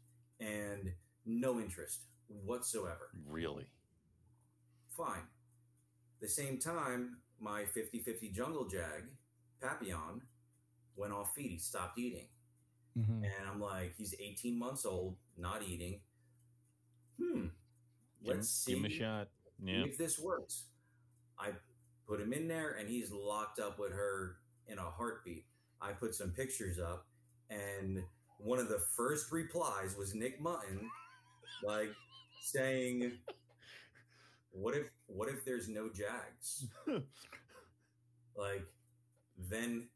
and 0.40 0.90
no 1.26 1.60
interest 1.60 2.00
whatsoever. 2.28 3.10
really? 3.28 3.66
Fine. 4.96 5.22
The 6.22 6.28
same 6.28 6.58
time, 6.58 7.18
my 7.38 7.64
50-50 7.76 8.32
jungle 8.32 8.66
jag, 8.66 9.04
Papillon, 9.60 10.22
went 10.96 11.12
off 11.12 11.34
feed. 11.34 11.50
He 11.50 11.58
stopped 11.58 11.98
eating. 11.98 12.28
Mhm. 12.96 13.24
And 13.24 13.46
I'm 13.46 13.60
like, 13.60 13.94
he's 13.98 14.14
18 14.18 14.58
months 14.58 14.86
old, 14.86 15.16
not 15.36 15.62
eating. 15.62 16.00
Hmm. 17.20 17.48
Let's 18.24 18.48
see 18.48 18.72
give 18.72 18.78
him 18.80 18.86
a 18.86 18.90
shot. 18.90 19.28
Yeah. 19.62 19.84
if 19.84 19.98
this 19.98 20.18
works. 20.18 20.64
I 21.38 21.52
put 22.08 22.20
him 22.20 22.32
in 22.32 22.46
there 22.48 22.76
and 22.78 22.88
he's 22.88 23.10
locked 23.10 23.58
up 23.58 23.78
with 23.78 23.92
her 23.92 24.36
in 24.68 24.78
a 24.78 24.82
heartbeat. 24.82 25.44
I 25.80 25.92
put 25.92 26.14
some 26.14 26.30
pictures 26.30 26.78
up 26.78 27.06
and 27.50 28.02
one 28.38 28.58
of 28.58 28.68
the 28.68 28.80
first 28.96 29.32
replies 29.32 29.96
was 29.96 30.14
Nick 30.14 30.40
Mutton 30.40 30.88
like 31.64 31.90
saying 32.42 33.12
what 34.52 34.74
if 34.76 34.86
what 35.06 35.28
if 35.28 35.44
there's 35.44 35.68
no 35.68 35.88
jags? 35.88 36.66
like 38.36 38.64
then 39.50 39.88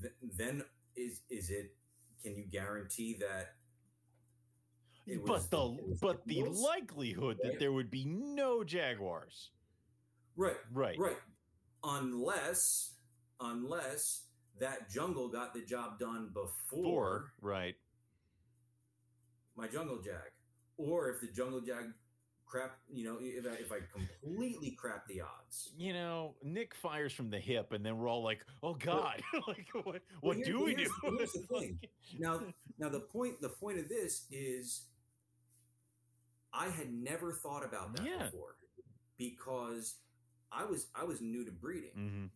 th- 0.00 0.14
then 0.36 0.62
is 0.96 1.20
is 1.30 1.50
it 1.50 1.74
can 2.22 2.34
you 2.36 2.44
guarantee 2.50 3.16
that 3.20 3.54
it 5.06 5.20
was- 5.22 5.46
but 5.46 5.50
the 5.50 5.96
but 6.00 6.26
the 6.26 6.34
signals? 6.36 6.62
likelihood 6.62 7.38
that 7.42 7.58
there 7.58 7.72
would 7.72 7.90
be 7.90 8.04
no 8.06 8.64
jaguars. 8.64 9.50
Right 10.36 10.56
Right. 10.72 10.98
Right. 10.98 11.16
Unless, 11.84 12.94
unless 13.40 14.22
that 14.60 14.88
jungle 14.90 15.28
got 15.28 15.52
the 15.54 15.60
job 15.62 15.98
done 15.98 16.30
before 16.32 16.50
Four. 16.70 17.32
Right. 17.40 17.74
my 19.56 19.66
jungle 19.68 20.00
jag, 20.02 20.30
or 20.76 21.10
if 21.10 21.20
the 21.20 21.28
jungle 21.28 21.60
jag 21.60 21.92
crap, 22.46 22.76
you 22.92 23.04
know, 23.04 23.16
if 23.20 23.44
I, 23.46 23.54
if 23.60 23.72
I 23.72 23.78
completely 23.92 24.70
crap 24.72 25.06
the 25.08 25.20
odds. 25.22 25.72
You 25.76 25.92
know, 25.92 26.34
Nick 26.42 26.74
fires 26.74 27.12
from 27.12 27.28
the 27.30 27.38
hip, 27.38 27.72
and 27.72 27.84
then 27.84 27.98
we're 27.98 28.08
all 28.08 28.22
like, 28.22 28.44
"Oh 28.62 28.74
God! 28.74 29.20
like, 29.48 29.66
what? 29.82 30.02
What 30.20 30.36
here- 30.36 30.44
do 30.46 30.64
we 30.64 30.74
do?" 30.74 30.88
here's 31.02 31.32
the 31.32 31.40
thing. 31.58 31.78
Now, 32.18 32.40
now 32.78 32.88
the 32.88 33.00
point, 33.00 33.40
the 33.40 33.48
point 33.48 33.78
of 33.78 33.88
this 33.88 34.26
is, 34.30 34.84
I 36.52 36.68
had 36.68 36.92
never 36.92 37.32
thought 37.32 37.64
about 37.64 37.96
that 37.96 38.06
Yeah. 38.06 38.24
before 38.26 38.54
because 39.18 39.96
I 40.54 40.64
was 40.64 40.86
I 40.94 41.04
was 41.04 41.20
new 41.20 41.44
to 41.44 41.50
breeding. 41.52 41.90
hmm 41.94 42.26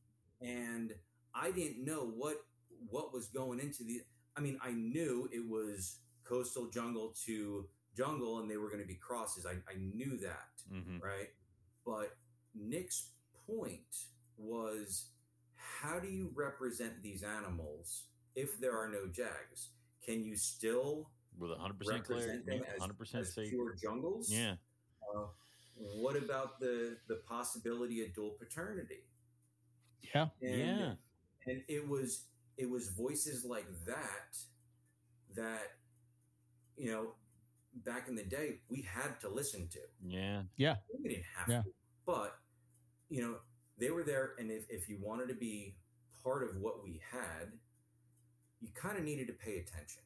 and 0.40 0.94
I 1.34 1.50
didn't 1.50 1.84
know 1.84 2.12
what 2.16 2.44
what 2.90 3.12
was 3.12 3.26
going 3.26 3.58
into 3.60 3.82
the. 3.84 4.02
I 4.36 4.40
mean, 4.40 4.58
I 4.62 4.70
knew 4.70 5.28
it 5.32 5.44
was 5.48 5.96
coastal 6.24 6.66
jungle 6.68 7.12
to 7.26 7.66
jungle, 7.96 8.38
and 8.38 8.48
they 8.50 8.56
were 8.56 8.68
going 8.68 8.80
to 8.80 8.86
be 8.86 8.94
crosses. 8.94 9.46
I, 9.46 9.54
I 9.70 9.76
knew 9.78 10.16
that, 10.18 10.48
hmm 10.70 10.98
right? 11.02 11.28
But 11.84 12.16
Nick's 12.54 13.10
point 13.46 14.06
was, 14.36 15.06
how 15.56 15.98
do 15.98 16.08
you 16.08 16.30
represent 16.34 17.02
these 17.02 17.22
animals 17.24 18.04
if 18.36 18.60
there 18.60 18.76
are 18.78 18.88
no 18.88 19.06
jags? 19.06 19.70
Can 20.04 20.24
you 20.24 20.36
still 20.36 21.10
With 21.38 21.50
hundred 21.58 21.78
percent 21.78 22.04
clear, 22.04 22.42
them 22.46 22.62
as, 22.74 22.80
hundred 22.80 22.98
percent 22.98 23.22
as 23.26 23.34
safe. 23.34 23.50
pure 23.50 23.74
jungles? 23.74 24.30
Yeah. 24.30 24.54
Uh, 25.02 25.26
what 25.78 26.16
about 26.16 26.60
the 26.60 26.96
the 27.08 27.16
possibility 27.28 28.04
of 28.04 28.12
dual 28.14 28.30
paternity? 28.38 29.04
Yeah. 30.14 30.28
And, 30.42 30.58
Yeah. 30.58 30.94
and 31.46 31.62
it 31.68 31.86
was 31.88 32.24
it 32.56 32.68
was 32.68 32.88
voices 32.88 33.44
like 33.44 33.66
that 33.86 34.36
that 35.34 35.76
you 36.76 36.90
know 36.90 37.14
back 37.84 38.08
in 38.08 38.14
the 38.16 38.24
day 38.24 38.60
we 38.68 38.82
had 38.82 39.20
to 39.20 39.28
listen 39.28 39.68
to 39.68 39.78
Yeah. 40.04 40.42
Yeah. 40.56 40.76
We 41.02 41.08
didn't 41.10 41.24
have 41.36 41.48
Yeah. 41.48 41.62
to 41.62 41.70
but 42.06 42.38
you 43.08 43.22
know 43.22 43.36
they 43.76 43.90
were 43.90 44.02
there 44.02 44.34
and 44.38 44.50
if, 44.50 44.68
if 44.70 44.88
you 44.88 44.98
wanted 45.00 45.28
to 45.28 45.34
be 45.34 45.76
part 46.24 46.42
of 46.42 46.56
what 46.56 46.82
we 46.82 47.00
had 47.10 47.52
you 48.60 48.68
kind 48.74 48.98
of 48.98 49.04
needed 49.04 49.26
to 49.28 49.34
pay 49.34 49.58
attention 49.58 50.02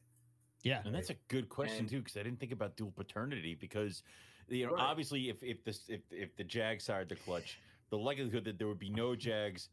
Yeah. 0.61 0.81
And 0.85 0.93
that's 0.93 1.09
a 1.09 1.15
good 1.27 1.49
question 1.49 1.79
And- 1.79 1.89
too, 1.89 1.99
because 1.99 2.17
I 2.17 2.23
didn't 2.23 2.39
think 2.39 2.51
about 2.53 2.77
dual 2.77 2.91
paternity. 2.91 3.53
Because 3.55 4.03
you 4.47 4.65
know, 4.67 4.73
Right. 4.73 4.81
obviously, 4.81 5.29
if 5.29 5.41
if 5.43 5.63
this 5.63 5.89
if 5.89 6.01
if 6.11 6.35
the 6.35 6.43
Jags 6.43 6.87
hired 6.87 7.09
the 7.09 7.15
clutch, 7.15 7.59
the 7.89 7.97
likelihood 7.97 8.43
that 8.45 8.57
there 8.57 8.67
would 8.67 8.79
be 8.79 8.89
no 8.89 9.15
Jags, 9.15 9.69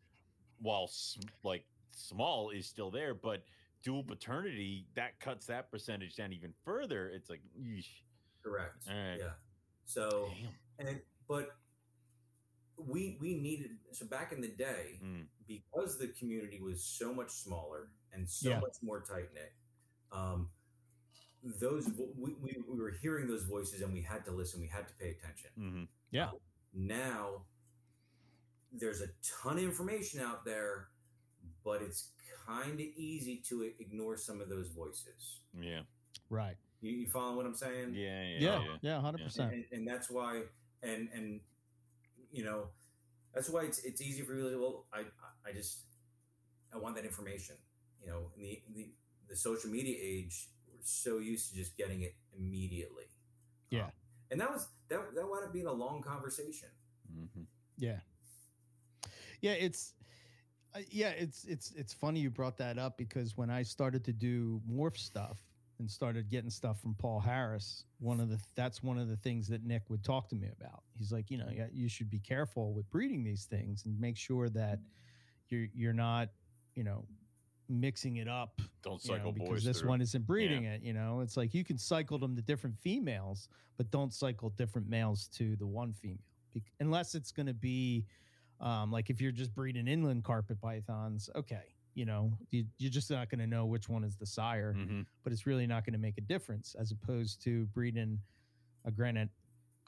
while 0.60 0.86
sm- 0.88 1.20
like 1.42 1.64
small, 1.92 2.50
is 2.50 2.66
still 2.66 2.90
there. 2.90 3.14
But 3.14 3.44
dual 3.82 4.04
paternity 4.04 4.86
that 4.94 5.18
cuts 5.20 5.46
that 5.46 5.70
percentage 5.70 6.14
down 6.16 6.32
even 6.32 6.52
further. 6.64 7.08
It's 7.10 7.30
like, 7.30 7.40
yeesh. 7.58 7.86
correct 8.42 8.86
right. 8.88 9.16
yeah 9.18 9.32
so 9.84 10.30
damn. 10.78 10.86
and 10.88 11.00
but 11.28 11.56
we 12.78 13.18
we 13.20 13.34
needed 13.38 13.72
so 13.92 14.06
back 14.06 14.32
in 14.32 14.40
the 14.40 14.48
day 14.48 14.98
Mm. 15.02 15.26
because 15.46 15.98
the 15.98 16.08
community 16.08 16.60
was 16.60 16.82
so 16.82 17.12
much 17.12 17.30
smaller 17.30 17.90
and 18.12 18.28
so 18.28 18.48
Yeah. 18.50 18.60
much 18.60 18.76
more 18.82 19.00
tight 19.02 19.32
knit 19.34 19.52
um 20.12 20.50
those 21.60 21.86
vo- 21.86 22.08
we, 22.18 22.34
we, 22.42 22.56
we 22.68 22.78
were 22.78 22.90
hearing 23.02 23.26
those 23.26 23.44
voices 23.44 23.80
and 23.82 23.92
we 23.92 24.02
had 24.02 24.24
to 24.24 24.30
listen 24.30 24.60
we 24.60 24.66
had 24.68 24.86
to 24.86 24.94
pay 24.94 25.10
attention 25.10 25.50
hmm 25.56 25.82
now 26.74 27.42
there's 28.72 29.00
a 29.00 29.06
ton 29.42 29.58
of 29.58 29.64
information 29.64 30.20
out 30.20 30.44
there 30.44 30.88
but 31.64 31.82
it's 31.82 32.10
kind 32.46 32.74
of 32.74 32.80
easy 32.96 33.42
to 33.48 33.62
ignore 33.80 34.16
some 34.16 34.40
of 34.40 34.48
those 34.48 34.68
voices 34.68 35.40
Yeah. 35.58 35.80
Right. 36.28 36.56
you, 36.80 36.92
you 36.92 37.06
follow 37.08 37.36
what 37.36 37.46
i'm 37.46 37.54
saying 37.54 37.94
Yeah. 37.94 38.22
Yeah. 38.22 38.38
Yeah. 38.38 38.62
Yeah. 38.64 38.76
Yeah. 38.82 39.00
Hundred 39.00 39.24
percent. 39.24 39.52
and, 39.52 39.64
and 39.72 39.86
that's 39.88 40.10
why 40.10 40.42
and 40.82 41.08
and 41.14 41.40
you 42.32 42.44
know, 42.44 42.68
that's 43.34 43.48
why 43.50 43.62
it's 43.64 43.80
it's 43.80 44.00
easy 44.00 44.22
for 44.22 44.32
me 44.32 44.48
to 44.50 44.56
well, 44.60 44.84
I 44.92 45.00
I 45.44 45.52
just 45.52 45.78
I 46.72 46.78
want 46.78 46.94
that 46.94 47.04
information. 47.04 47.56
You 48.00 48.06
know, 48.08 48.30
in 48.36 48.42
the 48.44 48.62
the, 48.72 48.88
the 49.30 49.34
social 49.36 49.68
media 49.68 49.96
age, 50.00 50.48
we're 50.59 50.59
so 50.84 51.18
used 51.18 51.50
to 51.50 51.56
just 51.56 51.76
getting 51.76 52.02
it 52.02 52.14
immediately. 52.36 53.04
Yeah. 53.70 53.84
Um, 53.84 53.92
and 54.30 54.40
that 54.40 54.50
was 54.50 54.68
that 54.88 55.14
that 55.14 55.28
wound 55.28 55.44
up 55.44 55.52
being 55.52 55.66
a 55.66 55.72
long 55.72 56.02
conversation. 56.02 56.68
Mhm. 57.12 57.46
Yeah. 57.76 58.00
Yeah, 59.40 59.52
it's 59.52 59.94
uh, 60.74 60.80
yeah, 60.90 61.10
it's 61.10 61.44
it's 61.44 61.72
it's 61.72 61.92
funny 61.92 62.20
you 62.20 62.30
brought 62.30 62.56
that 62.58 62.78
up 62.78 62.96
because 62.96 63.36
when 63.36 63.50
I 63.50 63.62
started 63.62 64.04
to 64.04 64.12
do 64.12 64.60
morph 64.70 64.96
stuff 64.96 65.40
and 65.78 65.90
started 65.90 66.28
getting 66.30 66.50
stuff 66.50 66.80
from 66.80 66.94
Paul 66.94 67.20
Harris, 67.20 67.84
one 67.98 68.20
of 68.20 68.28
the 68.28 68.38
that's 68.54 68.82
one 68.82 68.98
of 68.98 69.08
the 69.08 69.16
things 69.16 69.48
that 69.48 69.64
Nick 69.64 69.82
would 69.88 70.04
talk 70.04 70.28
to 70.28 70.36
me 70.36 70.48
about. 70.60 70.82
He's 70.96 71.10
like, 71.10 71.30
you 71.30 71.38
know, 71.38 71.48
yeah, 71.52 71.66
you 71.72 71.88
should 71.88 72.10
be 72.10 72.20
careful 72.20 72.72
with 72.72 72.88
breeding 72.90 73.24
these 73.24 73.46
things 73.46 73.84
and 73.86 73.98
make 73.98 74.16
sure 74.16 74.48
that 74.50 74.78
you're 75.48 75.66
you're 75.74 75.92
not, 75.92 76.28
you 76.74 76.84
know, 76.84 77.04
mixing 77.70 78.16
it 78.16 78.28
up 78.28 78.60
Don't 78.82 79.02
you 79.04 79.10
know, 79.12 79.16
cycle 79.16 79.32
because 79.32 79.64
this 79.64 79.80
through. 79.80 79.88
one 79.90 80.00
isn't 80.02 80.26
breeding 80.26 80.64
it. 80.64 80.82
You 80.82 80.92
know, 80.92 81.20
it's 81.20 81.36
like 81.36 81.54
you 81.54 81.64
can 81.64 81.78
cycle 81.78 82.18
them 82.18 82.34
to 82.36 82.42
different 82.42 82.76
females, 82.78 83.48
but 83.76 83.90
don't 83.90 84.12
cycle 84.12 84.50
different 84.50 84.88
males 84.88 85.28
to 85.36 85.56
the 85.56 85.66
one 85.66 85.92
female, 85.92 86.18
Bec- 86.52 86.64
unless 86.80 87.14
it's 87.14 87.30
going 87.32 87.46
to 87.46 87.54
be 87.54 88.04
um, 88.60 88.90
like 88.92 89.08
if 89.08 89.20
you're 89.20 89.32
just 89.32 89.54
breeding 89.54 89.86
inland 89.86 90.24
carpet 90.24 90.60
pythons. 90.60 91.30
Okay, 91.34 91.62
you 91.94 92.04
know, 92.04 92.30
you, 92.50 92.64
you're 92.78 92.90
just 92.90 93.10
not 93.10 93.30
going 93.30 93.38
to 93.38 93.46
know 93.46 93.64
which 93.66 93.88
one 93.88 94.04
is 94.04 94.16
the 94.16 94.26
sire, 94.26 94.74
Mhm. 94.76 95.06
but 95.24 95.32
it's 95.32 95.46
really 95.46 95.66
not 95.66 95.84
going 95.86 95.94
to 95.94 95.98
make 95.98 96.18
a 96.18 96.22
difference 96.22 96.74
as 96.78 96.90
opposed 96.92 97.42
to 97.44 97.64
breeding 97.66 98.18
a 98.84 98.90
granite 98.90 99.28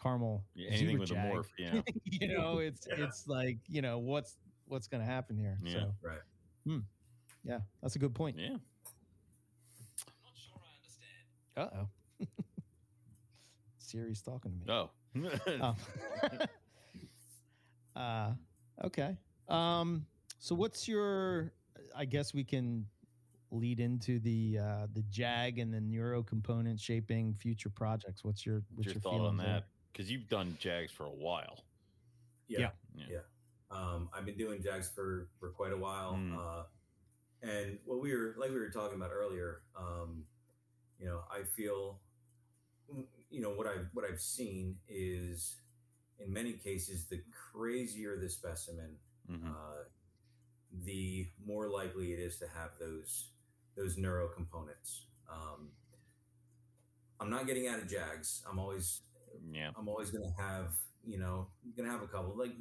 caramel. 0.03 0.45
Yeah, 0.55 0.69
anything 0.71 0.89
zebra 0.89 1.01
with 1.01 1.11
a 1.11 1.15
morph. 1.15 1.47
Yeah. 1.59 1.81
you 2.05 2.29
know, 2.37 2.59
it's 2.59 2.87
Yeah. 2.89 3.05
it's 3.05 3.27
like 3.29 3.59
you 3.69 3.83
know 3.83 3.99
what's 3.99 4.37
what's 4.67 4.87
going 4.89 5.01
to 5.01 5.07
happen 5.07 5.37
here. 5.37 5.59
Yeah. 5.63 5.73
So 5.73 5.95
Right. 6.01 6.81
Yeah, 7.45 7.59
that's 7.83 7.97
a 7.97 7.99
good 7.99 8.15
point. 8.15 8.37
Yeah. 8.39 8.49
I'm 8.49 8.59
not 10.23 10.35
sure 10.35 10.59
I 10.59 10.69
understand. 10.79 11.27
Uh 11.57 11.87
oh. 12.21 12.27
Siri's 13.79 14.23
talking 14.23 14.53
to 14.53 14.59
me. 14.59 14.65
Oh. 14.73 14.91
Um, 15.61 15.77
uh, 18.03 18.31
okay. 18.87 19.17
Um, 19.49 20.07
so 20.39 20.55
what's 20.55 20.89
your? 20.89 21.53
I 21.95 22.07
guess 22.07 22.33
we 22.33 22.45
can 22.45 22.87
lead 23.51 23.81
into 23.81 24.19
the 24.21 24.59
uh, 24.59 24.87
the 24.95 25.03
Jag 25.11 25.59
and 25.59 25.73
the 25.75 25.81
neuro 25.81 26.23
component 26.23 26.81
shaping 26.81 27.35
future 27.35 27.69
projects. 27.69 28.25
What's 28.25 28.47
your 28.47 28.63
what's 28.75 28.87
your 28.87 28.95
your, 28.95 29.03
thought 29.03 29.21
on 29.21 29.37
that? 29.37 29.65
Because 29.93 30.11
you've 30.11 30.29
done 30.31 30.57
Jags 30.59 30.91
for 30.91 31.05
a 31.05 31.11
while. 31.11 31.65
Yeah. 32.49 32.71
Yeah. 32.97 33.19
Um, 33.71 34.09
I've 34.15 34.25
been 34.25 34.39
doing 34.39 34.63
Jags 34.63 34.89
for 34.89 35.29
for 35.39 35.51
quite 35.51 35.73
a 35.73 35.77
while, 35.77 36.15
Mm. 36.15 36.39
uh, 36.39 36.63
and 37.43 37.79
what 37.85 38.01
we 38.01 38.15
were 38.15 38.35
like 38.39 38.51
we 38.51 38.59
were 38.59 38.71
talking 38.71 38.97
about 38.97 39.11
earlier. 39.13 39.63
Um, 39.77 40.25
you 40.99 41.07
know, 41.07 41.21
I 41.31 41.43
feel, 41.45 42.01
you 43.31 43.41
know, 43.41 43.51
what 43.51 43.67
I've 43.67 43.89
what 43.93 44.05
I've 44.05 44.21
seen 44.21 44.77
is, 44.89 45.57
in 46.19 46.33
many 46.33 46.53
cases, 46.55 47.07
the 47.07 47.23
crazier 47.53 48.17
the 48.19 48.29
specimen, 48.29 48.97
Mhm. 49.31 49.49
uh, 49.49 49.85
the 50.85 51.27
more 51.45 51.69
likely 51.69 52.13
it 52.13 52.19
is 52.19 52.39
to 52.39 52.49
have 52.49 52.71
those 52.79 53.31
those 53.77 53.97
neuro 53.99 54.29
components. 54.29 55.07
Um, 55.29 55.71
I'm 57.21 57.31
not 57.31 57.47
getting 57.47 57.69
out 57.69 57.79
of 57.81 57.89
Jags. 57.89 58.43
I'm 58.49 58.59
always 58.59 59.03
Yeah. 59.51 59.73
I'm 59.77 59.89
always 59.89 60.11
gonna 60.11 60.33
have, 60.39 60.75
you 61.05 61.19
know, 61.19 61.49
gonna 61.77 61.91
have 61.91 62.03
a 62.03 62.09
couple. 62.09 62.37
Like 62.37 62.55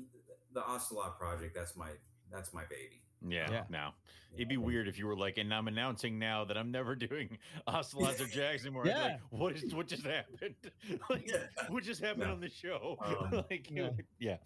the 0.53 0.65
Ocelot 0.65 1.17
project, 1.17 1.53
that's 1.53 1.75
my 1.75 1.91
that's 2.31 2.53
my 2.53 2.65
baby. 2.65 3.03
Yeah. 3.27 3.49
Yeah. 3.51 3.63
No. 3.69 3.89
You 4.31 4.37
It'd 4.37 4.47
be 4.49 4.57
weird 4.57 4.87
if 4.87 4.97
you 4.97 5.05
were 5.07 5.15
like, 5.15 5.37
and 5.37 5.53
I'm 5.53 5.67
announcing 5.67 6.17
now 6.17 6.45
that 6.45 6.57
I'm 6.57 6.71
never 6.71 6.95
doing 7.07 7.37
ocelots 7.67 8.21
or 8.21 8.25
jags 8.27 8.65
anymore. 8.65 8.85
Yeah. 8.87 9.03
Like, 9.03 9.19
what 9.29 9.55
is 9.57 9.73
what 9.75 9.87
just 9.87 10.05
happened? 10.05 10.55
like, 11.09 11.29
Yeah. 11.29 11.37
what 11.69 11.83
just 11.83 12.01
happened 12.01 12.23
No. 12.27 12.31
on 12.33 12.39
the 12.39 12.49
show? 12.49 12.97
Um, 13.03 13.43
like, 13.49 13.69
yeah. 13.69 13.89
yeah. 14.19 14.37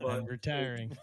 But 0.00 0.10
I'm 0.10 0.24
retiring. 0.24 0.96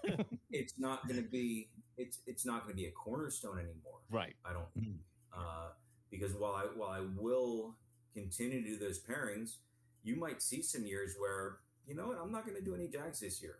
It's 0.49 0.73
not 0.79 1.07
gonna 1.07 1.21
be 1.21 1.69
it's 1.97 2.19
it's 2.25 2.45
not 2.45 2.63
gonna 2.63 2.75
be 2.75 2.85
a 2.85 2.91
cornerstone 2.91 3.59
anymore. 3.59 3.99
Right. 4.09 4.35
I 4.45 4.53
don't 4.53 4.65
Mm. 4.79 4.95
uh, 5.35 5.69
because 6.09 6.33
while 6.33 6.53
I 6.55 6.63
while 6.75 6.89
I 6.89 7.01
will 7.15 7.75
continue 8.15 8.61
to 8.63 8.67
do 8.67 8.77
those 8.77 8.99
pairings, 9.03 9.57
you 10.03 10.15
might 10.15 10.41
see 10.41 10.61
some 10.63 10.85
years 10.85 11.15
where 11.19 11.57
you 11.85 11.95
know 11.95 12.07
what 12.07 12.17
I'm 12.17 12.31
not 12.31 12.45
going 12.45 12.57
to 12.57 12.63
do 12.63 12.73
any 12.75 12.87
jags 12.87 13.19
this 13.19 13.41
year. 13.41 13.57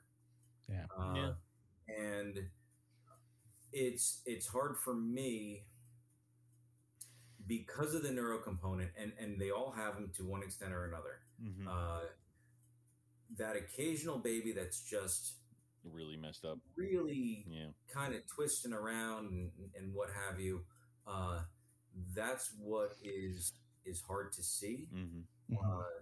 Yeah. 0.70 0.86
Uh, 0.98 1.14
Yeah. 1.16 1.32
And 1.96 2.40
it's 3.74 4.22
it's 4.26 4.48
hard 4.48 4.78
for 4.78 4.94
me 4.96 5.66
because 7.48 7.94
of 7.94 8.04
the 8.04 8.12
neuro 8.12 8.40
component, 8.40 8.92
and 8.98 9.12
and 9.20 9.40
they 9.40 9.52
all 9.52 9.72
have 9.76 9.96
them 9.96 10.12
to 10.18 10.24
one 10.26 10.44
extent 10.44 10.74
or 10.74 10.86
another. 10.86 11.20
Mhm. 11.42 11.68
Uh, 11.68 12.06
that 13.38 13.56
occasional 13.56 14.20
baby 14.20 14.52
that's 14.54 14.82
just 14.82 15.36
really 15.84 16.16
messed 16.18 16.46
up. 16.46 16.60
really 16.76 17.46
Yeah. 17.50 17.72
kind 17.90 18.14
of 18.16 18.26
twisting 18.28 18.74
around 18.74 19.32
and, 19.32 19.52
and 19.76 19.94
what 19.94 20.10
have 20.12 20.40
you. 20.40 20.66
Uh, 21.06 21.44
that's 22.14 22.54
what 22.60 22.98
is 23.04 23.52
is 23.86 24.02
hard 24.02 24.32
to 24.34 24.44
see. 24.44 24.88
hmm 24.92 25.22
Mhm. 25.50 25.58
Uh, 25.64 26.02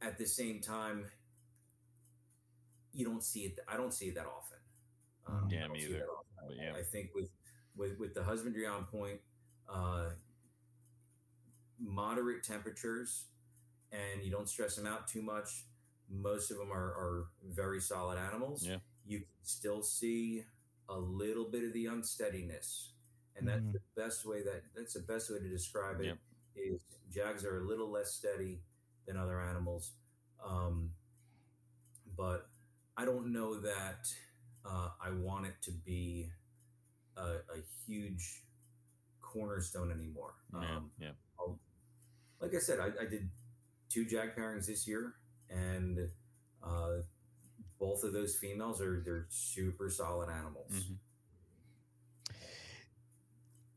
at 0.00 0.18
the 0.18 0.26
same 0.26 0.60
time, 0.60 1.10
you 2.92 3.04
don't 3.04 3.22
see 3.24 3.40
it. 3.44 3.58
I 3.68 3.76
don't 3.76 3.92
see 3.92 4.06
it 4.08 4.14
that 4.16 4.26
often. 4.26 4.58
Um, 5.26 5.48
Yeah, 5.50 5.68
me 5.68 5.84
either. 5.84 6.06
But 6.36 6.56
yeah. 6.56 6.72
I 6.76 6.82
think 6.82 7.10
with 7.14 7.30
with 7.76 7.98
with 7.98 8.14
the 8.14 8.22
husbandry 8.22 8.66
on 8.66 8.84
point, 8.84 9.20
uh, 9.68 10.10
moderate 11.78 12.42
temperatures, 12.42 13.26
and 13.92 14.22
you 14.24 14.30
don't 14.30 14.48
stress 14.48 14.76
them 14.76 14.86
out 14.86 15.06
too 15.08 15.22
much. 15.22 15.66
Most 16.10 16.50
of 16.50 16.58
them 16.58 16.70
are, 16.72 16.76
are 16.96 17.26
very 17.50 17.80
solid 17.80 18.18
animals. 18.18 18.66
Yeah. 18.66 18.76
You 19.06 19.18
can 19.20 19.26
still 19.42 19.82
see 19.82 20.44
a 20.88 20.96
little 20.98 21.44
bit 21.44 21.64
of 21.64 21.72
the 21.72 21.86
unsteadiness, 21.86 22.92
and 23.36 23.46
that's 23.48 23.62
Mhm. 23.62 23.72
the 23.72 23.80
best 23.96 24.24
way 24.24 24.42
that 24.42 24.62
that's 24.74 24.94
the 24.94 25.00
best 25.00 25.30
way 25.30 25.38
to 25.38 25.48
describe 25.48 26.00
it. 26.00 26.06
Yep. 26.06 26.18
Is 26.54 26.82
jags 27.10 27.44
are 27.44 27.60
a 27.60 27.64
little 27.64 27.90
less 27.90 28.12
steady 28.14 28.62
than 29.06 29.16
other 29.16 29.40
animals, 29.40 29.92
um, 30.44 30.90
but 32.16 32.48
I 32.96 33.04
don't 33.04 33.32
know 33.32 33.60
that 33.60 34.06
uh, 34.64 34.88
I 35.04 35.10
want 35.10 35.46
it 35.46 35.54
to 35.62 35.70
be 35.70 36.30
a, 37.16 37.20
a 37.20 37.60
huge 37.86 38.42
cornerstone 39.20 39.90
anymore. 39.90 40.34
Yeah. 40.52 40.76
Um, 40.76 40.90
yeah. 40.98 41.08
like 42.40 42.54
I 42.54 42.58
said, 42.58 42.78
I, 42.80 43.02
I 43.02 43.06
did 43.06 43.28
two 43.88 44.04
jag 44.04 44.36
pairings 44.36 44.66
this 44.66 44.86
year, 44.86 45.14
and 45.50 45.98
uh, 46.62 47.02
both 47.78 48.04
of 48.04 48.12
those 48.12 48.36
females 48.36 48.80
are 48.80 49.02
they're 49.04 49.26
super 49.28 49.90
solid 49.90 50.28
animals. 50.28 50.72
Mhm. 50.72 50.96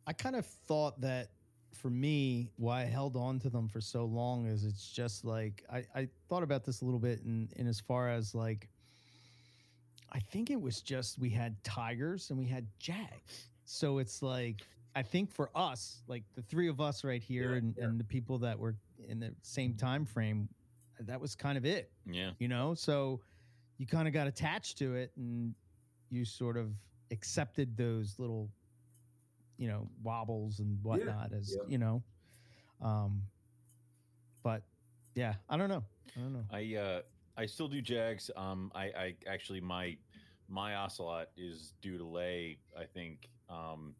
I 0.07 0.13
kind 0.13 0.35
of 0.35 0.45
thought 0.45 1.01
that 1.01 1.29
for 1.73 1.89
me, 1.89 2.51
why 2.57 2.81
I 2.81 2.85
held 2.85 3.15
on 3.15 3.39
to 3.39 3.49
them 3.49 3.67
for 3.67 3.81
so 3.81 4.05
long 4.05 4.47
is 4.47 4.63
it's 4.63 4.91
just 4.91 5.25
like 5.25 5.63
I, 5.71 5.83
I 5.95 6.07
thought 6.29 6.43
about 6.43 6.63
this 6.63 6.81
a 6.81 6.85
little 6.85 6.99
bit 6.99 7.21
in, 7.21 7.49
in 7.55 7.67
as 7.67 7.79
far 7.79 8.09
as 8.09 8.33
like 8.33 8.69
I 10.15 10.19
think 10.19 10.49
it 10.49 10.59
was 10.59 10.81
just 10.81 11.19
we 11.19 11.29
had 11.29 11.61
tigers 11.63 12.29
and 12.29 12.39
we 12.39 12.45
had 12.45 12.65
jags. 12.79 13.49
So 13.65 13.97
it's 13.97 14.21
like 14.23 14.61
I 14.95 15.01
think 15.03 15.29
for 15.29 15.49
us, 15.53 16.01
like 16.07 16.23
the 16.35 16.41
three 16.41 16.69
of 16.69 16.79
us 16.79 17.03
right 17.03 17.21
here 17.21 17.51
Yeah, 17.51 17.57
and, 17.57 17.75
yeah. 17.77 17.83
and 17.83 17.99
the 17.99 18.03
people 18.05 18.37
that 18.39 18.57
were 18.57 18.75
in 19.09 19.19
the 19.19 19.35
same 19.41 19.73
time 19.73 20.05
frame, 20.05 20.47
that 21.01 21.19
was 21.19 21.35
kind 21.35 21.57
of 21.57 21.65
it 21.65 21.91
Yeah. 22.05 22.31
you 22.39 22.47
know 22.47 22.73
so 22.73 23.19
you 23.77 23.85
kind 23.85 24.07
of 24.07 24.13
got 24.13 24.27
attached 24.27 24.77
to 24.77 24.95
it 24.95 25.11
and 25.17 25.53
you 26.09 26.23
sort 26.23 26.55
of 26.55 26.69
accepted 27.11 27.75
those 27.75 28.17
little 28.17 28.49
you 29.57 29.67
know 29.67 29.89
wobbles 30.01 30.59
and 30.59 30.81
whatnot 30.81 31.33
as 31.33 31.53
yeah. 31.57 31.63
you 31.67 31.77
know 31.77 32.01
um 32.81 33.21
but 34.41 34.63
yeah 35.15 35.33
i 35.49 35.57
don't 35.57 35.67
know 35.67 35.83
i 36.15 36.19
don't 36.21 36.31
know 36.33 36.45
I 36.49 36.75
uh 36.75 37.01
I 37.37 37.45
still 37.45 37.67
do 37.67 37.81
Jags. 37.81 38.31
Um 38.37 38.71
I, 38.73 38.83
I 38.85 39.15
actually 39.27 39.59
my 39.59 39.97
my 40.47 40.75
ocelot 40.75 41.31
is 41.35 41.73
due 41.81 41.97
to 41.97 42.05
lay, 42.05 42.59
I 42.77 42.85
think, 42.85 43.29
um 43.49 43.95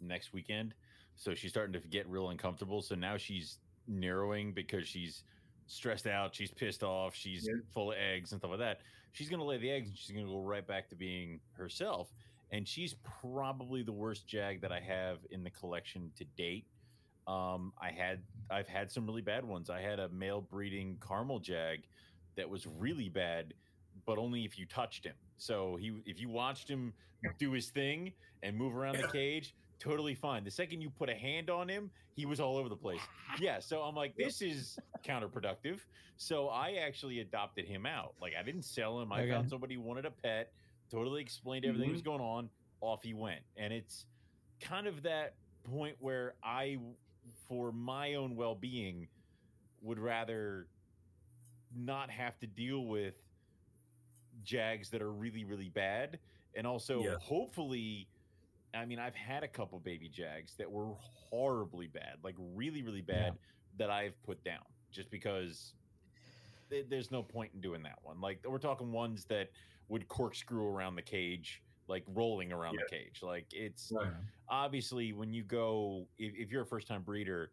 next 0.00 0.32
weekend. 0.32 0.74
So 1.14 1.34
she's 1.34 1.50
starting 1.50 1.72
to 1.80 1.88
get 1.88 2.06
real 2.08 2.28
uncomfortable. 2.28 2.82
So 2.82 2.94
now 2.94 3.16
she's 3.16 3.60
narrowing 3.86 4.52
because 4.52 4.86
she's 4.86 5.24
stressed 5.66 6.06
out, 6.06 6.34
she's 6.34 6.50
pissed 6.50 6.82
off, 6.82 7.14
she's 7.14 7.46
Yeah. 7.46 7.54
full 7.72 7.92
of 7.92 7.98
eggs 7.98 8.32
and 8.32 8.40
stuff 8.40 8.50
like 8.50 8.58
that. 8.60 8.82
She's 9.12 9.28
gonna 9.30 9.44
lay 9.44 9.56
the 9.58 9.70
eggs 9.70 9.88
and 9.88 9.98
she's 9.98 10.14
gonna 10.14 10.26
go 10.26 10.42
right 10.42 10.66
back 10.66 10.88
to 10.90 10.96
being 10.96 11.40
herself. 11.52 12.12
And 12.50 12.68
she's 12.68 12.94
probably 12.94 13.82
the 13.82 13.92
worst 13.92 14.26
jag 14.28 14.60
that 14.60 14.70
I 14.70 14.80
have 14.80 15.26
in 15.30 15.42
the 15.42 15.50
collection 15.50 16.12
to 16.12 16.24
date. 16.24 16.68
Um, 17.26 17.72
I 17.78 17.90
had 17.90 18.22
I've 18.50 18.68
had 18.68 18.92
some 18.92 19.06
really 19.06 19.22
bad 19.22 19.44
ones. 19.44 19.70
I 19.70 19.80
had 19.80 19.98
a 19.98 20.08
male 20.10 20.40
breeding 20.40 20.98
caramel 21.00 21.40
jag 21.40 21.88
that 22.36 22.48
was 22.48 22.66
really 22.66 23.08
bad 23.08 23.54
but 24.06 24.18
only 24.18 24.44
if 24.44 24.58
you 24.58 24.66
touched 24.66 25.04
him. 25.04 25.14
So 25.36 25.76
he, 25.76 25.92
if 26.06 26.20
you 26.20 26.28
watched 26.28 26.68
him 26.68 26.92
do 27.38 27.52
his 27.52 27.68
thing 27.68 28.12
and 28.42 28.56
move 28.56 28.76
around 28.76 28.96
the 28.96 29.08
cage, 29.08 29.54
totally 29.78 30.14
fine. 30.14 30.44
The 30.44 30.50
second 30.50 30.80
you 30.80 30.90
put 30.90 31.08
a 31.08 31.14
hand 31.14 31.50
on 31.50 31.68
him, 31.68 31.90
he 32.14 32.24
was 32.24 32.40
all 32.40 32.56
over 32.56 32.68
the 32.68 32.76
place. 32.76 33.00
Yeah. 33.38 33.58
So 33.58 33.82
I'm 33.82 33.94
like, 33.94 34.16
this 34.16 34.40
is 34.40 34.78
counterproductive. 35.04 35.80
So 36.16 36.48
I 36.48 36.76
actually 36.86 37.20
adopted 37.20 37.66
him 37.66 37.84
out. 37.84 38.14
Like 38.22 38.32
I 38.38 38.42
didn't 38.42 38.64
sell 38.64 39.00
him. 39.00 39.12
I 39.12 39.22
Okay. 39.22 39.32
found 39.32 39.50
somebody 39.50 39.74
who 39.74 39.82
wanted 39.82 40.06
a 40.06 40.10
pet. 40.10 40.52
Totally 40.90 41.20
explained 41.20 41.64
everything 41.64 41.88
that 41.88 41.92
was 41.92 42.02
mm-hmm. 42.02 42.10
going 42.10 42.22
on. 42.22 42.50
Off 42.82 43.02
he 43.02 43.14
went, 43.14 43.40
and 43.56 43.72
it's 43.72 44.04
kind 44.60 44.86
of 44.86 45.02
that 45.02 45.34
point 45.64 45.96
where 45.98 46.34
I, 46.44 46.76
for 47.48 47.72
my 47.72 48.14
own 48.14 48.36
well-being, 48.36 49.08
would 49.80 49.98
rather 49.98 50.68
not 51.74 52.10
have 52.10 52.38
to 52.40 52.46
deal 52.46 52.84
with 52.84 53.14
jags 54.46 54.88
that 54.90 55.02
are 55.02 55.12
really 55.12 55.44
really 55.44 55.68
bad 55.68 56.18
and 56.54 56.66
also 56.66 57.02
Yeah. 57.02 57.16
hopefully 57.20 58.08
i 58.72 58.84
mean 58.86 58.98
i've 58.98 59.14
had 59.14 59.42
a 59.42 59.48
couple 59.48 59.78
baby 59.80 60.08
jags 60.08 60.54
that 60.56 60.70
were 60.70 60.94
horribly 60.94 61.88
bad 61.88 62.16
like 62.22 62.36
really 62.38 62.82
really 62.82 63.02
bad 63.02 63.32
that 63.76 63.90
i've 63.90 64.20
put 64.22 64.42
down 64.44 64.62
just 64.92 65.10
because 65.10 65.74
th- 66.70 66.86
there's 66.88 67.10
no 67.10 67.22
point 67.22 67.52
in 67.54 67.60
doing 67.60 67.82
that 67.82 67.98
one 68.02 68.20
like 68.20 68.38
we're 68.48 68.58
talking 68.58 68.92
ones 68.92 69.24
that 69.26 69.50
would 69.88 70.06
corkscrew 70.08 70.66
around 70.66 70.94
the 70.94 71.02
cage 71.02 71.62
like 71.88 72.04
rolling 72.08 72.52
around 72.52 72.76
the 72.76 72.96
cage 72.96 73.20
like 73.22 73.46
it's 73.52 73.92
Right. 73.92 74.12
obviously 74.48 75.12
when 75.12 75.32
you 75.32 75.42
go 75.42 76.06
if, 76.18 76.34
if 76.36 76.50
you're 76.52 76.62
a 76.62 76.66
first 76.66 76.86
time 76.86 77.02
breeder 77.02 77.50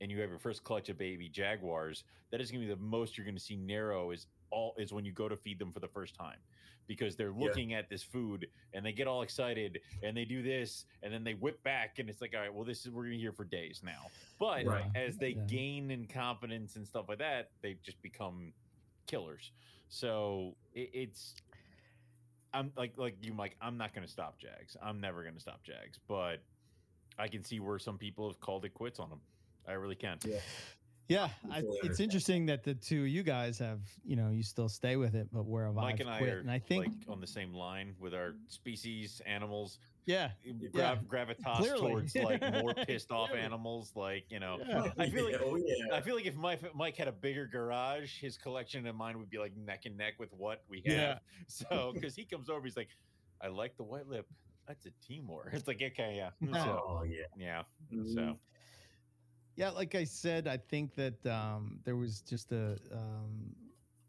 and 0.00 0.10
you 0.10 0.18
have 0.20 0.30
your 0.30 0.38
first 0.38 0.64
clutch 0.64 0.88
of 0.88 0.96
baby 0.96 1.28
jaguars 1.28 2.04
that 2.30 2.40
is 2.40 2.50
going 2.50 2.62
to 2.62 2.66
be 2.66 2.72
the 2.74 2.80
most 2.80 3.16
you're 3.18 3.26
going 3.26 3.36
to 3.36 3.42
see 3.42 3.56
narrow 3.56 4.10
is 4.10 4.26
all 4.50 4.74
is 4.78 4.92
when 4.92 5.04
you 5.04 5.12
go 5.12 5.28
to 5.28 5.36
feed 5.36 5.58
them 5.58 5.72
for 5.72 5.80
the 5.80 5.88
first 5.88 6.14
time 6.14 6.38
because 6.86 7.16
they're 7.16 7.28
Yeah. 7.36 7.44
looking 7.46 7.74
at 7.74 7.88
this 7.88 8.02
food 8.02 8.46
and 8.74 8.84
they 8.84 8.92
get 8.92 9.06
all 9.06 9.22
excited 9.22 9.80
and 10.02 10.16
they 10.16 10.24
do 10.24 10.42
this 10.42 10.84
and 11.02 11.12
then 11.12 11.22
they 11.24 11.34
whip 11.34 11.62
back 11.62 11.98
and 11.98 12.08
it's 12.08 12.20
like 12.20 12.34
all 12.34 12.40
right 12.40 12.52
well 12.52 12.64
this 12.64 12.84
is 12.84 12.90
we're 12.90 13.02
going 13.02 13.12
to 13.12 13.16
be 13.16 13.20
here 13.20 13.32
for 13.32 13.44
days 13.44 13.80
now 13.84 14.10
but 14.38 14.64
Right. 14.66 14.84
as 14.94 15.16
they 15.18 15.32
Yeah. 15.34 15.42
gain 15.46 15.90
in 15.90 16.06
confidence 16.06 16.76
and 16.76 16.86
stuff 16.86 17.06
like 17.08 17.18
that 17.18 17.50
they 17.62 17.74
just 17.84 18.00
become 18.02 18.52
killers 19.06 19.52
so 19.88 20.56
it, 20.74 20.90
it's 20.92 21.34
i'm 22.52 22.72
like 22.76 22.92
like 22.96 23.16
you 23.22 23.32
mike 23.32 23.56
i'm 23.60 23.76
not 23.76 23.94
going 23.94 24.04
to 24.06 24.10
stop 24.12 24.38
jags 24.40 24.76
i'm 24.82 25.00
never 25.00 25.22
going 25.22 25.34
to 25.34 25.40
stop 25.40 25.62
jags 25.62 25.98
but 26.08 26.42
I 27.18 27.28
can 27.28 27.44
see 27.44 27.60
where 27.60 27.78
some 27.78 27.98
people 27.98 28.28
have 28.30 28.40
called 28.40 28.64
it 28.64 28.72
quits 28.72 28.98
on 28.98 29.10
them. 29.10 29.20
I 29.68 29.72
really 29.72 29.96
can. 29.96 30.16
Yeah. 30.24 30.38
Yeah, 31.10 31.28
I, 31.50 31.64
it's 31.82 31.98
interesting 31.98 32.46
that 32.46 32.62
the 32.62 32.74
two 32.74 33.02
of 33.02 33.08
you 33.08 33.24
guys 33.24 33.58
have, 33.58 33.80
you 34.04 34.14
know, 34.14 34.30
you 34.30 34.44
still 34.44 34.68
stay 34.68 34.94
with 34.94 35.16
it, 35.16 35.26
but 35.32 35.44
where 35.44 35.66
have 35.66 35.74
Mike 35.74 35.94
I've 35.94 36.00
and 36.02 36.10
I 36.10 36.18
quit? 36.18 36.32
are 36.34 36.38
and 36.38 36.50
I 36.50 36.60
think, 36.60 36.86
like 36.86 36.94
on 37.08 37.20
the 37.20 37.26
same 37.26 37.52
line 37.52 37.96
with 37.98 38.14
our 38.14 38.36
species 38.46 39.20
animals. 39.26 39.80
yeah, 40.06 40.30
Grav- 40.72 41.02
gravitas 41.08 41.56
Clearly. 41.56 41.80
towards 41.90 42.14
like 42.14 42.40
more 42.62 42.74
pissed 42.86 43.10
off 43.10 43.30
animals. 43.34 43.90
Like 43.96 44.26
you 44.30 44.38
know, 44.38 44.58
yeah, 44.64 44.84
I 44.98 45.10
feel 45.10 45.24
like- 45.24 45.40
oh 45.44 45.56
yeah. 45.56 45.92
I 45.96 46.00
feel 46.00 46.14
like 46.14 46.26
if 46.26 46.36
Mike, 46.36 46.62
Mike 46.76 46.96
had 46.96 47.08
a 47.08 47.12
bigger 47.12 47.46
garage, 47.48 48.20
his 48.20 48.36
collection 48.38 48.86
and 48.86 48.96
mine 48.96 49.18
would 49.18 49.30
be 49.30 49.38
like 49.38 49.56
neck 49.56 49.86
and 49.86 49.96
neck 49.96 50.14
with 50.20 50.32
what 50.32 50.62
we 50.68 50.80
have. 50.86 50.94
Yeah. 50.94 51.18
So 51.48 51.90
because 51.92 52.14
he 52.14 52.24
comes 52.24 52.48
over, 52.48 52.64
he's 52.64 52.76
like, 52.76 52.90
"I 53.42 53.48
like 53.48 53.76
the 53.76 53.82
white 53.82 54.06
lip. 54.06 54.26
That's 54.68 54.86
a 54.86 54.90
Timor." 55.08 55.50
It's 55.52 55.66
like 55.66 55.82
okay, 55.82 56.14
yeah, 56.16 56.30
so, 56.52 56.84
oh 56.88 57.02
yeah. 57.02 57.24
yeah. 57.36 57.62
Mhm. 57.92 58.14
So 58.14 58.36
yeah. 59.60 59.70
Like 59.70 59.94
I 59.94 60.04
said, 60.04 60.46
I 60.48 60.56
think 60.56 60.94
that 60.96 61.24
um, 61.26 61.78
there 61.84 61.96
was 61.96 62.20
just 62.22 62.52
a 62.52 62.76
um, 62.92 63.54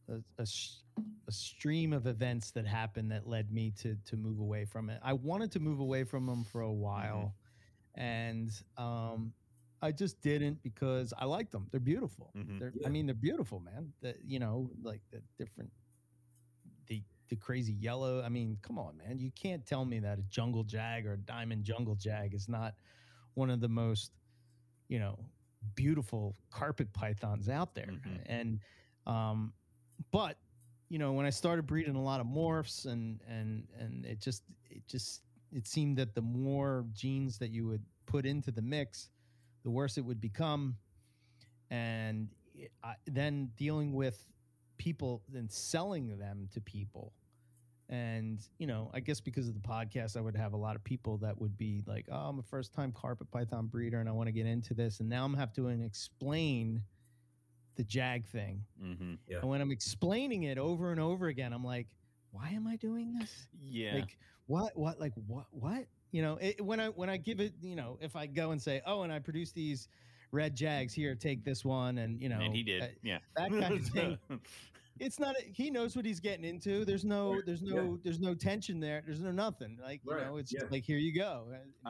a, 0.09 0.41
a, 0.41 0.45
sh- 0.45 0.81
a 1.27 1.31
stream 1.31 1.93
of 1.93 2.07
events 2.07 2.51
that 2.51 2.65
happened 2.65 3.11
that 3.11 3.27
led 3.27 3.51
me 3.51 3.71
to 3.81 3.95
to 4.05 4.15
move 4.17 4.39
away 4.39 4.65
from 4.65 4.89
it. 4.89 4.99
I 5.03 5.13
wanted 5.13 5.51
to 5.53 5.59
move 5.59 5.79
away 5.79 6.03
from 6.03 6.25
them 6.25 6.43
for 6.43 6.61
a 6.61 6.71
while, 6.71 7.35
and 7.95 8.49
um, 8.77 9.33
I 9.81 9.91
just 9.91 10.21
didn't 10.21 10.61
because 10.63 11.13
I 11.17 11.25
like 11.25 11.51
them. 11.51 11.67
They're 11.71 11.79
beautiful. 11.79 12.31
Mhm. 12.35 12.59
They're, 12.59 12.73
Yeah. 12.75 12.87
I 12.87 12.89
mean, 12.89 13.05
they're 13.07 13.15
beautiful, 13.15 13.59
man. 13.59 13.93
The, 14.01 14.15
you 14.25 14.39
know, 14.39 14.69
like 14.83 15.01
the 15.11 15.21
different, 15.37 15.71
the 16.87 17.03
the 17.29 17.35
crazy 17.35 17.73
yellow. 17.73 18.21
I 18.21 18.29
mean, 18.29 18.57
come 18.61 18.77
on, 18.77 18.97
man. 18.97 19.19
You 19.19 19.31
can't 19.31 19.65
tell 19.65 19.85
me 19.85 19.99
that 19.99 20.19
a 20.19 20.23
jungle 20.23 20.63
jag 20.63 21.05
or 21.05 21.13
a 21.13 21.17
diamond 21.17 21.63
jungle 21.63 21.95
jag 21.95 22.33
is 22.33 22.47
not 22.47 22.73
one 23.35 23.49
of 23.49 23.59
the 23.61 23.69
most, 23.69 24.11
you 24.89 24.99
know, 24.99 25.17
beautiful 25.75 26.35
carpet 26.51 26.91
pythons 26.93 27.49
out 27.49 27.75
there. 27.75 27.87
Mhm. 27.87 28.21
And, 28.25 28.59
um, 29.05 29.53
but 30.11 30.37
you 30.89 30.99
know, 30.99 31.13
when 31.13 31.25
I 31.25 31.29
started 31.29 31.65
breeding 31.65 31.95
a 31.95 32.01
lot 32.01 32.19
of 32.19 32.27
morphs 32.27 32.85
and 32.85 33.21
and 33.27 33.67
and 33.79 34.05
it 34.05 34.19
just 34.19 34.43
it 34.69 34.85
just 34.87 35.21
it 35.51 35.65
seemed 35.65 35.97
that 35.97 36.13
the 36.15 36.21
more 36.21 36.85
genes 36.93 37.37
that 37.37 37.49
you 37.51 37.65
would 37.67 37.85
put 38.05 38.25
into 38.25 38.51
the 38.51 38.61
mix, 38.61 39.09
the 39.63 39.69
worse 39.69 39.97
it 39.97 40.01
would 40.01 40.19
become. 40.19 40.75
And 41.69 42.29
it, 42.53 42.71
I, 42.83 42.95
then 43.05 43.51
dealing 43.55 43.93
with 43.93 44.25
people 44.77 45.23
and 45.33 45.49
selling 45.49 46.17
them 46.17 46.49
to 46.53 46.59
people. 46.61 47.13
And, 47.91 48.39
you 48.57 48.67
know, 48.67 48.89
I 48.93 49.01
guess 49.01 49.19
because 49.19 49.49
of 49.49 49.53
the 49.53 49.59
podcast, 49.67 50.15
I 50.15 50.21
would 50.21 50.35
have 50.37 50.53
a 50.53 50.57
lot 50.57 50.77
of 50.77 50.83
people 50.83 51.17
that 51.17 51.39
would 51.39 51.57
be 51.57 51.83
like, 51.85 52.05
oh, 52.09 52.15
I'm 52.29 52.39
a 52.39 52.43
first 52.43 52.73
time 52.73 52.93
carpet 52.93 53.29
python 53.31 53.67
breeder 53.67 53.99
and 53.99 54.07
I 54.07 54.13
want 54.13 54.27
to 54.27 54.31
get 54.31 54.45
into 54.45 54.73
this. 54.73 55.01
And 55.01 55.09
now 55.09 55.25
I'm 55.25 55.33
have 55.33 55.51
to 55.53 55.67
explain 55.67 56.81
the 57.75 57.83
jag 57.83 58.25
thing. 58.25 58.63
mhm. 58.81 59.17
And 59.29 59.49
when 59.49 59.59
I'm 59.61 59.71
explaining 59.71 60.43
it 60.43 60.57
over 60.57 60.91
and 60.91 61.01
over 61.01 61.27
again, 61.27 61.51
I'm 61.51 61.65
like, 61.65 61.87
why 62.31 62.49
am 62.49 62.65
I 62.65 62.77
doing 62.77 63.13
this? 63.19 63.47
yeah, 63.61 63.95
Like 63.95 64.17
what? 64.47 64.77
What? 64.77 64.97
Like 64.99 65.13
what? 65.27 65.47
What? 65.51 65.85
You 66.11 66.21
know, 66.21 66.37
it, 66.41 66.63
when 66.63 66.79
I 66.79 66.87
when 66.87 67.09
I 67.09 67.17
give 67.17 67.41
it, 67.41 67.53
you 67.61 67.75
know, 67.75 67.97
if 68.01 68.15
I 68.15 68.25
go 68.25 68.51
and 68.51 68.61
say, 68.61 68.81
oh, 68.85 69.01
and 69.03 69.11
I 69.11 69.19
produce 69.19 69.51
these 69.51 69.89
red 70.31 70.55
jags 70.55 70.93
here, 70.93 71.13
take 71.15 71.43
this 71.43 71.65
one, 71.65 71.97
and 71.97 72.21
you 72.21 72.29
know, 72.29 72.39
and 72.39 72.55
he 72.55 72.63
did. 72.63 72.83
uh, 72.83 72.87
yeah, 73.03 73.17
that 73.35 73.49
kind 73.49 73.73
of 73.73 73.85
thing. 73.87 74.17
It's 74.99 75.19
not. 75.19 75.35
He 75.53 75.71
knows 75.71 75.95
what 75.95 76.05
he's 76.05 76.19
getting 76.19 76.45
into. 76.45 76.85
There's 76.85 77.03
no. 77.05 77.33
Right, 77.33 77.45
There's 77.45 77.61
yeah. 77.61 77.75
no. 77.75 77.99
There's 78.03 78.19
no 78.19 78.35
tension 78.35 78.79
there. 78.79 79.01
There's 79.05 79.21
no 79.21 79.31
nothing. 79.31 79.77
Like 79.81 80.01
you 80.05 80.15
know, 80.15 80.37
it's 80.37 80.53
yeah. 80.53 80.61
like 80.69 80.83
here 80.83 80.97
you 80.97 81.13
go. 81.13 81.47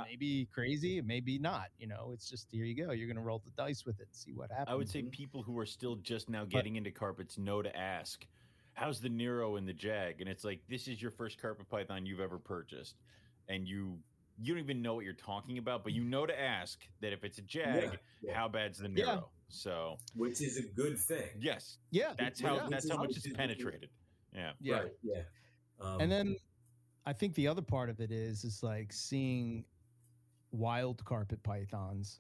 Maybe 0.08 0.48
Uh, 0.50 0.54
crazy. 0.54 0.98
It 0.98 1.06
may 1.06 1.20
be 1.20 1.38
not. 1.38 1.68
You 1.78 1.88
know, 1.88 2.12
it's 2.14 2.30
just 2.30 2.48
here 2.52 2.64
you 2.64 2.76
go. 2.86 2.92
You're 2.94 3.08
gonna 3.08 3.22
roll 3.26 3.40
the 3.44 3.52
dice 3.52 3.86
with 3.86 4.00
it, 4.00 4.08
and 4.08 4.16
see 4.16 4.32
what 4.34 4.50
happens. 4.52 4.70
I 4.70 4.76
would 4.76 4.90
say 4.90 5.02
Mhm. 5.02 5.12
people 5.12 5.44
who 5.44 5.58
are 5.60 5.66
still 5.66 5.96
just 5.98 6.30
now 6.30 6.46
getting 6.46 6.76
into 6.78 6.92
carpets 6.92 7.38
know 7.38 7.62
to 7.62 7.76
ask, 7.76 8.26
"How's 8.74 9.02
the 9.02 9.10
neuro 9.10 9.58
and 9.58 9.68
the 9.68 9.74
Jag?" 9.74 10.22
And 10.22 10.30
it's 10.30 10.44
like 10.46 10.62
this 10.70 10.88
is 10.88 11.02
your 11.02 11.12
first 11.12 11.38
carpet 11.38 11.68
python 11.70 12.06
you've 12.06 12.22
ever 12.22 12.40
purchased, 12.40 12.96
and 13.50 13.68
you 13.68 14.00
you 14.38 14.54
don't 14.56 14.64
even 14.64 14.82
know 14.82 14.96
what 14.96 15.04
you're 15.06 15.14
talking 15.14 15.58
about, 15.60 15.84
but 15.84 15.92
you 15.94 16.04
know 16.04 16.26
to 16.26 16.40
ask 16.40 16.80
that 17.02 17.14
if 17.14 17.24
it's 17.24 17.38
a 17.38 17.44
Jag, 17.44 18.00
yeah. 18.22 18.34
how 18.34 18.48
bad's 18.48 18.80
the 18.80 18.90
Yeah. 18.90 19.06
neuro? 19.06 19.32
So 19.52 19.98
Which 20.16 20.42
is 20.42 20.58
a 20.58 20.64
good 20.64 20.98
thing. 20.98 21.30
yes, 21.40 21.78
Yeah. 21.92 22.14
that's 22.18 22.40
how 22.42 22.56
which 22.56 22.70
that's 22.70 22.90
how 22.90 22.98
much 22.98 23.08
obviously 23.10 23.32
it's 23.32 23.38
penetrated. 23.38 23.90
Yeah, 24.34 24.54
Yeah. 24.60 24.76
Right. 24.80 24.92
Yeah. 25.04 25.22
Um, 25.80 26.00
and 26.02 26.12
then 26.12 26.36
I 27.06 27.14
think 27.14 27.34
the 27.36 27.48
other 27.48 27.62
part 27.62 27.90
of 27.90 28.00
it 28.00 28.12
is 28.12 28.44
is 28.44 28.64
like 28.64 28.94
seeing 28.94 29.66
wild 30.52 31.04
carpet 31.06 31.42
pythons. 31.44 32.20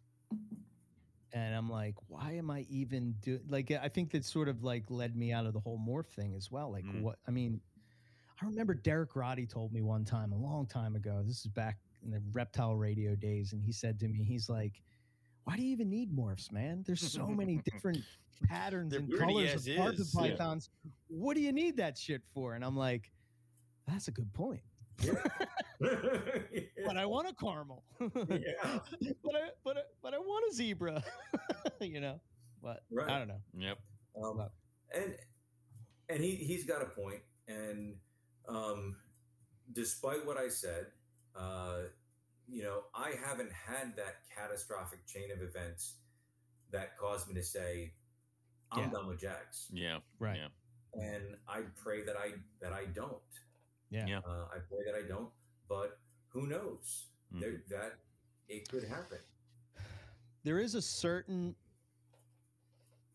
And 1.34 1.56
I'm 1.56 1.70
like, 1.70 1.96
why 2.08 2.34
am 2.34 2.52
I 2.52 2.66
even 2.70 3.14
doing 3.22 3.42
like 3.48 3.72
I 3.72 3.88
think 3.88 4.12
that 4.12 4.26
sort 4.26 4.50
of 4.50 4.64
like 4.64 4.84
led 4.90 5.16
me 5.16 5.32
out 5.32 5.46
of 5.46 5.54
the 5.54 5.60
whole 5.62 5.80
morph 5.80 6.08
thing 6.08 6.36
as 6.36 6.52
well. 6.52 6.72
Like 6.72 6.84
Mm. 6.86 7.02
what 7.02 7.20
I 7.28 7.32
mean, 7.32 7.62
I 8.42 8.46
remember 8.46 8.74
Derek 8.74 9.16
Roddy 9.16 9.46
told 9.46 9.72
me 9.72 9.82
one 9.82 10.04
time 10.04 10.34
a 10.34 10.38
long 10.38 10.66
time 10.66 10.96
ago. 10.96 11.24
This 11.26 11.40
is 11.46 11.48
back 11.48 11.78
in 12.04 12.12
the 12.12 12.22
reptile 12.34 12.76
radio 12.76 13.16
days, 13.16 13.54
and 13.54 13.62
he 13.64 13.72
said 13.72 14.00
to 14.00 14.08
me, 14.08 14.24
he's 14.24 14.50
like, 14.50 14.82
Why 15.44 15.56
do 15.56 15.64
you 15.64 15.72
even 15.72 15.90
need 15.90 16.16
morphs, 16.16 16.52
man? 16.52 16.84
There's 16.86 17.02
so 17.02 17.28
many 17.28 17.62
different 17.72 18.00
patterns 18.48 18.94
and 18.94 19.10
pretty 19.10 19.34
colors 19.34 19.54
as 19.54 19.68
of 19.68 19.76
carpet 19.76 20.00
yeah. 20.14 20.22
pythons. 20.22 20.70
What 21.08 21.36
do 21.36 21.42
you 21.42 21.52
need 21.52 21.78
that 21.78 21.98
shit 21.98 22.22
for? 22.34 22.56
And 22.56 22.64
I'm 22.64 22.76
like, 22.78 23.12
that's 23.88 24.08
a 24.08 24.12
good 24.12 24.32
point. 24.34 24.62
But 26.86 26.98
I 26.98 27.06
want 27.06 27.28
a 27.28 27.34
caramel. 27.34 27.84
yeah. 28.00 28.80
but 29.24 29.36
I 29.36 29.50
but 29.64 29.78
I, 29.78 29.82
but 30.04 30.14
I 30.14 30.20
want 30.20 30.46
a 30.52 30.54
zebra. 30.54 31.04
you 31.80 32.00
know. 32.00 32.20
But 32.62 32.84
Right. 32.92 33.10
I 33.10 33.18
don't 33.18 33.28
know. 33.28 33.42
yep, 33.58 33.80
Um, 34.22 34.48
and 34.94 35.16
and 36.10 36.24
he 36.24 36.36
he's 36.36 36.66
got 36.66 36.82
a 36.82 36.86
point. 36.86 37.22
And 37.48 37.96
um, 38.48 38.96
despite 39.74 40.26
what 40.26 40.38
I 40.38 40.50
said, 40.50 40.88
uh, 41.36 41.84
you 42.48 42.64
know, 42.64 42.84
I 42.94 43.12
haven't 43.24 43.52
had 43.52 43.96
that 43.98 44.24
catastrophic 44.36 45.06
chain 45.08 45.32
of 45.32 45.42
events 45.42 45.96
that 46.72 46.98
caused 46.98 47.28
me 47.28 47.34
to 47.36 47.44
say, 47.44 47.94
"I'm 48.72 48.84
Yeah. 48.86 48.90
done 48.92 49.08
with 49.08 49.20
Jags," 49.20 49.68
yeah, 49.72 50.00
Right. 50.20 50.38
Yeah. 50.38 50.50
and 50.94 51.38
I 51.48 51.62
pray 51.76 52.02
that 52.04 52.16
I 52.18 52.34
that 52.60 52.74
I 52.74 52.86
don't. 52.88 53.22
Yeah. 53.90 54.06
Yeah. 54.08 54.20
Uh, 54.20 54.48
I 54.54 54.60
pray 54.60 54.80
that 54.86 54.96
I 54.96 55.08
don't. 55.08 55.32
But 55.68 56.00
who 56.30 56.48
knows? 56.48 57.08
Mhm. 57.34 57.40
There, 57.40 57.64
that 57.70 58.00
it 58.48 58.68
could 58.70 58.84
happen. 58.84 59.20
There 60.44 60.60
is 60.60 60.76
a 60.76 60.82
certain 60.82 61.56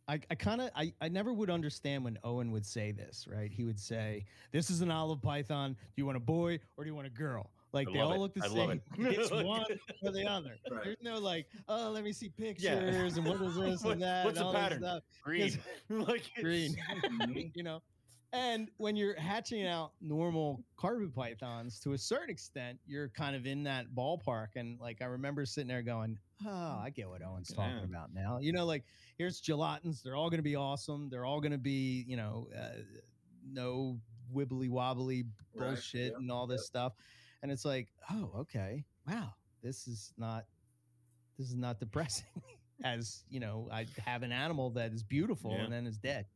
I, 0.09 0.21
I 0.31 0.37
kind 0.37 0.61
of 0.61 0.71
I, 0.77 0.93
I 1.01 1.09
never 1.09 1.33
would 1.33 1.51
understand 1.51 2.05
when 2.05 2.17
Owen 2.23 2.53
would 2.53 2.65
say 2.65 2.93
this, 2.93 3.27
right? 3.27 3.51
He 3.51 3.65
would 3.65 3.81
say, 3.81 4.25
"This 4.53 4.71
is 4.71 4.81
an 4.81 4.89
olive 4.91 5.21
python. 5.21 5.73
Do 5.75 5.93
you 5.97 6.07
want 6.07 6.17
a 6.17 6.21
boy 6.21 6.61
or 6.77 6.85
do 6.85 6.89
you 6.91 6.95
want 6.95 7.09
a 7.09 7.11
girl?" 7.11 7.51
Like 7.77 7.89
I 7.89 7.93
they 7.93 8.01
all 8.01 8.13
it. 8.15 8.19
look 8.19 8.35
the 8.35 8.45
I 8.45 8.49
same. 8.49 8.71
it. 8.71 8.83
it's 8.99 9.31
one 9.45 9.65
or 10.03 10.11
the 10.11 10.27
other. 10.27 10.57
Right. 10.71 10.81
There's 10.85 10.97
no 11.03 11.19
like, 11.19 11.47
oh, 11.69 11.91
let 11.91 12.03
me 12.05 12.13
see 12.13 12.29
pictures 12.31 13.17
and 13.17 13.27
what 13.27 13.41
is 13.43 13.55
this 13.57 13.83
What- 13.83 13.93
and 13.93 14.03
that. 14.03 14.25
what's 14.25 14.39
and 14.39 14.45
the 14.45 14.47
all 14.49 14.53
this 14.53 14.61
pattern? 14.63 14.79
stuff. 14.81 15.03
Green. 15.23 15.59
like 15.91 16.31
Green. 16.41 16.75
Mhm. 17.05 17.53
you 17.55 17.63
know. 17.63 17.83
And 18.33 18.69
when 18.79 18.97
you're 18.97 19.19
hatching 19.19 19.67
out 19.67 19.93
normal 20.01 20.63
carpet 20.77 21.15
pythons, 21.15 21.79
to 21.81 21.93
a 21.93 21.99
certain 21.99 22.29
extent, 22.29 22.79
you're 22.87 23.09
kind 23.11 23.37
of 23.37 23.47
in 23.47 23.63
that 23.63 23.87
ballpark. 23.97 24.49
And 24.57 24.79
like 24.81 25.01
I 25.01 25.05
remember 25.07 25.47
sitting 25.47 25.69
there 25.69 25.81
going, 25.83 26.19
"Oh, 26.45 26.51
I 26.83 26.91
get 26.95 27.09
what 27.09 27.23
Owen's 27.23 27.53
talking 27.53 27.85
about 27.85 28.13
now." 28.13 28.39
You 28.41 28.53
know, 28.53 28.67
like 28.67 28.85
here's 29.17 29.41
gelatins; 29.41 30.03
they're 30.03 30.17
all 30.17 30.29
going 30.29 30.39
to 30.41 30.43
be 30.45 30.57
awesome. 30.57 31.09
They're 31.09 31.25
all 31.25 31.41
going 31.41 31.53
to 31.53 31.57
be, 31.59 32.05
you 32.09 32.17
know, 32.17 32.49
uh, 32.55 32.81
no 33.49 33.99
wibbly 34.35 34.69
wobbly 34.69 35.25
Right, 35.55 35.69
bullshit 35.69 36.11
yeah, 36.13 36.19
and 36.19 36.31
all 36.31 36.47
this 36.49 36.67
stuff. 36.67 36.95
And 37.47 37.53
it's 37.53 37.65
like, 37.65 37.87
oh, 38.11 38.29
okay, 38.41 38.85
wow, 39.07 39.33
this 39.63 39.87
is 39.87 40.13
not, 40.19 40.47
this 41.39 41.47
is 41.47 41.55
not 41.55 41.79
depressing. 41.79 42.27
As 42.85 43.23
you 43.31 43.39
know, 43.39 43.69
I 43.73 43.87
have 44.05 44.25
an 44.25 44.33
animal 44.33 44.71
that 44.71 44.93
is 44.93 45.05
beautiful 45.05 45.53
Yeah. 45.53 45.63
and 45.63 45.73
then 45.73 45.87
is 45.87 45.97
dead. 45.97 46.27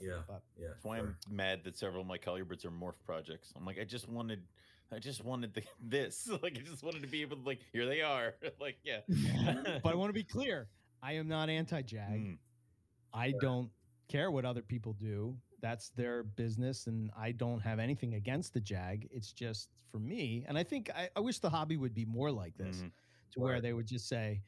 Yeah, 0.00 0.22
But 0.26 0.40
yeah. 0.58 0.68
That's 0.68 0.84
why 0.86 1.00
sure. 1.00 1.18
I'm 1.28 1.36
mad 1.36 1.64
that 1.64 1.76
several 1.76 2.00
of 2.00 2.06
my 2.06 2.16
colubrids 2.16 2.64
are 2.64 2.70
morph 2.70 2.94
projects. 3.04 3.52
I'm 3.58 3.66
like, 3.66 3.78
I 3.78 3.84
just 3.84 4.08
wanted, 4.08 4.40
I 4.90 4.98
just 4.98 5.22
wanted 5.22 5.52
the, 5.52 5.64
this. 5.86 6.26
Like, 6.42 6.56
I 6.56 6.62
just 6.66 6.82
wanted 6.82 7.02
to 7.02 7.08
be 7.08 7.20
able 7.20 7.36
to, 7.36 7.42
like, 7.42 7.60
here 7.70 7.84
they 7.84 8.00
are. 8.00 8.32
like, 8.58 8.78
yeah. 8.82 9.00
but 9.82 9.92
I 9.92 9.96
want 9.96 10.08
to 10.08 10.14
be 10.14 10.24
clear. 10.24 10.68
I 11.02 11.12
am 11.12 11.28
not 11.28 11.50
anti-Jag. 11.50 12.08
Mm, 12.10 12.38
I 13.12 13.34
don't 13.38 13.68
care 14.08 14.30
what 14.30 14.46
other 14.46 14.62
people 14.62 14.94
do. 14.94 15.36
That's 15.60 15.90
their 15.90 16.22
business, 16.22 16.86
and 16.86 17.10
I 17.18 17.32
don't 17.32 17.60
have 17.60 17.78
anything 17.80 18.14
against 18.14 18.54
the 18.54 18.60
Jag. 18.60 19.08
It's 19.10 19.32
just 19.32 19.70
for 19.90 19.98
me, 19.98 20.44
and 20.48 20.56
I 20.58 20.62
think 20.62 20.90
I, 20.94 21.08
I 21.16 21.20
wish 21.20 21.38
the 21.40 21.50
hobby 21.50 21.76
would 21.76 21.94
be 21.94 22.04
more 22.04 22.30
like 22.30 22.56
this, 22.56 22.78
mhm. 22.78 22.92
to 23.32 23.40
where 23.40 23.54
Right. 23.54 23.62
they 23.62 23.72
would 23.72 23.86
just 23.86 24.06
say, 24.08 24.40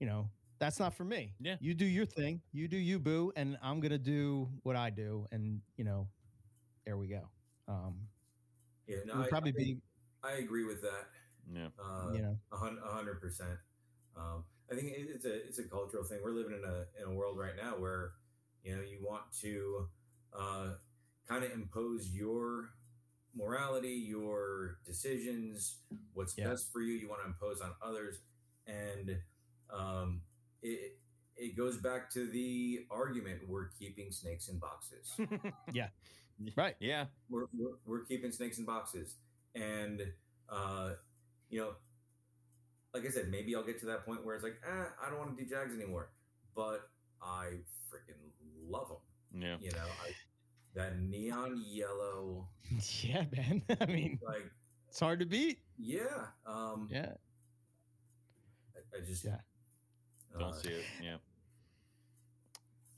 you 0.00 0.06
know, 0.06 0.28
that's 0.58 0.78
not 0.78 0.92
for 0.92 1.04
me. 1.04 1.32
Yeah. 1.40 1.56
you 1.60 1.72
do 1.74 1.86
your 1.86 2.04
thing, 2.06 2.42
you 2.52 2.68
do 2.68 2.76
you, 2.76 2.98
boo, 2.98 3.32
and 3.36 3.56
I'm 3.62 3.80
gonna 3.80 3.96
do 3.98 4.48
what 4.62 4.76
I 4.76 4.90
do, 4.90 5.26
and 5.32 5.60
you 5.76 5.84
know, 5.84 6.08
there 6.84 6.96
we 6.98 7.06
go. 7.08 7.28
Um, 7.68 8.08
Yeah, 8.86 8.98
no, 9.06 9.22
I, 9.22 9.28
probably 9.28 9.52
I, 9.52 9.56
be, 9.56 9.80
I 10.22 10.32
agree 10.38 10.64
with 10.64 10.82
that. 10.82 11.08
Yeah. 11.50 11.68
Uh, 11.78 12.12
you 12.12 12.22
know, 12.22 12.36
A 12.52 12.56
hundred 12.56 13.20
percent. 13.20 13.58
Um, 14.16 14.44
I 14.70 14.74
think 14.74 14.88
it- 14.88 15.08
it's 15.14 15.24
a 15.24 15.34
it's 15.46 15.58
a 15.58 15.64
cultural 15.64 16.04
thing. 16.04 16.20
We're 16.22 16.32
living 16.32 16.52
in 16.58 16.64
a 16.64 16.86
in 17.00 17.08
a 17.08 17.14
world 17.14 17.38
right 17.38 17.56
now 17.56 17.78
where 17.78 18.12
you 18.64 18.74
know 18.76 18.82
you 18.82 18.98
want 19.02 19.30
to 19.40 19.88
uh, 20.36 20.74
kind 21.28 21.44
of 21.44 21.52
impose 21.52 22.10
your 22.10 22.70
morality, 23.34 23.90
your 24.08 24.78
decisions, 24.84 25.78
what's 26.14 26.36
Yeah. 26.36 26.48
best 26.48 26.72
for 26.72 26.80
you. 26.80 26.94
You 26.94 27.08
want 27.08 27.22
to 27.22 27.28
impose 27.28 27.60
on 27.60 27.72
others, 27.82 28.20
and 28.66 29.18
um, 29.70 30.22
it 30.62 30.98
it 31.36 31.56
goes 31.56 31.76
back 31.76 32.10
to 32.10 32.26
the 32.26 32.86
argument: 32.90 33.46
we're 33.48 33.68
keeping 33.78 34.10
snakes 34.12 34.48
in 34.48 34.58
boxes. 34.58 35.16
Yeah. 35.72 35.88
Right? 36.56 36.76
Yeah. 36.80 37.06
we're, 37.28 37.46
we're, 37.52 37.76
we're 37.84 38.04
keeping 38.04 38.30
snakes 38.30 38.58
in 38.58 38.64
boxes 38.64 39.16
and 39.56 40.02
uh 40.48 40.90
you 41.50 41.58
know 41.58 41.70
like 42.94 43.04
i 43.04 43.08
said 43.10 43.28
maybe 43.28 43.54
i'll 43.56 43.64
get 43.64 43.78
to 43.80 43.86
that 43.86 44.04
point 44.04 44.24
where 44.24 44.34
it's 44.34 44.44
like 44.44 44.60
ah, 44.68 44.86
i 45.04 45.08
don't 45.10 45.18
want 45.18 45.36
to 45.36 45.42
do 45.42 45.48
jags 45.48 45.74
anymore 45.74 46.10
but 46.54 46.90
i 47.22 47.46
freaking 47.90 48.20
love 48.68 48.88
them 48.88 48.98
Yeah. 49.34 49.56
you 49.60 49.70
know 49.72 49.78
I, 50.06 50.12
that 50.74 51.00
neon 51.00 51.62
yellow 51.66 52.48
yeah, 53.02 53.24
man. 53.36 53.62
I 53.80 53.86
mean, 53.86 54.18
like 54.26 54.50
it's 54.88 55.00
hard 55.00 55.20
to 55.20 55.26
beat. 55.26 55.58
yeah 55.78 56.26
um 56.46 56.88
Yeah, 56.90 57.12
I, 58.76 58.96
I 58.98 59.00
just 59.00 59.24
Yeah. 59.24 59.38
Don't 60.38 60.50
uh, 60.50 60.52
see 60.52 60.68
it. 60.70 60.84
Yeah. 61.02 61.16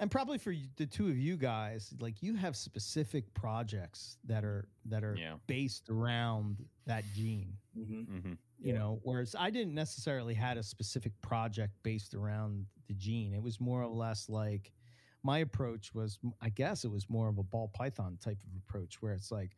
and 0.01 0.11
probably 0.11 0.39
for 0.39 0.53
the 0.77 0.87
two 0.87 1.09
of 1.09 1.17
you 1.17 1.37
guys 1.37 1.95
like 2.01 2.23
you 2.23 2.35
have 2.35 2.57
specific 2.57 3.33
projects 3.35 4.17
that 4.25 4.45
are 4.45 4.69
that 4.87 5.05
are 5.05 5.17
Yeah. 5.17 5.35
based 5.47 5.89
around 5.91 6.65
that 6.87 7.05
gene 7.15 7.57
mhm. 7.79 8.07
hmm 8.07 8.33
you 8.59 8.73
Yeah. 8.73 8.79
know 8.79 9.01
whereas 9.05 9.35
i 9.39 9.49
didn't 9.51 9.75
necessarily 9.75 10.35
had 10.35 10.57
a 10.59 10.63
specific 10.63 11.13
project 11.23 11.73
based 11.83 12.15
around 12.15 12.67
the 12.89 12.95
gene 12.95 13.33
it 13.33 13.43
was 13.43 13.61
more 13.61 13.83
or 13.83 13.89
less 13.89 14.29
like 14.29 14.73
my 15.23 15.39
approach 15.39 15.95
was 15.95 16.19
i 16.41 16.49
guess 16.49 16.85
it 16.85 16.91
was 16.91 17.09
more 17.09 17.29
of 17.29 17.39
a 17.39 17.43
ball 17.43 17.69
python 17.69 18.17
type 18.23 18.39
of 18.43 18.57
approach 18.57 19.03
where 19.03 19.13
it's 19.13 19.31
like 19.31 19.57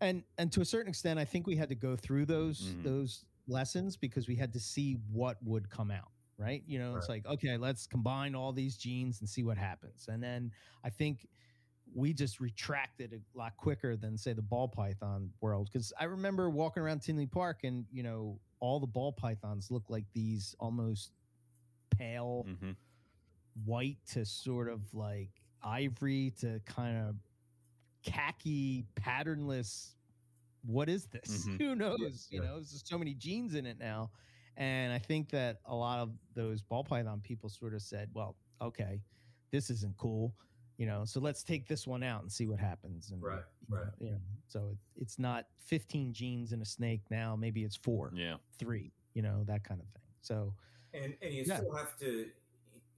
and 0.00 0.22
and 0.38 0.52
to 0.52 0.60
a 0.60 0.64
certain 0.64 0.88
extent 0.88 1.18
i 1.18 1.24
think 1.24 1.46
we 1.46 1.56
had 1.56 1.68
to 1.68 1.74
go 1.74 1.96
through 1.96 2.24
those 2.26 2.74
Mhm. 2.78 2.82
those 2.84 3.24
lessons 3.46 3.96
because 3.96 4.28
we 4.28 4.36
had 4.36 4.52
to 4.52 4.60
see 4.60 4.94
what 5.10 5.36
would 5.42 5.68
come 5.70 5.90
out 5.90 6.10
right? 6.38 6.62
You 6.68 6.78
know 6.78 6.94
it's 6.96 7.08
like 7.08 7.26
okay 7.26 7.56
let's 7.56 7.86
combine 7.86 8.36
all 8.36 8.52
these 8.52 8.76
genes 8.76 9.18
and 9.20 9.28
see 9.28 9.42
what 9.42 9.58
happens. 9.58 10.06
And 10.08 10.22
then 10.22 10.52
i 10.84 10.90
think 10.90 11.26
we 11.94 12.12
just 12.12 12.38
retracted 12.38 13.12
a 13.14 13.38
lot 13.38 13.56
quicker 13.56 13.96
than 13.96 14.16
say 14.18 14.34
the 14.34 14.42
ball 14.42 14.68
python 14.68 15.30
world 15.40 15.68
because 15.72 15.92
i 15.98 16.04
remember 16.04 16.48
walking 16.50 16.82
around 16.82 17.00
tinley 17.00 17.26
park 17.26 17.64
and 17.64 17.86
you 17.90 18.02
know 18.02 18.38
all 18.60 18.78
the 18.78 18.86
ball 18.86 19.10
pythons 19.12 19.70
look 19.70 19.84
like 19.88 20.04
these 20.12 20.54
almost 20.60 21.12
pale 21.90 22.46
hmm 22.60 22.72
white 23.64 23.98
to 24.06 24.24
sort 24.24 24.68
of 24.68 24.92
like 24.94 25.30
ivory 25.62 26.32
to 26.40 26.60
kind 26.66 26.96
of 26.96 27.16
khaki 28.02 28.86
patternless 28.94 29.96
what 30.62 30.88
is 30.88 31.06
this 31.06 31.46
Mhm. 31.46 31.58
who 31.60 31.74
knows 31.74 32.28
you 32.30 32.40
yeah. 32.40 32.48
know 32.48 32.54
there's 32.56 32.82
so 32.84 32.98
many 32.98 33.14
genes 33.14 33.54
in 33.54 33.66
it 33.66 33.78
now 33.78 34.10
and 34.56 34.92
i 34.92 34.98
think 34.98 35.28
that 35.30 35.60
a 35.66 35.74
lot 35.74 35.98
of 35.98 36.10
those 36.34 36.62
ball 36.62 36.84
python 36.84 37.20
people 37.20 37.48
sort 37.48 37.74
of 37.74 37.82
said 37.82 38.10
well 38.14 38.36
okay 38.60 39.02
this 39.50 39.70
isn't 39.70 39.96
cool 39.96 40.34
you 40.78 40.86
know 40.86 41.04
so 41.04 41.20
let's 41.20 41.42
take 41.42 41.66
this 41.66 41.86
one 41.86 42.02
out 42.02 42.22
and 42.22 42.30
see 42.30 42.46
what 42.46 42.58
happens 42.60 43.10
and 43.10 43.22
Right, 43.22 43.42
you 43.68 43.74
know, 43.74 43.82
right. 43.82 43.92
you 43.98 44.10
know, 44.12 44.20
so 44.46 44.68
it, 44.68 44.78
it's 44.96 45.18
not 45.18 45.46
15 45.58 46.12
genes 46.12 46.52
in 46.52 46.62
a 46.62 46.64
snake 46.64 47.02
now 47.10 47.34
maybe 47.36 47.64
it's 47.64 47.76
four 47.76 48.12
Yeah. 48.14 48.36
three 48.58 48.92
you 49.14 49.22
know 49.22 49.44
that 49.44 49.64
kind 49.64 49.80
of 49.80 49.88
thing 49.88 50.02
so 50.20 50.54
and 50.94 51.16
and 51.22 51.34
you 51.34 51.44
Yeah. 51.44 51.58
still 51.58 51.74
have 51.74 51.96
to 51.98 52.30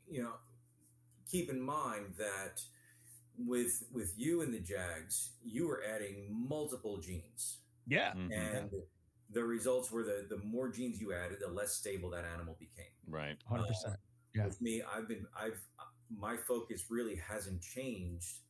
you 0.09 0.23
know 0.23 0.32
keep 1.31 1.51
in 1.51 1.61
mind 1.61 2.15
that 2.19 2.62
with 3.39 3.85
with 3.93 4.12
you 4.19 4.43
and 4.43 4.52
the 4.52 4.59
jags 4.61 5.31
you 5.43 5.66
were 5.66 5.82
adding 5.85 6.27
multiple 6.31 6.98
genes 6.98 7.59
yeah 7.86 8.12
Mhm. 8.15 8.31
and 8.32 8.70
the 9.31 9.43
results 9.43 9.90
were 9.90 10.02
the 10.05 10.27
the 10.28 10.39
more 10.39 10.69
genes 10.69 11.01
you 11.01 11.12
added 11.15 11.39
the 11.40 11.48
less 11.48 11.73
stable 11.74 12.11
that 12.11 12.24
animal 12.24 12.57
became 12.59 12.93
Right. 13.07 13.39
100% 13.48 13.97
Yeah. 14.35 14.47
with 14.47 14.61
me 14.61 14.82
i've 14.82 15.09
been 15.09 15.27
i've 15.36 15.61
my 16.11 16.36
focus 16.36 16.90
really 16.90 17.16
hasn't 17.16 17.62
changed 17.62 18.40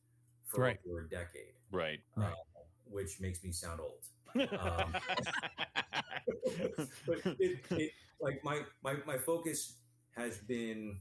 for 0.45 0.61
Right. 0.61 0.79
over 0.89 1.01
a 1.01 1.09
decade 1.09 1.53
Right. 1.71 2.01
Right. 2.15 2.35
which 2.85 3.19
makes 3.21 3.43
me 3.43 3.51
sound 3.51 3.79
old 3.79 4.03
Um, 4.59 4.93
but 7.05 7.19
it, 7.39 7.59
it 7.71 7.91
like 8.19 8.43
my, 8.43 8.61
my 8.83 8.95
my 9.05 9.17
focus 9.17 9.77
has 10.15 10.37
been 10.39 10.99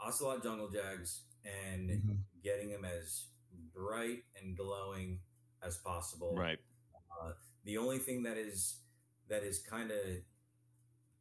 ocelot 0.00 0.42
jungle 0.42 0.68
jags 0.68 1.22
and 1.44 1.90
Mhm. 1.90 2.18
getting 2.42 2.70
them 2.70 2.84
as 2.84 3.26
bright 3.72 4.24
and 4.40 4.56
glowing 4.56 5.20
as 5.62 5.78
possible 5.78 6.34
right. 6.36 6.58
the 7.64 7.76
only 7.78 7.98
thing 7.98 8.22
that 8.22 8.36
is 8.36 8.80
that 9.28 9.42
is 9.42 9.58
kind 9.60 9.90
of 9.90 10.00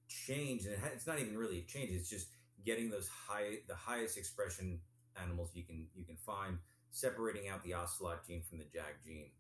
changed 0.08 0.66
and 0.66 0.74
it 0.76 0.80
ha- 0.80 0.90
it's 0.94 1.08
not 1.08 1.20
even 1.20 1.38
really 1.38 1.60
a 1.60 1.64
change 1.64 1.92
it's 1.92 2.10
just 2.10 2.28
getting 2.66 2.90
those 2.90 3.08
high 3.10 3.58
the 3.68 3.76
highest 3.76 4.18
expression 4.18 4.80
animals 5.22 5.52
you 5.54 5.64
can 5.64 5.88
you 5.96 6.06
can 6.06 6.16
find 6.18 6.58
separating 6.92 7.50
out 7.50 7.64
the 7.64 7.74
ocelot 7.74 8.26
gene 8.26 8.42
from 8.44 8.58
the 8.60 8.66
jag 8.66 8.94
gene 9.06 9.32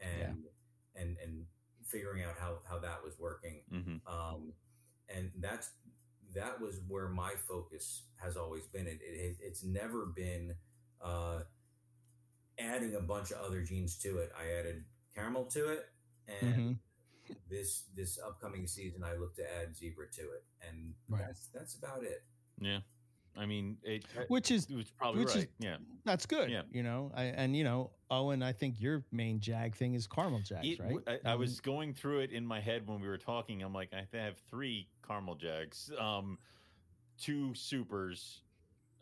and 0.00 0.44
and 0.96 1.16
and 1.22 1.44
figuring 1.84 2.22
out 2.24 2.34
how 2.38 2.58
how 2.68 2.78
that 2.78 3.02
was 3.04 3.18
working 3.18 3.62
hmm 3.70 3.96
um 4.06 4.52
and 5.14 5.30
that's 5.40 5.72
that 6.34 6.60
was 6.60 6.80
where 6.88 7.08
my 7.08 7.32
focus 7.48 8.02
has 8.16 8.36
always 8.36 8.66
been 8.66 8.86
it, 8.86 8.98
it 9.02 9.36
it's 9.40 9.62
never 9.64 10.06
been 10.06 10.54
uh 11.02 11.40
adding 12.58 12.94
a 12.94 13.00
bunch 13.00 13.30
of 13.30 13.38
other 13.44 13.62
genes 13.62 13.96
to 13.98 14.18
it 14.18 14.32
i 14.38 14.58
added 14.58 14.84
caramel 15.14 15.44
to 15.44 15.68
it 15.68 15.86
and 16.28 16.54
Mhm. 16.54 16.78
this 17.50 17.84
this 17.96 18.18
upcoming 18.18 18.66
season 18.66 19.02
i 19.02 19.14
look 19.14 19.34
to 19.36 19.42
add 19.60 19.74
zebra 19.76 20.06
to 20.12 20.22
it 20.22 20.44
and 20.66 20.94
Right. 21.08 21.22
that's 21.26 21.46
that's 21.48 21.74
about 21.74 22.04
it 22.04 22.22
Yeah. 22.60 22.80
I 23.36 23.46
mean, 23.46 23.76
it, 23.82 24.04
which 24.28 24.50
is 24.50 24.66
it 24.70 24.76
was 24.76 24.90
probably 24.90 25.20
which 25.24 25.34
right. 25.34 25.44
is- 25.44 25.48
yeah. 25.58 25.76
that's 26.04 26.24
good 26.26 26.50
Yeah. 26.50 26.62
you 26.70 26.82
know 26.84 27.10
I, 27.16 27.24
and 27.24 27.56
you 27.56 27.64
know 27.64 27.90
owen 28.10 28.42
i 28.44 28.52
think 28.52 28.80
your 28.80 29.04
main 29.10 29.40
jag 29.40 29.74
thing 29.74 29.94
is 29.94 30.06
caramel 30.06 30.38
jags 30.40 30.66
It- 30.66 30.78
right 30.80 30.96
I, 31.24 31.32
I 31.32 31.34
was 31.34 31.60
going 31.60 31.94
through 31.94 32.20
it 32.20 32.30
in 32.30 32.46
my 32.46 32.60
head 32.60 32.86
when 32.86 33.00
we 33.00 33.08
were 33.08 33.18
talking. 33.18 33.62
I'm 33.62 33.72
like, 33.74 33.90
I 33.92 34.06
have 34.16 34.36
three 34.48 34.86
caramel 35.06 35.34
jags, 35.34 35.90
um, 35.98 36.38
two 37.18 37.54
supers, 37.54 38.42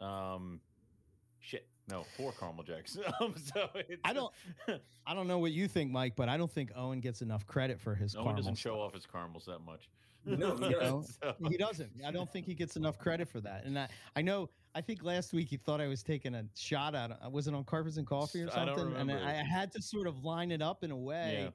um, 0.00 0.60
Shit, 1.40 1.66
no, 1.88 2.04
four 2.16 2.32
caramel 2.38 2.62
jags. 2.62 2.96
um, 3.20 3.34
so 3.36 3.68
I 4.04 4.12
don't- 4.12 4.32
I 5.06 5.14
don't 5.14 5.26
know 5.26 5.38
what 5.38 5.50
you 5.50 5.66
think, 5.66 5.90
Mike, 5.90 6.14
but 6.14 6.28
I 6.28 6.36
don't 6.36 6.50
think 6.50 6.70
Owen 6.76 7.00
gets 7.00 7.20
enough 7.22 7.44
credit 7.46 7.80
for 7.80 7.94
his 7.96 8.14
Owen 8.18 8.36
doesn't 8.36 8.54
show 8.54 8.74
stuff. 8.76 8.80
off 8.86 8.94
his 8.94 9.04
caramels 9.06 9.44
that 9.46 9.58
much. 9.58 9.88
No, 10.24 10.56
he? 10.56 10.72
So- 11.22 11.34
He 11.48 11.56
doesn't. 11.56 11.90
I 12.06 12.10
don't 12.10 12.30
think 12.32 12.46
he 12.46 12.54
gets 12.54 12.76
enough 12.76 12.98
credit 12.98 13.28
for 13.28 13.40
that. 13.40 13.64
And 13.64 13.78
I, 13.78 13.88
I 14.16 14.22
know. 14.22 14.48
I 14.74 14.80
think 14.80 15.02
last 15.04 15.32
week 15.34 15.48
he 15.48 15.58
thought 15.58 15.80
I 15.82 15.86
was 15.86 16.02
taking 16.02 16.34
a 16.34 16.44
shot 16.56 16.94
at. 16.94 17.18
I 17.22 17.28
was 17.28 17.46
it 17.46 17.54
on 17.54 17.62
Carpets 17.64 17.98
and 17.98 18.06
Coffee 18.06 18.40
or 18.42 18.50
something? 18.50 18.94
I 18.96 19.00
and. 19.00 19.12
I, 19.12 19.30
I 19.40 19.42
had 19.44 19.70
to 19.72 19.82
sort 19.82 20.06
of 20.06 20.24
line 20.24 20.50
it 20.50 20.62
up 20.62 20.82
in 20.82 20.90
a 20.90 20.96
way 20.96 21.40
Yeah. 21.42 21.50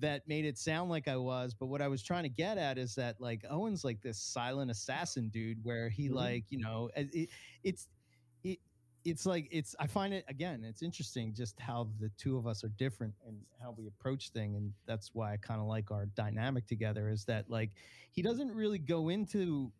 that 0.00 0.28
made 0.28 0.44
it 0.44 0.58
sound 0.58 0.90
like 0.90 1.08
I 1.08 1.16
was. 1.16 1.54
But 1.54 1.66
what 1.66 1.80
I 1.80 1.88
was 1.88 2.02
trying 2.02 2.24
to 2.24 2.28
get 2.28 2.58
at 2.58 2.76
is 2.76 2.94
that 2.96 3.18
like 3.20 3.44
Owen's 3.48 3.82
like 3.82 4.02
this 4.02 4.18
silent 4.18 4.70
assassin 4.70 5.30
dude, 5.30 5.64
where 5.64 5.88
he 5.88 6.10
Mhm. 6.10 6.14
like 6.14 6.44
you 6.50 6.58
know 6.58 6.90
it, 6.94 7.30
it's 7.62 7.88
it. 8.42 8.58
It's 9.04 9.26
like 9.26 9.48
it's. 9.50 9.74
I 9.78 9.86
find 9.86 10.14
it 10.14 10.24
again. 10.28 10.64
It's 10.64 10.82
interesting 10.82 11.34
just 11.34 11.60
how 11.60 11.88
the 12.00 12.10
two 12.16 12.38
of 12.38 12.46
us 12.46 12.64
are 12.64 12.70
different 12.78 13.14
and 13.26 13.36
how 13.62 13.74
we 13.76 13.86
approach 13.86 14.30
thing, 14.30 14.56
and 14.56 14.72
that's 14.86 15.10
why 15.14 15.32
I 15.32 15.36
kind 15.36 15.60
of 15.60 15.66
like 15.66 15.90
our 15.90 16.06
dynamic 16.06 16.66
together. 16.66 17.10
Is 17.10 17.24
that 17.26 17.50
like 17.50 17.70
he 18.12 18.22
doesn't 18.22 18.50
really 18.50 18.78
go 18.78 19.10
into 19.10 19.70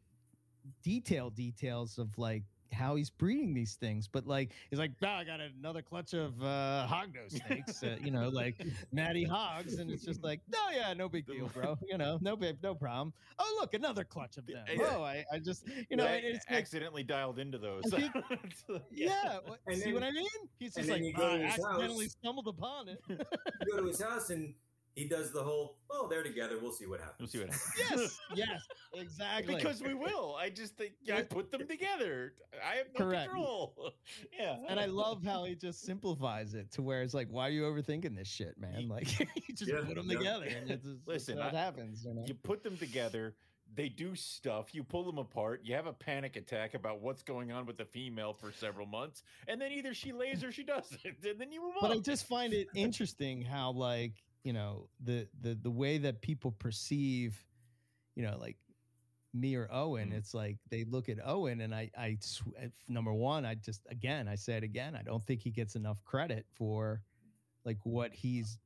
detail 0.82 1.30
details 1.30 1.98
of 1.98 2.16
like 2.18 2.42
how 2.72 2.96
he's 2.96 3.10
breeding 3.10 3.54
these 3.54 3.74
things, 3.74 4.08
but 4.08 4.26
like 4.26 4.52
he's 4.70 4.78
like, 4.78 4.92
"Ah, 5.02 5.18
I 5.18 5.24
got 5.24 5.40
another 5.40 5.82
clutch 5.82 6.12
of 6.14 6.42
uh, 6.42 6.86
hognose 6.90 7.36
steaks, 7.44 7.82
uh, 7.82 7.96
you 8.02 8.10
know, 8.10 8.28
like 8.28 8.56
Matty 8.92 9.24
Hogs, 9.24 9.78
and 9.78 9.90
it's 9.90 10.04
just 10.04 10.22
like, 10.24 10.40
no, 10.48 10.58
yeah, 10.74 10.92
no 10.94 11.08
big 11.08 11.26
deal, 11.26 11.48
bro, 11.54 11.76
you 11.88 11.98
know, 11.98 12.18
no 12.20 12.36
big, 12.36 12.62
no 12.62 12.74
problem. 12.74 13.12
Oh, 13.38 13.58
look, 13.60 13.74
another 13.74 14.04
clutch 14.04 14.36
of 14.38 14.46
them. 14.46 14.64
Yeah. 14.68 14.86
Oh, 14.90 15.02
I, 15.02 15.24
I 15.32 15.38
just, 15.38 15.66
you 15.90 15.96
know, 15.96 16.04
I 16.06 16.16
and 16.16 16.24
it's 16.26 16.44
like, 16.50 16.58
accidentally 16.60 17.02
dialed 17.04 17.38
into 17.38 17.58
those. 17.58 17.92
I 17.92 18.00
think- 18.00 18.14
yeah, 18.90 19.38
what- 19.46 19.60
And 19.66 19.76
see 19.76 19.84
then- 19.84 19.94
what 19.94 20.02
I 20.02 20.10
mean? 20.10 20.26
He's 20.58 20.74
just 20.74 20.88
like, 20.90 21.02
you 21.02 21.12
go 21.12 21.22
"Ah, 21.24 21.36
to 21.36 21.42
I 21.44 21.46
his 21.46 21.56
house." 21.56 21.64
accidentally 21.74 22.08
stumbled 22.08 22.48
upon 22.48 22.88
it. 22.88 22.98
You 23.08 23.16
go 23.70 23.80
to 23.80 23.86
his 23.86 24.00
house 24.02 24.30
and 24.30 24.54
he 24.94 25.06
does 25.08 25.32
the 25.32 25.42
whole, 25.42 25.78
oh, 25.90 26.06
they're 26.08 26.22
together. 26.22 26.56
We'll 26.60 26.72
see 26.72 26.86
what 26.86 27.00
happens. 27.00 27.18
We'll 27.20 27.28
see 27.28 27.38
what 27.40 27.50
happens. 27.50 28.20
yes, 28.34 28.36
yes, 28.48 28.62
exactly. 28.94 29.56
because 29.56 29.82
we 29.82 29.94
will. 29.94 30.36
I 30.38 30.50
just 30.50 30.76
think 30.76 30.92
I 31.12 31.22
put 31.22 31.50
them 31.50 31.66
together. 31.66 32.34
I 32.64 32.76
have 32.76 32.86
no 32.98 33.04
Correct. 33.04 33.30
control. 33.30 33.92
Yeah, 34.38 34.56
And 34.68 34.78
I 34.78 34.86
love 34.86 35.24
how 35.24 35.44
he 35.44 35.54
just 35.54 35.82
simplifies 35.84 36.54
it 36.54 36.70
to 36.72 36.82
where 36.82 37.02
it's 37.02 37.14
like, 37.14 37.28
why 37.30 37.48
are 37.48 37.50
you 37.50 37.62
overthinking 37.62 38.16
this 38.16 38.28
shit, 38.28 38.58
man? 38.58 38.88
Like, 38.88 39.18
you 39.18 39.26
just 39.54 39.70
Yeah, 39.70 39.80
put 39.86 39.96
them 39.96 40.06
yeah. 40.08 40.18
together, 40.18 40.46
and 40.46 40.70
it's 40.70 40.84
just, 40.84 40.98
Listen, 41.06 41.38
what 41.38 41.54
happens. 41.54 42.04
You 42.04 42.14
know? 42.14 42.24
You 42.26 42.34
put 42.34 42.62
them 42.62 42.76
together. 42.76 43.34
They 43.74 43.88
do 43.88 44.14
stuff. 44.14 44.72
You 44.74 44.84
pull 44.84 45.02
them 45.04 45.18
apart. 45.18 45.62
You 45.64 45.74
have 45.74 45.86
a 45.86 45.92
panic 45.92 46.36
attack 46.36 46.74
about 46.74 47.00
what's 47.00 47.22
going 47.24 47.50
on 47.50 47.66
with 47.66 47.76
the 47.76 47.84
female 47.84 48.32
for 48.32 48.52
several 48.52 48.86
months, 48.86 49.24
and 49.48 49.60
then 49.60 49.72
either 49.72 49.92
she 49.94 50.12
lays 50.12 50.44
or 50.44 50.52
she 50.52 50.62
doesn't, 50.62 51.00
and 51.04 51.40
then 51.40 51.50
you 51.50 51.60
move 51.62 51.72
on. 51.76 51.80
but 51.80 51.90
on. 51.90 51.96
I 51.96 52.00
just 52.00 52.28
find 52.28 52.52
it 52.52 52.68
interesting 52.76 53.42
how, 53.42 53.72
like, 53.72 54.22
you 54.44 54.52
know, 54.52 54.88
the 55.02 55.26
the 55.40 55.54
the 55.54 55.70
way 55.70 55.98
that 55.98 56.20
people 56.22 56.52
perceive, 56.52 57.44
you 58.14 58.22
know, 58.22 58.36
like 58.38 58.56
me 59.32 59.56
or 59.56 59.68
Owen. 59.72 60.10
Mm. 60.10 60.14
It's 60.18 60.32
like 60.34 60.58
they 60.70 60.84
look 60.84 61.08
at 61.08 61.18
Owen, 61.24 61.60
and 61.62 61.74
I, 61.74 61.90
I, 61.98 62.16
sw- 62.20 62.42
uh, 62.62 62.66
number 62.88 63.12
one, 63.12 63.44
I 63.44 63.56
just 63.56 63.80
again, 63.90 64.28
I 64.28 64.36
say 64.36 64.56
it 64.56 64.62
again, 64.62 64.94
I 64.94 65.02
don't 65.02 65.24
think 65.24 65.40
he 65.42 65.50
gets 65.50 65.74
enough 65.74 65.96
credit 66.04 66.46
for, 66.54 67.02
like, 67.64 67.78
what 67.82 68.14
he's 68.14 68.58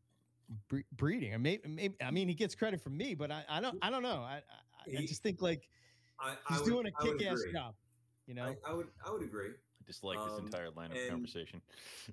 bre- 0.68 0.80
breeding. 0.96 1.32
Or 1.32 1.38
maybe, 1.38 1.62
maybe, 1.66 1.94
I 2.02 2.10
mean, 2.10 2.28
he 2.28 2.34
gets 2.34 2.54
credit 2.54 2.82
from 2.82 2.98
me, 2.98 3.14
but 3.14 3.30
I, 3.30 3.44
I 3.48 3.60
don't, 3.60 3.78
I 3.80 3.88
don't 3.88 4.02
know. 4.02 4.20
I, 4.20 4.42
I, 4.86 4.98
I 4.98 5.06
just 5.06 5.22
think 5.22 5.40
like 5.40 5.68
I, 6.20 6.32
I 6.32 6.34
he's 6.50 6.60
would- 6.64 6.70
doing 6.70 6.86
a 6.86 7.02
kick-ass 7.02 7.44
job. 7.50 7.74
You 8.26 8.34
know, 8.34 8.44
I, 8.44 8.70
I 8.70 8.74
would, 8.74 8.88
I 9.06 9.10
would 9.10 9.22
agree. 9.22 9.48
I 9.52 9.86
dislike 9.86 10.18
this 10.22 10.34
Um, 10.38 10.44
entire 10.44 10.68
line 10.72 10.90
of 10.92 10.98
conversation. 11.08 11.62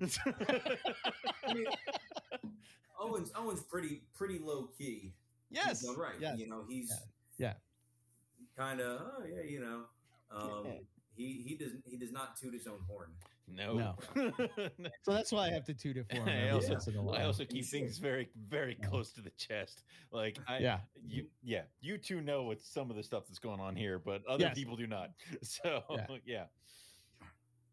I 0.00 1.52
mean, 1.52 1.66
Owen's 3.00 3.30
Owen's 3.36 3.62
pretty 3.62 4.02
pretty 4.14 4.38
low 4.38 4.68
key. 4.78 5.12
yes, 5.50 5.80
He's 5.80 5.88
done 5.88 5.98
right. 5.98 6.14
yes. 6.20 6.38
You 6.38 6.48
know, 6.48 6.64
he's 6.68 6.92
Yeah. 7.38 7.54
kind 8.56 8.80
of 8.80 9.00
oh 9.00 9.24
yeah, 9.24 9.42
you 9.42 9.60
know. 9.60 9.82
Um, 10.30 10.62
Yeah. 10.66 10.72
He 11.16 11.42
he 11.46 11.54
does 11.56 11.72
he 11.84 11.96
does 11.96 12.12
not 12.12 12.36
toot 12.36 12.52
his 12.52 12.66
own 12.66 12.80
horn. 12.88 13.10
no. 13.48 13.96
So 15.02 15.12
that's 15.12 15.30
why 15.32 15.46
I 15.46 15.50
have 15.50 15.64
to 15.66 15.72
toot 15.74 15.96
it 15.96 16.06
for 16.10 16.16
him. 16.16 16.28
I 16.28 16.50
also- 16.50 16.72
once 16.72 16.88
in 16.88 16.96
a 16.96 17.02
while. 17.02 17.14
I 17.16 17.22
also 17.24 17.44
keep 17.44 17.64
things 17.64 17.96
very, 17.98 18.28
very 18.48 18.76
Yeah. 18.80 18.88
close 18.88 19.12
to 19.12 19.20
the 19.22 19.30
chest. 19.30 19.84
Like 20.10 20.38
I, 20.48 20.58
yeah, 20.58 20.80
you, 21.06 21.26
yeah, 21.42 21.62
you 21.80 21.96
two 21.96 22.20
know 22.20 22.42
what 22.42 22.60
some 22.60 22.90
of 22.90 22.96
the 22.96 23.02
stuff 23.02 23.24
that's 23.28 23.38
going 23.38 23.60
on 23.60 23.76
here, 23.76 23.98
but 23.98 24.26
other 24.26 24.44
Yes. 24.44 24.54
people 24.58 24.76
do 24.76 24.86
not. 24.86 25.10
So 25.42 25.82
Yeah. 26.26 26.46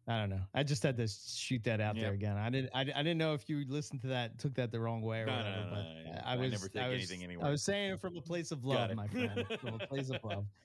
I 0.06 0.18
don't 0.20 0.28
know. 0.30 0.40
I 0.52 0.62
just 0.62 0.82
had 0.82 0.98
to 0.98 1.08
shoot 1.08 1.64
that 1.64 1.80
out 1.80 1.96
there 1.96 2.12
again. 2.12 2.36
I 2.36 2.50
didn't. 2.50 2.70
I, 2.74 2.80
I 2.80 2.84
didn't 3.02 3.16
know 3.16 3.32
if 3.32 3.48
you 3.48 3.64
listened 3.68 4.02
to 4.02 4.08
that, 4.08 4.38
took 4.38 4.54
that 4.54 4.70
the 4.70 4.78
wrong 4.78 5.00
way 5.00 5.20
or 5.20 5.26
No, 5.26 5.32
whatever. 5.36 5.56
no, 5.70 5.76
no, 5.76 6.12
no, 6.12 6.20
I 6.24 6.34
I 6.34 6.36
was. 6.36 6.50
never 6.50 6.68
take 6.68 6.82
I 6.82 6.88
was, 6.88 7.10
anything 7.10 7.42
I 7.42 7.48
was 7.48 7.62
saying 7.62 7.92
it 7.92 8.00
from 8.00 8.16
a 8.16 8.20
place 8.20 8.52
of 8.52 8.64
love, 8.66 8.94
my 8.94 9.08
friend. 9.08 9.46
from 9.60 9.80
a 9.80 9.86
place 9.86 10.10
of 10.10 10.22
love. 10.24 10.44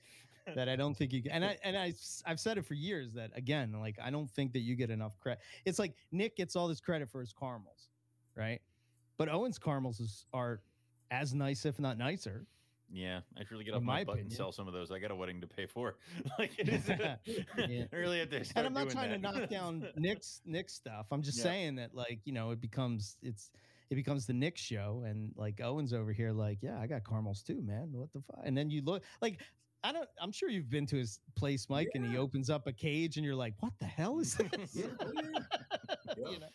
That 0.56 0.68
I 0.70 0.74
don't 0.74 0.96
think 0.96 1.12
you 1.12 1.22
can, 1.22 1.32
and 1.32 1.44
I 1.44 1.58
and 1.62 1.76
I 1.76 1.92
I've 2.26 2.40
said 2.40 2.56
it 2.58 2.64
for 2.64 2.74
years 2.74 3.12
that 3.12 3.30
again, 3.36 3.72
like 3.78 3.98
I 4.02 4.10
don't 4.10 4.28
think 4.28 4.52
that 4.54 4.60
you 4.60 4.74
get 4.74 4.90
enough 4.90 5.16
credit. 5.20 5.40
It's 5.64 5.78
like 5.78 5.94
Nick 6.10 6.34
gets 6.34 6.56
all 6.56 6.66
this 6.66 6.80
credit 6.80 7.08
for 7.10 7.20
his 7.20 7.32
caramels, 7.32 7.88
right? 8.34 8.60
But 9.16 9.28
Owen's 9.28 9.58
caramels 9.58 10.00
is, 10.00 10.24
are 10.32 10.60
as 11.10 11.34
nice, 11.34 11.66
if 11.66 11.78
not 11.78 11.98
nicer. 11.98 12.46
Yeah, 12.92 13.20
I 13.36 13.40
should 13.40 13.52
really 13.52 13.64
get 13.64 13.70
In 13.74 13.78
off 13.78 13.82
my, 13.82 13.98
my 14.00 14.04
butt 14.04 14.18
and 14.18 14.32
sell 14.32 14.52
some 14.52 14.66
of 14.66 14.74
those. 14.74 14.90
I 14.90 14.98
got 14.98 15.10
a 15.10 15.14
wedding 15.14 15.40
to 15.40 15.46
pay 15.46 15.66
for. 15.66 15.96
like 16.38 16.58
it 16.58 16.68
is, 16.68 16.88
Yeah. 17.68 17.84
Really 17.92 18.18
have 18.18 18.30
to. 18.30 18.44
and 18.56 18.66
I'm 18.66 18.72
not 18.72 18.90
trying 18.90 19.10
to 19.10 19.18
knock 19.18 19.48
down 19.48 19.86
Nick's 19.96 20.40
Nick's 20.44 20.74
stuff. 20.74 21.06
I'm 21.10 21.22
just 21.22 21.38
Yeah. 21.38 21.44
saying 21.44 21.74
that 21.76 21.94
like 21.94 22.20
you 22.24 22.32
know 22.32 22.50
it 22.50 22.60
becomes 22.60 23.16
it's 23.22 23.50
it 23.90 23.94
becomes 23.96 24.26
the 24.26 24.32
Nick 24.32 24.56
show, 24.56 25.02
and 25.06 25.32
like 25.36 25.60
Owen's 25.60 25.92
over 25.92 26.12
here 26.12 26.32
like 26.32 26.58
yeah 26.62 26.78
I 26.80 26.86
got 26.86 27.04
caramels 27.04 27.42
too, 27.42 27.60
man. 27.62 27.88
What 27.92 28.12
the 28.12 28.20
fuck? 28.22 28.40
And 28.44 28.56
then 28.56 28.70
you 28.70 28.82
look 28.82 29.02
like. 29.20 29.40
I 29.82 29.92
don't. 29.92 30.06
I'm 30.20 30.30
sure 30.30 30.50
you've 30.50 30.68
been 30.68 30.84
to 30.88 30.96
his 30.96 31.20
place, 31.36 31.70
Mike, 31.70 31.88
and 31.94 32.04
he 32.04 32.18
opens 32.18 32.50
up 32.50 32.66
a 32.66 32.72
cage, 32.72 33.16
and 33.16 33.24
you're 33.24 33.34
like, 33.34 33.54
"What 33.60 33.72
the 33.78 33.86
hell 33.86 34.18
is 34.20 34.34
this?" 34.34 34.74
Yeah. 34.76 34.84
Yeah. 36.18 36.28
You 36.30 36.38
know? 36.40 36.46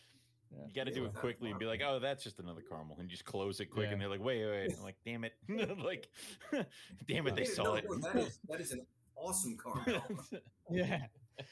You 0.67 0.73
got 0.73 0.85
to 0.85 0.91
Yeah, 0.91 0.95
do 0.99 1.05
it 1.05 1.13
quickly 1.13 1.49
and 1.49 1.59
be 1.59 1.65
like, 1.65 1.81
"Oh, 1.85 1.99
that's 1.99 2.23
just 2.23 2.39
another 2.39 2.61
caramel," 2.61 2.95
and 2.99 3.09
you 3.09 3.11
just 3.11 3.25
close 3.25 3.59
it 3.59 3.65
quick. 3.67 3.87
Yeah. 3.87 3.93
And 3.93 4.01
they're 4.01 4.09
like, 4.09 4.23
"Wait, 4.23 4.43
wait, 4.45 4.51
wait!" 4.67 4.75
I'm 4.77 4.83
like, 4.83 4.95
"Damn 5.05 5.23
it!" 5.23 5.33
like, 5.83 6.07
"Damn 7.07 7.27
it!" 7.27 7.35
They 7.35 7.45
saw 7.45 7.63
no, 7.63 7.75
it. 7.75 7.85
no, 7.89 7.97
that 7.97 8.15
is 8.15 8.39
that 8.47 8.61
is 8.61 8.71
an 8.71 8.85
awesome 9.15 9.57
caramel. 9.57 10.03
yeah. 10.69 11.05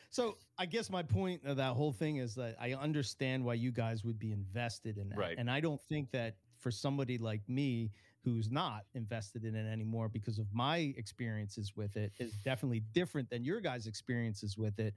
So 0.10 0.38
I 0.58 0.66
guess 0.66 0.90
my 0.90 1.04
point 1.04 1.42
of 1.46 1.58
that 1.58 1.74
whole 1.74 1.92
thing 1.92 2.18
is 2.18 2.36
that 2.36 2.56
I 2.60 2.74
understand 2.74 3.44
why 3.44 3.56
you 3.56 3.72
guys 3.72 4.04
would 4.06 4.18
be 4.20 4.32
invested 4.32 4.98
in 4.98 5.10
that, 5.10 5.18
Right. 5.18 5.38
and 5.38 5.52
I 5.52 5.60
don't 5.60 5.82
think 5.90 6.12
that 6.12 6.36
for 6.60 6.72
somebody 6.72 7.18
like 7.18 7.42
me 7.50 7.92
who's 8.24 8.50
not 8.50 8.86
invested 8.94 9.44
in 9.44 9.54
it 9.54 9.70
anymore 9.70 10.08
because 10.08 10.40
of 10.40 10.48
my 10.54 10.94
experiences 10.96 11.74
with 11.76 11.98
it 11.98 12.14
is 12.20 12.38
definitely 12.38 12.80
different 12.94 13.30
than 13.30 13.44
your 13.44 13.60
guys' 13.60 13.86
experiences 13.86 14.58
with 14.58 14.80
it, 14.80 14.94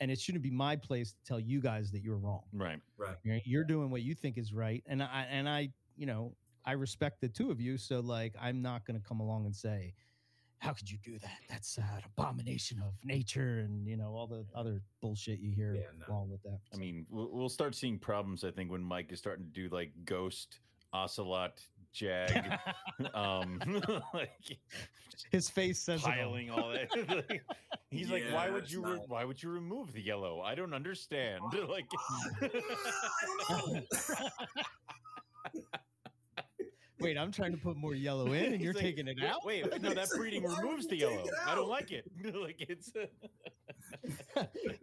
and 0.00 0.10
it 0.10 0.20
shouldn't 0.20 0.42
be 0.42 0.50
my 0.50 0.76
place 0.76 1.12
to 1.12 1.18
tell 1.24 1.40
you 1.40 1.60
guys 1.60 1.90
that 1.92 2.02
you're 2.02 2.18
wrong. 2.18 2.42
right. 2.52 2.80
right. 2.96 3.16
You're, 3.22 3.40
you're 3.44 3.64
doing 3.64 3.90
what 3.90 4.02
you 4.02 4.14
think 4.14 4.38
is 4.38 4.52
right, 4.52 4.82
and 4.86 5.02
I 5.02 5.26
and 5.30 5.48
I, 5.48 5.70
you 5.96 6.06
know, 6.06 6.34
I 6.64 6.72
respect 6.72 7.20
the 7.20 7.28
two 7.28 7.50
of 7.50 7.60
you. 7.60 7.76
So 7.78 8.00
like, 8.00 8.34
I'm 8.40 8.62
not 8.62 8.86
going 8.86 9.00
to 9.00 9.06
come 9.06 9.20
along 9.20 9.46
and 9.46 9.54
say, 9.54 9.94
"How 10.58 10.72
could 10.72 10.90
you 10.90 10.98
do 11.02 11.18
that? 11.18 11.38
That's 11.48 11.78
uh, 11.78 11.82
an 11.96 12.02
abomination 12.16 12.80
of 12.84 12.94
nature," 13.04 13.60
and 13.60 13.86
you 13.86 13.96
know 13.96 14.14
all 14.14 14.26
the 14.26 14.44
other 14.54 14.82
bullshit 15.00 15.38
you 15.38 15.52
hear 15.52 15.74
Yeah, 15.74 15.82
no. 15.98 16.12
along 16.12 16.30
with 16.30 16.42
that. 16.42 16.58
I 16.72 16.76
mean, 16.76 17.06
we'll, 17.10 17.30
we'll 17.32 17.48
start 17.48 17.74
seeing 17.74 17.98
problems. 17.98 18.44
I 18.44 18.50
think 18.50 18.70
when 18.70 18.82
Mike 18.82 19.12
is 19.12 19.18
starting 19.18 19.44
to 19.44 19.50
do 19.50 19.68
like 19.74 19.92
ghost, 20.04 20.60
ocelot, 20.92 21.60
jag, 21.94 22.58
um, 23.14 23.60
like 24.14 24.58
his 25.30 25.48
face 25.48 25.80
says 25.80 26.00
it 26.02 26.06
all. 26.06 26.12
piling 26.12 26.50
all 26.50 26.70
that. 26.70 26.88
Like, 27.08 27.42
He's 27.90 28.10
like, 28.10 28.24
why 28.32 28.50
would 28.50 28.70
you? 28.70 28.84
Re- 28.84 28.96
not- 28.96 29.08
why 29.08 29.24
would 29.24 29.42
you 29.42 29.50
remove 29.50 29.92
the 29.92 30.02
yellow? 30.02 30.40
I 30.40 30.54
don't 30.54 30.74
understand. 30.74 31.40
like, 31.68 31.86
I 32.42 33.60
don't 33.60 33.74
know. 33.74 33.82
Wait, 37.00 37.18
I'm 37.18 37.30
trying 37.32 37.52
to 37.52 37.58
put 37.58 37.76
more 37.76 37.94
yellow 37.94 38.32
in, 38.32 38.54
and 38.54 38.62
you're 38.62 38.72
like, 38.72 38.82
taking 38.82 39.08
it 39.08 39.22
out. 39.22 39.44
Wait, 39.44 39.64
no, 39.82 39.92
that 39.92 40.08
breeding 40.16 40.42
removes 40.42 40.86
the 40.86 40.96
yellow. 40.96 41.24
I 41.46 41.54
don't 41.54 41.68
like 41.68 41.90
it. 41.90 42.04
like 42.34 42.56
it's 42.60 42.90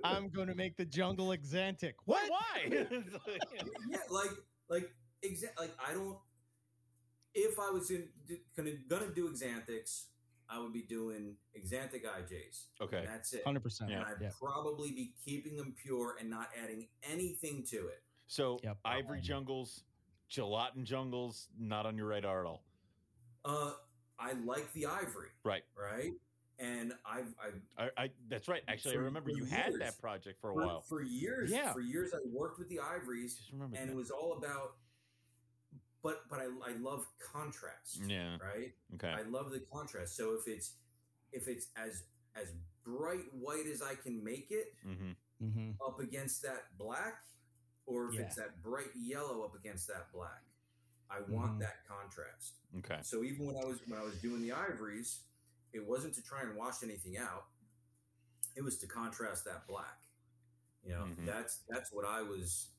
I'm 0.04 0.30
going 0.30 0.48
to 0.48 0.56
make 0.56 0.78
the 0.78 0.86
jungle 0.86 1.28
xanthic. 1.30 1.94
why? 2.06 2.28
What? 2.30 2.30
Why? 2.30 2.86
Like- 2.92 3.42
yeah, 3.90 3.98
like 4.10 4.30
like 4.70 4.92
exa- 5.26 5.58
like 5.60 5.72
I 5.86 5.94
don't. 5.94 6.18
If 7.34 7.60
I 7.60 7.70
was 7.70 7.92
in, 7.92 8.08
gonna 8.58 8.72
gonna 8.90 9.14
do 9.14 9.30
Xanthics, 9.32 10.06
I 10.50 10.60
would 10.60 10.74
be 10.74 10.82
doing 10.82 11.36
Xanthic 11.58 12.04
IJs. 12.06 12.66
okay. 12.82 12.98
And 12.98 13.08
that's 13.08 13.34
it. 13.34 13.44
Hundred 13.46 13.64
percent. 13.64 13.90
Yeah. 13.90 13.98
And 14.02 14.06
I'd 14.08 14.22
Yeah. 14.22 14.32
probably 14.38 14.92
be 14.92 15.14
keeping 15.24 15.56
them 15.56 15.74
pure 15.82 16.18
and 16.20 16.30
not 16.30 16.50
adding 16.62 16.88
anything 17.04 17.64
to 17.68 17.88
it. 17.88 18.04
So 18.28 18.60
Yep. 18.64 18.78
ivory 18.84 19.20
Um, 19.20 19.24
jungles, 19.24 19.84
gelatin 20.28 20.84
jungles, 20.86 21.50
not 21.58 21.86
on 21.86 21.98
your 21.98 22.08
radar 22.08 22.42
at 22.42 22.46
all. 22.48 22.66
Uh, 23.46 23.76
I 24.20 24.34
like 24.34 24.72
the 24.74 24.86
ivory, 24.86 25.30
Right. 25.44 25.64
right? 25.76 26.14
and 26.60 26.94
I've, 27.06 27.34
I've 27.42 27.62
I, 27.76 28.04
I 28.04 28.12
that's 28.28 28.48
right. 28.48 28.62
Actually, 28.68 28.94
I 28.96 29.00
remember 29.00 29.32
for 29.32 29.36
you 29.38 29.46
had 29.46 29.74
that 29.80 30.00
project 30.00 30.40
for 30.40 30.52
a 30.52 30.54
for, 30.54 30.62
while. 30.66 30.82
for 30.82 31.02
years, 31.02 31.50
Yeah. 31.50 31.74
for 31.74 31.80
years, 31.82 32.14
I 32.14 32.20
worked 32.28 32.60
with 32.60 32.68
the 32.70 32.80
ivories, 32.80 33.36
Just 33.36 33.52
remember 33.52 33.78
and 33.78 33.90
that. 33.90 33.94
it 33.94 33.96
was 33.96 34.12
all 34.12 34.34
about. 34.34 34.76
But 36.04 36.28
but 36.30 36.40
I, 36.40 36.46
I 36.46 36.74
love 36.80 37.06
contrast, 37.34 38.02
yeah. 38.08 38.38
right? 38.42 38.74
Okay. 38.96 39.10
I 39.10 39.22
love 39.30 39.52
the 39.52 39.60
contrast. 39.72 40.16
So 40.18 40.34
if 40.34 40.48
it's 40.48 40.74
if 41.32 41.48
it's 41.48 41.68
as 41.78 42.04
as 42.36 42.54
bright 42.84 43.26
white 43.34 43.68
as 43.72 43.82
I 43.82 43.96
can 43.96 44.24
make 44.24 44.48
it 44.50 44.74
mm-hmm. 44.88 45.12
Mm-hmm. 45.46 45.72
up 45.86 46.00
against 46.00 46.42
that 46.44 46.64
black, 46.78 47.22
or 47.86 48.10
if 48.10 48.16
Yeah. 48.16 48.22
it's 48.22 48.36
that 48.36 48.62
bright 48.64 48.90
yellow 48.96 49.44
up 49.44 49.56
against 49.56 49.88
that 49.88 50.12
black, 50.12 50.44
I 51.10 51.20
want 51.22 51.58
Mhm. 51.58 51.60
that 51.60 51.86
contrast. 51.88 52.56
Okay. 52.80 53.00
So 53.04 53.24
even 53.24 53.46
when 53.46 53.58
I 53.58 53.66
was 53.66 53.80
when 53.88 54.00
I 54.00 54.04
was 54.04 54.20
doing 54.22 54.42
the 54.42 54.54
ivories, 54.54 55.22
it 55.74 55.86
wasn't 55.86 56.16
to 56.16 56.24
try 56.24 56.42
and 56.42 56.56
wash 56.56 56.82
anything 56.84 57.18
out. 57.18 57.46
It 58.56 58.64
was 58.64 58.78
to 58.80 58.88
contrast 58.88 59.46
that 59.46 59.68
black. 59.68 60.02
You 60.84 60.94
know, 60.94 61.06
Mhm. 61.06 61.26
that's 61.26 61.60
that's 61.70 61.92
what 61.92 62.06
I 62.06 62.22
was. 62.24 62.70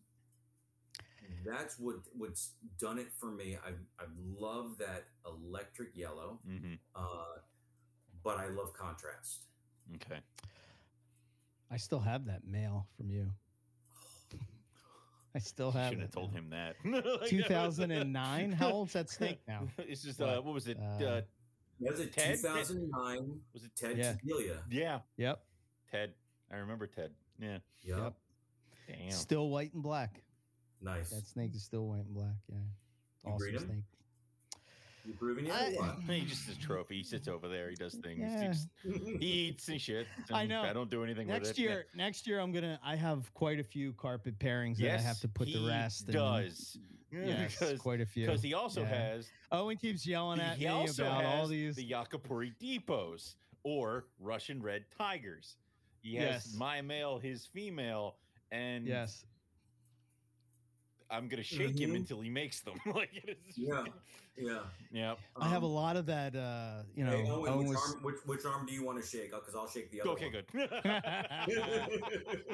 That's 1.44 1.78
what 1.78 1.97
what's 2.16 2.51
done 2.78 2.99
it 2.99 3.09
for 3.19 3.31
me. 3.31 3.57
I 3.66 3.70
I 4.03 4.07
love 4.39 4.78
that 4.78 5.05
electric 5.27 5.97
yellow, 5.97 6.39
Mm-hmm. 6.49 6.74
uh, 6.94 7.39
but 8.23 8.39
I 8.39 8.47
love 8.49 8.73
contrast. 8.74 9.47
Okay. 9.97 10.20
I 11.70 11.77
still 11.78 12.01
have 12.01 12.27
that 12.27 12.47
mail 12.47 12.86
from 12.97 13.11
you. 13.11 13.27
I 15.35 15.39
still 15.39 15.70
have. 15.73 15.90
Should 15.90 16.01
have 16.01 16.09
it, 16.11 16.12
told 16.12 16.32
man. 16.35 16.44
him 16.44 16.51
that. 16.51 16.77
Like, 17.20 17.31
2009. 17.31 18.53
How 18.53 18.70
old's 18.70 18.93
that 18.93 19.09
snake 19.11 19.40
now? 19.49 19.66
It's 19.78 20.03
just 20.03 20.20
What? 20.20 20.28
uh, 20.39 20.43
what 20.43 20.55
was 20.55 20.69
it? 20.69 20.78
Uh, 20.78 21.05
Uh, 21.05 21.20
was 21.81 21.99
a 22.01 22.07
Ted? 22.07 22.36
2009 22.36 23.40
was 23.53 23.65
it 23.65 23.70
Ted 23.74 23.99
Yeah. 23.99 24.15
Delia. 24.24 24.62
Yeah, 24.70 25.01
Yep. 25.16 25.43
Ted. 25.90 26.12
I 26.53 26.57
remember 26.57 26.86
Ted. 26.86 27.11
Yeah. 27.40 27.59
Yep. 27.82 27.99
Yep. 27.99 28.15
Damn. 28.89 29.11
Still 29.11 29.49
white 29.49 29.73
and 29.74 29.82
black. 29.82 30.23
Nice. 30.82 31.10
That 31.10 31.26
snake 31.26 31.54
is 31.54 31.62
still 31.62 31.86
white 31.86 32.04
and 32.04 32.14
black. 32.14 32.34
Yeah. 32.48 32.56
You 33.24 33.32
Awesome 33.32 33.38
breed 33.38 33.54
'em? 33.56 33.66
snake. 33.66 33.84
You 35.04 35.14
proving 35.14 35.46
yet? 35.46 35.54
I- 35.54 35.74
or? 35.76 35.96
He 36.12 36.24
just 36.24 36.48
a 36.48 36.59
trophy. 36.59 36.98
He 36.98 37.02
sits 37.04 37.26
over 37.28 37.48
there. 37.48 37.68
He 37.70 37.74
does 37.76 37.94
things. 37.94 38.18
He, 38.18 38.24
Yeah. 38.24 38.48
just- 38.52 38.68
he 39.20 39.26
eats 39.48 39.68
and 39.68 39.80
shit. 39.80 40.06
I 40.32 40.46
know. 40.46 40.62
I 40.62 40.72
don't 40.72 40.90
do 40.90 41.02
anything 41.04 41.26
with 41.28 41.36
Next 41.38 41.50
it. 41.50 41.59
Yeah. 41.59 41.68
year, 41.70 41.86
next 41.94 42.26
year 42.26 42.38
I'm 42.40 42.52
gonna. 42.52 42.78
I 42.84 42.96
have 42.96 43.32
quite 43.34 43.59
a 43.60 43.64
few 43.64 43.92
carpet 43.94 44.38
pairings 44.38 44.78
that 44.78 44.94
I 44.98 45.00
have 45.00 45.18
to 45.20 45.28
put 45.28 45.48
the 45.52 45.66
rest. 45.66 46.04
and- 46.04 46.12
Does 46.12 46.78
Yes, 47.10 47.59
because 47.59 47.78
quite 47.80 48.00
a 48.00 48.06
few. 48.06 48.24
because 48.26 48.42
he 48.42 48.54
also 48.54 48.80
Yeah. 48.82 48.88
has 48.88 49.28
Owen 49.50 49.76
keeps 49.76 50.06
yelling 50.06 50.40
at 50.40 50.56
he 50.56 50.64
me 50.64 50.70
also 50.70 51.04
about 51.04 51.22
has 51.24 51.40
all 51.40 51.46
these. 51.46 51.76
the 51.76 51.86
Yakapari 51.90 52.54
depots 52.59 53.36
or 53.64 54.06
Russian 54.18 54.62
red 54.62 54.86
tigers. 54.96 55.56
He 56.00 56.14
has 56.16 56.46
Yes. 56.46 56.54
my 56.56 56.80
male, 56.80 57.18
his 57.18 57.44
female, 57.44 58.16
and 58.50 58.86
yes. 58.86 59.26
I'm 61.12 61.28
gonna 61.28 61.43
shake 61.43 61.78
him 61.78 61.93
Mhm. 61.93 61.97
until 61.97 62.20
he 62.20 62.30
makes 62.30 62.60
them. 62.60 62.74
like 62.94 63.10
it 63.14 63.39
is. 63.48 63.59
Yeah. 63.59 63.84
Yeah. 64.36 64.60
Yeah. 64.90 65.14
I 65.36 65.48
have 65.48 65.62
a 65.62 65.66
Um, 65.66 65.72
lot 65.72 65.97
of 65.97 66.06
that. 66.06 66.34
Uh, 66.34 66.82
you 66.97 67.05
know, 67.05 67.10
hey, 67.10 67.28
Owen, 67.30 67.52
Owen 67.52 67.59
which, 67.66 67.76
was. 67.76 67.94
arm, 67.94 68.02
which, 68.02 68.16
which 68.26 68.44
arm 68.47 68.66
do 68.66 68.72
you 68.72 68.84
want 68.84 69.01
to 69.02 69.06
shake? 69.06 69.30
Because 69.30 69.55
I'll 69.55 69.68
shake 69.68 69.90
the 69.90 70.01
other 70.01 70.10
Okay, 70.10 70.30
one. 70.30 70.32
good. 70.32 70.47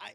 I 0.00 0.12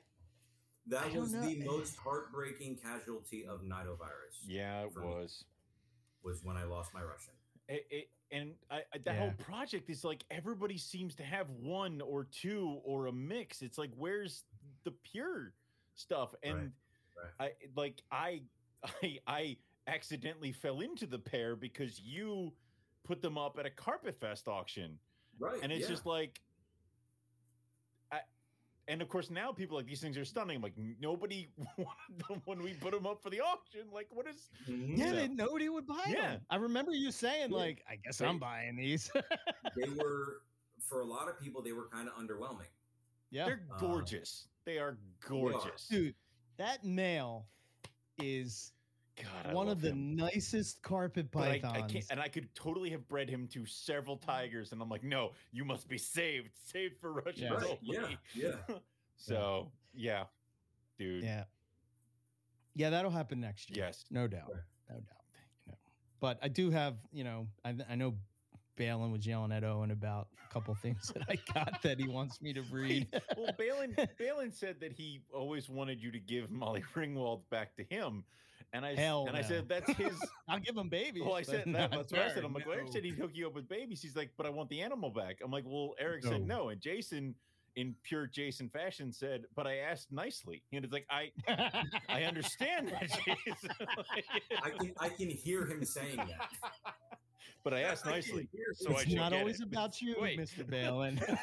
That 0.88 1.06
I 1.06 1.18
was 1.18 1.34
know. 1.34 1.41
the 1.41 1.56
most 1.65 1.95
heartbreaking 1.98 2.77
casualty 2.77 3.45
of 3.45 3.61
nidovirus. 3.61 4.38
yeah, 4.45 4.84
it 4.84 4.94
For 4.94 4.99
me. 5.02 5.07
was. 5.07 5.44
Was 6.23 6.44
when 6.44 6.56
I 6.56 6.64
lost 6.64 6.94
my 6.94 7.02
Russian. 7.02 7.34
It, 7.68 7.85
it, 7.90 8.10
and 8.31 8.53
I, 8.69 8.77
I, 8.94 8.98
that 8.99 9.06
Yeah. 9.15 9.19
whole 9.19 9.34
project 9.40 9.90
is 9.90 10.03
like 10.03 10.23
everybody 10.31 10.77
seems 10.77 11.15
to 11.15 11.23
have 11.23 11.49
one 11.49 12.02
or 12.02 12.26
two 12.26 12.80
or 12.85 13.07
a 13.07 13.11
mix. 13.11 13.61
It's 13.61 13.77
like 13.77 13.91
where's 13.98 14.44
the 14.84 14.91
pure 14.91 15.53
stuff? 15.95 16.34
And 16.44 16.72
I 17.40 17.52
like 17.76 18.02
I 18.11 18.41
I 19.03 19.20
I 19.28 19.57
accidentally 19.88 20.52
fell 20.52 20.80
into 20.82 21.06
the 21.06 21.20
pair 21.20 21.56
because 21.56 21.99
you 21.99 22.53
put 23.03 23.22
them 23.22 23.38
up 23.38 23.57
at 23.60 23.65
a 23.65 23.70
carpet 23.70 24.15
fest 24.20 24.48
auction. 24.48 24.98
Right. 25.40 25.60
And 25.61 25.72
it's 25.72 25.82
yeah. 25.84 25.88
just 25.90 26.06
like 26.06 26.40
I 28.11 28.20
and 28.88 29.02
of 29.02 29.10
course 29.10 29.30
now 29.30 29.52
people 29.52 29.78
like 29.78 29.86
these 29.86 30.02
things 30.02 30.18
are 30.18 30.26
stunning. 30.26 30.61
Like 30.61 30.74
nobody 30.99 31.49
wanted 31.78 32.28
them 32.28 32.41
when 32.45 32.61
we 32.61 32.74
put 32.74 32.91
them 32.91 33.06
up 33.06 33.22
for 33.22 33.30
the 33.30 33.41
auction. 33.41 33.82
Like 33.91 34.07
what 34.11 34.28
is 34.28 34.49
Mhm. 34.70 34.98
yeah, 34.98 35.10
So- 35.10 35.15
they 35.15 35.28
nobody 35.28 35.70
would 35.70 35.86
buy 35.88 36.03
Yeah. 36.07 36.22
them. 36.22 36.41
I 36.49 36.56
remember 36.57 36.91
you 36.94 37.11
saying 37.11 37.52
Yeah. 37.52 37.57
like, 37.57 37.84
I 37.90 37.95
guess 37.98 38.18
They- 38.20 38.26
I'm 38.26 38.40
buying 38.40 38.76
these. 38.76 39.11
they 39.76 39.90
were 39.90 40.41
for 40.80 41.02
a 41.02 41.06
lot 41.06 41.28
of 41.30 41.40
people 41.40 41.61
they 41.61 41.72
were 41.74 41.88
kind 41.88 42.07
of 42.10 42.15
underwhelming. 42.15 42.68
yeah, 43.32 43.45
they're 43.45 43.65
Uh, 43.74 43.80
gorgeous. 43.80 44.48
They 44.65 44.77
are 44.80 44.98
gorgeous. 45.27 45.88
dude, 45.90 46.15
that 46.57 46.84
male 46.84 47.48
is 48.22 48.72
God, 49.22 49.52
I 49.52 49.53
one 49.53 49.68
love 49.68 49.77
of 49.77 49.81
the 49.81 49.90
him. 49.90 50.15
nicest 50.15 50.81
carpet 50.81 51.30
But 51.31 51.44
I, 51.44 51.60
pythons. 51.60 51.84
I 51.84 51.88
can't, 51.88 52.06
and 52.11 52.19
I 52.19 52.27
could 52.27 52.53
totally 52.56 52.90
have 52.91 53.07
bred 53.07 53.30
him 53.30 53.48
to 53.49 53.65
several 53.65 54.18
tigers, 54.18 54.72
and 54.72 54.81
I'm 54.81 54.90
like, 54.90 55.03
no, 55.03 55.31
you 55.52 55.65
must 55.65 55.88
be 55.88 55.98
saved, 55.98 56.49
saved 56.65 56.95
for 56.99 57.14
Russians 57.14 57.40
Yeah. 57.41 57.53
Right. 57.53 57.80
Yeah. 57.81 58.07
Yeah. 58.34 58.76
so 59.15 59.72
yeah, 59.94 60.23
dude. 60.98 61.23
yeah, 61.23 61.44
yeah, 62.76 62.90
that'll 62.90 63.11
happen 63.11 63.40
next 63.40 63.69
year. 63.69 63.85
Yes. 63.85 64.06
no 64.10 64.27
doubt, 64.27 64.49
Right. 64.49 64.64
no 64.90 64.95
doubt. 64.95 65.26
You 65.68 65.72
know. 65.73 65.77
But 66.19 66.40
I 66.41 66.48
do 66.48 66.72
have, 66.72 66.95
you 67.11 67.23
know, 67.23 67.48
I, 67.64 67.76
I 67.90 67.95
know 67.95 68.15
Balin 68.78 69.12
was 69.12 69.26
yelling 69.26 69.52
at 69.52 69.64
Owen 69.64 69.91
about 69.91 70.28
a 70.50 70.54
couple 70.54 70.74
things 70.76 71.12
that 71.14 71.24
I 71.30 71.38
got 71.54 71.82
that 71.84 72.00
he 72.00 72.08
wants 72.08 72.41
me 72.41 72.54
to 72.54 72.62
read. 72.72 73.08
Well, 73.38 73.52
Balin, 73.58 73.95
Balin 74.20 74.52
said 74.52 74.78
that 74.82 74.94
he 74.94 75.22
always 75.34 75.70
wanted 75.70 76.02
you 76.02 76.12
to 76.12 76.20
give 76.20 76.50
Molly 76.50 76.84
Ringwald 76.95 77.41
back 77.52 77.76
to 77.76 77.84
him, 77.84 78.24
and 78.74 78.86
I 78.86 78.94
s- 78.94 78.98
Hell 79.00 79.26
and 79.28 79.38
I 79.38 79.41
said 79.41 79.68
that's 79.70 79.91
his. 79.94 80.14
I'll 80.50 80.60
give 80.60 80.76
him 80.78 80.90
babies. 80.90 81.24
Well, 81.24 81.36
I 81.36 81.44
said 81.44 81.66
that, 81.66 81.68
not 81.68 81.91
that's 81.91 82.12
what 82.12 82.22
I 82.22 82.28
said. 82.30 82.38
her, 82.40 82.45
I'm 82.45 82.54
like, 82.54 82.66
well, 82.66 82.76
Eric 82.78 82.90
said 82.91 83.04
he'd 83.06 83.16
hook 83.16 83.32
you 83.34 83.45
up 83.48 83.54
with 83.56 83.68
babies. 83.70 84.02
He's 84.02 84.16
like, 84.16 84.32
but 84.38 84.45
I 84.45 84.50
want 84.50 84.70
the 84.70 84.82
animal 84.82 85.12
back. 85.12 85.38
I'm 85.44 85.52
like, 85.52 85.66
well, 85.68 85.94
Eric 86.00 86.24
said 86.24 86.45
No. 86.48 86.64
no, 86.64 86.70
and 86.70 86.82
Jason, 86.82 87.36
in 87.76 87.95
pure 88.04 88.28
Jason 88.28 88.70
fashion, 88.70 89.12
said, 89.12 89.45
but 89.56 89.66
I 89.68 89.78
asked 89.78 90.12
nicely, 90.12 90.62
and 90.72 90.84
it's 90.84 90.94
like 90.94 91.08
I 91.10 91.32
I 92.10 92.24
understand 92.24 92.90
that, 92.90 93.10
Jason. 93.10 93.70
I 94.64 94.70
can 94.72 94.94
I 95.00 95.10
can 95.10 95.30
hear 95.30 95.66
him 95.66 95.84
saying 95.86 96.18
that. 96.18 96.50
But 97.64 97.73
I 97.73 97.81
asked 97.81 98.06
nicely. 98.06 98.48
hear 98.52 98.68
him 98.69 98.76
so 98.76 98.90
I 98.91 98.94
it's 98.94 99.03
should 99.03 99.14
not 99.15 99.34
always 99.34 99.60
it. 99.60 99.68
about 99.68 100.02
you, 100.02 100.15
Wait. 100.19 100.40
Mr. 100.40 100.69
Balin. 100.69 101.22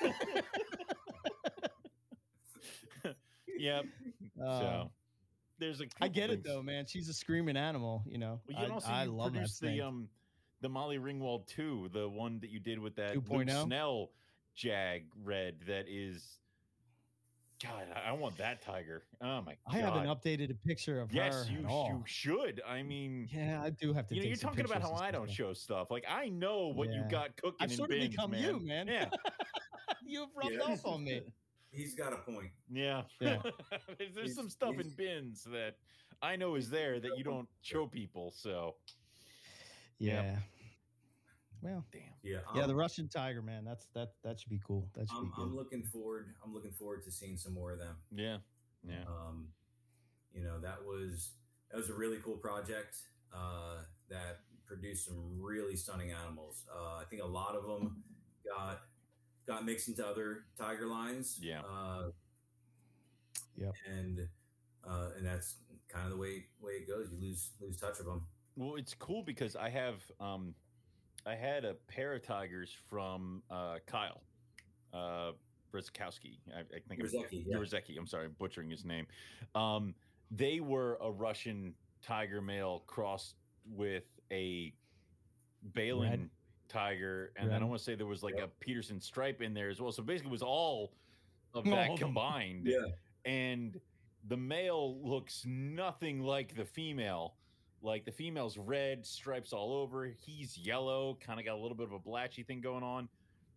Yep. 3.60 3.84
Uh, 4.42 4.58
so 4.58 4.90
there's 5.58 5.80
a. 5.80 5.84
I 5.84 5.86
couple 5.86 6.08
get 6.08 6.30
it 6.30 6.42
though, 6.42 6.62
man. 6.62 6.86
She's 6.86 7.08
a 7.10 7.12
screaming 7.12 7.58
animal, 7.58 8.02
you 8.06 8.16
know. 8.16 8.40
Well, 8.48 8.48
you 8.48 8.56
can 8.56 8.70
I, 8.70 8.74
also 8.74 8.88
I 8.90 9.04
you 9.04 9.10
love 9.10 9.32
that 9.34 9.40
produced 9.40 9.60
the 9.60 9.82
um 9.82 10.08
the 10.62 10.68
Molly 10.68 10.98
Ringwald 10.98 11.46
2, 11.46 11.90
the 11.92 12.08
one 12.08 12.38
that 12.40 12.50
you 12.50 12.58
did 12.58 12.78
with 12.78 12.96
that 12.96 13.16
Luke 13.30 13.48
Snell 13.48 14.10
Jag 14.54 15.04
red 15.22 15.56
that 15.66 15.86
is 15.88 16.39
God, 17.62 17.86
I, 17.94 18.08
I 18.10 18.12
want 18.12 18.36
that 18.38 18.62
tiger. 18.62 19.02
Oh 19.20 19.42
my 19.42 19.52
God. 19.52 19.56
I 19.68 19.76
haven't 19.78 20.06
updated 20.06 20.50
a 20.50 20.54
picture 20.66 21.00
of 21.00 21.12
Yes, 21.12 21.46
her 21.46 21.52
you 21.52 21.60
you 21.68 22.02
should. 22.06 22.62
I 22.66 22.82
mean, 22.82 23.28
Yeah, 23.30 23.62
I 23.62 23.70
do 23.70 23.92
have 23.92 24.06
to. 24.08 24.14
You 24.14 24.22
know, 24.22 24.26
you're 24.28 24.36
some 24.36 24.50
talking 24.50 24.64
about 24.64 24.80
how 24.82 24.94
I 24.94 25.10
don't 25.10 25.26
man. 25.26 25.34
show 25.34 25.52
stuff. 25.52 25.90
Like 25.90 26.04
I 26.08 26.28
know 26.30 26.68
what 26.68 26.90
you 26.92 27.02
got 27.10 27.36
cooking 27.36 27.56
I've 27.60 27.70
in 27.70 27.76
sort 27.76 27.90
of 27.90 27.98
bins, 27.98 28.08
become 28.10 28.30
man. 28.30 28.42
you, 28.42 28.60
man. 28.60 28.86
Yeah, 28.88 29.10
You've 30.06 30.28
rubbed 30.34 30.54
Yeah. 30.54 30.72
off 30.72 30.86
on 30.86 31.04
me. 31.04 31.20
He's 31.72 31.94
got 31.94 32.12
a 32.12 32.16
point. 32.16 32.50
yeah. 32.70 33.02
Yeah. 33.20 33.36
there's 33.98 34.14
there's 34.14 34.26
He's- 34.28 34.34
some 34.34 34.48
stuff 34.48 34.78
in 34.80 34.88
bins 34.96 35.44
that 35.52 35.76
I 36.22 36.36
know 36.36 36.54
is 36.54 36.70
there 36.70 36.98
that 36.98 37.16
you 37.18 37.24
don't 37.24 37.48
show 37.62 37.86
people. 37.86 38.32
So 38.36 38.74
Yeah. 39.98 40.22
Yep. 40.22 40.38
Well, 41.62 41.84
Yeah. 41.92 42.02
yeah, 42.22 42.40
I'm- 42.60 42.68
the 42.68 42.74
Russian 42.74 43.08
tiger, 43.08 43.42
man. 43.42 43.64
That's 43.64 43.86
that. 43.94 44.14
That 44.22 44.38
should 44.40 44.50
be 44.50 44.60
cool. 44.64 44.88
That 44.94 45.08
should 45.08 45.16
I'm, 45.18 45.24
be 45.26 45.32
I'm 45.38 45.54
looking 45.56 45.82
forward. 45.84 46.34
I'm 46.44 46.52
looking 46.54 46.72
forward 46.72 47.02
to 47.04 47.10
seeing 47.10 47.36
some 47.36 47.52
more 47.54 47.72
of 47.72 47.78
them. 47.78 47.96
yeah, 48.10 48.38
yeah. 48.82 49.04
Um, 49.06 49.52
you 50.32 50.42
know, 50.42 50.58
that 50.60 50.84
was 50.84 51.32
that 51.70 51.76
was 51.76 51.90
a 51.90 51.94
really 51.94 52.18
cool 52.18 52.36
project 52.36 52.96
uh, 53.32 53.84
that 54.08 54.40
produced 54.66 55.06
some 55.06 55.40
really 55.40 55.76
stunning 55.76 56.12
animals. 56.12 56.64
Uh, 56.72 56.96
I 56.96 57.04
think 57.10 57.22
a 57.22 57.26
lot 57.26 57.54
of 57.56 57.64
them 57.64 58.02
got 58.44 58.82
got 59.46 59.64
mixed 59.64 59.88
into 59.88 60.06
other 60.06 60.46
tiger 60.56 60.86
lines. 60.86 61.38
Yeah. 61.42 61.62
Uh, 61.62 62.10
Yep. 63.56 63.74
And 63.86 64.28
uh, 64.84 65.10
and 65.16 65.26
that's 65.26 65.56
kind 65.88 66.06
of 66.06 66.12
the 66.12 66.16
way 66.16 66.46
way 66.60 66.72
it 66.74 66.86
goes. 66.88 67.10
You 67.12 67.18
lose 67.20 67.50
lose 67.60 67.76
touch 67.76 67.98
of 68.00 68.06
them. 68.06 68.26
Well, 68.56 68.76
it's 68.76 68.94
cool 68.94 69.22
because 69.22 69.54
I 69.56 69.68
have 69.68 70.02
um 70.18 70.54
I 71.26 71.34
had 71.34 71.64
a 71.64 71.74
pair 71.88 72.14
of 72.14 72.22
tigers 72.22 72.74
from 72.88 73.42
uh 73.50 73.76
Kyle 73.86 74.22
uh 74.92 75.32
Brzezkowski. 75.72 76.38
I, 76.54 76.60
I 76.60 76.80
think 76.88 77.00
it 77.00 77.02
was 77.02 77.12
Brzezki, 77.12 77.44
yeah. 77.46 77.56
Brzezki, 77.56 77.96
I'm 77.98 78.06
sorry, 78.06 78.26
I'm 78.26 78.36
butchering 78.38 78.70
his 78.70 78.84
name. 78.84 79.06
Um 79.54 79.94
they 80.30 80.60
were 80.60 80.98
a 81.02 81.10
Russian 81.10 81.74
tiger 82.02 82.40
male 82.40 82.82
crossed 82.86 83.34
with 83.66 84.04
a 84.32 84.72
Balin 85.74 86.10
Red? 86.10 86.30
tiger, 86.68 87.32
and 87.36 87.48
then 87.48 87.56
I 87.56 87.60
Red. 87.60 87.68
want 87.68 87.78
to 87.80 87.84
say 87.84 87.94
there 87.96 88.06
was 88.06 88.22
like 88.22 88.36
Yep. 88.38 88.44
a 88.44 88.64
Peterson 88.64 89.00
stripe 89.00 89.42
in 89.42 89.52
there 89.54 89.68
as 89.68 89.80
well. 89.80 89.92
So 89.92 90.02
basically, 90.02 90.30
it 90.30 90.32
was 90.32 90.42
all 90.42 90.92
of 91.52 91.66
All 91.66 91.72
that 91.72 91.90
of 91.90 91.98
combined. 91.98 92.66
Yeah. 92.66 92.78
And 93.24 93.78
the 94.28 94.36
male 94.36 94.98
looks 95.02 95.44
nothing 95.44 96.20
like 96.20 96.54
the 96.56 96.64
female. 96.64 97.34
Like 97.82 98.04
the 98.04 98.12
female's 98.12 98.58
red, 98.58 99.06
stripes 99.06 99.52
all 99.52 99.72
over. 99.72 100.06
He's 100.06 100.56
yellow, 100.58 101.18
kind 101.24 101.38
of 101.38 101.46
got 101.46 101.54
a 101.54 101.60
little 101.60 101.76
bit 101.76 101.86
of 101.86 101.92
a 101.92 101.98
blatchy 101.98 102.42
thing 102.42 102.60
going 102.60 102.82
on. 102.82 103.08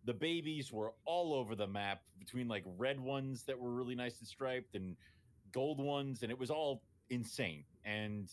The 0.04 0.14
babies 0.14 0.72
were 0.72 0.92
all 1.04 1.34
over 1.34 1.54
the 1.54 1.66
map 1.66 2.02
between 2.18 2.48
like 2.48 2.64
red 2.78 3.00
ones 3.00 3.42
that 3.44 3.58
were 3.58 3.70
really 3.70 3.94
nice 3.94 4.18
and 4.18 4.28
striped 4.28 4.74
and 4.74 4.96
gold 5.52 5.78
ones, 5.80 6.22
and 6.22 6.30
it 6.30 6.38
was 6.38 6.50
all 6.50 6.82
insane. 7.10 7.64
And 7.84 8.30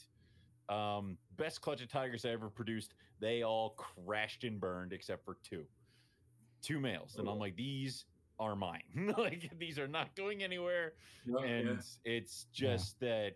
um, 0.69 1.18
best 1.38 1.61
clutch 1.61 1.81
of 1.81 1.89
tigers 1.89 2.26
I 2.26 2.30
ever 2.30 2.49
produced, 2.49 2.93
they 3.19 3.43
all 3.43 3.72
crashed 3.72 4.43
and 4.43 4.59
burned 4.59 4.93
except 4.93 5.26
for 5.26 5.38
two, 5.43 5.65
two 6.61 6.80
males. 6.80 7.15
And 7.18 7.27
I'm 7.27 7.39
like, 7.39 7.55
these 7.55 8.05
are 8.39 8.55
mine. 8.55 9.13
like 9.18 9.51
these 9.59 9.77
are 9.77 9.88
not 9.88 10.15
going 10.15 10.43
anywhere 10.43 10.93
Yeah, 11.26 11.45
and 11.45 11.68
yeah. 11.68 12.13
it's 12.13 12.47
just 12.51 12.99
that 12.99 13.35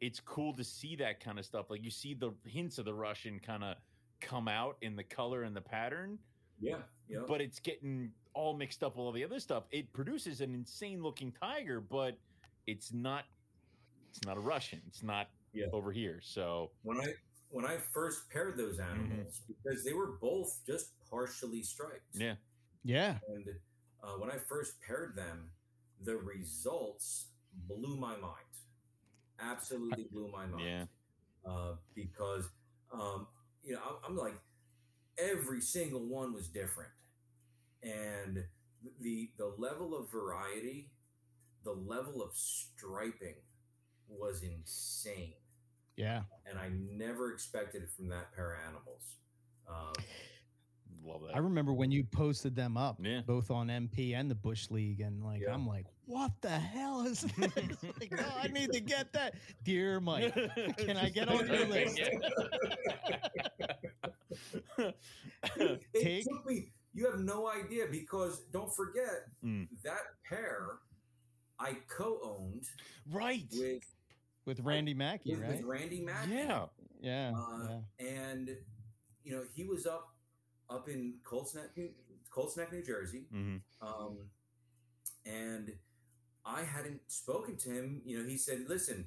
it's 0.00 0.20
cool 0.20 0.52
to 0.54 0.62
see 0.64 0.94
that 0.96 1.20
kind 1.20 1.38
of 1.38 1.44
stuff 1.44 1.70
like 1.70 1.82
you 1.82 1.90
see 1.90 2.14
the 2.14 2.30
hints 2.44 2.78
of 2.78 2.84
the 2.84 2.94
russian 2.94 3.38
kind 3.38 3.64
of 3.64 3.76
come 4.20 4.48
out 4.48 4.76
in 4.82 4.96
the 4.96 5.02
color 5.04 5.42
and 5.42 5.54
the 5.56 5.60
pattern 5.60 6.18
yeah, 6.60 6.76
yeah. 7.08 7.18
but 7.28 7.40
it's 7.40 7.58
getting 7.60 8.10
all 8.34 8.54
mixed 8.54 8.82
up 8.82 8.96
with 8.96 9.00
all 9.04 9.12
the 9.12 9.24
other 9.24 9.38
stuff 9.40 9.64
it 9.70 9.92
produces 9.92 10.40
an 10.40 10.54
insane 10.54 11.02
looking 11.02 11.32
tiger 11.32 11.80
but 11.80 12.18
it's 12.66 12.92
not 12.92 13.24
it's 14.10 14.24
not 14.26 14.36
a 14.36 14.40
russian 14.40 14.80
it's 14.86 15.02
not 15.02 15.28
Yeah. 15.52 15.66
over 15.72 15.92
here 15.92 16.20
so 16.22 16.70
when 16.82 16.98
I 17.00 17.12
when 17.50 17.64
I 17.64 17.76
first 17.92 18.28
paired 18.30 18.56
those 18.58 18.78
Mm-hmm. 18.78 19.12
animals, 19.12 19.40
because 19.46 19.84
they 19.84 19.92
were 19.92 20.18
both 20.20 20.50
just 20.66 20.90
partially 21.08 21.62
striped. 21.62 22.14
yeah 22.14 22.34
Yeah. 22.84 23.18
And 23.28 23.46
uh, 24.02 24.18
when 24.18 24.30
I 24.30 24.36
first 24.48 24.74
paired 24.86 25.14
them, 25.16 25.48
the 26.02 26.16
results 26.16 27.26
blew 27.68 27.96
my 27.96 28.16
mind. 28.16 28.54
Absolutely 29.40 30.04
blew 30.10 30.28
my 30.30 30.46
mind. 30.46 30.64
yeah 30.64 30.84
Uh, 31.46 31.74
because 31.94 32.48
um, 32.92 33.26
you 33.62 33.74
know 33.74 33.80
I'm, 33.88 34.10
I'm 34.12 34.16
like 34.16 34.34
every 35.18 35.60
single 35.60 36.00
one 36.06 36.32
was 36.34 36.48
different, 36.48 36.90
and 37.82 38.44
the 39.00 39.30
the 39.38 39.54
level 39.58 39.96
of 39.96 40.10
variety, 40.10 40.90
the 41.64 41.72
level 41.72 42.22
of 42.22 42.30
striping 42.34 43.36
was 44.08 44.42
insane 44.42 45.34
Yeah. 45.96 46.22
and 46.48 46.58
I 46.58 46.70
never 46.70 47.32
expected 47.32 47.82
it 47.82 47.90
from 47.90 48.08
that 48.08 48.34
pair 48.34 48.54
of 48.54 48.60
animals. 48.68 49.16
Um, 49.68 50.04
love 51.06 51.22
I 51.34 51.38
remember 51.38 51.72
when 51.72 51.90
you 51.90 52.04
posted 52.04 52.54
them 52.56 52.76
up, 52.76 52.98
Yeah. 53.02 53.20
both 53.26 53.50
on 53.50 53.68
MP 53.68 54.14
and 54.14 54.30
the 54.30 54.34
Bush 54.34 54.70
League, 54.70 55.00
and 55.00 55.22
like 55.24 55.42
Yeah. 55.42 55.54
I'm 55.54 55.66
like, 55.66 55.86
what 56.06 56.32
the 56.40 56.50
hell 56.50 57.06
is 57.06 57.20
this? 57.38 57.54
like, 58.00 58.12
oh, 58.18 58.40
I 58.42 58.48
need 58.48 58.72
to 58.72 58.80
get 58.80 59.12
that, 59.12 59.34
dear 59.64 60.00
Mike. 60.00 60.34
Can 60.78 60.96
I 60.96 61.08
get 61.08 61.28
on 61.28 61.46
your 61.46 61.66
list? 61.66 62.00
it 65.56 65.82
Take- 65.94 66.24
took 66.24 66.46
me. 66.46 66.72
You 66.94 67.10
have 67.10 67.20
no 67.20 67.48
idea 67.50 67.84
because 67.90 68.40
don't 68.52 68.74
forget 68.74 69.26
Mm. 69.44 69.68
that 69.84 70.00
pair 70.24 70.78
I 71.58 71.76
co-owned 71.88 72.64
right 73.10 73.44
with 73.52 73.82
With 74.46 74.60
Randy 74.60 74.94
Mackey, 74.94 75.32
with, 75.34 75.42
right? 75.42 75.50
with 75.56 75.62
Randy 75.64 76.00
Mackey, 76.00 76.30
yeah 76.32 76.66
Yeah. 77.00 77.32
Uh, 77.36 77.80
yeah. 78.00 78.06
and 78.06 78.56
you 79.24 79.32
know 79.36 79.42
he 79.54 79.64
was 79.64 79.86
up 79.86 80.08
up 80.70 80.88
in 80.88 81.14
Colts 81.24 81.54
Neck, 81.54 81.70
New, 81.76 81.90
Colts 82.30 82.56
Neck, 82.56 82.72
New 82.72 82.82
Jersey, 82.82 83.26
hmm 83.30 83.56
um, 83.80 84.18
and 85.24 85.72
I 86.44 86.62
hadn't 86.62 87.00
spoken 87.08 87.56
to 87.58 87.70
him. 87.70 88.02
You 88.04 88.18
know, 88.22 88.28
he 88.28 88.36
said, 88.36 88.66
"Listen, 88.68 89.06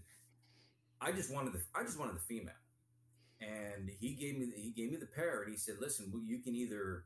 I 1.02 1.11
just 1.11 1.31
wanted 1.34 1.53
the 1.53 1.61
I 1.76 1.84
just 1.84 1.99
wanted 1.99 2.15
the 2.15 2.22
female," 2.22 2.53
and 3.41 3.90
he 3.99 4.14
gave 4.14 4.38
me 4.38 4.45
the, 4.53 4.61
he 4.61 4.69
gave 4.72 4.91
me 4.91 4.98
the 4.98 5.06
pair, 5.07 5.44
and 5.44 5.52
he 5.52 5.57
said, 5.57 5.76
"Listen, 5.80 6.10
well, 6.11 6.23
you 6.23 6.40
can 6.40 6.56
either 6.56 7.06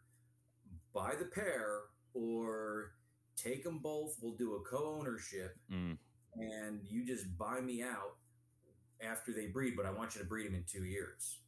buy 0.93 1.15
the 1.17 1.25
pair 1.25 1.81
or 2.13 2.91
take 3.35 3.63
them 3.63 3.79
both. 3.79 4.17
We'll 4.21 4.35
do 4.35 4.55
a 4.55 4.61
co-ownership, 4.61 5.57
Mm. 5.71 5.97
and 6.35 6.81
you 6.87 7.05
just 7.05 7.37
buy 7.37 7.61
me 7.61 7.81
out 7.83 8.17
after 9.01 9.33
they 9.33 9.47
breed. 9.47 9.75
But 9.75 9.85
I 9.85 9.91
want 9.91 10.15
you 10.15 10.21
to 10.21 10.27
breed 10.27 10.47
them 10.47 10.55
in 10.55 10.63
two 10.63 10.85
years." 10.85 11.39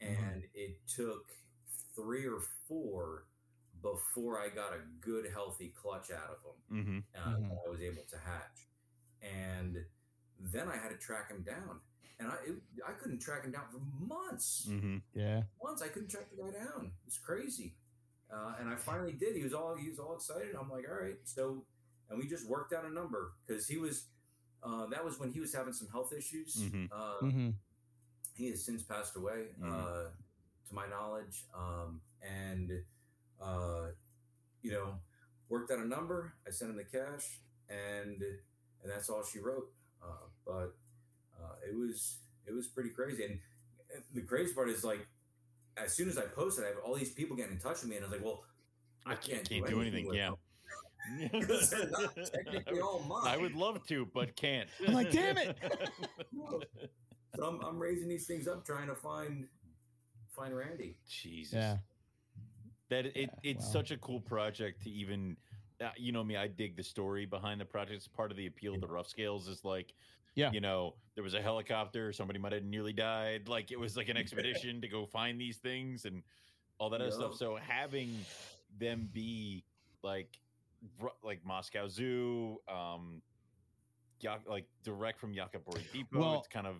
And 0.00 0.44
it 0.54 0.86
took 0.86 1.26
three 1.98 2.26
or 2.26 2.40
four 2.68 3.26
before 3.82 4.38
I 4.40 4.48
got 4.48 4.72
a 4.72 4.80
good, 5.00 5.26
healthy 5.32 5.72
clutch 5.80 6.10
out 6.10 6.30
of 6.30 6.42
them 6.42 6.84
hmm 6.84 6.98
uh, 7.18 7.36
Mhm. 7.36 7.48
that 7.48 7.58
I 7.66 7.70
was 7.70 7.80
able 7.80 8.02
to 8.10 8.18
hatch. 8.18 8.68
And 9.22 9.84
then 10.38 10.68
I 10.68 10.76
had 10.76 10.90
to 10.90 10.96
track 10.96 11.28
him 11.30 11.42
down. 11.42 11.80
And 12.20 12.28
I, 12.28 12.34
it, 12.46 12.54
I 12.86 12.92
couldn't 12.92 13.20
track 13.20 13.44
him 13.44 13.52
down 13.52 13.66
for 13.70 13.78
months. 14.04 14.66
hmm 14.68 14.98
Yeah. 15.14 15.42
Months 15.62 15.82
I 15.82 15.88
couldn't 15.88 16.08
track 16.08 16.26
the 16.30 16.42
guy 16.42 16.50
down. 16.50 16.86
It 16.86 17.04
was 17.06 17.18
crazy. 17.18 17.76
Uh, 18.30 18.54
and 18.60 18.68
I 18.68 18.74
finally 18.76 19.12
did. 19.12 19.36
He 19.36 19.42
was 19.42 19.54
all 19.54 19.74
he 19.76 19.88
was 19.88 19.98
all 19.98 20.14
excited. 20.14 20.54
I'm 20.60 20.68
like, 20.70 20.84
all 20.88 21.00
right. 21.00 21.16
So, 21.24 21.64
and 22.10 22.18
we 22.18 22.26
just 22.26 22.46
worked 22.48 22.72
out 22.72 22.84
a 22.84 22.90
number 22.92 23.32
because 23.46 23.66
he 23.66 23.78
was. 23.78 24.06
Uh, 24.62 24.86
that 24.86 25.04
was 25.04 25.18
when 25.20 25.30
he 25.30 25.38
was 25.40 25.54
having 25.54 25.72
some 25.72 25.88
health 25.88 26.12
issues. 26.12 26.56
Mhm. 26.56 26.88
Uh, 26.92 27.18
hmm 27.20 27.50
he 28.34 28.50
has 28.50 28.64
since 28.64 28.82
passed 28.84 29.16
away, 29.16 29.48
Mhm. 29.60 29.72
uh, 29.72 30.10
to 30.68 30.74
my 30.74 30.86
knowledge. 30.86 31.44
Um, 31.56 32.00
and 32.22 32.70
uh, 33.40 33.88
you 34.62 34.72
know, 34.72 34.94
worked 35.48 35.70
out 35.70 35.78
a 35.78 35.86
number. 35.86 36.34
I 36.46 36.50
sent 36.50 36.70
him 36.70 36.76
the 36.76 36.84
cash, 36.84 37.40
and 37.68 38.20
and 38.82 38.92
that's 38.92 39.08
all 39.08 39.22
she 39.22 39.38
wrote. 39.38 39.70
Uh, 40.02 40.26
but 40.46 40.74
uh, 41.38 41.54
it 41.68 41.76
was 41.76 42.18
it 42.46 42.54
was 42.54 42.66
pretty 42.66 42.90
crazy. 42.90 43.24
And, 43.24 43.38
and 43.94 44.02
the 44.14 44.22
crazy 44.22 44.52
part 44.54 44.68
is 44.68 44.84
like, 44.84 45.06
as 45.76 45.94
soon 45.94 46.08
as 46.08 46.18
I 46.18 46.22
posted, 46.22 46.64
I 46.64 46.68
have 46.68 46.78
all 46.84 46.94
these 46.94 47.12
people 47.12 47.36
getting 47.36 47.52
in 47.52 47.58
touch 47.58 47.82
with 47.82 47.90
me, 47.90 47.96
and 47.96 48.04
I 48.04 48.08
was 48.08 48.18
like, 48.18 48.24
well, 48.24 48.44
I 49.06 49.14
can't, 49.14 49.48
can't 49.48 49.66
do 49.66 49.80
anything 49.80 50.06
with 50.06 50.16
yeah 50.16 50.26
them 50.26 50.36
because 51.32 51.70
they're 51.70 51.88
not 51.88 52.14
technically 52.16 52.80
all 52.80 53.00
mine. 53.00 53.26
I 53.26 53.36
would 53.36 53.54
love 53.54 53.84
to, 53.86 54.06
but 54.12 54.36
can't. 54.36 54.68
I'm 54.86 54.94
like, 54.94 55.10
"Damn 55.10 55.38
it!" 55.38 55.56
So 57.36 57.44
I'm, 57.44 57.60
I'm 57.60 57.78
raising 57.78 58.08
these 58.08 58.26
things 58.26 58.48
up, 58.48 58.64
trying 58.66 58.88
to 58.88 58.96
find 58.96 59.46
find 60.38 60.56
Randy. 60.56 60.96
Jesus. 61.08 61.54
Yeah. 61.54 61.76
That 62.90 63.06
it, 63.06 63.16
Yeah, 63.16 63.26
it's 63.42 63.66
wow. 63.66 63.72
such 63.72 63.90
a 63.90 63.96
cool 63.98 64.20
project 64.20 64.82
to 64.84 64.90
even 64.90 65.36
uh, 65.80 65.90
you 65.96 66.10
know 66.10 66.24
me, 66.24 66.36
I 66.36 66.48
dig 66.48 66.76
the 66.76 66.82
story 66.82 67.24
behind 67.24 67.60
the 67.60 67.64
project. 67.64 67.96
It's 67.98 68.08
part 68.08 68.30
of 68.32 68.36
the 68.36 68.46
appeal 68.46 68.74
of 68.74 68.80
the 68.80 68.88
rough 68.88 69.08
scales 69.08 69.46
is 69.46 69.64
like 69.64 69.94
Yeah. 70.34 70.50
you 70.52 70.60
know, 70.60 70.94
there 71.14 71.22
was 71.24 71.34
a 71.34 71.42
helicopter, 71.42 72.12
somebody 72.12 72.38
might 72.38 72.52
have 72.52 72.64
nearly 72.64 72.92
died. 72.92 73.48
Like 73.48 73.70
it 73.70 73.78
was 73.78 73.96
like 73.96 74.08
an 74.08 74.16
expedition 74.24 74.80
to 74.80 74.88
go 74.88 75.06
find 75.06 75.40
these 75.40 75.58
things 75.58 76.04
and 76.04 76.22
all 76.78 76.90
that 76.90 77.00
other 77.00 77.10
stuff. 77.10 77.34
So 77.36 77.56
having 77.56 78.14
them 78.78 79.08
be 79.12 79.64
like 80.02 80.38
like 81.22 81.44
Moscow 81.44 81.88
Zoo, 81.88 82.58
um 82.68 83.20
like 84.48 84.66
direct 84.82 85.20
from 85.20 85.32
Yakapari 85.32 85.82
Depot, 85.92 86.18
Well, 86.18 86.38
it's 86.38 86.48
kind 86.48 86.66
of 86.66 86.76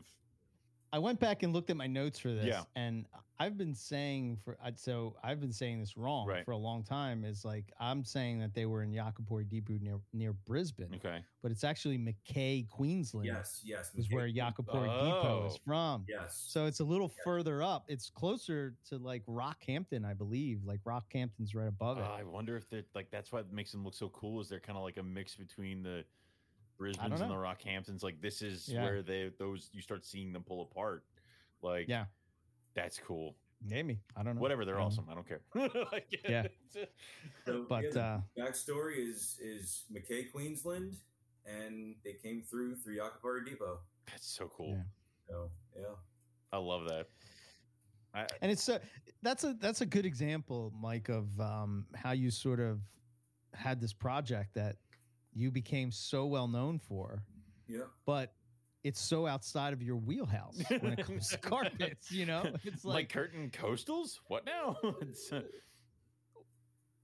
I 0.93 0.99
went 0.99 1.21
back 1.21 1.43
and 1.43 1.53
looked 1.53 1.71
at 1.71 1.77
my 1.77 1.87
notes 1.87 2.19
for 2.19 2.33
this, 2.33 2.47
Yeah. 2.47 2.63
and 2.75 3.07
I've 3.41 3.57
been 3.57 3.75
saying 3.75 4.39
for 4.45 4.57
so 4.75 5.15
I've 5.23 5.41
been 5.41 5.53
saying 5.53 5.79
this 5.79 5.97
wrong 5.97 6.27
Right. 6.27 6.45
for 6.45 6.51
a 6.53 6.57
long 6.57 6.83
time. 6.83 7.25
Is 7.25 7.45
like 7.45 7.73
I'm 7.79 8.05
saying 8.05 8.41
that 8.41 8.53
they 8.55 8.67
were 8.67 8.83
in 8.83 8.91
Yakapari 8.91 9.49
Depot 9.49 9.79
near 9.81 10.01
near 10.13 10.33
Brisbane, 10.33 10.93
okay. 10.97 11.23
but 11.43 11.53
it's 11.53 11.63
actually 11.63 11.99
Mackay, 11.99 12.65
Queensland, 12.65 13.27
Yes, 13.27 13.61
yes. 13.65 13.93
is 13.95 14.11
where 14.11 14.27
Mackay- 14.27 14.41
Yakapari 14.41 14.87
Depot 15.05 15.47
is 15.47 15.55
Oh. 15.55 15.59
from. 15.65 16.05
Yes. 16.09 16.35
So 16.49 16.67
it's 16.67 16.81
a 16.81 16.85
little 16.85 17.09
further 17.23 17.63
up. 17.63 17.85
It's 17.89 18.11
closer 18.11 18.75
to 18.89 18.99
like 18.99 19.25
Rockhampton, 19.27 20.05
I 20.05 20.15
believe. 20.15 20.65
Like 20.65 20.83
Rockhampton's 20.83 21.55
right 21.55 21.69
above 21.69 21.99
Uh, 21.99 22.03
it. 22.03 22.05
I 22.07 22.23
wonder 22.25 22.57
if 22.57 22.69
they're 22.69 22.85
like 22.95 23.11
that's 23.11 23.31
what 23.31 23.53
makes 23.53 23.71
them 23.71 23.85
look 23.85 23.95
so 23.95 24.09
cool. 24.09 24.41
Is 24.41 24.49
they're 24.49 24.59
kind 24.59 24.77
of 24.77 24.83
like 24.83 24.97
a 24.97 25.03
mix 25.03 25.37
between 25.37 25.83
the 25.85 26.05
Brisbane's 26.79 27.21
and 27.21 27.31
the 27.31 27.35
Rockhamptons. 27.35 28.03
Like 28.03 28.21
this 28.21 28.41
is 28.43 28.69
Yeah. 28.69 28.83
where 28.85 29.03
they 29.03 29.31
those 29.39 29.69
you 29.73 29.83
start 29.83 30.05
seeing 30.05 30.33
them 30.33 30.43
pull 30.45 30.63
apart. 30.63 31.05
Like 31.63 31.89
Yeah. 31.89 32.07
that's 32.75 32.99
cool. 32.99 33.37
Maybe 33.63 33.99
I 34.17 34.23
don't 34.23 34.37
know. 34.37 34.41
Whatever, 34.41 34.65
they're 34.65 34.77
I 34.79 34.83
don't 34.83 34.97
know. 34.97 35.03
awesome. 35.03 35.11
I 35.11 35.15
don't 35.15 35.27
care. 35.29 35.41
Like, 35.93 36.07
Yeah. 36.29 36.47
So, 37.45 37.67
But 37.69 37.85
yeah, 37.85 37.91
the 37.91 38.01
uh, 38.03 38.21
backstory 38.39 38.99
is 39.09 39.37
is 39.43 39.85
Mackay, 39.91 40.25
Queensland, 40.33 40.97
and 41.45 41.97
they 42.05 42.13
came 42.13 42.43
through 42.43 42.77
through 42.77 42.99
Yakapari 42.99 43.45
Depot. 43.45 43.81
that's 44.07 44.29
so 44.29 44.49
cool. 44.57 44.71
Yeah. 44.77 44.83
So 45.29 45.51
yeah, 45.77 45.95
I 46.53 46.59
love 46.59 46.89
that. 46.89 47.09
I, 48.15 48.27
and 48.41 48.51
it's 48.51 48.69
a 48.69 48.81
that's 49.23 49.43
a 49.45 49.55
that's 49.61 49.81
a 49.81 49.87
good 49.87 50.07
example, 50.07 50.73
Mike, 50.81 51.09
of 51.09 51.39
um, 51.41 51.87
how 51.95 52.13
you 52.13 52.31
sort 52.31 52.61
of 52.61 52.81
had 53.55 53.81
this 53.81 53.93
project 53.93 54.55
that 54.55 54.77
you 55.39 55.51
became 55.51 55.91
so 55.93 56.27
well 56.27 56.49
known 56.49 56.79
for, 56.79 57.23
yeah, 57.69 57.83
but 58.07 58.35
it's 58.85 59.01
so 59.01 59.27
outside 59.27 59.73
of 59.73 59.83
your 59.83 59.97
wheelhouse 59.97 60.61
when 60.81 60.93
it 60.93 61.05
comes 61.05 61.29
to 61.29 61.39
carpets. 61.51 62.11
You 62.11 62.27
know, 62.27 62.43
it's 62.65 62.85
like, 62.85 62.95
like 62.95 63.09
curtain 63.13 63.51
coastals. 63.51 64.19
What 64.27 64.45
now? 64.45 64.77
It's, 65.01 65.33
uh, 65.33 65.43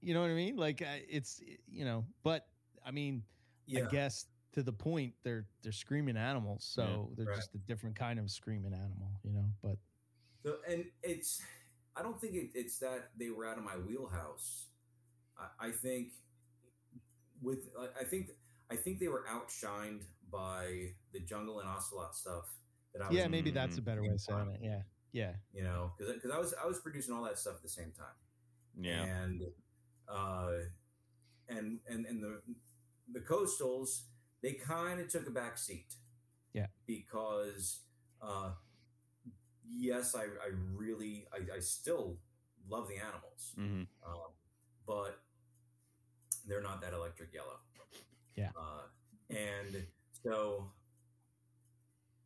you 0.01 0.13
know 0.13 0.21
what 0.21 0.29
I 0.29 0.33
mean. 0.33 0.55
Like 0.55 0.81
uh, 0.81 0.99
it's 1.09 1.41
you 1.67 1.85
know, 1.85 2.05
but 2.23 2.47
I 2.85 2.91
mean, 2.91 3.23
Yeah. 3.65 3.83
I 3.83 3.91
guess 3.91 4.27
to 4.53 4.63
the 4.63 4.73
point 4.73 5.13
they're 5.23 5.45
they're 5.63 5.71
screaming 5.71 6.17
animals, 6.17 6.65
so 6.69 7.11
they're 7.15 7.25
Right. 7.25 7.35
just 7.35 7.55
a 7.55 7.57
different 7.59 7.95
kind 7.95 8.19
of 8.19 8.29
screaming 8.29 8.73
animal. 8.73 9.19
You 9.23 9.31
know, 9.33 9.45
but 9.63 9.77
So, 10.43 10.57
and 10.69 10.85
it's, 11.01 11.41
I 11.95 12.03
don't 12.03 12.19
think 12.21 12.35
it, 12.35 12.51
it's 12.53 12.77
that 12.79 13.09
they 13.17 13.29
were 13.31 13.47
out 13.47 13.57
of 13.57 13.63
my 13.63 13.77
wheelhouse. 13.77 14.67
I, 15.37 15.67
I 15.67 15.71
think 15.71 16.11
with, 17.45 17.69
I- 17.79 18.01
I 18.01 18.03
think, 18.03 18.31
I 18.71 18.75
think 18.75 18.99
they 18.99 19.07
were 19.07 19.25
outshined 19.29 20.03
by 20.31 20.95
the 21.13 21.19
jungle 21.21 21.59
and 21.59 21.69
ocelot 21.69 22.15
stuff 22.15 22.45
that 22.93 23.01
I 23.03 23.07
was, 23.09 23.15
yeah, 23.17 23.27
maybe 23.27 23.51
that's 23.51 23.77
a 23.77 23.81
Mm, 23.81 23.85
better 23.85 24.01
way 24.03 24.09
of 24.09 24.21
saying 24.21 24.49
it. 24.49 24.59
Yeah, 24.63 24.81
yeah, 25.11 25.33
you 25.53 25.63
know, 25.63 25.91
because 25.97 26.13
because 26.15 26.31
I 26.31 26.39
was 26.39 26.53
I 26.63 26.65
was 26.67 26.79
producing 26.79 27.13
all 27.15 27.23
that 27.23 27.37
stuff 27.37 27.55
at 27.55 27.61
the 27.63 27.69
same 27.69 27.91
time. 27.97 28.15
yeah. 28.79 29.03
and 29.03 29.41
uh, 30.09 30.51
and 31.49 31.79
and 31.87 32.05
and 32.05 32.23
the 32.23 32.41
the 33.13 33.19
coastals 33.21 34.03
they 34.41 34.53
kind 34.53 34.99
of 34.99 35.07
took 35.09 35.27
a 35.27 35.31
back 35.31 35.57
seat. 35.57 35.93
Yeah. 36.53 36.67
because 36.87 37.81
uh, 38.21 38.51
yes, 39.67 40.15
I 40.15 40.23
I 40.23 40.49
really 40.73 41.27
I, 41.33 41.57
I 41.57 41.59
still 41.59 42.17
love 42.69 42.87
the 42.87 42.95
animals, 42.97 43.53
hmm 43.55 43.83
um, 44.05 44.31
but 44.87 45.19
they're 46.47 46.61
not 46.61 46.81
that 46.81 46.93
electric 46.93 47.33
yellow. 47.33 47.59
Yeah. 48.35 48.49
uh, 48.57 48.83
and 49.29 49.85
so 50.23 50.69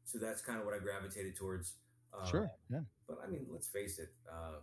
so 0.06 0.18
that's 0.18 0.42
kind 0.42 0.60
of 0.60 0.66
what 0.66 0.74
I 0.74 0.80
gravitated 0.80 1.36
towards. 1.36 1.74
Uh, 2.14 2.26
sure, 2.26 2.52
yeah, 2.72 2.80
but 3.08 3.20
I 3.24 3.30
mean, 3.30 3.46
let's 3.52 3.68
face 3.68 4.00
it. 4.00 4.10
Uh, 4.32 4.60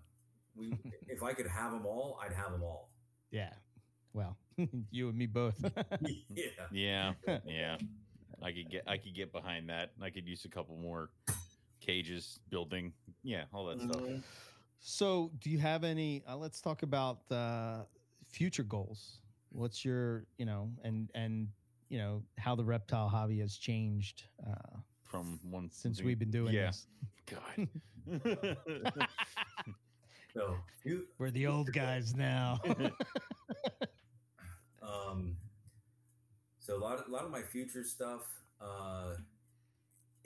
we, 0.57 0.75
if 1.09 1.23
I 1.23 1.33
could 1.33 1.47
have 1.47 1.71
them 1.73 1.87
all, 1.87 2.19
I'd 2.23 2.33
have 2.33 2.51
them 2.53 2.63
all. 2.63 2.91
yeah. 3.31 3.51
Well, 4.13 4.37
you 4.91 5.11
and 5.11 5.19
me 5.19 5.27
both. 5.27 5.63
yeah. 6.31 6.47
Yeah, 6.73 7.13
yeah. 7.47 7.77
I 8.43 8.51
could 8.51 8.71
get 8.71 8.83
I 8.87 8.97
could 8.97 9.15
get 9.15 9.31
behind 9.31 9.69
that. 9.69 9.93
I 10.03 10.09
could 10.11 10.27
use 10.27 10.45
a 10.47 10.49
couple 10.49 10.75
more 10.79 11.11
cages, 11.81 12.41
building, 12.51 12.93
yeah, 13.23 13.45
all 13.53 13.67
that 13.67 13.81
stuff. 13.81 14.01
Mhm. 14.01 14.23
So, 14.81 15.31
do 15.41 15.51
you 15.51 15.59
have 15.59 15.85
any? 15.85 16.23
Uh, 16.27 16.37
let's 16.39 16.61
talk 16.63 16.83
about 16.83 17.19
uh, 17.31 17.83
future 18.25 18.63
goals. 18.63 19.21
What's 19.57 19.85
your, 19.85 20.27
you 20.39 20.45
know, 20.45 20.71
and 20.85 21.11
and 21.15 21.49
you 21.89 21.99
know 21.99 22.23
how 22.39 22.55
the 22.55 22.65
reptile 22.65 23.09
hobby 23.09 23.39
has 23.41 23.57
changed 23.57 24.25
uh, 24.47 24.79
From 25.05 25.41
one 25.43 25.71
since 25.71 25.97
thing- 25.99 26.07
we've 26.07 26.19
been 26.19 26.31
doing 26.31 26.53
yeah. 26.55 26.67
this. 26.67 26.87
God. 27.27 27.69
So 30.35 30.55
you, 30.85 31.07
We're 31.19 31.31
the 31.31 31.47
old 31.47 31.73
guys 31.73 32.15
now. 32.15 32.61
um, 34.83 35.35
so 36.61 36.77
a 36.77 36.79
lot, 36.79 37.07
a 37.09 37.11
lot 37.11 37.25
of 37.25 37.31
my 37.31 37.41
future 37.41 37.83
stuff 37.85 38.21
uh, 38.61 39.15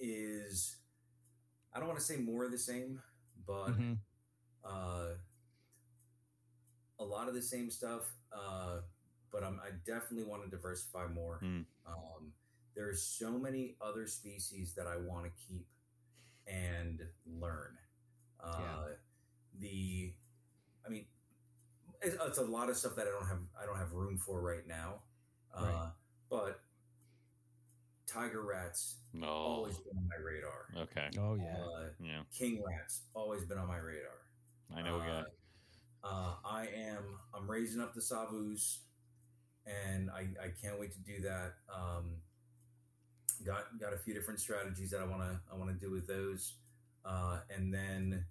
is, 0.01 0.79
I 1.73 1.79
don't 1.79 1.87
want 1.87 2.01
to 2.01 2.05
say 2.05 2.17
more 2.17 2.45
of 2.45 2.51
the 2.51 2.59
same, 2.59 3.01
but 3.47 3.69
Mhm. 3.79 3.99
uh, 4.65 5.11
a 6.99 7.05
lot 7.05 7.29
of 7.29 7.35
the 7.35 7.43
same 7.43 7.71
stuff. 7.71 8.13
Uh, 8.33 8.81
but 9.33 9.43
I'm, 9.43 9.61
I 9.65 9.71
definitely 9.87 10.25
want 10.25 10.45
to 10.45 10.51
diversify 10.51 11.07
more. 11.09 11.41
Mm. 11.43 11.65
Um, 11.87 12.33
there's 12.75 13.03
so 13.03 13.33
many 13.33 13.77
other 13.81 14.07
species 14.07 14.75
that 14.75 14.87
I 14.87 14.97
want 14.97 15.25
to 15.27 15.31
keep 15.49 15.67
and 16.47 17.01
learn. 17.27 17.77
Uh, 18.43 18.57
Yeah. 18.61 18.95
The, 19.59 20.15
I 20.87 20.89
mean, 20.89 21.05
it's, 22.03 22.17
it's 22.25 22.39
a 22.39 22.43
lot 22.45 22.71
of 22.71 22.77
stuff 22.77 22.97
that 22.97 23.07
I 23.07 23.11
don't 23.11 23.29
have. 23.29 23.41
I 23.61 23.67
don't 23.67 23.77
have 23.77 23.93
room 23.93 24.17
for 24.17 24.41
right 24.41 24.67
now. 24.67 25.03
Uh, 25.55 25.91
But 26.31 26.61
tiger 28.07 28.43
rats 28.43 28.97
no. 29.13 29.27
always 29.27 29.77
been 29.79 29.97
on 29.99 30.09
my 30.09 30.25
radar. 30.25 30.69
Okay. 30.85 31.09
oh 31.19 31.35
yeah. 31.35 31.57
Uh, 31.59 31.89
Yeah. 32.03 32.23
king 32.37 32.63
rats 32.67 33.03
always 33.15 33.45
been 33.45 33.59
on 33.59 33.69
my 33.69 33.79
radar. 33.79 34.19
I 34.75 34.83
know 34.83 34.97
a 34.97 34.99
guy. 35.01 35.25
Uh, 36.03 36.07
uh, 36.07 36.35
I 36.45 36.69
am. 36.75 37.03
I'm 37.35 37.51
raising 37.51 37.81
up 37.83 37.95
the 37.95 38.01
savus, 38.01 38.79
and 39.67 40.11
I, 40.11 40.29
I 40.43 40.49
can't 40.63 40.79
wait 40.79 40.93
to 40.93 40.99
do 41.01 41.21
that. 41.23 41.55
Um, 41.73 42.17
got 43.45 43.79
got 43.81 43.93
a 43.93 43.99
few 43.99 44.15
different 44.15 44.41
strategies 44.41 44.91
that 44.91 45.01
I 45.01 45.05
want 45.05 45.23
to 45.23 45.41
I 45.53 45.57
want 45.57 45.71
to 45.71 45.87
do 45.87 45.93
with 45.93 46.07
those, 46.07 46.55
uh, 47.05 47.39
and 47.55 47.73
then 47.73 48.25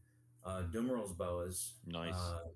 uh, 0.46 0.64
Dumeril's 0.72 1.14
boas. 1.14 1.74
Nice. 1.86 2.14
Uh, 2.14 2.50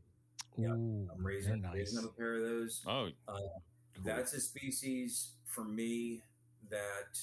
yeah, 0.58 0.70
Ooh, 0.70 1.10
I'm 1.14 1.26
raising 1.26 1.62
they're 1.62 1.72
raising 1.74 2.00
up 2.00 2.06
a 2.06 2.14
pair 2.16 2.36
of 2.36 2.41
those. 2.41 2.82
oh, 2.88 3.08
uh, 3.28 3.34
cool. 3.34 4.04
That's 4.04 4.34
a 4.34 4.40
species 4.40 5.32
for 5.45 5.64
me 5.64 6.22
that 6.70 7.20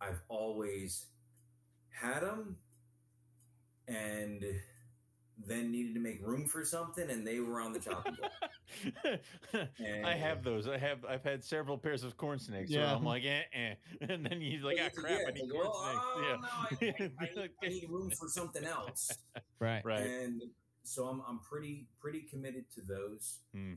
I've 0.00 0.20
always 0.28 1.06
had 1.90 2.20
them, 2.20 2.56
and 3.88 4.44
then 5.46 5.70
needed 5.70 5.94
to 5.94 6.00
make 6.00 6.24
room 6.24 6.46
for 6.46 6.64
something, 6.64 7.10
and 7.10 7.26
they 7.26 7.40
were 7.40 7.60
on 7.60 7.72
the 7.72 7.78
chopping 7.80 8.14
block. 8.14 9.20
I 10.04 10.12
have 10.14 10.44
those. 10.44 10.68
I 10.68 10.78
have. 10.78 11.04
I've 11.04 11.24
had 11.24 11.42
several 11.44 11.76
pairs 11.76 12.04
of 12.04 12.16
corn 12.16 12.38
snakes. 12.38 12.70
Yeah. 12.70 12.80
Yeah. 12.82 12.94
I'm 12.96 13.04
like, 13.04 13.24
eh, 13.24 13.42
eh. 13.52 13.74
and 14.08 14.24
then 14.24 14.40
he's 14.40 14.62
like, 14.62 14.76
ah, 14.80 14.84
Yeah, 14.84 14.88
crap. 14.90 15.10
I 15.10 15.30
it's 15.30 15.42
need 15.42 15.50
like, 15.50 15.62
corn 15.62 15.66
well, 15.66 15.82
snakes. 15.82 16.04
oh, 16.04 16.20
no, 16.20 16.26
I, 16.26 16.68
yeah. 16.80 17.08
I, 17.20 17.24
I, 17.24 17.26
need, 17.42 17.50
I 17.64 17.68
need 17.68 17.86
room 17.90 18.10
for 18.18 18.28
something 18.28 18.64
else, 18.64 19.10
Right. 19.58 19.84
right. 19.84 20.00
and 20.06 20.42
so 20.84 21.06
I'm 21.06 21.22
I'm 21.28 21.40
pretty 21.40 21.88
pretty 22.00 22.20
committed 22.30 22.64
to 22.76 22.82
those. 22.82 23.38
Hmm. 23.52 23.74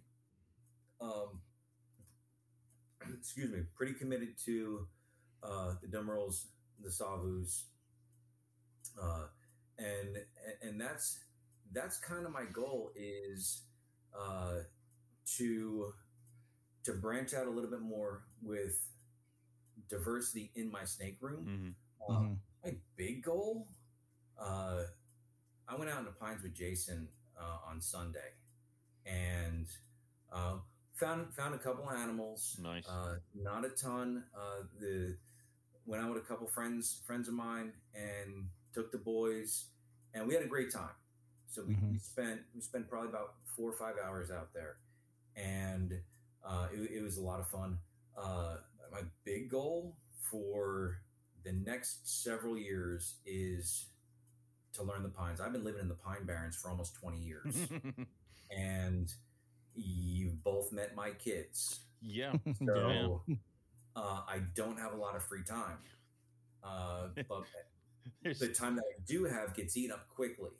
Um, 1.02 1.42
excuse 3.20 3.52
me, 3.52 3.60
pretty 3.76 3.94
committed 3.94 4.38
to 4.46 4.88
uh, 5.44 5.74
the 5.82 5.88
Dumerils, 5.88 6.46
the 6.84 6.90
Savus, 6.90 7.64
uh, 9.02 9.26
and 9.80 10.18
and 10.62 10.80
that's 10.80 11.20
that's 11.73 11.98
kind 11.99 12.26
of 12.26 12.31
my 12.31 12.45
goal 12.52 12.91
is 12.95 13.61
uh, 14.18 14.60
to 15.38 15.94
to 16.84 16.94
branch 16.94 17.34
out 17.34 17.48
a 17.48 17.49
little 17.49 17.69
bit 17.69 17.81
more 17.81 18.23
with 18.41 18.80
diversity 19.89 20.52
in 20.56 20.72
my 20.72 20.84
snake 20.84 21.18
room. 21.22 21.45
Mhm. 21.45 21.76
Uh, 22.10 22.19
Mhm. 22.19 22.39
my 22.64 22.77
big 22.95 23.23
goal 23.23 23.68
uh, 24.38 24.85
i 25.68 25.76
went 25.76 25.89
out 25.89 25.99
in 25.99 26.06
the 26.06 26.11
pines 26.11 26.41
with 26.44 26.53
jason 26.53 27.10
uh, 27.38 27.57
on 27.65 27.81
sunday 27.81 28.31
and 29.06 29.68
uh, 30.31 30.60
found 30.94 31.34
found 31.35 31.53
a 31.56 31.57
couple 31.57 31.89
animals 31.89 32.57
Nice. 32.61 32.88
uh, 32.88 33.18
not 33.34 33.65
a 33.65 33.69
ton 33.69 34.23
uh, 34.35 34.64
the 34.80 35.18
went 35.85 36.03
out 36.03 36.14
with 36.14 36.23
a 36.23 36.26
couple 36.27 36.48
friends 36.48 37.02
friends 37.06 37.27
of 37.27 37.34
mine 37.34 37.73
and 37.95 38.49
took 38.73 38.91
the 38.91 38.98
boys 38.98 39.65
and 40.14 40.27
we 40.27 40.34
had 40.34 40.44
a 40.44 40.48
great 40.48 40.72
time 40.72 40.95
so 41.49 41.64
we, 41.64 41.78
we 41.90 41.98
Mhm. 41.98 41.99
spent 41.99 42.41
we 42.53 42.61
spent 42.61 42.90
probably 42.90 43.10
about 43.10 43.36
four 43.56 43.69
or 43.69 43.74
five 43.74 43.95
hours 44.03 44.32
out 44.32 44.53
there 44.53 44.78
and 45.36 45.94
uh, 46.45 46.68
it, 46.74 46.91
it 46.98 47.03
was 47.03 47.18
a 47.18 47.22
lot 47.22 47.40
of 47.40 47.48
fun 47.49 47.78
uh, 48.18 48.57
my 48.91 49.02
big 49.26 49.49
goal 49.49 49.95
for 50.32 51.02
the 51.44 51.52
next 51.53 52.24
several 52.24 52.57
years 52.57 53.15
is 53.26 53.88
to 54.74 54.84
learn 54.84 55.03
the 55.03 55.10
pines. 55.10 55.40
I've 55.41 55.52
been 55.53 55.64
living 55.64 55.82
in 55.82 55.88
the 55.88 55.95
Pine 55.95 56.26
Barrens 56.26 56.56
for 56.56 56.69
almost 56.69 56.95
20 56.95 57.18
years, 57.19 57.68
and 58.52 59.11
you've 59.76 60.44
both 60.44 60.72
met 60.72 60.95
my 60.95 61.11
kids. 61.11 61.82
yeah. 62.02 62.34
So 62.65 63.24
uh, 63.95 64.22
I 64.28 64.40
don't 64.56 64.80
have 64.80 64.94
a 64.94 64.98
lot 64.98 65.15
of 65.15 65.24
free 65.24 65.44
time. 65.44 65.78
Uh, 66.64 67.07
but 67.28 67.45
the 68.40 68.48
time 68.49 68.76
that 68.76 68.84
I 68.84 69.02
do 69.07 69.26
have 69.26 69.56
gets 69.56 69.76
eaten 69.78 69.91
up 69.91 70.07
quickly. 70.10 70.52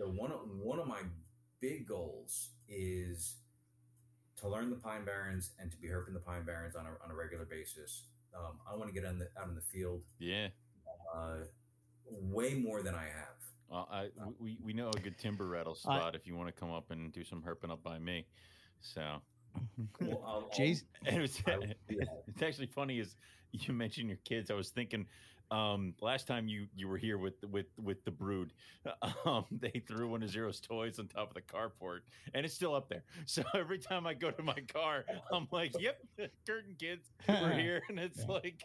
So 0.00 0.06
one 0.06 0.32
of 0.32 0.38
one 0.62 0.78
of 0.78 0.86
my 0.86 1.00
big 1.60 1.86
goals 1.86 2.52
is 2.70 3.36
to 4.38 4.48
learn 4.48 4.70
the 4.70 4.76
Pine 4.76 5.04
Barrens 5.04 5.50
and 5.58 5.70
to 5.70 5.76
be 5.76 5.88
herping 5.88 6.14
the 6.14 6.20
Pine 6.20 6.42
Barrens 6.42 6.74
on 6.74 6.86
a, 6.86 7.04
on 7.04 7.10
a 7.10 7.14
regular 7.14 7.44
basis. 7.44 8.04
Um, 8.34 8.54
I 8.66 8.74
want 8.76 8.88
to 8.88 8.98
get 8.98 9.06
on 9.06 9.18
the, 9.18 9.28
out 9.38 9.48
in 9.48 9.54
the 9.54 9.60
field 9.60 10.00
yeah. 10.18 10.48
uh, 11.14 11.44
way 12.08 12.54
more 12.54 12.80
than 12.80 12.94
I 12.94 13.02
have. 13.02 13.36
Well, 13.68 13.88
I 13.92 14.08
we, 14.38 14.56
we 14.64 14.72
know 14.72 14.88
a 14.88 15.00
good 15.00 15.18
timber 15.18 15.46
rattle 15.46 15.74
spot 15.74 16.14
if 16.14 16.26
you 16.26 16.34
want 16.34 16.48
to 16.48 16.58
come 16.58 16.70
up 16.70 16.90
and 16.90 17.12
do 17.12 17.22
some 17.22 17.42
herping 17.42 17.70
up 17.70 17.82
by 17.82 17.98
me. 17.98 18.24
So 18.80 19.02
Well, 20.00 20.22
I'll, 20.24 20.32
I'll- 20.32 20.50
Jason, 20.56 20.86
it 21.04 21.20
was, 21.20 21.42
I 21.46 21.58
will 21.58 21.66
it's 22.26 22.42
actually 22.42 22.68
funny 22.68 23.00
is 23.00 23.16
you 23.52 23.74
mentioned 23.74 24.08
your 24.08 24.18
kids. 24.24 24.50
I 24.50 24.54
was 24.54 24.70
thinking 24.70 25.06
um, 25.50 25.94
last 26.00 26.26
time 26.26 26.48
you 26.48 26.66
you 26.74 26.86
were 26.88 26.96
here 26.98 27.18
with 27.18 27.34
with 27.50 27.66
with 27.78 28.04
the 28.04 28.10
brood, 28.10 28.52
um, 29.26 29.44
they 29.50 29.82
threw 29.86 30.08
one 30.08 30.22
of 30.22 30.30
Zero's 30.30 30.60
toys 30.60 30.98
on 30.98 31.08
top 31.08 31.28
of 31.28 31.34
the 31.34 31.42
carport, 31.42 32.00
and 32.34 32.44
it's 32.46 32.54
still 32.54 32.74
up 32.74 32.88
there. 32.88 33.02
So 33.26 33.42
every 33.54 33.78
time 33.78 34.06
I 34.06 34.14
go 34.14 34.30
to 34.30 34.42
my 34.42 34.58
car, 34.72 35.04
I'm 35.32 35.48
like, 35.50 35.72
"Yep, 35.78 35.98
curtain 36.46 36.76
kids, 36.78 37.10
we're 37.28 37.52
here," 37.52 37.82
and 37.88 37.98
it's 37.98 38.26
like, 38.28 38.62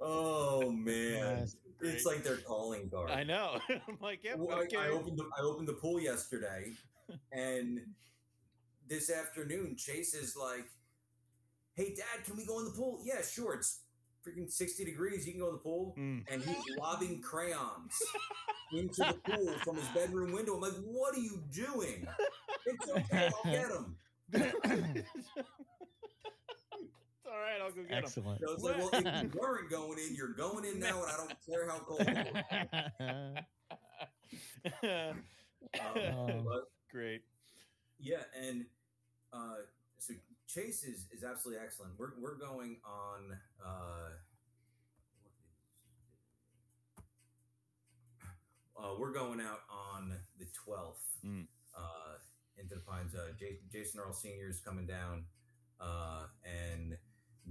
Oh 0.00 0.70
man, 0.70 1.42
it's 1.42 1.56
great. 1.78 2.04
like 2.06 2.22
their 2.24 2.36
calling 2.38 2.90
card. 2.90 3.10
I 3.10 3.24
know. 3.24 3.58
I'm 3.70 3.98
like, 4.00 4.22
yep, 4.24 4.38
Well, 4.38 4.56
I- 4.58 4.62
okay. 4.64 4.76
I, 4.76 4.88
opened 4.88 5.18
the, 5.18 5.24
I 5.38 5.42
opened 5.42 5.68
the 5.68 5.72
pool 5.74 5.98
yesterday, 6.00 6.72
and 7.32 7.80
this 8.88 9.10
afternoon, 9.10 9.76
Chase 9.76 10.14
is 10.14 10.36
like, 10.36 10.66
"Hey, 11.74 11.94
Dad, 11.94 12.24
can 12.24 12.36
we 12.36 12.44
go 12.44 12.58
in 12.58 12.66
the 12.66 12.70
pool?" 12.72 13.00
Yeah, 13.04 13.22
sure. 13.22 13.54
It's 13.54 13.80
freaking 14.26 14.50
sixty 14.50 14.84
degrees. 14.84 15.26
You 15.26 15.32
can 15.32 15.40
go 15.40 15.48
in 15.48 15.52
the 15.54 15.58
pool, 15.60 15.94
Mm. 15.98 16.24
and 16.30 16.42
he's 16.42 16.76
lobbing 16.78 17.20
crayons 17.20 17.92
into 18.72 18.96
the 19.04 19.14
pool 19.24 19.54
from 19.64 19.76
his 19.76 19.88
bedroom 19.88 20.32
window. 20.32 20.54
I'm 20.54 20.60
like, 20.62 20.72
"What 20.84 21.14
are 21.16 21.20
you 21.20 21.42
doing?" 21.52 22.06
It's 22.66 22.88
okay. 22.90 23.30
I'll 23.44 23.52
get 23.52 23.70
him. 23.70 23.96
it's 24.32 25.08
all 27.26 27.40
right. 27.40 27.60
I'll 27.62 27.70
go 27.70 27.82
get 27.82 27.90
him. 27.92 28.04
Excellent. 28.04 28.40
So 28.40 28.54
like, 28.58 28.76
well, 28.78 28.90
if 28.92 29.04
you 29.04 29.30
weren't 29.40 29.70
going 29.70 29.98
in, 29.98 30.14
you're 30.16 30.32
going 30.34 30.64
in 30.64 30.80
now, 30.80 31.02
and 31.02 31.12
I 31.12 31.16
don't 31.16 31.34
care 31.46 31.68
how 31.68 31.78
cold. 31.78 32.02
it. 32.02 33.44
Um, 34.82 35.24
Um, 36.18 36.46
Great. 36.90 37.22
Yeah, 38.00 38.22
and 38.40 38.64
uh, 39.32 39.56
so 39.98 40.14
Chase 40.48 40.84
is, 40.84 41.06
is 41.12 41.24
absolutely 41.24 41.62
excellent. 41.64 41.92
We're, 41.98 42.12
we're 42.20 42.36
going 42.38 42.76
on. 42.84 43.36
Uh, 43.64 44.10
uh, 48.78 48.94
we're 48.98 49.12
going 49.12 49.40
out 49.40 49.60
on 49.70 50.12
the 50.38 50.46
twelfth 50.64 51.02
Mm. 51.24 51.46
uh, 51.76 52.18
into 52.58 52.74
the 52.76 52.80
pines. 52.82 53.14
Uh, 53.14 53.32
Jason, 53.38 53.58
Jason 53.72 54.00
Earl 54.00 54.12
Senior 54.12 54.48
is 54.48 54.60
coming 54.60 54.86
down, 54.86 55.24
uh, 55.80 56.26
and 56.44 56.96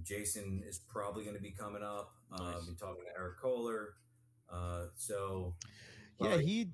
Jason 0.03 0.63
is 0.65 0.79
probably 0.79 1.23
going 1.23 1.35
to 1.35 1.41
be 1.41 1.51
coming 1.51 1.83
up. 1.83 2.13
Uh, 2.31 2.41
Nice. 2.43 2.55
I've 2.59 2.65
been 2.67 2.75
talking 2.75 3.03
to 3.03 3.19
Eric 3.19 3.39
Kohler. 3.41 3.95
Uh, 4.49 4.85
so 4.95 5.55
yeah, 6.19 6.29
uh, 6.35 6.37
he 6.37 6.69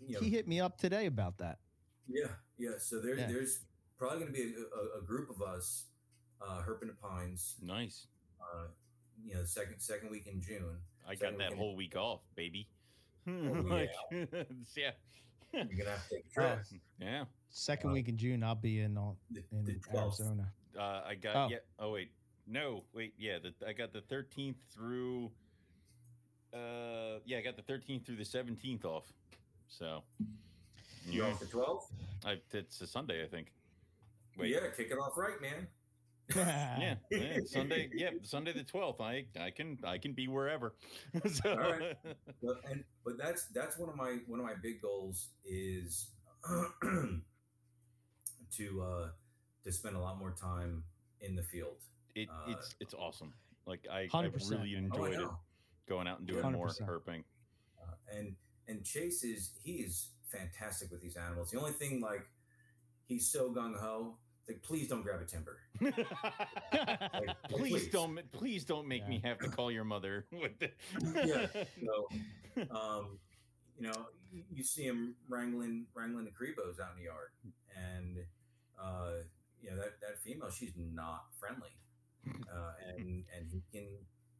you 0.00 0.14
know, 0.14 0.20
he 0.20 0.30
hit 0.30 0.46
me 0.46 0.60
up 0.60 0.78
today 0.78 1.06
about 1.06 1.38
that. 1.38 1.58
Yeah, 2.06 2.28
yeah. 2.58 2.78
So 2.78 3.00
there, 3.00 3.16
Yeah. 3.16 3.26
there's 3.26 3.60
probably 3.98 4.20
going 4.20 4.32
to 4.32 4.38
be 4.38 4.54
a, 4.54 4.98
a, 4.98 5.00
a 5.00 5.02
group 5.02 5.28
of 5.30 5.42
us, 5.42 5.86
uh, 6.40 6.62
Herp 6.62 6.80
and 6.82 6.90
the 6.90 6.94
Pines. 6.94 7.56
Nice. 7.62 8.06
Uh, 8.40 8.68
you 9.22 9.34
know, 9.34 9.44
second 9.44 9.80
second 9.80 10.10
week 10.10 10.26
in 10.26 10.40
June. 10.40 10.76
I 11.06 11.14
got 11.14 11.32
that 11.32 11.38
weekend. 11.38 11.54
whole 11.58 11.76
week 11.76 11.96
off, 11.96 12.20
baby. 12.36 12.68
Oh, 13.28 13.32
like, 13.66 13.90
yeah. 14.10 14.92
You're 15.52 15.64
gonna 15.64 15.90
have 15.90 16.08
to 16.08 16.14
take 16.14 16.24
a 16.26 16.28
trip. 16.32 16.58
Yeah. 16.98 17.24
second 17.50 17.90
Uh, 17.90 17.92
week 17.94 18.08
in 18.08 18.16
June, 18.16 18.42
I'll 18.42 18.54
be 18.54 18.80
in 18.80 18.96
all, 18.96 19.18
in 19.52 19.64
the 19.66 19.72
12th. 19.74 20.02
Arizona. 20.20 20.52
Uh, 20.78 21.02
I 21.06 21.14
got 21.14 21.36
Oh. 21.36 21.48
yeah. 21.50 21.56
Oh 21.78 21.90
wait, 21.92 22.10
no, 22.46 22.84
wait, 22.94 23.12
yeah. 23.18 23.38
The, 23.38 23.52
I 23.68 23.72
got 23.74 23.92
the 23.92 24.00
13th 24.00 24.54
through. 24.72 25.30
Uh, 26.54 27.18
yeah, 27.26 27.36
I 27.38 27.42
got 27.42 27.56
the 27.56 27.62
13th 27.70 28.06
through 28.06 28.16
the 28.16 28.22
17th 28.24 28.84
off. 28.86 29.12
So, 29.68 30.02
You 31.06 31.24
off 31.24 31.38
the 31.40 31.46
12th? 31.46 31.82
I, 32.24 32.36
it's 32.52 32.80
a 32.80 32.86
Sunday, 32.86 33.22
I 33.22 33.26
think. 33.28 33.52
Wait, 34.38 34.50
Yeah, 34.50 34.68
kick 34.76 34.90
it 34.90 34.98
off 34.98 35.16
right, 35.16 35.40
man. 35.40 35.66
yeah, 36.36 36.94
yeah, 37.10 37.38
Sunday, 37.46 37.88
yeah, 37.94 38.10
Sunday 38.22 38.52
the 38.52 38.62
12th. 38.62 39.00
I, 39.00 39.24
I 39.40 39.50
can, 39.50 39.78
I 39.82 39.96
can 39.96 40.12
be 40.12 40.28
wherever. 40.28 40.74
so, 41.26 41.50
All 41.50 41.56
right. 41.56 41.96
But 42.42 42.60
and 42.70 42.84
but 43.04 43.16
that's 43.16 43.46
that's 43.46 43.78
one 43.78 43.88
of 43.88 43.96
my 43.96 44.18
one 44.26 44.38
of 44.38 44.44
my 44.44 44.52
big 44.62 44.82
goals 44.82 45.28
is 45.44 46.08
to 48.56 48.82
uh 48.82 49.08
to 49.64 49.72
spend 49.72 49.96
a 49.96 49.98
lot 49.98 50.18
more 50.18 50.32
time 50.32 50.84
in 51.22 51.34
the 51.34 51.42
field. 51.42 51.76
it, 52.14 52.28
Uh, 52.28 52.52
it's, 52.52 52.74
it's 52.80 52.94
awesome. 52.94 53.32
Like 53.66 53.86
I, 53.90 54.08
I 54.12 54.22
really 54.22 54.74
man. 54.74 54.90
Oh, 54.92 55.02
I 55.02 55.08
enjoyed 55.08 55.20
it 55.20 55.28
going 55.88 56.06
out 56.06 56.18
and 56.18 56.28
doing 56.28 56.52
more 56.52 56.68
100%. 56.68 56.86
herping. 56.86 57.24
Uh, 57.80 58.16
and 58.16 58.34
and 58.68 58.84
Chase 58.84 59.24
is 59.24 59.52
he 59.62 59.72
is 59.72 60.08
fantastic 60.30 60.90
with 60.90 61.00
these 61.00 61.16
animals. 61.16 61.50
The 61.50 61.58
only 61.58 61.72
thing 61.72 62.00
like 62.00 62.28
he's 63.06 63.26
so 63.30 63.50
gung 63.50 63.78
ho. 63.78 64.16
Like, 64.48 64.62
please 64.62 64.88
don't 64.88 65.02
grab 65.02 65.20
a 65.20 65.24
timber. 65.24 65.58
please 67.50 67.70
please. 67.70 67.88
don't, 67.88 68.32
please 68.32 68.64
don't 68.64 68.88
make 68.88 69.06
me 69.06 69.20
have 69.22 69.38
to 69.40 69.48
call 69.48 69.70
your 69.70 69.84
mother 69.84 70.24
with 70.32 70.58
the. 70.58 70.70
Yeah. 71.26 71.64
So, 71.84 72.66
um, 72.74 73.18
you 73.78 73.86
know, 73.86 74.06
you, 74.32 74.42
you 74.50 74.64
see 74.64 74.82
him 74.82 75.14
wrangling 75.28 75.86
wrangling 75.94 76.24
the 76.24 76.30
Cribos 76.32 76.80
out 76.80 76.90
in 76.96 76.98
the 76.98 77.04
yard, 77.04 77.30
and 77.76 78.16
uh, 78.82 79.22
you 79.62 79.70
know 79.70 79.76
that 79.76 80.00
that 80.00 80.18
female, 80.24 80.50
she's 80.50 80.72
not 80.76 81.26
friendly, 81.38 81.70
uh, 82.26 82.72
and 82.96 83.24
and 83.36 83.46
he 83.52 83.62
can 83.72 83.86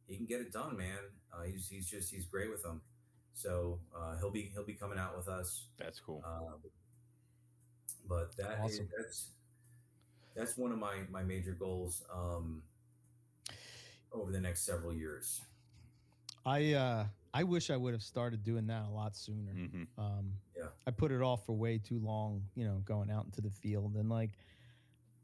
he 0.07 0.17
can 0.17 0.25
get 0.25 0.41
it 0.41 0.51
done, 0.51 0.75
man. 0.75 0.97
Uh, 1.33 1.43
he's 1.43 1.69
he's 1.69 1.87
just 1.89 2.11
he's 2.11 2.25
great 2.25 2.49
with 2.49 2.61
them. 2.63 2.81
So 3.33 3.79
uh, 3.97 4.17
he'll 4.17 4.31
be 4.31 4.51
he'll 4.53 4.65
be 4.65 4.73
coming 4.73 4.97
out 4.99 5.15
with 5.15 5.29
us. 5.29 5.67
That's 5.77 5.99
cool. 6.01 6.21
Um, 6.25 6.55
but 8.07 8.35
that 8.37 8.65
is- 8.65 8.75
Awesome. 8.75 8.89
that's 8.97 9.27
that's 10.35 10.57
one 10.57 10.71
of 10.71 10.77
my 10.77 10.97
my 11.09 11.23
major 11.23 11.53
goals 11.53 12.03
um, 12.13 12.61
over 14.11 14.31
the 14.31 14.39
next 14.39 14.61
several 14.65 14.93
years. 14.93 15.41
I 16.45 16.73
uh 16.73 17.05
I 17.33 17.43
wish 17.43 17.69
I 17.69 17.77
would 17.77 17.93
have 17.93 18.01
started 18.01 18.43
doing 18.43 18.67
that 18.67 18.85
a 18.85 18.89
lot 18.89 19.15
sooner. 19.15 19.51
hmm 19.53 19.83
Um, 19.97 20.33
Yeah. 20.57 20.67
I 20.87 20.91
put 20.91 21.11
it 21.11 21.21
off 21.21 21.45
for 21.45 21.53
way 21.53 21.77
too 21.77 21.99
long, 21.99 22.43
you 22.55 22.65
know, 22.65 22.81
going 22.85 23.11
out 23.11 23.25
into 23.25 23.41
the 23.41 23.51
field 23.51 23.95
and 23.95 24.09
like, 24.09 24.31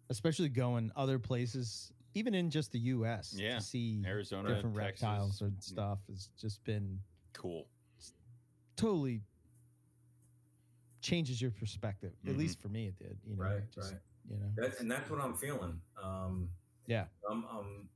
especially 0.10 0.49
going 0.49 0.91
other 0.95 1.18
places, 1.18 1.91
even 2.14 2.36
in 2.36 2.52
just 2.52 2.72
the 2.72 2.80
U.S. 2.80 3.34
Yeah. 3.36 3.56
to 3.57 3.61
see 3.64 4.03
Arizona, 4.06 4.49
different 4.53 4.76
Texas. 4.76 5.02
reptiles 5.02 5.41
and 5.41 5.64
stuff 5.64 5.99
has 6.10 6.30
just 6.40 6.64
been 6.64 6.99
Cool. 7.34 7.65
totally 8.76 9.22
changes 11.02 11.41
your 11.41 11.52
perspective. 11.52 12.14
At 12.27 12.34
Mhm. 12.34 12.38
least 12.38 12.60
for 12.60 12.69
me, 12.69 12.88
it 12.88 12.98
did. 12.98 13.18
You 13.26 13.36
know, 13.36 13.44
right, 13.44 13.72
just 13.72 13.91
right. 13.94 14.02
You 14.30 14.38
know, 14.38 14.52
That's 14.56 14.80
and 14.80 14.89
that's 14.89 15.10
what 15.10 15.19
I'm 15.22 15.35
feeling. 15.35 15.80
Um, 16.02 16.49
Yeah. 16.88 17.06
I'm 17.30 17.45
I'm 17.49 17.89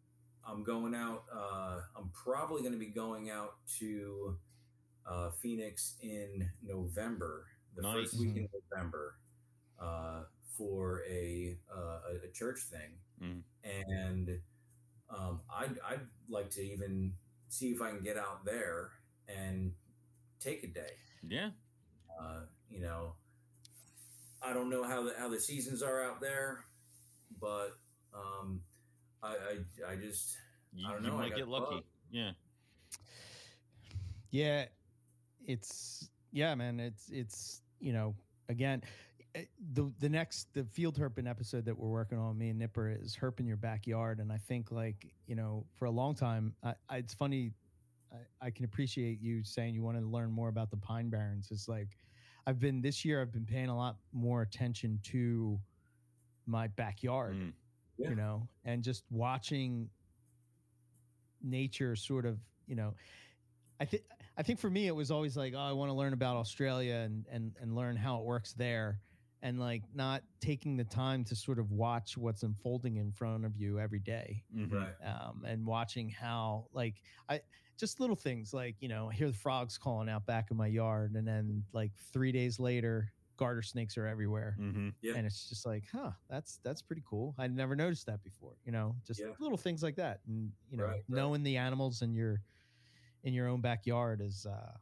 I'm 0.46 0.64
going 0.64 0.96
out. 0.96 1.24
Uh, 1.34 1.82
I'm 1.96 2.10
probably 2.14 2.62
going 2.62 2.74
to 2.74 2.80
be 2.80 2.88
going 2.88 3.30
out 3.30 3.56
to 3.80 4.38
uh, 5.06 5.30
Phoenix 5.42 5.96
in 6.02 6.50
November, 6.64 7.46
the 7.76 7.82
Nice. 7.84 7.94
first 8.12 8.20
week 8.20 8.36
in 8.38 8.48
November, 8.72 9.16
uh, 9.80 10.24
for 10.58 11.04
a, 11.10 11.58
uh, 11.74 12.00
a 12.12 12.28
a 12.28 12.32
church 12.34 12.62
thing, 12.72 12.98
Mhm. 13.22 13.44
and 13.64 14.40
um, 15.10 15.42
I'd 15.54 15.80
I'd 15.88 16.08
like 16.30 16.50
to 16.52 16.62
even 16.62 17.14
see 17.50 17.72
if 17.72 17.82
I 17.82 17.90
can 17.92 18.02
get 18.04 18.18
out 18.18 18.44
there 18.46 18.92
and 19.28 19.74
take 20.40 20.64
a 20.64 20.68
day. 20.68 20.94
Yeah. 21.28 21.52
Uh, 22.20 22.42
you 22.70 22.80
know, 22.82 23.16
I 24.42 24.54
don't 24.54 24.70
know 24.70 24.84
how 24.84 25.04
the 25.04 25.14
how 25.18 25.30
the 25.30 25.40
seasons 25.40 25.82
are 25.82 26.04
out 26.04 26.22
there, 26.22 26.66
but 27.42 27.72
um, 28.14 28.62
I, 29.22 29.36
I 29.88 29.92
I 29.92 29.96
just 29.96 30.38
You, 30.74 30.88
I 30.88 30.94
don't 30.94 31.04
know, 31.04 31.14
I 31.14 31.18
might 31.18 31.30
got 31.32 31.38
get 31.40 31.48
lucky. 31.48 31.76
bug. 31.76 31.84
Yeah. 32.12 32.32
yeah, 34.32 34.66
it's 35.46 36.10
yeah, 36.32 36.56
man. 36.56 36.80
It's 36.80 37.10
it's 37.10 37.62
you 37.80 37.94
know, 37.94 38.16
again, 38.50 38.82
eh, 39.36 39.44
the 39.74 39.92
the 40.00 40.10
next 40.10 40.54
the 40.54 40.64
field 40.66 40.98
herping 40.98 41.30
episode 41.30 41.66
that 41.66 41.78
we're 41.78 41.90
working 41.90 42.18
on, 42.18 42.38
me 42.38 42.50
and 42.50 42.60
Nipper 42.60 42.90
is 42.90 43.18
herping 43.20 43.48
your 43.48 43.58
backyard, 43.58 44.20
and 44.20 44.32
I 44.32 44.38
think 44.38 44.72
like 44.72 45.06
you 45.28 45.36
know, 45.36 45.66
for 45.76 45.86
a 45.86 45.92
long 45.92 46.16
time, 46.16 46.54
I, 46.64 46.74
I, 46.90 46.98
it's 46.98 47.14
funny. 47.14 47.52
I, 48.12 48.48
I 48.48 48.50
can 48.50 48.66
appreciate 48.66 49.22
you 49.22 49.44
saying 49.44 49.76
you 49.76 49.84
want 49.84 50.00
to 50.00 50.06
learn 50.06 50.32
more 50.32 50.50
about 50.50 50.72
the 50.72 50.78
pine 50.78 51.10
barrens. 51.10 51.50
It's 51.52 51.68
like 51.68 51.90
I've 52.50 52.60
been 52.60 52.82
this 52.82 53.06
year. 53.06 53.22
I've 53.22 53.32
been 53.32 53.46
paying 53.46 53.70
a 53.70 53.78
lot 53.78 53.98
more 54.12 54.42
attention 54.42 55.00
to 55.04 55.60
my 56.48 56.66
backyard 56.68 57.36
Mm. 57.36 57.54
Yeah. 58.00 58.10
you 58.10 58.16
know, 58.16 58.48
and 58.66 58.82
just 58.82 59.04
watching 59.12 59.90
nature 61.44 61.96
sort 61.96 62.26
of, 62.26 62.40
you 62.66 62.76
know, 62.76 62.96
I 63.80 63.86
think 63.86 64.04
I 64.38 64.42
think 64.42 64.58
for 64.58 64.70
me 64.70 64.88
it 64.88 64.96
was 64.96 65.12
always 65.12 65.38
like, 65.38 65.54
oh, 65.56 65.60
I 65.60 65.74
want 65.74 65.90
to 65.92 65.94
learn 65.94 66.14
about 66.14 66.38
Australia 66.38 66.96
and 66.96 67.26
and 67.30 67.52
and 67.62 67.76
learn 67.76 67.96
how 67.98 68.18
it 68.20 68.24
works 68.24 68.54
there, 68.54 69.00
and 69.42 69.60
like 69.60 69.84
not 69.94 70.24
taking 70.42 70.78
the 70.78 70.84
time 70.86 71.24
to 71.26 71.36
sort 71.36 71.60
of 71.60 71.72
watch 71.72 72.18
what's 72.18 72.44
unfolding 72.44 72.98
in 72.98 73.12
front 73.12 73.46
of 73.46 73.56
you 73.58 73.80
every 73.80 74.00
day, 74.00 74.44
Mhm. 74.54 74.94
um, 75.06 75.44
and 75.46 75.66
watching 75.66 76.10
how 76.10 76.68
like 76.74 77.02
I 77.30 77.42
just 77.78 78.00
little 78.00 78.16
things 78.16 78.54
like 78.54 78.76
you 78.82 78.90
know 78.90 79.10
I 79.10 79.14
hear 79.14 79.28
the 79.32 79.38
frogs 79.38 79.78
calling 79.78 80.10
out 80.10 80.26
back 80.26 80.52
in 80.52 80.58
my 80.58 80.68
yard, 80.68 81.16
and 81.16 81.28
then 81.28 81.64
like 81.74 81.94
three 82.14 82.32
days 82.32 82.60
later, 82.60 83.14
garter 83.38 83.62
snakes 83.62 83.98
are 83.98 84.06
everywhere 84.08 84.56
Mhm. 84.60 84.94
Yeah. 85.02 85.14
and 85.16 85.26
it's 85.26 85.48
just 85.48 85.66
like 85.66 85.86
huh 85.94 86.12
that's 86.30 86.60
that's 86.62 86.82
pretty 86.82 87.02
cool 87.10 87.34
i 87.38 87.48
never 87.48 87.74
noticed 87.74 88.06
that 88.06 88.22
before 88.22 88.58
you 88.66 88.72
know 88.74 88.94
just 89.08 89.22
Yeah. 89.22 89.32
little 89.40 89.58
things 89.58 89.82
like 89.82 89.96
that 89.96 90.20
and 90.28 90.52
you 90.70 90.76
know 90.76 90.84
Right, 90.84 90.96
right. 90.96 91.06
knowing 91.08 91.42
the 91.44 91.56
animals 91.56 92.02
in 92.02 92.14
your 92.14 92.42
in 93.24 93.34
your 93.34 93.48
own 93.48 93.62
backyard 93.62 94.22
is 94.22 94.46
uh 94.46 94.74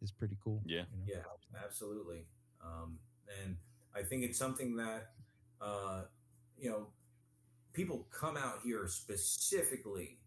is 0.00 0.10
pretty 0.12 0.36
cool 0.42 0.62
Yeah. 0.64 0.84
you 0.90 0.98
know? 0.98 1.04
Yeah, 1.06 1.62
absolutely. 1.62 2.26
Um, 2.64 2.98
and 3.42 3.56
I 3.94 4.02
think 4.02 4.24
it's 4.24 4.38
something 4.38 4.76
that 4.76 5.10
uh, 5.60 6.02
you 6.58 6.70
know 6.70 6.86
people 7.72 8.06
come 8.10 8.36
out 8.36 8.60
here 8.64 8.86
specifically 8.86 10.18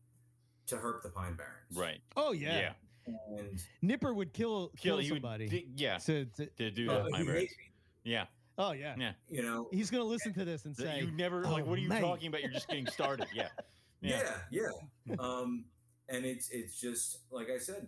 to 0.68 0.76
herp 0.78 1.04
the 1.04 1.10
Pine 1.10 1.36
Barrens. 1.36 1.76
Right. 1.76 2.00
Oh 2.18 2.32
yeah. 2.32 2.74
And 3.38 3.60
Nipper 3.84 4.14
would 4.14 4.34
kill 4.34 4.70
Kill 4.78 4.98
kill 4.98 5.02
you. 5.02 5.14
would 5.14 5.22
somebody. 5.22 5.68
yeah. 5.76 5.98
to, 6.00 6.26
to- 6.26 6.48
To 6.58 6.72
do 6.72 6.90
uh, 6.90 7.04
that. 7.04 7.06
he 7.06 7.12
my 7.12 7.24
bad. 7.24 7.36
hates 7.42 7.54
me, 7.58 7.72
Yeah. 8.04 8.26
oh 8.58 8.72
yeah. 8.72 8.96
Yeah. 8.98 9.12
you 9.30 9.44
know, 9.44 9.68
He's 9.72 9.92
gonna 9.92 10.04
listen 10.04 10.34
to 10.34 10.46
this 10.46 10.66
and 10.66 10.76
say, 10.76 11.00
you 11.02 11.12
never 11.12 11.44
like. 11.44 11.64
"Oh, 11.64 11.70
What 11.70 11.78
are 11.78 11.82
you 11.82 11.90
mate." 11.90 12.02
talking 12.02 12.28
about? 12.30 12.42
You're 12.42 12.52
just 12.52 12.68
getting 12.68 12.88
started. 12.88 13.28
Yeah. 14.02 14.22
yeah, 14.52 14.70
yeah. 15.08 15.16
um, 15.20 15.66
and 16.10 16.26
it's 16.26 16.50
it's 16.50 16.80
just 16.80 17.20
like 17.32 17.50
I 17.50 17.58
said, 17.58 17.88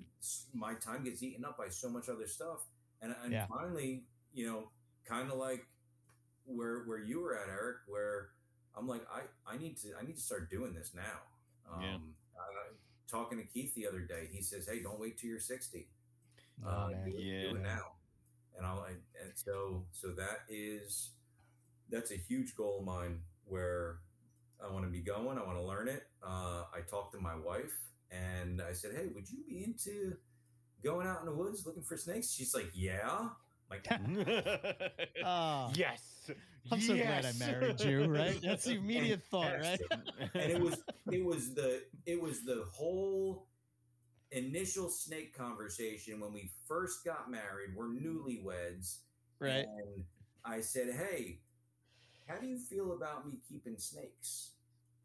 my 0.54 0.74
time 0.76 1.04
gets 1.04 1.22
eaten 1.22 1.46
up 1.46 1.58
by 1.60 1.70
so 1.70 1.90
much 1.90 2.10
other 2.10 2.26
stuff, 2.26 2.66
and 3.04 3.14
and 3.24 3.32
Yeah. 3.32 3.46
finally, 3.48 4.04
you 4.34 4.48
know, 4.48 4.72
kind 5.08 5.32
of 5.32 5.38
like 5.38 5.66
where 6.46 6.84
where 6.84 7.00
you 7.00 7.22
were 7.22 7.36
at, 7.38 7.50
Eric, 7.50 7.78
where 7.88 8.30
I'm 8.76 8.88
like, 8.88 9.06
I 9.12 9.22
I 9.52 9.58
need 9.58 9.78
to 9.78 9.90
I 10.02 10.06
need 10.06 10.16
to 10.16 10.22
start 10.22 10.50
doing 10.50 10.74
this 10.74 10.94
now. 10.96 11.20
Um, 11.74 11.82
Yeah. 11.84 11.98
I, 12.38 12.74
talking 13.10 13.38
to 13.38 13.44
Keith 13.46 13.74
the 13.76 13.88
other 13.88 14.02
day, 14.02 14.28
he 14.32 14.42
says, 14.42 14.68
"Hey, 14.68 14.82
don't 14.82 15.00
wait 15.00 15.18
till 15.18 15.30
you're 15.30 15.40
60. 15.40 15.88
Oh, 16.64 16.68
Uh, 16.70 16.88
do, 17.06 17.18
it, 17.18 17.24
Yeah. 17.24 17.50
do 17.52 17.56
it 17.58 17.62
now." 17.62 17.94
And 18.58 18.66
I'll 18.66 18.84
and 18.84 19.02
and 19.22 19.32
so 19.38 19.86
so 19.92 20.12
that 20.14 20.42
is 20.50 21.12
that's 21.90 22.12
a 22.12 22.18
huge 22.18 22.56
goal 22.56 22.80
of 22.80 22.86
mine 22.86 23.22
where 23.46 24.00
I 24.60 24.68
want 24.70 24.86
to 24.86 24.92
be 24.92 25.02
going. 25.02 25.38
I 25.38 25.44
want 25.46 25.58
to 25.58 25.64
learn 25.64 25.88
it. 25.88 26.08
Uh, 26.24 26.66
I 26.74 26.82
talked 26.82 27.14
to 27.14 27.20
my 27.20 27.36
wife 27.36 27.78
and 28.12 28.62
I 28.62 28.74
said, 28.74 28.94
"Hey, 28.96 29.08
would 29.08 29.30
you 29.30 29.44
be 29.48 29.64
into 29.64 30.18
going 30.84 31.08
out 31.08 31.20
in 31.20 31.26
the 31.26 31.34
woods 31.34 31.66
looking 31.66 31.84
for 31.84 31.98
snakes?" 31.98 32.30
She's 32.32 32.54
like, 32.54 32.72
"Yeah." 32.74 33.30
I'm 33.72 34.16
like, 34.16 35.10
Oh, 35.26 35.72
yes. 35.74 36.32
I'm 36.72 36.82
so 36.82 36.96
glad 36.96 37.26
I 37.26 37.32
married 37.34 37.80
you. 37.82 38.06
Right? 38.06 38.40
That's 38.42 38.66
the 38.66 38.72
immediate 38.78 39.24
thought, 39.32 39.60
right? 39.62 39.80
and 40.34 40.52
it 40.52 40.60
was 40.60 40.82
it 41.12 41.24
was 41.24 41.54
the 41.54 41.84
it 42.06 42.22
was 42.22 42.44
the 42.44 42.66
whole 42.74 43.48
initial 44.32 44.90
snake 44.90 45.38
conversation 45.38 46.20
when 46.20 46.34
we 46.34 46.52
first 46.68 47.06
got 47.06 47.32
married. 47.32 47.70
We're 47.76 47.88
newlyweds, 47.88 48.98
Right. 49.40 49.66
And 49.66 50.04
I 50.44 50.60
said, 50.62 50.94
"Hey, 50.94 51.40
how 52.28 52.36
do 52.38 52.48
you 52.48 52.58
feel 52.60 52.94
about 52.94 53.26
me 53.28 53.40
keeping 53.48 53.78
snakes?" 53.78 54.52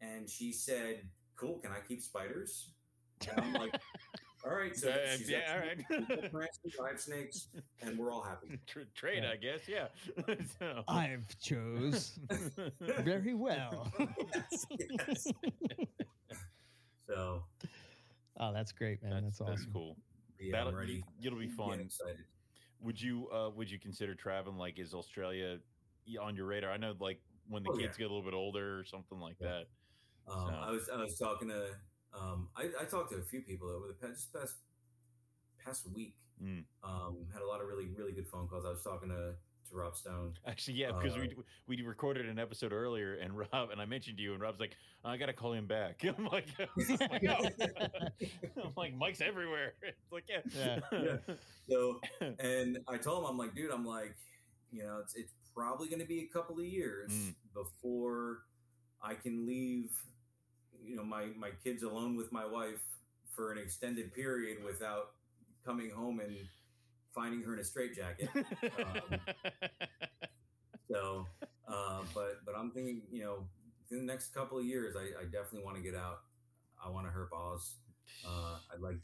And 0.01 0.29
she 0.29 0.51
said, 0.51 1.07
"Cool. 1.37 1.59
Can 1.59 1.71
I 1.71 1.79
keep 1.87 2.01
spiders?" 2.01 2.71
And 3.29 3.39
I'm 3.39 3.53
like, 3.53 3.79
"All 4.45 4.53
right." 4.55 4.75
So 4.75 4.89
Uh, 4.89 5.17
she's 5.17 5.29
yeah, 5.29 5.53
all 5.53 5.59
got 5.59 6.33
right. 6.33 6.51
snakes, 6.51 6.79
I 6.81 6.95
snakes, 6.95 7.47
and 7.81 7.97
we're 7.97 8.11
all 8.11 8.23
happy. 8.23 8.59
Tra- 8.67 8.85
trade, 8.95 9.23
Yeah. 9.23 9.31
I 9.31 9.35
guess. 9.37 9.67
Yeah. 9.67 9.87
So- 10.59 10.83
I've 10.87 11.27
chose 11.39 12.19
very 12.81 13.33
well. 13.33 13.91
yes, 13.99 14.65
yes. 14.89 15.27
So 17.07 17.43
Oh, 18.39 18.51
that's 18.53 18.71
great, 18.71 19.03
man. 19.03 19.23
that's, 19.23 19.37
That's, 19.37 19.49
that's 19.51 19.65
cool. 19.71 19.95
yeah, 20.39 20.53
That'll 20.53 20.69
I'm 20.69 20.75
ready. 20.75 21.03
It'll 21.23 21.37
be 21.39 21.47
fun. 21.47 21.79
excited. 21.79 22.25
Would 22.81 22.99
you 23.01 23.29
uh 23.29 23.49
would 23.51 23.69
you 23.69 23.79
consider 23.79 24.15
traveling 24.15 24.57
like 24.57 24.79
is 24.79 24.93
Australia 24.93 25.59
on 26.21 26.35
your 26.35 26.47
radar? 26.47 26.71
I 26.71 26.77
know 26.77 26.93
like 26.99 27.21
when 27.47 27.63
the 27.63 27.69
Oh, 27.71 27.77
yeah. 27.77 27.85
kids 27.85 27.97
get 27.97 28.05
a 28.05 28.13
little 28.13 28.23
bit 28.23 28.33
older 28.33 28.79
or 28.79 28.83
something 28.83 29.19
like 29.19 29.35
Yeah. 29.39 29.61
that. 30.27 30.33
Um, 30.33 30.47
So- 30.49 30.55
I 30.55 30.71
was 30.71 30.89
I 30.89 30.97
was 30.97 31.17
talking 31.17 31.47
to 31.49 31.67
um, 32.19 32.49
I, 32.55 32.69
I 32.81 32.85
talked 32.85 33.11
to 33.11 33.17
a 33.17 33.23
few 33.23 33.41
people 33.41 33.69
over 33.69 33.87
the 33.87 33.93
past 34.07 34.33
past 34.33 34.55
past 35.63 35.87
week. 35.93 36.15
Mm. 36.43 36.63
Um, 36.83 37.17
had 37.31 37.41
a 37.41 37.47
lot 37.47 37.61
of 37.61 37.67
really 37.67 37.87
really 37.97 38.11
good 38.11 38.27
phone 38.27 38.47
calls. 38.47 38.65
I 38.65 38.69
was 38.69 38.83
talking 38.83 39.09
to 39.09 39.33
to 39.69 39.75
Rob 39.77 39.95
Stone. 39.95 40.33
Actually, 40.45 40.75
yeah, 40.75 40.91
because 40.91 41.15
Uh, 41.15 41.21
we 41.67 41.77
we 41.77 41.81
recorded 41.83 42.27
an 42.27 42.37
episode 42.37 42.73
earlier, 42.73 43.15
and 43.15 43.37
Rob 43.37 43.69
and 43.71 43.79
I 43.81 43.85
mentioned 43.85 44.19
you, 44.19 44.33
and 44.33 44.41
Rob's 44.41 44.59
like, 44.59 44.75
"I 45.05 45.15
gotta 45.17 45.33
call 45.33 45.53
him 45.53 45.67
back." 45.67 46.03
I'm 46.17 46.25
like, 46.25 46.47
I'm 46.59 46.67
like, 47.09 47.23
"Oh." 47.29 47.47
I'm 48.63 48.73
like, 48.75 48.93
Mike's 48.95 49.21
everywhere. 49.21 49.73
It's 49.83 50.11
like, 50.11 50.25
yeah, 50.27 50.41
Yeah. 50.55 50.79
Yeah. 51.27 51.35
So 51.69 52.01
and 52.39 52.79
I 52.89 52.97
told 52.97 53.23
him 53.23 53.29
I'm 53.29 53.37
like, 53.37 53.55
dude, 53.55 53.71
I'm 53.71 53.85
like, 53.85 54.15
you 54.71 54.83
know, 54.83 54.97
it's 55.01 55.15
it's 55.15 55.31
probably 55.55 55.87
going 55.87 56.01
to 56.01 56.07
be 56.07 56.19
a 56.21 56.27
couple 56.33 56.59
of 56.59 56.65
years 56.65 57.11
Mm. 57.11 57.35
before 57.53 58.39
I 59.01 59.13
can 59.13 59.45
leave, 59.45 59.91
you 60.85 60.95
know, 60.95 61.03
my 61.03 61.27
my 61.37 61.51
kids 61.63 61.83
alone 61.83 62.15
with 62.15 62.31
my 62.31 62.45
wife 62.45 62.81
for 63.35 63.51
an 63.51 63.57
extended 63.57 64.13
period 64.13 64.63
without 64.63 65.11
coming 65.65 65.89
home 65.89 66.19
and 66.19 66.35
finding 67.15 67.41
her 67.43 67.53
in 67.53 67.59
a 67.59 67.63
straitjacket. 67.63 68.29
Um, 68.77 69.19
So, 70.89 71.27
uh, 71.67 72.01
but 72.13 72.45
but 72.45 72.55
I'm 72.57 72.71
thinking, 72.71 73.01
you 73.11 73.23
know, 73.23 73.47
in 73.91 73.97
the 73.99 74.03
next 74.03 74.33
couple 74.33 74.57
of 74.59 74.65
years, 74.65 74.95
I, 74.95 75.21
I 75.21 75.23
definitely 75.25 75.63
want 75.63 75.77
to 75.77 75.83
get 75.83 75.95
out. 75.95 76.21
I 76.83 76.89
want 76.89 77.07
to 77.07 77.11
hurt 77.11 77.29
Oz. 77.33 77.75
Uh, 78.25 78.57
I'd 78.73 78.81
like. 78.81 78.97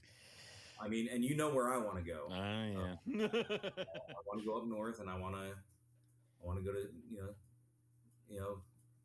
I 0.82 0.88
mean, 0.88 1.10
and 1.14 1.24
you 1.24 1.36
know 1.36 1.50
where 1.50 1.74
I 1.74 1.78
want 1.78 1.98
to 1.98 2.04
go. 2.04 2.28
Ah, 2.32 2.66
yeah. 2.66 2.96
I 3.08 4.22
want 4.28 4.40
to 4.40 4.46
go 4.46 4.58
up 4.58 4.66
north, 4.68 5.00
and 5.00 5.10
I 5.10 5.18
want 5.18 5.36
to. 5.36 5.42
I 5.42 6.46
want 6.46 6.60
to 6.60 6.66
go 6.66 6.72
to 6.72 6.88
you 7.12 7.18
know, 7.18 7.30
you 8.30 8.40
know, 8.40 8.58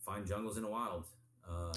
find 0.05 0.27
jungles 0.27 0.57
in 0.57 0.63
the 0.63 0.69
wild. 0.69 1.05
Uh, 1.49 1.73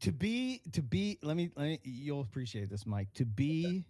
to 0.00 0.12
be 0.12 0.60
to 0.72 0.82
be 0.82 1.18
let 1.22 1.36
me, 1.36 1.50
let 1.56 1.64
me 1.64 1.80
you'll 1.82 2.20
appreciate 2.20 2.70
this 2.70 2.86
mike 2.86 3.08
to 3.14 3.24
be 3.24 3.84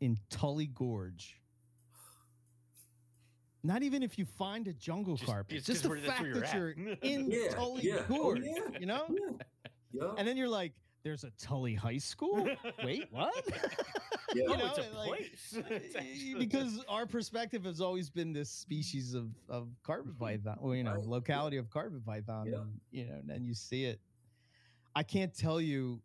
in 0.00 0.16
tully 0.30 0.66
gorge 0.66 1.36
not 3.62 3.82
even 3.82 4.02
if 4.02 4.18
you 4.18 4.24
find 4.24 4.66
a 4.68 4.72
jungle 4.72 5.16
Just- 5.16 5.30
carpet 5.30 5.56
it's 5.58 5.66
just, 5.66 5.82
'cause 5.84 6.00
the 6.00 6.06
fact 6.06 6.20
where 6.22 6.30
you're 6.30 6.40
that 6.40 6.54
you're 6.54 6.70
in 6.70 7.30
Yeah, 7.30 7.48
tully 7.50 7.82
yeah. 7.82 8.02
Oh, 8.08 8.16
gorge 8.16 8.42
yeah. 8.42 8.78
you 8.78 8.86
know 8.86 9.04
yeah, 9.10 9.36
yeah, 9.92 10.14
and 10.18 10.26
then 10.26 10.36
you're 10.36 10.48
like 10.48 10.72
there's 11.02 11.24
a 11.24 11.30
tully 11.38 11.74
high 11.74 11.98
school 11.98 12.48
wait 12.84 13.06
what 13.12 13.32
yeah. 13.48 13.56
Oh, 14.32 14.34
you 14.36 14.46
know, 14.46 14.66
it's 14.66 14.78
a 14.78 14.96
like, 14.96 15.08
place. 15.08 15.58
It's 15.70 15.96
actually- 15.96 16.34
because 16.36 16.84
our 16.88 17.04
perspective 17.04 17.64
has 17.64 17.80
always 17.80 18.10
been 18.10 18.32
this 18.32 18.48
species 18.48 19.12
of 19.12 19.34
of 19.48 19.64
mm-hmm. 19.64 19.72
carpet 19.82 20.16
python, 20.20 20.56
or 20.60 20.76
you 20.76 20.84
know, 20.84 20.94
Right. 20.94 21.04
locality 21.04 21.56
of 21.56 21.68
carpet 21.68 22.06
python. 22.06 22.46
Yeah. 22.46 22.58
And, 22.60 22.80
you 22.92 23.06
know, 23.06 23.14
and 23.14 23.28
then 23.28 23.42
you 23.42 23.54
see 23.54 23.86
it. 23.86 23.98
I 24.94 25.02
can't 25.02 25.34
tell 25.34 25.60
you. 25.60 26.00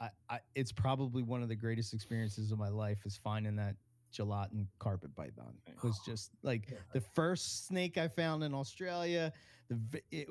I, 0.00 0.08
I 0.28 0.38
it's 0.54 0.72
probably 0.72 1.22
one 1.22 1.42
of 1.42 1.48
the 1.48 1.54
greatest 1.56 1.94
experiences 1.94 2.50
of 2.50 2.58
my 2.58 2.68
life 2.68 2.98
is 3.04 3.16
finding 3.22 3.56
that 3.56 3.76
gelatin 4.10 4.68
carpet 4.78 5.14
python. 5.14 5.54
It 5.66 5.82
was 5.82 5.98
Oh, 6.00 6.02
just 6.10 6.30
like 6.42 6.68
yeah. 6.70 6.78
the 6.92 7.00
first 7.00 7.66
snake 7.66 7.96
I 7.98 8.08
found 8.08 8.42
in 8.44 8.54
Australia. 8.54 9.32
The 9.68 10.02
it, 10.10 10.28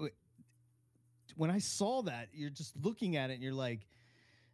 when 1.36 1.50
I 1.50 1.60
saw 1.60 2.02
that, 2.04 2.28
you're 2.34 2.50
just 2.50 2.76
looking 2.82 3.16
at 3.16 3.30
it 3.30 3.36
and 3.36 3.44
you're 3.44 3.54
like, 3.54 3.88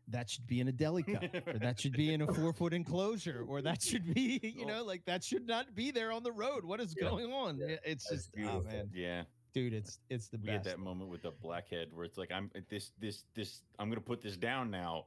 that 0.07 0.29
should 0.29 0.47
be 0.47 0.59
in 0.59 0.67
a 0.67 0.71
deli 0.71 1.03
cup, 1.03 1.23
or 1.47 1.59
that 1.59 1.79
should 1.79 1.93
be 1.93 2.13
in 2.13 2.21
a 2.21 2.33
four 2.33 2.53
foot 2.53 2.73
enclosure, 2.73 3.45
or 3.47 3.61
that 3.61 3.81
should 3.81 4.13
be, 4.13 4.39
you 4.43 4.63
oh. 4.65 4.67
know, 4.67 4.83
like 4.83 5.05
that 5.05 5.23
should 5.23 5.45
not 5.47 5.75
be 5.75 5.91
there 5.91 6.11
on 6.11 6.23
the 6.23 6.31
road. 6.31 6.63
What 6.65 6.79
is 6.79 6.95
Yeah. 6.99 7.09
going 7.09 7.31
on? 7.31 7.57
Yeah. 7.57 7.75
It's 7.83 8.09
That's 8.09 8.25
just, 8.25 8.29
ah, 8.33 8.37
beautiful. 8.37 8.63
oh 8.67 8.71
man, 8.71 8.89
yeah. 8.93 9.23
Dude, 9.63 9.73
it's 9.73 9.99
it's 10.09 10.27
the 10.27 10.37
we 10.37 10.47
best. 10.47 10.65
had 10.65 10.73
that 10.75 10.79
moment 10.79 11.09
with 11.09 11.21
the 11.23 11.31
blackhead 11.31 11.87
where 11.93 12.05
it's 12.05 12.17
like 12.17 12.31
i'm 12.31 12.49
uh, 12.55 12.59
this 12.69 12.91
this 12.99 13.23
this 13.35 13.61
i'm 13.79 13.89
gonna 13.89 13.99
put 14.01 14.21
this 14.21 14.37
down 14.37 14.69
now 14.71 15.05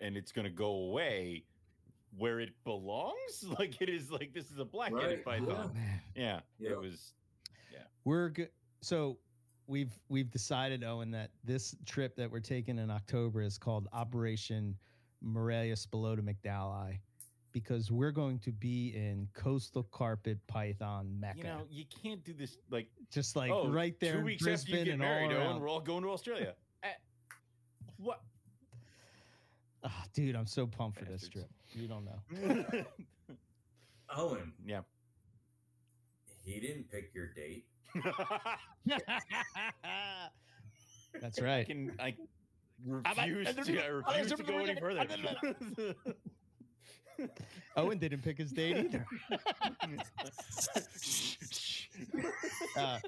and 0.00 0.16
it's 0.16 0.32
gonna 0.32 0.48
go 0.50 0.70
away 0.70 1.44
where 2.16 2.40
it 2.40 2.50
belongs 2.64 3.44
like 3.58 3.80
it 3.80 3.88
is 3.88 4.10
like 4.10 4.32
this 4.32 4.50
is 4.50 4.58
a 4.58 4.64
blackheaded 4.64 5.24
Right, 5.26 5.42
python 5.46 5.70
Oh, 5.70 5.74
man. 5.74 6.00
yeah, 6.14 6.40
Yeah. 6.58 6.70
it 6.70 6.78
was 6.80 7.12
Yeah, 7.72 7.80
We're 8.04 8.30
good. 8.30 8.50
So 8.80 9.18
we've 9.66 9.92
we've 10.08 10.30
decided, 10.30 10.82
Owen, 10.84 11.10
that 11.10 11.30
this 11.44 11.74
trip 11.84 12.16
that 12.16 12.30
we're 12.30 12.40
taking 12.40 12.78
in 12.78 12.90
October 12.90 13.42
is 13.42 13.58
called 13.58 13.88
Operation 13.92 14.76
Morelia 15.20 15.74
Spilota 15.74 16.20
McDowell, 16.20 16.96
because 17.52 17.90
we're 17.90 18.10
going 18.10 18.38
to 18.40 18.52
be 18.52 18.92
in 18.94 19.28
coastal 19.34 19.84
carpet 19.90 20.38
python 20.46 21.08
mecca, 21.18 21.38
you 21.38 21.44
know 21.44 21.62
you 21.70 21.84
can't 22.02 22.24
do 22.24 22.32
this 22.32 22.58
like 22.70 22.88
just 23.10 23.36
like 23.36 23.50
oh 23.50 23.68
right 23.68 23.98
there 24.00 24.14
two 24.14 24.18
in 24.18 24.24
weeks 24.24 24.46
after 24.46 24.76
you 24.76 24.84
get 24.84 24.98
married 24.98 25.32
all 25.36 25.48
Owen, 25.52 25.60
we're 25.60 25.68
all 25.68 25.80
going 25.80 26.02
to 26.02 26.10
australia 26.10 26.54
Eh, 26.82 26.88
what 27.96 28.22
Ah, 29.84 30.04
dude, 30.12 30.34
I'm 30.34 30.46
so 30.46 30.66
pumped 30.66 30.98
for 30.98 31.04
this 31.04 31.28
trip. 31.28 31.48
You 31.72 31.86
don't 31.86 32.04
know. 32.04 32.84
Owen, 34.16 34.52
yeah 34.66 34.80
he 36.48 36.60
didn't 36.60 36.90
pick 36.90 37.10
your 37.14 37.26
date. 37.26 37.66
That's 41.20 41.40
right. 41.40 41.48
I 41.48 41.56
right. 41.56 41.66
can 41.66 41.92
I 41.98 42.14
I'm 43.04 43.16
like- 43.16 43.30
refuse 43.30 43.66
to 43.66 43.82
I 43.82 43.86
refuse 43.86 44.32
to 44.32 44.42
go 44.42 44.58
any 44.58 44.80
further 44.80 45.06
Owen 47.76 47.98
didn't 47.98 48.22
pick 48.22 48.38
his 48.38 48.52
date 48.52 48.76
either. 48.76 49.06
Uh, 52.76 52.98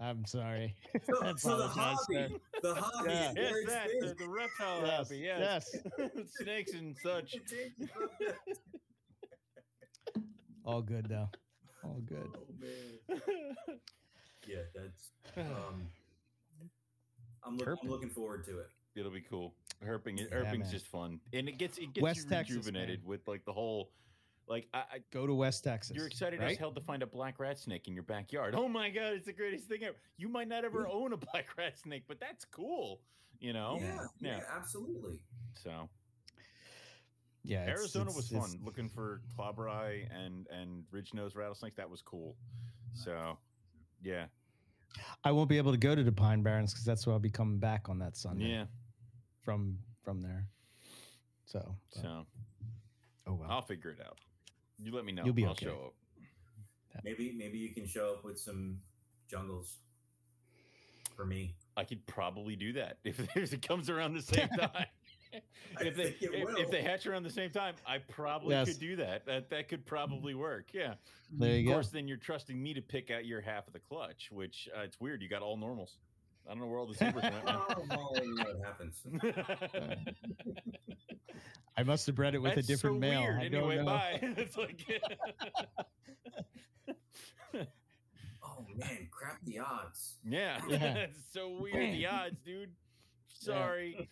I'm 0.00 0.24
sorry. 0.24 0.74
So, 1.04 1.34
so 1.36 1.56
the 1.58 1.68
hobby, 1.68 2.34
the 2.62 2.74
hobby, 2.74 3.10
Yeah. 3.10 3.32
Yes, 3.36 3.50
very 3.50 3.64
that 3.66 3.88
the, 4.00 4.14
the 4.24 4.28
reptile 4.28 4.80
Yes, 4.84 4.96
hobby. 5.08 5.18
Yes, 5.18 5.76
yes. 5.98 6.10
snakes 6.42 6.72
and 6.72 6.96
such. 7.00 7.36
All 10.64 10.82
good 10.82 11.06
though. 11.08 11.28
All 11.84 12.00
good. 12.04 12.28
Oh 12.34 12.46
man, 12.58 13.78
yeah, 14.48 14.62
that's. 14.74 15.10
Um, 15.38 15.86
I'm, 17.44 17.56
look, 17.56 17.78
I'm 17.82 17.88
looking 17.88 18.10
forward 18.10 18.44
to 18.46 18.58
it. 18.58 18.66
It'll 18.96 19.10
be 19.12 19.20
cool. 19.20 19.54
Herping, 19.84 20.18
Yeah, 20.18 20.26
herping's 20.30 20.64
man. 20.64 20.70
just 20.70 20.86
fun, 20.86 21.20
and 21.32 21.48
it 21.48 21.58
gets 21.58 21.78
it 21.78 21.92
gets 21.92 22.02
West 22.02 22.24
you 22.24 22.30
Texas, 22.30 22.56
rejuvenated 22.56 23.00
man. 23.00 23.08
with 23.08 23.26
like 23.28 23.44
the 23.44 23.52
whole, 23.52 23.90
like 24.48 24.68
I, 24.72 24.78
I 24.78 24.98
Go 25.10 25.26
to 25.26 25.34
West 25.34 25.64
Texas. 25.64 25.96
you're 25.96 26.06
excited 26.06 26.40
right? 26.40 26.52
as 26.52 26.58
hell 26.58 26.72
to 26.72 26.80
find 26.80 27.02
a 27.02 27.06
black 27.06 27.38
rat 27.40 27.58
snake 27.58 27.88
in 27.88 27.94
your 27.94 28.02
backyard. 28.04 28.54
Oh 28.56 28.68
my 28.68 28.90
god, 28.90 29.14
it's 29.14 29.26
the 29.26 29.32
greatest 29.32 29.64
thing 29.68 29.82
ever. 29.84 29.96
You 30.18 30.28
might 30.28 30.48
not 30.48 30.64
ever 30.64 30.86
Yeah. 30.88 30.94
own 30.94 31.12
a 31.12 31.16
black 31.32 31.46
rat 31.58 31.78
snake, 31.78 32.04
but 32.06 32.20
that's 32.20 32.44
cool. 32.44 33.00
You 33.40 33.52
know. 33.52 33.78
yeah, 33.80 34.06
yeah, 34.20 34.36
Yeah. 34.36 34.42
absolutely. 34.54 35.20
So 35.54 35.88
Yeah, 37.42 37.62
it's- 37.62 37.78
Arizona 37.78 38.04
it's- 38.10 38.16
was 38.16 38.30
it's- 38.32 38.52
fun. 38.54 38.64
Looking 38.64 38.88
for 38.88 39.20
clobber 39.34 39.68
eye 39.68 40.06
and 40.12 40.46
and 40.48 40.84
ridge 40.92 41.12
nose 41.12 41.34
rattlesnakes. 41.34 41.76
That 41.76 41.90
was 41.90 42.02
cool. 42.02 42.36
So 42.94 43.36
yeah, 44.02 44.26
I 45.24 45.32
won't 45.32 45.48
be 45.48 45.56
able 45.58 45.72
to 45.72 45.78
go 45.78 45.94
to 45.94 46.04
the 46.04 46.12
Pine 46.12 46.42
Barrens 46.42 46.72
because 46.72 46.84
that's 46.84 47.06
where 47.06 47.14
I'll 47.14 47.18
be 47.20 47.30
coming 47.30 47.58
back 47.58 47.88
on 47.88 47.98
that 48.00 48.16
Sunday. 48.16 48.46
yeah. 48.50 48.66
From 49.42 49.78
from 50.04 50.20
there. 50.20 50.46
So, 51.46 51.76
but- 51.94 52.02
So 52.02 52.26
oh 53.26 53.34
well. 53.34 53.50
I'll 53.50 53.62
figure 53.62 53.90
it 53.90 53.98
out. 54.04 54.18
You 54.78 54.92
let 54.94 55.04
me 55.04 55.12
know. 55.12 55.24
You'll 55.24 55.34
be 55.34 55.44
I'll 55.44 55.52
okay. 55.52 55.66
show 55.66 55.72
up. 55.86 55.94
Maybe 57.04 57.32
maybe 57.36 57.58
you 57.58 57.70
can 57.70 57.86
show 57.86 58.12
up 58.12 58.24
with 58.24 58.38
some 58.38 58.78
jungles 59.30 59.76
for 61.16 61.24
me. 61.24 61.54
I 61.76 61.84
could 61.84 62.06
probably 62.06 62.54
do 62.56 62.74
that 62.74 62.98
if, 63.04 63.18
if 63.36 63.52
it 63.52 63.66
comes 63.66 63.88
around 63.88 64.14
the 64.14 64.22
same 64.22 64.48
time. 64.58 64.86
If 65.80 65.96
they 65.96 66.14
if, 66.20 66.58
if 66.58 66.70
they 66.70 66.82
hatch 66.82 67.06
around 67.06 67.22
the 67.22 67.30
same 67.30 67.50
time, 67.50 67.74
I 67.86 67.98
probably 67.98 68.50
Yes. 68.50 68.68
could 68.68 68.78
do 68.80 68.96
that. 68.96 69.24
That 69.24 69.48
that 69.50 69.68
could 69.68 69.86
probably 69.86 70.34
work. 70.34 70.66
Yeah. 70.74 70.94
there 71.32 71.52
you 71.56 71.60
of 71.60 71.66
go. 71.66 71.72
course, 71.72 71.88
then 71.88 72.06
you're 72.06 72.18
trusting 72.18 72.62
me 72.62 72.74
to 72.74 72.82
pick 72.82 73.10
out 73.10 73.24
your 73.24 73.40
half 73.40 73.66
of 73.66 73.72
the 73.72 73.78
clutch, 73.78 74.28
which 74.30 74.68
uh, 74.76 74.82
it's 74.82 75.00
weird. 75.00 75.22
You 75.22 75.28
got 75.30 75.40
all 75.40 75.56
normals. 75.56 75.96
I 76.46 76.50
don't 76.54 76.60
know 76.60 76.66
where 76.66 76.78
all 76.78 76.86
the 76.86 76.94
zebras 76.94 77.22
went. 77.22 77.34
Oh, 77.46 77.84
well, 77.90 78.12
you 78.22 78.34
know 78.34 78.44
what 78.44 78.64
happens. 78.64 79.00
I 81.76 81.82
must 81.84 82.06
have 82.06 82.14
bred 82.16 82.34
it 82.34 82.38
with 82.42 82.54
That's 82.54 82.66
a 82.68 82.70
different 82.72 82.96
so 82.96 83.00
male. 83.00 83.22
Weird. 83.22 83.40
I 83.40 83.44
Anyway, 83.46 83.76
don't 83.76 83.84
know. 83.86 83.92
bye. 83.92 84.18
it's 84.22 84.56
like 84.56 84.84
Oh 88.44 88.66
man, 88.76 89.08
crap 89.10 89.38
the 89.44 89.60
odds. 89.60 90.16
yeah, 90.24 90.60
Yeah. 90.68 90.94
it's 90.96 91.18
so 91.32 91.48
weird. 91.60 91.94
The 91.94 92.06
odds, 92.06 92.36
dude. 92.44 92.70
Sorry. 93.28 94.08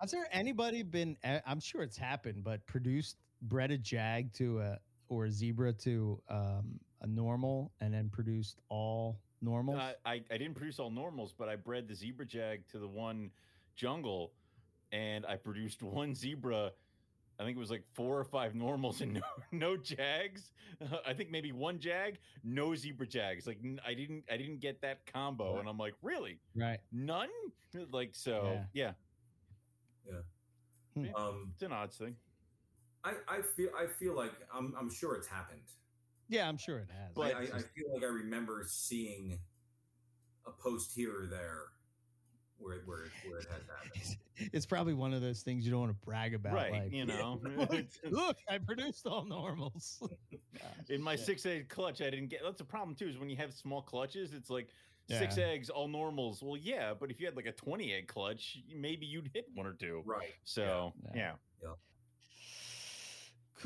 Has 0.00 0.10
there 0.10 0.26
anybody 0.32 0.82
been? 0.82 1.16
I- 1.24 1.42
I'm 1.46 1.60
sure 1.60 1.82
it's 1.82 1.96
happened, 1.96 2.42
but 2.42 2.66
produced 2.66 3.16
bred 3.42 3.70
a 3.70 3.78
jag 3.78 4.32
to 4.34 4.60
a 4.60 4.78
or 5.08 5.26
a 5.26 5.30
zebra 5.30 5.72
to 5.72 6.20
um, 6.28 6.80
a 7.02 7.06
normal, 7.06 7.70
and 7.80 7.92
then 7.94 8.08
produced 8.08 8.58
all 8.70 9.20
normals? 9.40 9.78
Uh, 9.78 9.92
I, 10.04 10.22
I 10.30 10.38
didn't 10.38 10.54
produce 10.54 10.78
all 10.78 10.90
normals, 10.90 11.34
but 11.36 11.48
I 11.48 11.56
bred 11.56 11.88
the 11.88 11.94
zebra 11.94 12.26
jag 12.26 12.66
to 12.68 12.78
the 12.78 12.88
one 12.88 13.30
jungle, 13.74 14.32
and 14.92 15.24
I 15.26 15.36
produced 15.36 15.82
one 15.82 16.14
zebra. 16.14 16.72
I 17.38 17.44
think 17.44 17.56
it 17.56 17.60
was 17.60 17.70
like 17.70 17.84
four 17.94 18.18
or 18.18 18.24
five 18.24 18.54
normals 18.54 19.02
and 19.02 19.12
no, 19.14 19.20
no 19.52 19.76
jags. 19.76 20.52
I 21.06 21.12
think 21.12 21.30
maybe 21.30 21.52
one 21.52 21.78
jag, 21.78 22.18
no 22.42 22.74
zebra 22.74 23.06
jags. 23.06 23.46
Like 23.46 23.58
I 23.86 23.94
didn't 23.94 24.24
I 24.30 24.36
didn't 24.36 24.60
get 24.60 24.80
that 24.82 25.00
combo, 25.12 25.58
and 25.58 25.68
I'm 25.68 25.78
like, 25.78 25.94
really, 26.02 26.38
right. 26.54 26.78
none? 26.92 27.28
Like 27.92 28.10
so, 28.12 28.60
yeah, 28.72 28.92
Yeah. 30.96 31.10
Um, 31.14 31.50
it's 31.52 31.62
an 31.62 31.72
odds 31.72 31.96
thing. 31.96 32.16
I, 33.04 33.12
I 33.28 33.42
feel 33.42 33.68
I 33.78 33.86
feel 33.86 34.14
like 34.16 34.32
I'm 34.52 34.74
I'm 34.78 34.90
sure 34.90 35.14
it's 35.14 35.28
happened. 35.28 35.60
Yeah, 36.28 36.48
I'm 36.48 36.56
sure 36.58 36.78
it 36.78 36.88
has. 36.90 37.12
But- 37.14 37.34
I, 37.34 37.38
I, 37.38 37.42
I 37.42 37.46
feel 37.60 37.92
like 37.94 38.02
I 38.02 38.06
remember 38.06 38.64
seeing 38.66 39.38
a 40.46 40.50
post 40.50 40.92
here 40.94 41.22
or 41.22 41.26
there 41.26 41.62
where 42.58 42.78
where 42.86 43.04
it, 43.04 43.10
where 43.28 43.38
it 43.40 43.46
has 43.50 43.62
happened. 43.84 44.16
it's 44.52 44.64
probably 44.66 44.94
one 44.94 45.12
of 45.12 45.20
those 45.20 45.42
things 45.42 45.64
you 45.64 45.70
don't 45.70 45.80
want 45.80 45.92
to 45.92 46.06
brag 46.06 46.34
about. 46.34 46.54
right, 46.54 46.72
Like, 46.72 46.92
you 46.92 47.04
know. 47.04 47.40
look, 47.56 47.84
look, 48.10 48.36
I 48.48 48.58
produced 48.58 49.06
all 49.06 49.24
normals. 49.24 50.02
In 50.88 51.02
my 51.02 51.16
Shit. 51.16 51.26
six 51.26 51.46
egg 51.46 51.68
clutch, 51.68 52.00
I 52.00 52.10
didn't 52.10 52.28
get. 52.28 52.40
That's 52.44 52.60
a 52.60 52.64
problem 52.64 52.96
too. 52.96 53.08
Is 53.08 53.18
when 53.18 53.28
you 53.28 53.36
have 53.36 53.52
small 53.52 53.82
clutches, 53.82 54.32
it's 54.32 54.48
like 54.50 54.68
six 55.08 55.36
eggs, 55.38 55.68
all 55.70 55.86
normals. 55.88 56.42
Well, 56.42 56.56
yeah, 56.56 56.94
but 56.98 57.10
if 57.10 57.20
you 57.20 57.26
had 57.26 57.36
like 57.36 57.46
a 57.46 57.52
twenty 57.52 57.92
egg 57.92 58.08
clutch, 58.08 58.58
maybe 58.74 59.04
you'd 59.06 59.30
hit 59.34 59.46
one 59.54 59.66
or 59.66 59.74
two. 59.74 60.02
Right. 60.06 60.32
So 60.44 60.92
Yeah. 61.14 61.32
yeah, 61.62 61.68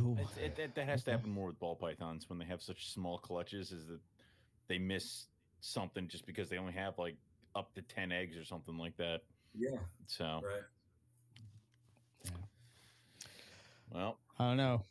Cool. 0.00 0.18
It's- 0.18 0.36
it, 0.38 0.56
that, 0.56 0.74
that 0.74 0.86
has 0.86 1.04
to 1.04 1.10
happen 1.10 1.30
more 1.30 1.46
with 1.48 1.58
ball 1.58 1.76
pythons 1.76 2.28
when 2.28 2.38
they 2.38 2.44
have 2.46 2.62
such 2.62 2.92
small 2.92 3.18
clutches. 3.18 3.72
Is 3.72 3.86
that 3.88 4.00
they 4.68 4.78
miss 4.78 5.26
something 5.60 6.08
just 6.08 6.26
because 6.26 6.48
they 6.48 6.56
only 6.58 6.72
have 6.72 6.98
like 6.98 7.16
up 7.54 7.74
to 7.74 7.82
ten 7.82 8.12
eggs 8.12 8.36
or 8.36 8.44
something 8.44 8.78
like 8.78 8.96
that. 8.96 9.20
Yeah. 9.54 9.78
So 10.06 10.40
Right. 10.44 10.62
well, 13.92 14.18
I 14.38 14.48
don't 14.48 14.56
know. 14.56 14.84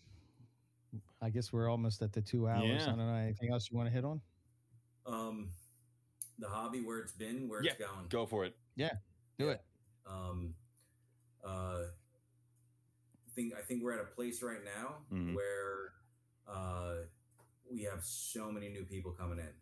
I 1.22 1.30
guess 1.30 1.52
we're 1.52 1.70
almost 1.70 2.02
at 2.02 2.14
the 2.14 2.22
two 2.22 2.48
hours. 2.48 2.64
Yeah. 2.66 2.84
I 2.84 2.88
don't 2.88 2.98
know. 2.98 3.14
Anything 3.14 3.52
else 3.52 3.70
you 3.72 3.78
want 3.78 3.90
to 3.90 3.94
hit 3.94 4.06
on? 4.06 4.22
Um, 5.06 5.50
the 6.38 6.48
hobby 6.48 6.82
where 6.82 7.00
it's 7.00 7.12
been, 7.12 7.48
where 7.50 7.64
Yeah, 7.64 7.72
it's 7.72 7.80
going. 7.80 8.08
go 8.10 8.26
for 8.26 8.46
it. 8.46 8.56
Yeah. 8.76 8.92
Do 9.38 9.50
it. 9.50 9.62
Um, 10.08 10.54
uh, 11.46 11.48
I 11.48 11.84
think 13.40 13.54
I 13.58 13.62
think 13.62 13.84
we're 13.84 13.94
at 13.94 14.02
a 14.02 14.12
place 14.16 14.42
right 14.44 14.64
now 14.64 14.96
Mhm. 15.12 15.34
where 15.34 15.94
uh, 16.48 16.96
we 17.72 17.84
have 17.84 18.04
so 18.04 18.52
many 18.52 18.70
new 18.70 18.84
people 18.84 19.12
coming 19.12 19.40
in. 19.40 19.54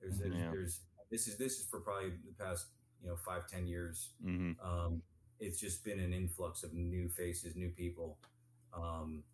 There's 0.00 0.18
there's, 0.18 0.34
Yeah. 0.34 0.50
there's 0.50 0.80
this 1.10 1.28
is 1.28 1.36
this 1.36 1.60
is 1.60 1.66
for 1.66 1.80
probably 1.80 2.10
the 2.10 2.34
past 2.44 2.66
you 3.02 3.08
know 3.08 3.16
five 3.16 3.46
ten 3.48 3.66
years. 3.66 4.10
hmm 4.22 4.52
Um, 4.62 5.02
it's 5.40 5.60
just 5.60 5.84
been 5.84 6.00
an 6.00 6.12
influx 6.12 6.62
of 6.62 6.72
new 6.74 7.08
faces, 7.08 7.56
new 7.56 7.70
people, 7.70 8.18
um, 8.72 9.24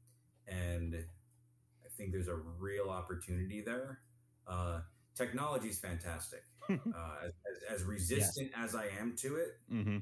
and 0.48 0.94
I 0.94 1.88
think 1.96 2.12
there's 2.12 2.28
a 2.28 2.36
real 2.36 2.90
opportunity 2.90 3.60
there. 3.62 4.00
Uh, 4.46 4.80
technology 5.14 5.68
is 5.68 5.78
fantastic. 5.78 6.44
uh, 6.70 7.16
as, 7.24 7.32
as, 7.70 7.80
as 7.80 7.84
resistant 7.84 8.50
as 8.56 8.74
I 8.74 8.86
am 9.00 9.14
to 9.16 9.36
it, 9.36 9.58
hmm 9.68 9.98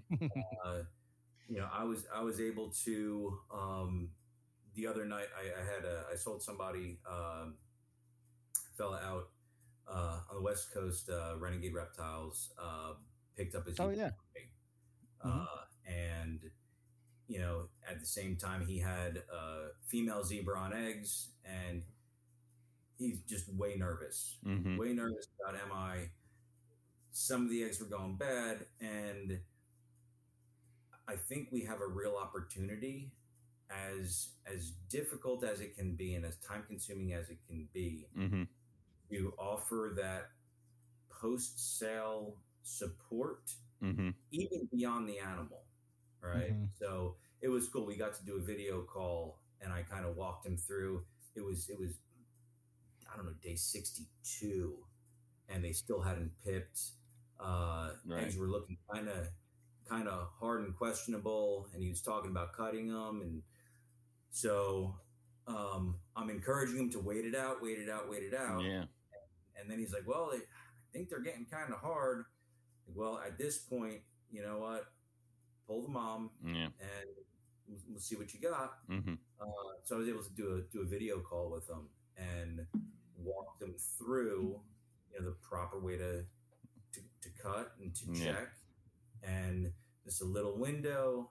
uh, 0.64 0.82
you 1.48 1.58
know, 1.58 1.68
I 1.72 1.84
was 1.84 2.06
I 2.14 2.22
was 2.22 2.40
able 2.40 2.70
to 2.84 3.38
um, 3.52 4.10
the 4.74 4.86
other 4.86 5.04
night. 5.04 5.26
I, 5.36 5.60
I 5.60 5.64
had 5.64 5.84
a 5.84 6.04
I 6.12 6.16
sold 6.16 6.42
somebody 6.42 6.98
um, 7.10 7.54
fella 8.76 9.00
out 9.04 9.28
uh, 9.88 10.20
on 10.30 10.36
the 10.36 10.42
west 10.42 10.72
coast. 10.72 11.08
Uh, 11.10 11.36
Renegade 11.38 11.74
Reptiles 11.74 12.50
uh, 12.60 12.94
picked 13.36 13.54
up 13.54 13.66
his 13.66 13.78
Oh 13.78 13.90
yeah. 13.90 14.10
uh, 15.24 15.44
and 15.86 16.40
you 17.28 17.38
know 17.38 17.68
at 17.88 18.00
the 18.00 18.06
same 18.06 18.36
time 18.36 18.66
he 18.66 18.78
had 18.78 19.18
a 19.32 19.68
female 19.86 20.24
zebra 20.24 20.58
on 20.58 20.72
eggs 20.72 21.28
and 21.44 21.82
he's 22.98 23.20
just 23.22 23.52
way 23.54 23.74
nervous 23.76 24.38
hmm 24.44 24.76
way 24.76 24.92
nervous 24.92 25.26
about 25.40 25.54
mi 25.68 26.08
some 27.12 27.44
of 27.44 27.50
the 27.50 27.62
eggs 27.64 27.80
were 27.80 27.86
going 27.86 28.16
bad 28.16 28.66
and 28.80 29.38
i 31.09 31.16
think 31.16 31.48
we 31.52 31.62
have 31.64 31.80
a 31.80 31.86
real 31.89 32.16
opportunity 32.16 33.12
as 33.70 34.30
as 34.47 34.72
difficult 34.90 35.44
as 35.44 35.60
it 35.60 35.76
can 35.76 35.94
be 35.94 36.14
and 36.14 36.24
as 36.24 36.36
time 36.39 36.64
consuming 36.68 37.12
as 37.14 37.30
it 37.30 37.39
can 37.48 37.68
be 37.74 38.06
hmm 38.14 38.44
to 39.10 39.32
offer 39.39 39.93
that 39.97 40.30
post 41.10 41.78
sale 41.78 42.36
support 42.62 43.51
hmm 43.80 44.10
even 44.32 44.68
beyond 44.72 45.09
the 45.09 45.18
animal, 45.18 45.64
right? 46.22 46.55
Mhm. 46.55 46.68
So 46.78 47.16
it 47.43 47.48
was 47.48 47.68
cool. 47.68 47.86
We 47.86 47.97
got 47.97 48.14
to 48.14 48.24
do 48.24 48.36
a 48.36 48.40
video 48.40 48.82
call, 48.82 49.39
and 49.60 49.72
I 49.72 49.82
kind 49.82 50.05
of 50.06 50.16
walked 50.16 50.47
him 50.47 50.56
through. 50.56 51.05
It 51.35 51.43
was 51.43 51.68
it 51.68 51.78
was 51.78 51.98
I 53.12 53.16
don't 53.16 53.26
know 53.26 53.32
day 53.43 53.55
sixty 53.56 54.05
two, 54.24 54.74
and 55.48 55.64
they 55.64 55.72
still 55.72 56.01
hadn't 56.01 56.32
pipped. 56.44 56.80
Uh, 57.40 57.93
Right. 58.06 58.22
Eggs 58.24 58.36
were 58.36 58.47
looking 58.48 58.78
kind 58.93 59.09
of 59.09 59.28
kind 59.89 60.09
of 60.09 60.28
hard 60.39 60.65
and 60.65 60.77
questionable, 60.77 61.69
and 61.73 61.82
he 61.82 61.89
was 61.89 62.02
talking 62.02 62.31
about 62.31 62.52
cutting 62.52 62.89
them, 62.89 63.23
and 63.23 63.43
so 64.31 64.94
um, 65.47 65.97
I'm 66.16 66.31
encouraging 66.31 66.78
him 66.78 66.90
to 66.90 67.01
wait 67.01 67.24
it 67.24 67.35
out, 67.35 67.62
wait 67.62 67.78
it 67.78 67.89
out, 67.89 68.09
wait 68.10 68.23
it 68.23 68.35
out. 68.35 68.62
Yeah. 68.62 68.85
And 69.60 69.69
then 69.70 69.78
he's 69.78 69.93
like, 69.93 70.06
"Well, 70.06 70.31
I 70.35 70.40
think 70.93 71.09
they're 71.09 71.20
getting 71.20 71.47
kind 71.47 71.73
of 71.73 71.81
hard." 71.81 72.24
Well, 72.94 73.20
at 73.24 73.36
this 73.39 73.59
point, 73.59 74.01
you 74.31 74.43
know 74.43 74.59
what? 74.59 74.85
Pull 75.66 75.82
the 75.82 75.89
mom, 75.89 76.31
Yeah. 76.44 76.66
and 76.81 77.09
we'll, 77.66 77.81
we'll 77.90 78.01
see 78.01 78.16
what 78.16 78.32
you 78.32 78.40
got. 78.40 78.78
hmm 78.89 79.15
Uh, 79.40 79.47
so 79.85 79.97
I 79.97 79.98
was 79.98 80.09
able 80.09 80.23
to 80.23 80.31
do 80.31 80.55
a 80.56 80.60
do 80.73 80.82
a 80.82 80.86
video 80.86 81.20
call 81.20 81.51
with 81.51 81.66
them 81.66 81.89
and 82.16 82.66
walk 83.16 83.59
them 83.59 83.74
through, 83.98 84.60
you 85.12 85.19
know, 85.20 85.27
the 85.27 85.36
proper 85.43 85.78
way 85.81 85.97
to 85.97 86.24
to, 86.93 87.01
to 87.23 87.28
cut 87.43 87.73
and 87.81 87.94
to 87.97 88.05
Yeah. 88.12 88.24
check, 88.32 88.48
and 89.22 89.72
just 90.04 90.22
a 90.22 90.24
little 90.24 90.56
window, 90.56 91.30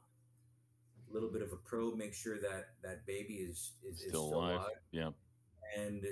a 1.09 1.13
little 1.13 1.29
bit 1.31 1.41
of 1.41 1.51
a 1.51 1.55
probe, 1.57 1.97
make 1.97 2.13
sure 2.13 2.37
that 2.39 2.69
that 2.83 3.05
baby 3.05 3.35
is 3.35 3.71
is 3.87 4.01
is 4.01 4.09
Still 4.09 4.27
still 4.27 4.39
alive. 4.39 4.55
alive 4.55 4.71
Yeah. 4.91 5.09
and 5.77 6.05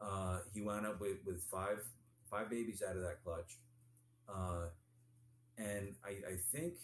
uh, 0.00 0.38
he 0.52 0.60
wound 0.60 0.86
up 0.86 1.00
with, 1.00 1.18
with 1.24 1.42
five 1.50 1.78
five 2.30 2.50
babies 2.50 2.82
out 2.88 2.96
of 2.96 3.02
that 3.02 3.22
clutch. 3.24 3.58
Uh, 4.28 4.66
and 5.58 5.94
I, 6.04 6.10
I 6.32 6.36
think 6.52 6.74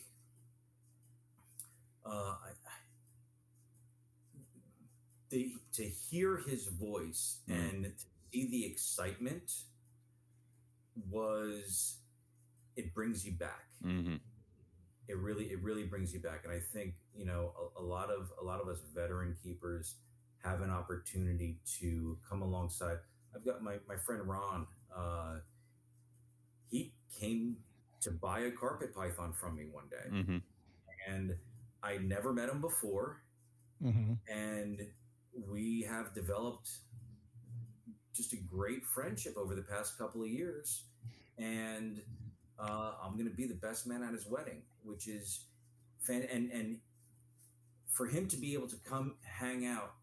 uh, 2.07 2.11
I, 2.45 2.51
the, 5.31 5.55
to 5.75 5.83
hear 5.85 6.39
his 6.47 6.67
voice 6.67 7.39
Mm. 7.49 7.55
and 7.71 7.85
to 7.85 8.05
see 8.33 8.49
the 8.51 8.65
excitement 8.67 9.53
was 11.11 11.97
it 12.77 12.95
brings 12.95 13.25
you 13.25 13.33
back 13.33 13.70
Mm-hmm. 13.85 14.17
it 15.09 15.17
really 15.19 15.47
it 15.47 15.63
really 15.63 15.85
brings 15.85 16.13
you 16.13 16.21
back 16.21 16.43
and 16.45 16.53
i 16.53 16.61
think 16.73 16.95
you 17.15 17.25
know 17.25 17.53
a, 17.77 17.81
a 17.81 17.85
lot 17.85 18.11
of 18.11 18.31
a 18.41 18.45
lot 18.45 18.61
of 18.61 18.69
us 18.69 18.79
veteran 18.95 19.37
keepers 19.43 19.97
have 20.45 20.61
an 20.63 20.71
opportunity 20.71 21.59
to 21.81 22.17
come 22.29 22.43
alongside 22.43 22.99
i've 23.35 23.45
got 23.45 23.63
my, 23.63 23.77
my 23.89 23.97
friend 23.97 24.23
ron 24.27 24.67
uh, 24.97 25.37
he 26.71 26.93
came 27.19 27.57
to 28.01 28.11
buy 28.11 28.41
a 28.41 28.51
carpet 28.51 28.95
python 28.95 29.33
from 29.33 29.57
me 29.57 29.65
one 29.71 29.85
day 29.91 30.09
Mm-hmm. 30.13 30.39
and 31.09 31.35
i 31.83 31.97
never 31.99 32.33
met 32.33 32.49
him 32.49 32.61
before 32.61 33.23
Mm-hmm. 33.83 34.13
and 34.29 34.87
we 35.51 35.83
have 35.89 36.15
developed 36.15 36.71
just 38.15 38.33
a 38.33 38.37
great 38.37 38.85
friendship 38.85 39.37
over 39.37 39.55
the 39.55 39.63
past 39.63 39.97
couple 39.99 40.23
of 40.23 40.29
years 40.29 40.85
and 41.39 42.01
uh, 42.61 42.93
i'm 43.05 43.15
going 43.15 43.29
to 43.29 43.35
be 43.37 43.47
the 43.47 43.55
best 43.55 43.87
man 43.87 44.03
at 44.03 44.13
his 44.13 44.27
wedding 44.27 44.63
which 44.85 45.09
is 45.09 45.45
fan 46.01 46.23
and 46.33 46.51
and 46.53 46.79
for 47.89 48.07
him 48.07 48.27
to 48.29 48.37
be 48.37 48.55
able 48.55 48.69
to 48.69 48.77
come 48.89 49.15
hang 49.23 49.67
out 49.67 49.95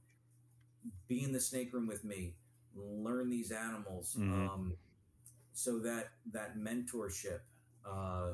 be 1.08 1.24
in 1.24 1.32
the 1.32 1.40
snake 1.40 1.74
room 1.74 1.88
with 1.88 2.04
me 2.04 2.34
learn 2.76 3.30
these 3.30 3.52
animals 3.52 4.16
Mhm. 4.20 4.50
um, 4.50 4.78
so 5.54 5.80
that 5.80 6.10
that 6.32 6.58
mentorship 6.58 7.40
uh, 7.86 8.34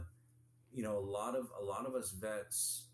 you 0.73 0.83
know 0.83 0.97
a 0.97 1.05
lot 1.17 1.35
of 1.35 1.49
a 1.59 1.63
lot 1.63 1.85
of 1.85 1.95
us 1.95 2.11
vets 2.11 2.85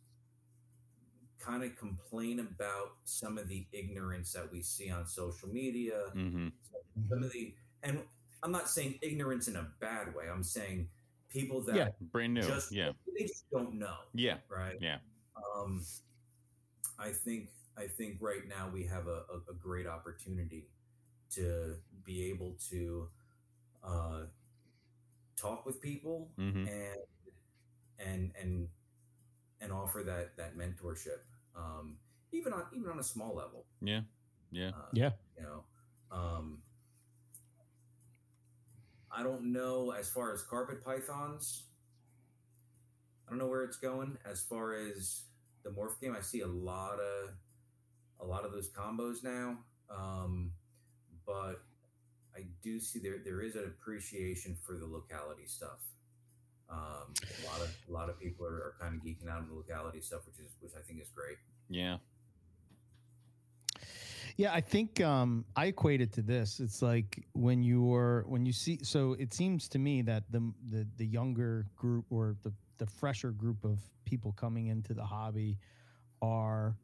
kind 1.39 1.63
of 1.63 1.75
complain 1.77 2.39
about 2.39 2.91
some 3.05 3.37
of 3.37 3.47
the 3.47 3.65
ignorance 3.71 4.33
that 4.33 4.51
we 4.51 4.61
see 4.61 4.89
on 4.91 5.05
social 5.07 5.47
media 5.49 6.01
Mm-hmm. 6.15 6.49
some 7.09 7.23
of 7.23 7.31
the 7.31 7.53
and 7.83 7.99
i'm 8.43 8.51
not 8.51 8.69
saying 8.69 8.99
ignorance 9.01 9.47
in 9.47 9.55
a 9.55 9.65
bad 9.79 10.13
way 10.13 10.25
i'm 10.31 10.43
saying 10.43 10.87
people 11.29 11.61
that 11.61 11.75
Yeah. 11.75 11.89
Brand 12.11 12.33
new. 12.33 12.41
just 12.41 12.71
yeah. 12.71 12.91
they 13.17 13.25
just 13.25 13.49
don't 13.51 13.73
know 13.75 13.95
Yeah. 14.13 14.37
right 14.49 14.77
Yeah. 14.81 14.97
um 15.55 15.81
i 16.97 17.09
think 17.11 17.49
i 17.77 17.85
think 17.87 18.17
right 18.19 18.47
now 18.47 18.69
we 18.73 18.83
have 18.85 19.07
a, 19.07 19.23
a, 19.33 19.51
a 19.51 19.53
great 19.53 19.87
opportunity 19.87 20.67
to 21.31 21.75
be 22.03 22.29
able 22.29 22.55
to 22.69 23.07
uh 23.83 24.21
talk 25.37 25.65
with 25.65 25.81
people 25.81 26.29
Mm-hmm. 26.37 26.67
and 26.67 26.97
and 27.99 28.31
and 28.41 28.67
and 29.61 29.71
offer 29.71 30.03
that 30.03 30.35
that 30.37 30.55
mentorship 30.57 31.19
um 31.55 31.97
even 32.31 32.53
on 32.53 32.63
even 32.73 32.89
on 32.89 32.99
a 32.99 33.03
small 33.03 33.35
level 33.35 33.65
Yeah. 33.81 34.01
Yeah. 34.51 34.69
uh, 34.69 34.89
Yeah. 34.93 35.11
you 35.37 35.43
know 35.43 35.63
um 36.11 36.61
i 39.15 39.23
don't 39.23 39.51
know 39.51 39.91
as 39.91 40.09
far 40.09 40.33
as 40.33 40.43
carpet 40.43 40.83
pythons. 40.83 41.63
I 43.27 43.31
don't 43.31 43.39
know 43.39 43.47
where 43.47 43.63
it's 43.63 43.77
going. 43.77 44.17
As 44.29 44.41
far 44.41 44.73
as 44.73 45.23
the 45.63 45.69
morph 45.69 45.99
game 46.01 46.15
i 46.17 46.21
see 46.21 46.41
a 46.41 46.47
lot 46.47 46.99
of 46.99 47.29
a 48.21 48.25
lot 48.25 48.45
of 48.45 48.51
those 48.51 48.69
combos 48.71 49.23
now. 49.23 49.57
Um 49.89 50.51
but 51.25 51.55
i 52.35 52.41
do 52.63 52.79
see 52.79 52.99
there 52.99 53.17
there 53.23 53.41
is 53.41 53.55
an 53.55 53.65
appreciation 53.65 54.57
for 54.65 54.77
the 54.77 54.85
locality 54.85 55.45
stuff. 55.45 55.79
Um 56.69 57.13
a 57.43 57.45
lot 57.45 57.61
of 57.61 57.75
a 57.87 57.91
lot 57.91 58.09
of 58.09 58.19
people 58.19 58.45
are, 58.45 58.57
are 58.57 58.75
kind 58.79 58.95
of 58.95 59.01
geeking 59.01 59.29
out 59.29 59.39
on 59.39 59.47
the 59.47 59.55
locality 59.55 60.01
stuff 60.01 60.21
which 60.25 60.39
is 60.39 60.53
which 60.59 60.73
i 60.77 60.81
think 60.81 61.01
is 61.01 61.09
great. 61.09 61.37
Yeah. 61.69 61.97
Yeah, 64.39 64.53
I 64.53 64.61
think 64.61 65.01
um, 65.01 65.43
I 65.57 65.65
equate 65.65 65.99
it 65.99 66.13
to 66.13 66.21
this. 66.21 66.61
It's 66.61 66.81
like 66.81 67.25
when 67.33 67.61
you're 67.61 68.23
when 68.25 68.45
you 68.45 68.53
see. 68.53 68.79
So 68.83 69.17
it 69.19 69.33
seems 69.33 69.67
to 69.67 69.79
me 69.79 70.01
that 70.03 70.23
the 70.31 70.53
the, 70.71 70.87
the 70.95 71.05
younger 71.05 71.65
group 71.75 72.05
or 72.09 72.37
the 72.43 72.53
the 72.77 72.85
fresher 72.85 73.31
group 73.31 73.65
of 73.65 73.79
people 74.05 74.31
coming 74.31 74.67
into 74.67 74.93
the 74.93 75.03
hobby 75.03 75.57
are 76.21 76.77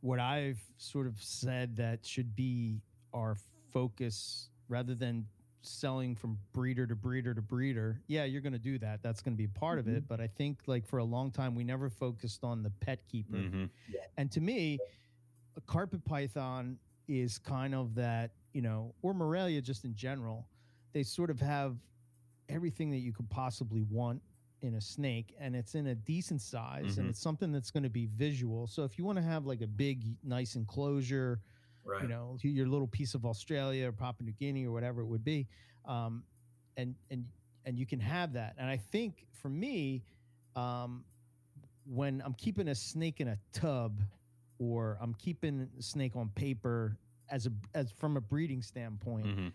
what 0.00 0.20
I've 0.20 0.60
sort 0.76 1.08
of 1.08 1.20
said 1.20 1.74
that 1.74 2.06
should 2.06 2.36
be 2.36 2.82
our 3.12 3.36
focus 3.72 4.50
rather 4.68 4.94
than 4.94 5.26
selling 5.62 6.14
from 6.14 6.38
breeder 6.52 6.86
to 6.86 6.94
breeder 6.94 7.34
to 7.34 7.42
breeder. 7.42 8.00
Yeah, 8.06 8.26
you're 8.26 8.42
going 8.42 8.52
to 8.52 8.60
do 8.60 8.78
that. 8.78 9.02
That's 9.02 9.22
going 9.22 9.34
to 9.34 9.36
be 9.36 9.46
a 9.46 9.58
part 9.58 9.80
of 9.80 9.88
it. 9.88 10.06
But 10.06 10.20
I 10.20 10.28
think 10.28 10.60
like 10.66 10.86
for 10.86 10.98
a 10.98 11.04
long 11.04 11.32
time 11.32 11.56
we 11.56 11.64
never 11.64 11.90
focused 11.90 12.44
on 12.44 12.62
the 12.62 12.70
pet 12.70 13.00
keeper. 13.08 13.38
Mm-hmm. 13.38 13.64
And 14.16 14.30
to 14.30 14.40
me, 14.40 14.78
a 15.56 15.60
carpet 15.62 16.04
python 16.04 16.78
is 17.08 17.38
kind 17.38 17.74
of 17.74 17.94
that, 17.94 18.32
you 18.52 18.62
know, 18.62 18.94
or 19.02 19.14
Morelia 19.14 19.60
just 19.60 19.84
in 19.84 19.94
general. 19.94 20.46
They 20.92 21.02
sort 21.02 21.30
of 21.30 21.40
have 21.40 21.76
everything 22.48 22.90
that 22.90 22.98
you 22.98 23.12
could 23.12 23.28
possibly 23.30 23.82
want 23.82 24.22
in 24.62 24.74
a 24.74 24.80
snake, 24.80 25.34
and 25.38 25.54
it's 25.54 25.74
in 25.74 25.88
a 25.88 25.94
decent 25.94 26.40
size, 26.40 26.96
and 26.98 27.06
Mhm. 27.06 27.10
it's 27.10 27.20
something 27.20 27.52
that's 27.52 27.70
going 27.70 27.82
to 27.82 27.90
be 27.90 28.06
visual. 28.06 28.66
So 28.66 28.84
if 28.84 28.98
you 28.98 29.04
want 29.04 29.16
to 29.18 29.22
have 29.22 29.46
like 29.46 29.60
a 29.60 29.66
big, 29.66 30.16
nice 30.22 30.56
enclosure, 30.56 31.40
right 31.84 32.02
you 32.02 32.08
know, 32.08 32.36
your 32.42 32.66
little 32.66 32.88
piece 32.88 33.14
of 33.14 33.24
Australia 33.24 33.88
or 33.88 33.92
Papua 33.92 34.26
New 34.26 34.32
Guinea 34.32 34.66
or 34.66 34.72
whatever 34.72 35.00
it 35.02 35.06
would 35.06 35.24
be, 35.24 35.46
um, 35.84 36.24
and 36.76 36.94
and 37.10 37.26
and 37.64 37.78
you 37.78 37.86
can 37.86 38.00
have 38.00 38.32
that. 38.32 38.54
And 38.58 38.68
I 38.68 38.76
think 38.76 39.26
for 39.32 39.48
me, 39.48 40.02
um, 40.56 41.04
when 41.84 42.22
I'm 42.24 42.34
keeping 42.34 42.68
a 42.68 42.74
snake 42.74 43.20
in 43.20 43.28
a 43.28 43.38
tub, 43.52 44.00
or 44.58 44.96
I'm 45.00 45.14
keeping 45.14 45.68
snake 45.80 46.16
on 46.16 46.28
paper 46.30 46.96
as 47.30 47.46
a 47.46 47.50
as 47.74 47.90
from 47.92 48.16
a 48.16 48.20
breeding 48.20 48.62
standpoint, 48.62 49.26
Mm-hmm. 49.26 49.48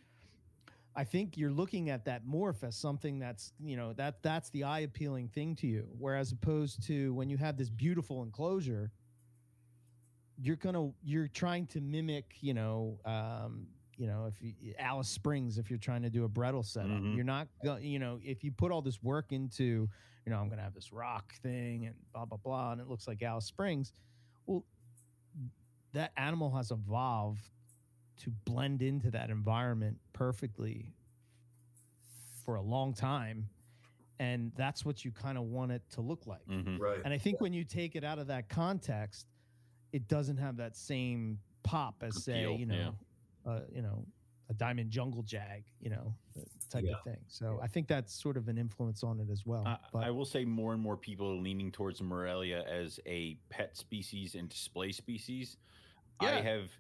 I 0.94 1.06
think 1.06 1.38
you're 1.38 1.52
looking 1.52 1.90
at 1.90 2.03
that 2.03 2.28
morph 2.28 2.64
as 2.65 2.76
something 2.76 3.18
that's 3.18 3.53
you 3.64 3.78
know 3.78 3.94
that 3.94 4.22
that's 4.22 4.49
the 4.49 4.65
eye 4.65 4.80
appealing 4.82 5.30
thing 5.30 5.56
to 5.57 5.68
you. 5.68 5.88
Whereas 5.98 6.34
opposed 6.34 6.84
to 6.88 7.14
when 7.14 7.30
you 7.30 7.38
have 7.38 7.56
this 7.57 7.69
beautiful 7.69 8.23
enclosure, 8.23 8.91
you're 10.38 10.56
gonna 10.57 10.91
you're 11.03 11.28
trying 11.30 11.65
to 11.68 11.80
mimic 11.82 12.36
you 12.41 12.53
know 12.53 12.99
um, 13.06 13.68
you 13.98 14.07
know 14.07 14.26
if 14.28 14.41
you, 14.41 14.73
Alice 14.80 15.07
Springs 15.07 15.57
if 15.57 15.69
you're 15.69 15.80
trying 15.80 16.02
to 16.02 16.10
do 16.10 16.26
a 16.26 16.30
Bredli 16.30 16.65
setup, 16.65 16.90
Mhm. 16.90 17.15
you're 17.15 17.23
not 17.23 17.48
going 17.64 17.84
you 17.86 17.99
know 17.99 18.19
if 18.23 18.44
you 18.44 18.52
put 18.52 18.72
all 18.72 18.82
this 18.82 19.02
work 19.02 19.32
into 19.32 19.88
you 20.26 20.30
know 20.32 20.38
I'm 20.40 20.49
gonna 20.49 20.61
have 20.64 20.73
this 20.73 20.91
rock 20.91 21.34
thing 21.41 21.86
and 21.86 21.95
blah 22.14 22.26
blah 22.26 22.38
blah 22.38 22.72
and 22.73 22.82
it 22.82 22.88
looks 22.88 23.07
like 23.07 23.22
Alice 23.22 23.45
Springs, 23.45 23.94
well 24.45 24.65
that 25.93 26.11
animal 26.18 26.51
has 26.55 26.72
evolved 26.72 27.49
to 28.18 28.30
blend 28.45 28.81
into 28.81 29.11
that 29.11 29.30
environment 29.30 29.97
perfectly 30.13 30.93
for 32.45 32.55
a 32.55 32.61
long 32.61 32.93
time 32.93 33.47
and 34.19 34.51
that's 34.55 34.85
what 34.85 35.03
you 35.03 35.11
kind 35.11 35.38
of 35.38 35.45
want 35.45 35.72
it 35.72 35.81
to 35.91 36.01
look 36.01 36.26
like 36.27 36.45
Mm-hmm. 36.49 36.77
right 36.77 36.99
and 37.05 37.13
i 37.13 37.18
think 37.18 37.39
when 37.39 37.53
you 37.53 37.63
take 37.63 37.95
it 37.95 38.03
out 38.03 38.19
of 38.19 38.27
that 38.27 38.49
context 38.49 39.27
it 39.93 40.07
doesn't 40.07 40.38
have 40.38 40.57
that 40.57 40.76
same 40.76 41.39
pop 41.63 42.01
as 42.03 42.23
say 42.23 42.43
Appeal, 42.43 42.57
you 42.59 42.65
know 42.65 42.95
uh, 43.45 43.59
you 43.73 43.81
know 43.81 44.05
a 44.49 44.53
diamond 44.53 44.89
jungle 44.91 45.23
jag 45.23 45.63
you 45.80 45.89
know 45.89 46.13
type 46.69 46.84
Yeah. 46.85 46.93
of 46.95 47.03
thing 47.03 47.19
so 47.27 47.59
i 47.61 47.68
think 47.68 47.88
that's 47.88 48.13
sort 48.13 48.38
of 48.38 48.47
an 48.47 48.57
influence 48.57 49.03
on 49.03 49.19
it 49.19 49.30
as 49.31 49.45
well 49.45 49.63
I, 49.65 49.77
but 49.93 50.03
I 50.03 50.09
will 50.11 50.26
say 50.26 50.45
more 50.45 50.73
and 50.73 50.81
more 50.81 50.97
people 50.97 51.30
are 51.30 51.35
leaning 51.35 51.72
towards 51.72 52.01
Morelia 52.01 52.63
as 52.68 52.99
a 53.05 53.35
pet 53.49 53.77
species 53.77 54.35
and 54.35 54.49
display 54.49 54.91
species. 54.91 55.57
I 56.22 56.41
have 56.41 56.72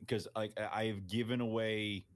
because 0.00 0.28
like 0.36 0.52
I 0.58 0.82
I 0.82 0.86
have 0.86 1.06
given 1.06 1.40
away 1.40 2.06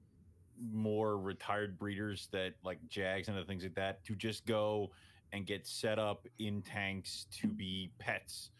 more 0.57 1.19
retired 1.19 1.77
breeders 1.79 2.27
that 2.31 2.55
like 2.63 2.79
Jags 2.87 3.27
and 3.29 3.37
other 3.37 3.45
things 3.47 3.63
like 3.63 3.75
that 3.75 4.03
to 4.05 4.15
just 4.15 4.45
go 4.45 4.93
and 5.31 5.45
get 5.45 5.65
set 5.67 5.99
up 5.99 6.27
in 6.39 6.61
tanks 6.63 7.27
to 7.31 7.47
be 7.47 7.93
pets 7.99 8.51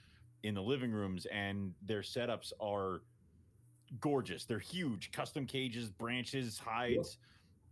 in 0.44 0.56
the 0.56 0.62
living 0.64 0.92
rooms, 0.92 1.26
and 1.28 1.76
their 1.82 2.02
setups 2.02 2.54
are 2.62 3.04
gorgeous. 4.00 4.46
They're 4.46 4.60
huge, 4.60 5.12
custom 5.12 5.46
cages, 5.48 5.92
branches, 5.92 6.60
hides, 6.60 7.18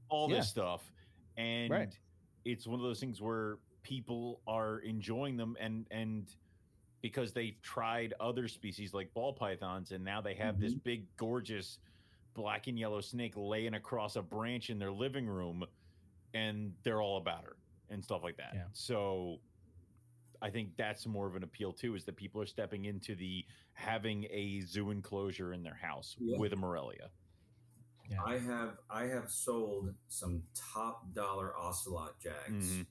all 0.09 0.27
Yeah. 0.27 0.35
this 0.37 0.49
stuff, 0.49 0.91
and 1.37 1.71
Right. 1.71 1.99
it's 2.45 2.67
one 2.67 2.79
of 2.79 2.83
those 2.85 2.99
things 2.99 3.21
where 3.21 3.59
people 3.83 4.41
are 4.47 4.79
enjoying 4.79 5.37
them 5.37 5.55
and 5.59 5.87
and 5.91 6.35
because 7.01 7.31
they've 7.33 7.61
tried 7.61 8.13
other 8.19 8.47
species 8.47 8.93
like 8.93 9.13
ball 9.13 9.33
pythons 9.33 9.91
and 9.91 10.03
now 10.03 10.19
they 10.21 10.33
have 10.33 10.59
this 10.59 10.73
big 10.73 11.05
gorgeous 11.17 11.79
black 12.33 12.67
and 12.67 12.77
yellow 12.77 13.01
snake 13.01 13.33
laying 13.35 13.73
across 13.75 14.15
a 14.15 14.21
branch 14.21 14.69
in 14.69 14.77
their 14.79 14.91
living 14.91 15.27
room 15.27 15.63
and 16.33 16.73
they're 16.83 17.01
all 17.01 17.17
about 17.17 17.43
her 17.43 17.55
and 17.89 18.03
stuff 18.03 18.23
like 18.23 18.37
that 18.37 18.51
Yeah. 18.53 18.63
so 18.73 19.39
i 20.41 20.49
think 20.49 20.69
that's 20.77 21.05
more 21.07 21.25
of 21.27 21.35
an 21.35 21.43
appeal 21.43 21.71
too 21.71 21.95
is 21.95 22.03
that 22.05 22.15
people 22.15 22.41
are 22.41 22.45
stepping 22.45 22.85
into 22.85 23.15
the 23.15 23.45
having 23.73 24.25
a 24.29 24.61
zoo 24.61 24.91
enclosure 24.91 25.53
in 25.53 25.63
their 25.63 25.73
house 25.75 26.15
Yeah. 26.19 26.37
with 26.37 26.53
a 26.53 26.55
morelia 26.57 27.09
Yeah. 28.09 28.23
I 28.23 28.37
have 28.39 28.77
I 28.89 29.03
have 29.07 29.29
sold 29.31 29.93
some 30.07 30.43
top 30.55 31.11
dollar 31.13 31.57
ocelot 31.57 32.19
jags 32.19 32.77
Mhm. 32.77 32.85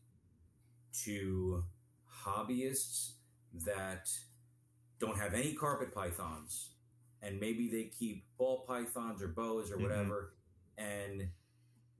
to 1.05 1.65
hobbyists 2.25 3.13
that 3.53 4.09
don't 4.99 5.19
have 5.19 5.35
any 5.35 5.55
carpet 5.55 5.95
pythons, 5.95 6.71
and 7.23 7.39
maybe 7.41 7.69
they 7.69 7.85
keep 7.85 8.25
ball 8.39 8.65
pythons 8.67 9.23
or 9.23 9.29
boas 9.29 9.71
or 9.71 9.77
Mhm. 9.77 9.83
whatever, 9.83 10.35
and 10.79 11.31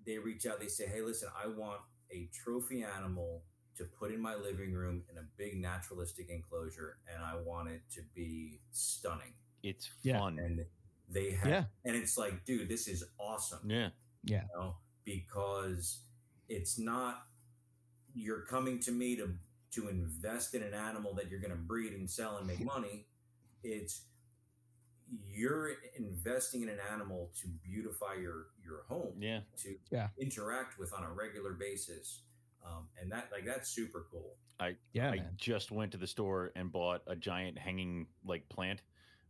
they 0.05 0.19
reach 0.19 0.47
out. 0.47 0.61
They 0.61 0.69
say, 0.69 0.87
"Hey, 0.87 1.03
listen, 1.03 1.29
I 1.35 1.47
want 1.47 1.83
a 2.11 2.27
trophy 2.29 2.83
animal 2.83 3.45
to 3.77 3.85
put 3.85 4.11
in 4.13 4.21
my 4.21 4.35
living 4.35 4.73
room 4.73 5.05
in 5.11 5.19
a 5.19 5.23
big 5.37 5.57
naturalistic 5.61 6.31
enclosure, 6.31 6.99
and 7.07 7.23
I 7.23 7.35
want 7.37 7.69
it 7.69 7.89
to 7.91 8.03
be 8.15 8.61
stunning." 8.71 9.35
It's 9.63 9.91
Yeah. 10.03 10.19
fun. 10.21 10.39
And 10.39 10.67
they 11.09 11.33
have, 11.33 11.49
Yeah. 11.49 11.67
and 11.85 11.97
it's 11.97 12.17
like, 12.17 12.45
dude, 12.45 12.69
this 12.69 12.89
is 12.89 13.05
awesome 13.19 13.69
Yeah. 13.69 13.91
you 14.25 14.41
know, 14.55 14.79
because 15.05 16.03
it's 16.49 16.79
not 16.79 17.29
you're 18.15 18.47
coming 18.47 18.81
to 18.81 18.93
me 18.93 19.15
to 19.17 19.39
to 19.73 19.89
invest 19.89 20.55
in 20.55 20.63
an 20.63 20.75
animal 20.75 21.15
that 21.15 21.29
you're 21.31 21.41
going 21.41 21.51
to 21.53 21.57
breed 21.59 21.93
and 21.93 22.09
sell 22.09 22.39
and 22.39 22.47
make 22.47 22.61
money. 22.61 23.09
It's 23.63 24.07
you're 25.09 25.75
investing 25.97 26.63
in 26.63 26.69
an 26.69 26.81
animal 26.81 27.31
to 27.37 27.49
beautify 27.49 28.15
your 28.15 28.49
your 28.65 28.83
home, 28.85 29.15
Yeah. 29.21 29.43
to 29.59 29.79
Yeah. 29.91 30.09
interact 30.19 30.79
with 30.79 30.93
on 30.93 31.05
a 31.05 31.13
regular 31.13 31.55
basis, 31.55 32.23
um, 32.65 32.89
and 33.01 33.11
that 33.13 33.31
like 33.31 33.45
that's 33.45 33.69
super 33.71 34.07
cool. 34.11 34.39
I 34.59 34.77
yeah, 34.93 35.11
I 35.11 35.17
man. 35.17 35.35
just 35.37 35.71
went 35.71 35.93
to 35.93 35.99
the 35.99 36.07
store 36.07 36.51
and 36.57 36.73
bought 36.73 37.03
a 37.07 37.15
giant 37.15 37.59
hanging 37.59 38.09
like 38.25 38.49
plant, 38.49 38.83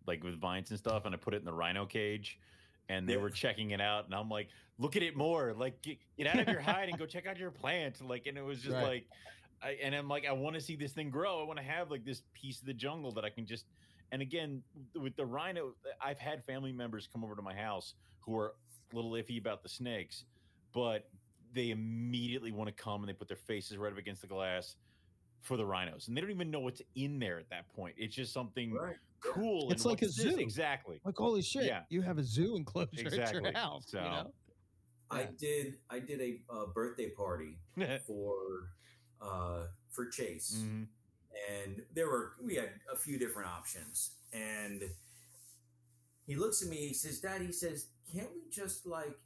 like 0.06 0.22
with 0.24 0.40
vines 0.40 0.70
and 0.70 0.78
stuff, 0.78 1.04
and 1.04 1.14
I 1.14 1.18
put 1.18 1.34
it 1.34 1.38
in 1.38 1.44
the 1.44 1.52
rhino 1.52 1.84
cage. 1.86 2.40
And 2.88 3.08
they 3.08 3.14
Yeah. 3.14 3.22
were 3.22 3.30
checking 3.30 3.72
it 3.72 3.80
out, 3.80 4.04
and 4.04 4.14
I'm 4.14 4.28
like, 4.28 4.48
"Look 4.78 4.94
at 4.94 5.02
it 5.02 5.16
more! 5.16 5.52
Like, 5.52 5.82
get, 5.82 5.98
get 6.16 6.28
out 6.28 6.38
of 6.38 6.48
your 6.48 6.60
hide 6.60 6.88
and 6.88 6.96
go 6.96 7.04
check 7.04 7.26
out 7.26 7.36
your 7.36 7.50
plant!" 7.50 8.00
Like, 8.00 8.26
and 8.26 8.38
it 8.38 8.42
was 8.42 8.62
just 8.62 8.76
Right. 8.76 8.84
like, 8.84 9.10
I, 9.62 9.76
and 9.82 9.94
I'm 9.94 10.08
like, 10.08 10.26
I 10.26 10.32
want 10.32 10.54
to 10.54 10.60
see 10.60 10.76
this 10.76 10.92
thing 10.92 11.10
grow. 11.10 11.40
I 11.40 11.44
want 11.44 11.58
to 11.58 11.64
have 11.64 11.90
like 11.90 12.04
this 12.04 12.22
piece 12.34 12.60
of 12.60 12.66
the 12.66 12.74
jungle 12.74 13.12
that 13.12 13.24
I 13.24 13.30
can 13.30 13.46
just. 13.46 13.64
And 14.12 14.22
again, 14.22 14.62
with 14.94 15.16
the 15.16 15.26
rhino, 15.26 15.72
I've 16.00 16.18
had 16.18 16.44
family 16.44 16.72
members 16.72 17.08
come 17.12 17.24
over 17.24 17.34
to 17.34 17.42
my 17.42 17.54
house 17.54 17.94
who 18.20 18.38
are 18.38 18.54
a 18.92 18.96
little 18.96 19.10
iffy 19.12 19.38
about 19.40 19.62
the 19.62 19.68
snakes, 19.68 20.24
but 20.72 21.08
they 21.52 21.70
immediately 21.70 22.52
want 22.52 22.68
to 22.68 22.82
come 22.82 23.00
and 23.02 23.08
they 23.08 23.12
put 23.14 23.26
their 23.28 23.36
faces 23.36 23.76
right 23.78 23.90
up 23.92 23.98
against 23.98 24.20
the 24.20 24.28
glass 24.28 24.76
for 25.42 25.56
the 25.56 25.64
rhinos, 25.64 26.08
and 26.08 26.16
they 26.16 26.20
don't 26.20 26.30
even 26.30 26.50
know 26.50 26.60
what's 26.60 26.82
in 26.96 27.18
there 27.18 27.38
at 27.38 27.48
that 27.50 27.68
point. 27.74 27.94
It's 27.98 28.14
just 28.14 28.32
something 28.32 28.72
Right? 28.74 28.96
cool. 29.20 29.70
It's 29.72 29.84
and 29.84 29.92
like 29.92 30.02
a 30.02 30.06
what's 30.06 30.16
this? 30.16 30.34
zoo. 30.34 30.38
exactly. 30.40 31.00
Like 31.04 31.16
holy 31.16 31.42
shit! 31.42 31.64
Yeah. 31.64 31.82
You 31.88 32.02
have 32.02 32.18
a 32.18 32.22
zoo 32.22 32.56
enclosure 32.56 33.08
at 33.20 33.32
your 33.32 33.52
house. 33.52 33.84
So- 33.88 33.98
You 33.98 34.04
know? 34.04 34.32
I 35.08 35.28
did 35.38 35.74
I 35.88 36.00
did 36.00 36.20
a 36.20 36.40
uh, 36.52 36.66
birthday 36.74 37.10
party 37.10 37.58
for 38.06 38.70
uh, 39.20 39.66
for 39.90 40.06
Chase. 40.06 40.56
Mhm. 40.58 40.86
and 41.50 41.82
there 41.94 42.08
were 42.08 42.32
we 42.42 42.54
had 42.54 42.70
a 42.92 42.96
few 42.96 43.18
different 43.18 43.48
options 43.48 44.12
and 44.32 44.82
he 46.26 46.34
looks 46.34 46.62
at 46.62 46.68
me 46.68 46.76
he 46.88 46.94
says 46.94 47.20
dad 47.20 47.40
he 47.42 47.52
says 47.52 47.86
can't 48.12 48.28
we 48.34 48.40
just 48.50 48.86
like 48.86 49.18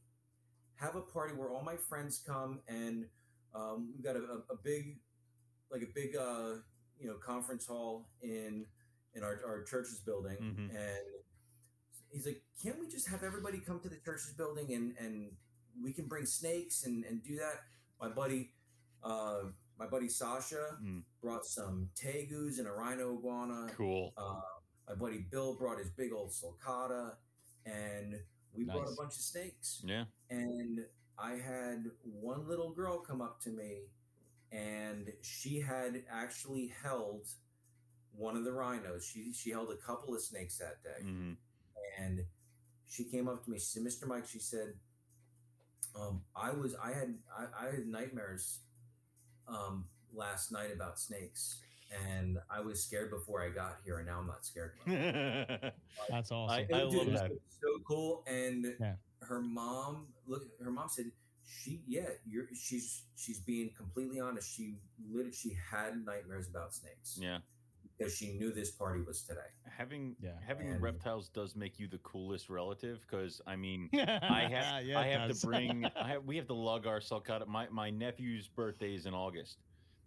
have 0.74 0.96
a 0.96 1.00
party 1.00 1.34
where 1.34 1.50
all 1.50 1.62
my 1.62 1.76
friends 1.76 2.22
come 2.26 2.60
and 2.68 3.06
um, 3.54 3.92
we 3.96 4.02
got 4.02 4.16
a, 4.16 4.20
a, 4.50 4.56
big 4.62 4.98
like 5.70 5.82
a 5.82 5.92
big 5.94 6.16
uh, 6.16 6.54
you 6.98 7.06
know 7.06 7.14
conference 7.14 7.66
hall 7.66 8.08
in 8.22 8.66
in 9.14 9.22
our, 9.22 9.40
our 9.46 9.62
church's 9.62 10.00
building 10.00 10.36
Mhm. 10.40 10.70
and 10.70 11.06
he's 12.10 12.26
like 12.26 12.42
can't 12.62 12.78
we 12.80 12.88
just 12.88 13.08
have 13.08 13.22
everybody 13.22 13.58
come 13.58 13.78
to 13.80 13.88
the 13.88 13.98
church's 14.04 14.32
building 14.32 14.72
and 14.74 14.94
and 14.98 15.30
we 15.82 15.92
can 15.92 16.06
bring 16.06 16.26
snakes 16.26 16.84
and 16.84 17.04
and 17.04 17.22
do 17.22 17.36
that 17.36 17.62
my 18.00 18.08
buddy 18.08 18.50
uh, 19.02 19.44
my 19.81 19.86
buddy 19.86 20.09
sasha 20.09 20.77
Mm. 20.82 21.02
brought 21.23 21.44
some 21.47 21.89
tegus 21.97 22.59
and 22.59 22.69
a 22.69 22.73
rhino 22.73 23.15
iguana 23.16 23.73
Cool. 23.77 24.12
uh, 24.16 24.40
my 24.89 24.94
buddy 24.94 25.19
bill 25.31 25.55
brought 25.57 25.78
his 25.78 25.90
big 25.90 26.12
old 26.12 26.31
sulcata 26.31 27.16
and 27.66 28.15
we 28.55 28.65
brought 28.65 28.86
a 28.93 28.94
bunch 28.97 29.15
of 29.16 29.23
snakes 29.32 29.82
Yeah. 29.85 30.05
and 30.28 30.86
I 31.19 31.32
had 31.36 31.90
one 32.05 32.47
little 32.47 32.73
girl 32.73 32.98
come 33.01 33.20
up 33.20 33.40
to 33.43 33.51
me, 33.51 33.90
and 34.52 35.12
she 35.20 35.61
had 35.61 36.02
actually 36.11 36.69
held 36.82 37.28
one 38.12 38.36
of 38.39 38.44
the 38.44 38.52
rhinos. 38.52 39.05
She 39.05 39.31
she 39.35 39.51
held 39.51 39.70
a 39.70 39.77
couple 39.77 40.15
of 40.15 40.23
snakes 40.23 40.57
that 40.59 40.82
day, 40.82 41.02
hmm 41.02 41.32
and 41.98 42.24
she 42.86 43.05
came 43.05 43.28
up 43.28 43.44
to 43.44 43.51
me. 43.51 43.59
She 43.59 43.66
said, 43.66 43.82
"Mr. 43.82 44.07
Mike," 44.07 44.27
she 44.27 44.39
said, 44.39 44.81
um, 45.94 46.24
"I 46.35 46.51
was 46.52 46.74
I 46.77 46.93
had 46.93 47.19
I, 47.39 47.66
I 47.66 47.70
had 47.70 47.86
nightmares 47.86 48.61
um, 49.51 49.85
last 50.14 50.52
night 50.52 50.70
about 50.72 50.98
snakes." 50.98 51.60
And 52.14 52.39
I 52.48 52.60
was 52.60 52.82
scared 52.85 53.10
before 53.10 53.43
I 53.43 53.48
got 53.48 53.78
here, 53.85 53.98
and 53.98 54.06
now 54.06 54.20
I'm 54.20 54.27
not 54.28 54.44
scared. 54.47 54.74
That's 56.09 56.31
awesome. 56.31 56.51
I- 56.51 56.60
It- 56.60 56.70
love 56.70 56.90
dude, 56.93 57.01
it 57.09 57.12
was 57.12 57.20
that. 57.20 57.32
So 57.60 57.68
cool. 57.86 58.22
And 58.28 58.77
Yeah. 58.81 58.94
her 59.22 59.40
mom, 59.40 60.06
look, 60.27 60.43
her 60.62 60.70
mom 60.70 60.89
said, 60.89 61.06
she, 61.44 61.82
yeah, 61.89 62.09
you're, 62.27 62.47
she's, 62.55 63.02
she's 63.16 63.40
being 63.40 63.70
completely 63.77 64.20
honest. 64.20 64.55
She 64.56 64.77
literally, 65.12 65.32
she 65.32 65.52
had 65.70 66.05
nightmares 66.05 66.48
about 66.48 66.72
snakes 66.72 67.18
Yeah. 67.20 67.39
Because 68.01 68.16
she 68.16 68.32
knew 68.32 68.51
this 68.52 68.70
party 68.70 69.02
was 69.02 69.22
today. 69.22 69.40
Having 69.68 70.16
Yeah. 70.22 70.31
having 70.47 70.70
And- 70.70 70.81
reptiles 70.82 71.28
does 71.28 71.55
make 71.55 71.78
you 71.78 71.86
the 71.86 71.98
coolest 71.98 72.48
relative 72.48 73.01
because 73.02 73.40
I 73.47 73.56
mean 73.56 73.90
I 73.93 73.98
I 74.22 74.48
have 74.48 74.85
yeah, 74.85 74.98
I 74.98 75.06
have 75.09 75.28
does. 75.28 75.40
to 75.43 75.47
bring 75.47 75.85
I 75.97 76.09
have 76.09 76.24
we 76.24 76.36
have 76.36 76.47
to 76.47 76.55
lug 76.55 76.86
our 76.86 77.01
sulcata. 77.01 77.47
My 77.47 77.68
my 77.68 77.90
nephew's 77.90 78.48
birthday 78.48 78.94
is 78.94 79.06
in 79.06 79.14
August. 79.14 79.59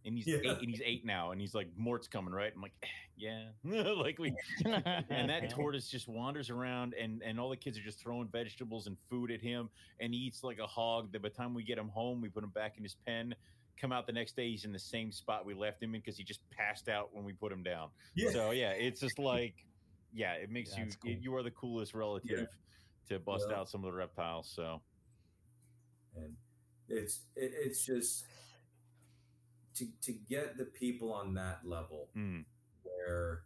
And 0.06 0.18
he's 0.18 0.28
Yeah. 0.28 0.38
eight 0.44 0.58
and 0.60 0.70
he's 0.70 0.82
eight 0.84 1.06
now 1.06 1.32
and 1.32 1.40
he's 1.40 1.54
like, 1.56 1.70
Mort's 1.78 2.08
coming, 2.08 2.34
right? 2.34 2.52
I'm 2.54 2.62
like, 2.62 2.74
yeah. 3.18 3.46
like 3.64 4.18
we 4.20 4.34
and 4.66 5.30
that 5.30 5.50
tortoise 5.52 5.88
just 5.88 6.08
wanders 6.08 6.50
around 6.50 6.94
and 6.96 7.22
and 7.24 7.40
all 7.40 7.50
the 7.50 7.56
kids 7.58 7.78
are 7.78 7.84
just 7.84 8.00
throwing 8.00 8.28
vegetables 8.28 8.88
and 8.88 8.98
food 9.10 9.30
at 9.32 9.40
him 9.42 9.70
and 10.00 10.14
he 10.14 10.20
eats 10.20 10.44
like 10.44 10.58
a 10.60 10.68
hog 10.68 11.12
Then 11.12 11.22
by 11.22 11.30
the 11.30 11.36
time 11.36 11.54
we 11.54 11.64
get 11.64 11.78
him 11.78 11.90
home 11.90 12.22
we 12.22 12.30
put 12.30 12.44
him 12.44 12.50
back 12.50 12.78
in 12.78 12.84
his 12.84 12.96
pen 13.06 13.34
come 13.80 13.92
out 13.92 14.06
the 14.08 14.14
next 14.14 14.36
day 14.36 14.50
he's 14.50 14.66
in 14.66 14.72
the 14.72 14.80
same 14.80 15.12
spot 15.12 15.46
we 15.46 15.54
left 15.54 15.82
him 15.82 15.94
in 15.96 16.02
because 16.02 16.18
he 16.18 16.24
just 16.24 16.42
passed 16.50 16.88
out 16.90 17.10
when 17.14 17.24
we 17.26 17.34
put 17.34 17.52
him 17.52 17.64
down 17.64 17.90
so 18.32 18.52
yeah 18.52 18.70
it's 18.72 19.00
just 19.02 19.20
like 19.20 19.56
yeah 20.14 20.34
it 20.34 20.50
makes 20.50 20.78
you 20.78 20.84
That's 20.86 20.96
cool. 20.98 21.12
you 21.12 21.36
are 21.36 21.44
the 21.44 21.52
coolest 21.52 21.94
relative 21.94 22.48
to 23.10 23.20
bust 23.20 23.48
Yeah. 23.50 23.58
out 23.58 23.70
some 23.70 23.84
of 23.84 23.92
the 23.92 23.98
reptiles 23.98 24.52
so 24.56 24.82
and 26.16 26.36
it's, 26.90 27.22
it, 27.36 27.52
it's 27.56 27.84
just 27.86 28.26
to, 29.76 29.88
to 30.04 30.12
get 30.12 30.58
the 30.58 30.66
people 30.66 31.12
on 31.12 31.34
that 31.34 31.60
level 31.66 32.10
mm, 32.16 32.44
where, 32.84 33.42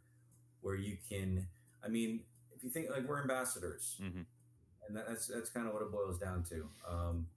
where 0.61 0.75
you 0.75 0.97
can, 1.09 1.47
I 1.83 1.87
mean, 1.87 2.21
if 2.55 2.63
you 2.63 2.69
think 2.69 2.89
like 2.89 3.07
we're 3.07 3.21
ambassadors, 3.21 3.95
mhm. 4.01 4.25
and 4.87 4.97
that's 4.97 5.27
that's 5.27 5.49
kind 5.49 5.67
of 5.67 5.73
what 5.73 5.81
it 5.83 5.91
boils 5.91 6.17
down 6.17 6.43
to. 6.49 6.67
Um, 6.89 7.27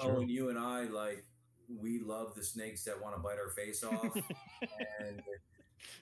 Sure. 0.00 0.16
Oh, 0.16 0.20
and 0.22 0.28
you 0.28 0.48
and 0.48 0.58
I 0.58 0.84
like 0.84 1.24
we 1.68 1.98
love 2.00 2.34
the 2.34 2.42
snakes 2.42 2.84
that 2.84 3.00
want 3.00 3.14
to 3.14 3.20
bite 3.20 3.38
our 3.38 3.50
face 3.50 3.82
off, 3.84 4.14
and 5.00 5.22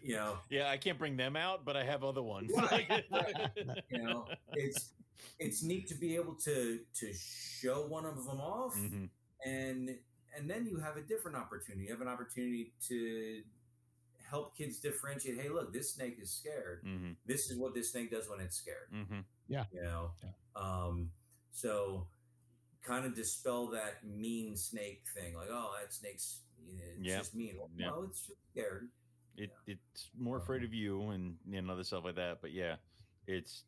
you 0.02 0.14
know, 0.14 0.38
yeah 0.48 0.68
i 0.70 0.76
can't 0.76 0.98
bring 0.98 1.16
them 1.16 1.34
out 1.36 1.64
but 1.64 1.76
i 1.76 1.82
have 1.84 2.04
other 2.04 2.22
ones 2.22 2.50
Right, 2.56 3.04
you 3.90 4.02
know, 4.02 4.26
it's 4.52 4.90
it's 5.38 5.62
neat 5.62 5.86
to 5.88 5.94
be 5.94 6.14
able 6.16 6.34
to 6.44 6.80
to 6.94 7.12
show 7.14 7.86
one 7.86 8.04
of 8.06 8.24
them 8.24 8.40
off, 8.40 8.74
Mhm. 8.76 9.08
and 9.44 9.98
and 10.36 10.48
then 10.48 10.66
you 10.66 10.78
have 10.78 10.96
a 10.96 11.02
different 11.02 11.36
opportunity. 11.36 11.84
You 11.84 11.90
have 11.92 12.00
an 12.00 12.08
opportunity 12.08 12.72
to 12.88 13.42
help 14.30 14.56
kids 14.56 14.78
differentiate. 14.78 15.38
Hey, 15.38 15.48
look, 15.50 15.72
this 15.74 15.92
snake 15.92 16.18
is 16.22 16.30
scared. 16.30 16.82
Mhm. 16.84 17.16
This 17.26 17.50
is 17.50 17.58
what 17.58 17.74
this 17.74 17.90
snake 17.92 18.10
does 18.10 18.28
when 18.30 18.40
it's 18.40 18.56
scared. 18.56 18.88
Mhm. 18.92 19.24
you 19.48 19.82
know 19.82 20.10
um 20.56 21.10
so 21.52 22.06
kind 22.82 23.04
of 23.04 23.14
dispel 23.14 23.68
that 23.68 24.04
mean 24.04 24.56
snake 24.56 25.04
thing 25.14 25.34
like 25.34 25.48
oh 25.50 25.72
that 25.80 25.92
snake's 25.92 26.40
you 26.66 26.76
know, 26.76 26.82
it's 26.98 27.08
Yeah. 27.08 27.18
just 27.18 27.34
mean 27.34 27.56
well, 27.58 27.70
Yeah. 27.76 27.86
no 27.90 28.02
it's 28.04 28.26
just 28.26 28.38
scared 28.52 28.88
it 29.36 29.50
it's 29.66 30.10
more 30.18 30.36
afraid 30.36 30.62
of 30.62 30.74
you 30.74 31.10
and 31.10 31.36
and 31.52 31.70
other 31.70 31.84
stuff 31.84 32.04
like 32.04 32.16
that. 32.16 32.40
But 32.42 32.52
yeah, 32.52 32.76
it's 33.26 33.64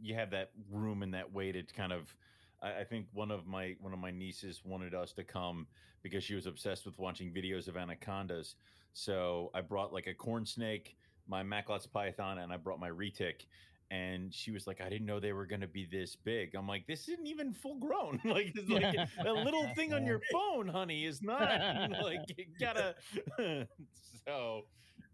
you 0.00 0.14
have 0.14 0.30
that 0.30 0.50
room 0.70 1.02
and 1.02 1.14
that 1.14 1.32
way 1.32 1.52
to 1.52 1.62
kind 1.62 1.92
of. 1.92 2.14
I, 2.62 2.80
I 2.80 2.84
think 2.84 3.06
one 3.14 3.30
of 3.30 3.46
my 3.46 3.74
one 3.80 3.92
of 3.94 3.98
my 3.98 4.10
nieces 4.10 4.60
wanted 4.64 4.94
us 4.94 5.12
to 5.14 5.24
come 5.24 5.66
because 6.02 6.22
she 6.24 6.34
was 6.34 6.46
obsessed 6.46 6.84
with 6.84 6.98
watching 6.98 7.32
videos 7.32 7.68
of 7.68 7.76
anacondas. 7.76 8.56
So 8.92 9.50
I 9.54 9.62
brought 9.62 9.92
like 9.94 10.08
a 10.08 10.14
corn 10.14 10.44
snake, 10.44 10.96
my 11.26 11.42
Macklot's 11.42 11.86
python, 11.86 12.38
and 12.38 12.52
I 12.52 12.58
brought 12.58 12.78
my 12.78 12.90
retic. 12.90 13.46
And 13.92 14.32
she 14.32 14.50
was 14.52 14.66
like, 14.66 14.80
"I 14.80 14.88
didn't 14.88 15.06
know 15.06 15.20
they 15.20 15.34
were 15.34 15.44
going 15.46 15.60
to 15.60 15.68
be 15.68 15.84
this 15.84 16.16
big." 16.16 16.54
I'm 16.54 16.66
like, 16.66 16.86
"This 16.86 17.08
isn't 17.08 17.26
even 17.26 17.52
full 17.52 17.78
grown. 17.78 18.20
like, 18.24 18.52
it's 18.56 18.70
like 18.70 18.96
a 19.26 19.32
little 19.32 19.68
thing 19.76 19.92
on 19.92 20.06
your 20.06 20.20
phone, 20.32 20.66
honey, 20.66 21.04
is 21.04 21.20
not 21.22 21.40
like 22.02 22.20
you 22.38 22.46
gotta." 22.58 22.94
so 24.26 24.62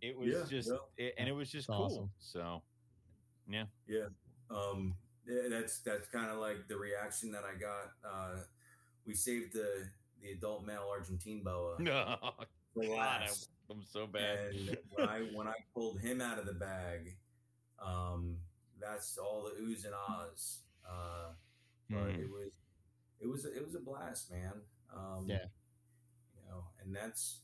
it 0.01 0.17
was 0.17 0.29
Yeah, 0.29 0.45
just, 0.49 0.69
no. 0.69 0.79
it, 0.97 1.15
and 1.19 1.29
it 1.29 1.33
was 1.33 1.51
just 1.51 1.67
That's 1.67 1.77
cool. 1.77 1.87
awesome. 1.87 2.11
So 2.21 2.63
yeah, 3.49 3.65
yeah, 3.89 4.07
um 4.51 4.95
th- 5.27 5.51
that's 5.51 5.81
that's 5.81 6.07
kind 6.09 6.31
of 6.31 6.39
like 6.39 6.69
the 6.69 6.77
reaction 6.77 7.33
that 7.33 7.43
i 7.45 7.59
got 7.59 7.93
uh 8.09 8.41
we 9.07 9.15
saved 9.15 9.55
the 9.55 9.89
the 10.23 10.31
adult 10.33 10.65
male 10.65 10.87
argentine 10.91 11.43
boa 11.43 11.77
no, 11.81 12.17
for 12.75 12.85
God. 12.85 13.23
I'm 13.71 13.83
so 13.91 14.07
bad. 14.07 14.53
and 14.55 14.77
when 14.95 15.09
i 15.09 15.21
when 15.35 15.49
i 15.49 15.55
pulled 15.75 15.99
him 16.01 16.21
out 16.21 16.39
of 16.39 16.47
the 16.47 16.53
bag 16.55 17.17
Um, 17.85 18.37
that's 18.81 19.19
all 19.19 19.45
the 19.45 19.61
oohs 19.63 19.85
and 19.85 19.95
ahs. 19.95 20.61
Uh, 20.89 21.33
but 21.91 21.99
Mm. 21.99 22.21
it 22.21 22.31
was 22.31 22.51
it 23.21 23.27
was 23.27 23.45
it 23.45 23.65
was 23.65 23.75
a 23.75 23.81
blast, 23.81 24.31
man. 24.31 24.53
Um, 24.95 25.27
Yeah. 25.27 25.47
you 26.35 26.43
know, 26.49 26.65
and 26.83 26.95
that's 26.95 27.41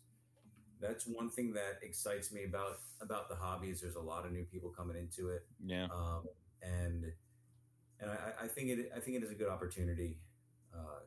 that's 0.81 1.07
one 1.07 1.31
thing 1.31 1.53
that 1.55 1.79
excites 1.83 2.33
me 2.33 2.45
about 2.45 2.81
about 3.01 3.29
the 3.29 3.37
hobby 3.37 3.71
is 3.71 3.81
there's 3.81 3.97
a 3.97 4.01
lot 4.01 4.27
of 4.27 4.33
new 4.33 4.45
people 4.45 4.71
coming 4.71 4.97
into 4.97 5.31
it, 5.31 5.47
Yeah. 5.65 5.89
um, 5.91 6.29
and 6.63 7.05
and 8.01 8.11
I, 8.11 8.45
I 8.45 8.49
think 8.49 8.71
it 8.71 8.93
I 8.97 9.01
think 9.01 9.17
it 9.17 9.23
is 9.25 9.31
a 9.31 9.35
good 9.35 9.49
opportunity 9.49 10.19
uh, 10.75 11.01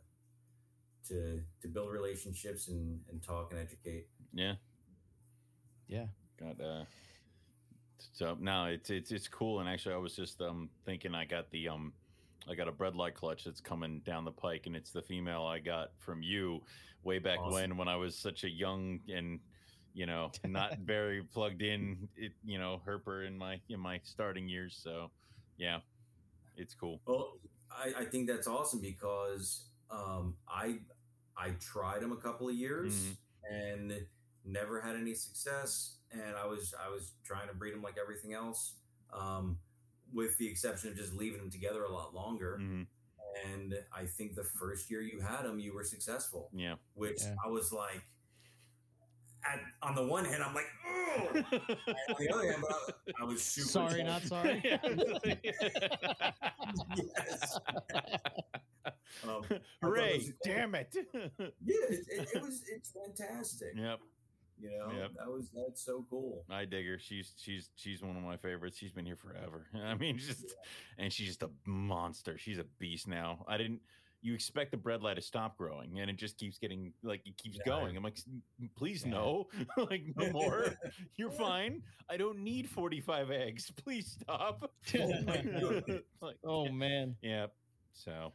to 1.07 1.41
to 1.61 1.67
build 1.67 1.91
relationships 1.91 2.67
and 2.67 3.01
and 3.09 3.21
talk 3.23 3.51
and 3.51 3.59
educate. 3.59 4.07
Yeah. 4.33 4.55
Yeah. 5.87 6.07
Got 6.39 6.59
uh 6.61 6.85
so 8.13 8.37
no, 8.39 8.65
it's 8.65 8.89
it's 8.89 9.11
it's 9.11 9.27
cool 9.27 9.59
and 9.59 9.69
actually 9.69 9.95
I 9.95 9.97
was 9.97 10.15
just 10.15 10.41
um 10.41 10.69
thinking 10.85 11.15
I 11.15 11.25
got 11.25 11.49
the 11.51 11.69
um 11.69 11.93
I 12.49 12.55
got 12.55 12.67
a 12.67 12.71
bread 12.71 12.93
bredli 12.93 13.13
clutch 13.13 13.43
that's 13.43 13.61
coming 13.61 14.01
down 14.05 14.25
the 14.25 14.31
pike 14.31 14.63
and 14.65 14.75
it's 14.75 14.91
the 14.91 15.01
female 15.01 15.43
I 15.43 15.59
got 15.59 15.91
from 15.97 16.21
you 16.21 16.61
way 17.03 17.19
back 17.19 17.39
Awesome. 17.39 17.53
when 17.53 17.77
when 17.77 17.87
I 17.87 17.95
was 17.95 18.15
such 18.17 18.43
a 18.43 18.49
young 18.49 18.99
and 19.13 19.39
you 19.93 20.05
know 20.05 20.31
not 20.45 20.77
very 20.85 21.23
plugged 21.23 21.61
in 21.61 22.07
it 22.15 22.31
you 22.45 22.59
know 22.59 22.81
herper 22.85 23.25
in 23.27 23.37
my 23.37 23.59
in 23.69 23.79
my 23.79 23.99
starting 24.03 24.47
years 24.47 24.79
so 24.81 25.09
yeah 25.57 25.79
it's 26.55 26.73
cool 26.73 26.99
Well, 27.05 27.37
I, 27.71 28.01
I 28.01 28.05
think 28.05 28.27
that's 28.27 28.47
awesome 28.47 28.81
because 28.81 29.65
um, 29.91 30.35
I 30.49 30.79
I 31.37 31.51
tried 31.59 32.01
them 32.01 32.11
a 32.11 32.17
couple 32.17 32.49
of 32.49 32.55
years 32.55 33.15
and 33.49 33.93
never 34.43 34.81
had 34.81 34.95
any 34.95 35.13
success. 35.13 35.96
And 36.11 36.35
I 36.41 36.45
was 36.47 36.73
I 36.83 36.89
was 36.89 37.11
trying 37.23 37.47
to 37.49 37.53
breed 37.53 37.73
them 37.73 37.81
like 37.81 37.97
everything 38.01 38.33
else, 38.33 38.75
um, 39.13 39.57
with 40.13 40.37
the 40.37 40.47
exception 40.47 40.89
of 40.89 40.95
just 40.97 41.13
leaving 41.13 41.39
them 41.39 41.49
together 41.51 41.83
a 41.83 41.91
lot 41.91 42.13
longer. 42.13 42.57
Mhm. 42.61 42.87
And 43.45 43.75
I 43.93 44.05
think 44.05 44.35
the 44.35 44.43
first 44.43 44.89
year 44.89 45.01
you 45.01 45.19
had 45.19 45.43
them, 45.43 45.59
you 45.59 45.73
were 45.73 45.83
successful, 45.83 46.49
yeah 46.53 46.75
which 46.95 47.21
Yeah. 47.23 47.35
I 47.45 47.49
was 47.49 47.71
like. 47.71 48.03
At, 49.45 49.61
on 49.81 49.95
the 49.95 50.03
one 50.05 50.25
hand, 50.25 50.43
I'm 50.43 50.53
like, 50.53 50.65
oh. 50.85 51.27
on 51.29 51.45
the 52.19 52.33
other 52.33 52.51
hand, 52.51 52.63
but 52.67 52.95
I, 53.17 53.21
I 53.21 53.25
was 53.25 53.41
super 53.41 53.67
Sorry, 53.69 54.03
not 54.03 54.23
sorry. 54.23 54.61
yes. 56.95 57.59
Um, 59.27 59.41
hooray 59.81 60.21
damn 60.43 60.75
it 60.75 60.93
yeah, 60.93 61.37
it, 61.65 62.05
it, 62.09 62.29
it 62.35 62.41
was 62.41 62.61
it's 62.69 62.91
fantastic. 62.91 63.73
yep 63.75 63.99
You 64.59 64.71
know, 64.71 64.91
Yep. 64.91 65.11
that 65.17 65.27
was 65.31 65.49
that's 65.55 65.83
so 65.85 66.05
cool. 66.09 66.43
I 66.49 66.65
dig 66.65 66.87
her. 66.87 66.97
She's 66.99 67.33
she's 67.37 67.69
she's 67.75 68.01
one 68.01 68.17
of 68.17 68.23
my 68.23 68.37
favorites. 68.37 68.77
She's 68.77 68.91
been 68.91 69.05
here 69.05 69.15
forever. 69.15 69.67
I 69.85 69.93
mean, 69.95 70.17
just 70.17 70.55
and 70.97 71.11
she's 71.13 71.27
just 71.27 71.43
a 71.43 71.49
monster. 71.65 72.37
She's 72.37 72.57
a 72.57 72.65
beast 72.79 73.07
now. 73.07 73.45
I 73.47 73.57
didn't. 73.57 73.81
You 74.23 74.33
expect 74.33 74.71
the 74.71 74.77
bredli 74.77 75.13
to 75.13 75.21
stop 75.21 75.57
growing, 75.59 75.99
and 75.99 76.09
it 76.09 76.15
just 76.17 76.37
keeps 76.39 76.57
getting 76.57 76.91
like 77.03 77.21
it 77.27 77.37
keeps 77.37 77.57
Yeah. 77.59 77.65
going. 77.71 77.95
I'm 77.95 78.03
like, 78.03 78.17
please 78.75 79.03
Yeah. 79.05 79.11
no, 79.11 79.47
like 79.77 80.03
no 80.15 80.31
more. 80.31 80.65
You're 81.17 81.29
fine. 81.29 81.83
I 82.09 82.17
don't 82.17 82.39
need 82.39 82.67
45 82.67 83.29
eggs. 83.29 83.71
Please 83.83 84.17
stop. 84.19 84.71
Oh 84.99 85.81
like, 86.21 86.37
oh 86.43 86.67
man, 86.69 87.15
yeah. 87.21 87.45
So 87.93 88.33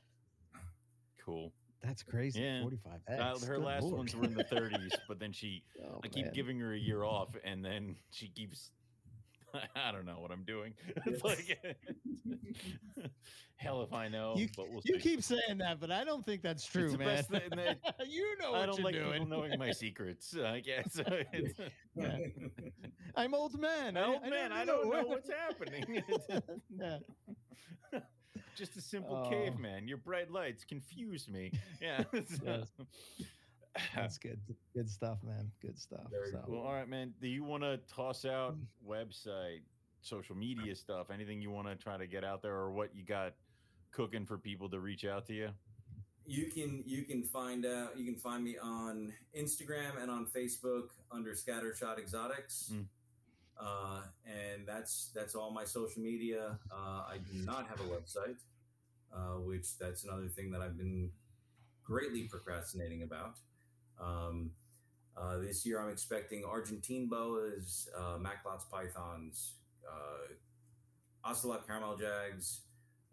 cool. 1.24 1.52
That's 1.82 2.02
crazy. 2.02 2.40
Yeah. 2.40 2.62
Forty-five 2.62 3.00
Uh, 3.08 3.32
eggs. 3.32 3.44
her 3.46 3.56
Good 3.56 3.64
last 3.64 3.82
Lord. 3.84 3.98
ones 3.98 4.16
were 4.16 4.24
in 4.24 4.34
the 4.34 4.44
30s, 4.44 4.92
but 5.08 5.18
then 5.18 5.32
she 5.32 5.62
Oh, 5.84 6.00
I 6.04 6.08
keep 6.08 6.26
man. 6.26 6.34
giving 6.34 6.58
her 6.60 6.72
a 6.74 6.78
year 6.78 7.02
off, 7.04 7.28
and 7.44 7.64
then 7.64 7.96
she 8.10 8.28
keeps. 8.28 8.70
I 9.76 9.92
don't 9.92 10.06
know 10.06 10.18
what 10.20 10.30
I'm 10.30 10.44
doing. 10.44 10.72
It's 11.06 11.22
like 11.24 11.58
hell 13.56 13.82
if 13.82 13.92
I 13.92 14.08
know, 14.08 14.34
You- 14.36 14.48
but 14.56 14.70
we'll 14.70 14.80
You 14.84 14.98
keep 14.98 15.22
saying 15.22 15.58
that, 15.58 15.78
but 15.78 15.90
I 15.90 16.04
don't 16.04 16.24
think 16.24 16.42
that's 16.42 16.64
true, 16.66 16.90
the 16.90 16.98
man. 16.98 17.06
best 17.16 17.30
that- 17.30 18.08
you 18.08 18.36
know 18.40 18.54
I 18.54 18.66
don't 18.66 18.76
you're 18.78 18.84
like 18.84 18.94
doing. 18.94 19.12
people 19.12 19.26
knowing 19.26 19.58
my 19.58 19.70
secrets. 19.72 20.34
I 20.36 20.60
guess. 20.60 21.00
Yeah. 21.94 22.16
I'm 23.14 23.34
old 23.34 23.60
man. 23.60 23.96
I- 23.96 24.02
oh 24.04 24.18
I 24.24 24.30
man, 24.30 24.52
I 24.52 24.64
don't 24.64 24.90
know 24.90 25.02
what's 25.04 25.28
happening. 25.30 26.02
yeah. 26.78 26.98
Just 28.56 28.76
a 28.76 28.80
simple 28.80 29.22
Oh. 29.26 29.30
caveman. 29.30 29.88
Your 29.88 29.96
bright 29.98 30.30
lights 30.30 30.64
confuse 30.64 31.28
me. 31.28 31.52
Yeah. 31.80 32.04
Yes. 32.12 32.68
That's 33.94 34.18
good. 34.18 34.38
Good 34.74 34.90
stuff, 34.90 35.18
man. 35.24 35.50
Good 35.62 35.78
stuff. 35.78 36.10
Very 36.10 36.30
so. 36.30 36.44
Well, 36.46 36.60
all 36.60 36.74
right, 36.74 36.88
man. 36.88 37.14
Do 37.20 37.28
you 37.28 37.42
want 37.42 37.62
to 37.62 37.78
toss 37.92 38.24
out 38.24 38.54
Mm. 38.56 38.66
website, 38.86 39.60
social 40.02 40.36
media 40.36 40.74
stuff, 40.74 41.10
anything 41.10 41.40
you 41.40 41.50
want 41.50 41.68
to 41.68 41.76
try 41.76 41.96
to 41.96 42.06
get 42.06 42.22
out 42.24 42.42
there, 42.42 42.54
or 42.54 42.70
what 42.72 42.94
you 42.94 43.02
got 43.04 43.34
cooking 43.92 44.26
for 44.26 44.36
people 44.36 44.68
to 44.70 44.80
reach 44.80 45.04
out 45.04 45.26
to 45.26 45.34
you? 45.34 45.50
you 46.24 46.46
can 46.52 46.84
you 46.86 47.02
can 47.02 47.24
find 47.24 47.66
out 47.66 47.98
you 47.98 48.04
can 48.04 48.14
find 48.14 48.44
me 48.44 48.56
on 48.56 49.12
Instagram 49.36 50.00
and 50.00 50.08
on 50.08 50.24
Facebook 50.24 50.90
under 51.10 51.32
Scattershot 51.32 51.98
Exotics. 51.98 52.70
Mm. 52.72 52.84
Uh, 53.62 54.00
and 54.26 54.66
that's 54.66 55.10
that's 55.14 55.34
all 55.34 55.50
my 55.52 55.64
social 55.64 56.02
media. 56.02 56.58
Uh, 56.70 57.04
I 57.08 57.18
do 57.18 57.44
not 57.44 57.68
have 57.68 57.80
a 57.80 57.84
website, 57.84 58.38
uh, 59.14 59.38
which 59.38 59.78
that's 59.78 60.04
another 60.04 60.28
thing 60.28 60.50
that 60.50 60.60
I've 60.60 60.76
been 60.76 61.10
greatly 61.84 62.22
procrastinating 62.24 63.02
about. 63.02 63.36
Um, 64.00 64.50
uh, 65.16 65.38
this 65.38 65.64
year, 65.64 65.80
I'm 65.80 65.90
expecting 65.90 66.44
Argentine 66.44 67.08
boas, 67.08 67.88
uh, 67.96 68.18
Macklots 68.18 68.68
pythons, 68.70 69.54
uh, 69.86 70.32
ocelot 71.24 71.66
caramel 71.66 71.96
jags, 71.96 72.62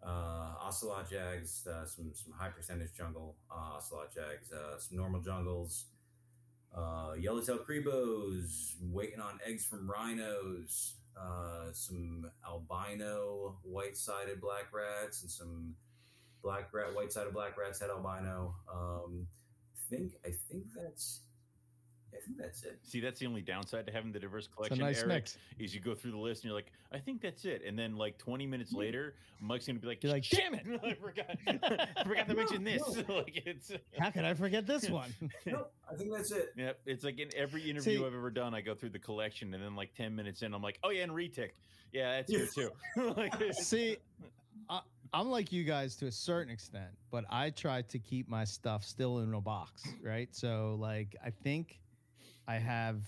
uh, 0.02 0.54
ocelot 0.62 1.08
jags, 1.08 1.68
some 1.86 2.10
some 2.14 2.32
high 2.36 2.48
percentage 2.48 2.94
jungle 2.96 3.36
ocelot 3.50 4.12
jags, 4.12 4.50
some 4.78 4.96
normal 4.96 5.20
jungles, 5.20 5.84
uh, 6.76 7.12
yellowtail 7.18 7.58
cribos, 7.58 8.74
waiting 8.80 9.20
on 9.20 9.38
eggs 9.46 9.66
from 9.66 9.90
rhinos, 9.90 10.94
uh, 11.20 11.72
some 11.72 12.30
albino 12.46 13.56
white-sided 13.62 14.40
black 14.40 14.72
rats, 14.72 15.22
and 15.22 15.30
some 15.30 15.74
black 16.42 16.72
rat 16.72 16.94
white-sided 16.94 17.32
black 17.32 17.58
rats 17.58 17.80
had 17.80 17.90
albino. 17.90 18.54
Um, 18.72 19.26
think 19.90 20.12
I 20.24 20.30
think 20.48 20.64
that's 20.74 21.20
I 22.12 22.18
think 22.24 22.38
that's 22.38 22.62
it. 22.64 22.78
See, 22.82 23.00
that's 23.00 23.20
the 23.20 23.26
only 23.26 23.40
downside 23.40 23.86
to 23.86 23.92
having 23.92 24.12
the 24.12 24.18
diverse 24.18 24.46
It's 24.46 24.52
a 24.52 24.56
collection. 24.56 24.78
nice 24.78 24.98
Eric, 24.98 25.08
mix. 25.08 25.38
is 25.58 25.74
you 25.74 25.80
go 25.80 25.94
through 25.94 26.10
the 26.10 26.16
list 26.18 26.42
and 26.42 26.48
you're 26.50 26.56
like, 26.58 26.72
I 26.92 26.98
think 26.98 27.20
that's 27.22 27.44
it, 27.44 27.62
and 27.66 27.78
then 27.78 27.96
like 27.96 28.18
20 28.18 28.46
minutes 28.46 28.72
later, 28.72 29.14
Mike's 29.40 29.66
gonna 29.66 29.78
be 29.78 29.86
like, 29.86 30.02
You're 30.02 30.12
like, 30.12 30.28
damn 30.28 30.54
it, 30.54 30.66
I 30.84 30.94
forgot, 30.94 31.26
I 31.46 32.02
forgot 32.04 32.28
to 32.28 32.34
mention 32.34 32.64
this. 32.64 32.82
No. 33.08 33.14
like 33.16 33.42
it's. 33.46 33.72
How 33.98 34.10
could 34.10 34.24
I 34.24 34.34
forget 34.34 34.66
this 34.66 34.90
one? 34.90 35.14
No, 35.46 35.66
I 35.90 35.94
think 35.94 36.12
that's 36.12 36.32
it. 36.32 36.52
Yep, 36.56 36.80
it's 36.86 37.04
like 37.04 37.18
in 37.18 37.28
every 37.36 37.62
interview 37.62 37.98
See- 37.98 38.04
I've 38.04 38.14
ever 38.14 38.30
done, 38.30 38.54
I 38.54 38.60
go 38.60 38.74
through 38.74 38.90
the 38.90 38.98
collection, 38.98 39.54
and 39.54 39.62
then 39.62 39.76
like 39.76 39.94
ten 39.94 40.14
minutes 40.14 40.42
in, 40.42 40.52
I'm 40.52 40.62
like, 40.62 40.78
"Oh 40.82 40.90
yeah, 40.90 41.04
and 41.04 41.12
retic, 41.12 41.50
yeah, 41.92 42.16
that's 42.16 42.30
here 42.32 42.46
too." 42.46 42.70
like, 43.16 43.34
See, 43.54 43.96
I, 44.68 44.80
I'm 45.12 45.28
like 45.28 45.52
you 45.52 45.64
guys 45.64 45.96
to 45.96 46.06
a 46.06 46.12
certain 46.12 46.52
extent, 46.52 46.90
but 47.10 47.24
I 47.30 47.50
try 47.50 47.82
to 47.82 47.98
keep 47.98 48.28
my 48.28 48.44
stuff 48.44 48.84
still 48.84 49.20
in 49.20 49.32
a 49.34 49.40
box, 49.40 49.82
right? 50.02 50.28
So, 50.32 50.76
like, 50.80 51.16
I 51.24 51.30
think 51.30 51.79
I 52.50 52.58
have, 52.58 53.02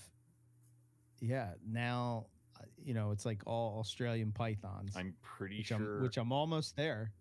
yeah, 1.19 1.49
now, 1.67 2.27
uh, 2.57 2.63
you 2.81 2.93
know, 2.93 3.11
it's 3.11 3.25
like 3.25 3.41
all 3.45 3.79
Australian 3.79 4.31
pythons, 4.31 4.93
I'm 4.95 5.13
pretty 5.21 5.57
which, 5.57 5.67
sure. 5.67 5.77
I'm, 5.97 6.01
which 6.01 6.17
I'm 6.17 6.31
almost 6.31 6.77
there. 6.77 7.11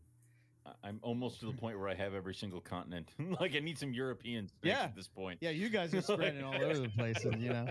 I'm 0.85 1.01
almost 1.03 1.41
to 1.41 1.47
the 1.47 1.53
point 1.53 1.77
where 1.81 1.89
I 1.89 1.95
have 1.95 2.15
every 2.15 2.35
single 2.37 2.61
continent. 2.61 3.09
like 3.41 3.57
I 3.57 3.59
need 3.59 3.77
some 3.77 3.93
European 3.93 4.47
snakes 4.47 4.61
Yeah. 4.77 4.85
at 4.85 4.95
this 4.95 5.09
point. 5.09 5.39
Yeah, 5.41 5.51
you 5.51 5.69
guys 5.69 5.93
are 5.95 6.01
spreading 6.01 6.45
all 6.45 6.55
over 6.55 6.79
the 6.79 6.89
place, 6.91 7.25
and 7.25 7.43
you 7.43 7.49
know, 7.51 7.67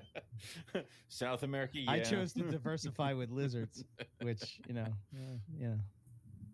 South 1.07 1.43
America. 1.43 1.79
Yeah. 1.79 1.91
I 1.91 1.99
chose 2.01 2.33
to 2.33 2.43
diversify 2.51 3.13
with 3.13 3.29
lizards, 3.29 3.85
which 4.21 4.59
you 4.67 4.73
know, 4.73 4.87
yeah, 5.13 5.37
yeah. 5.57 5.73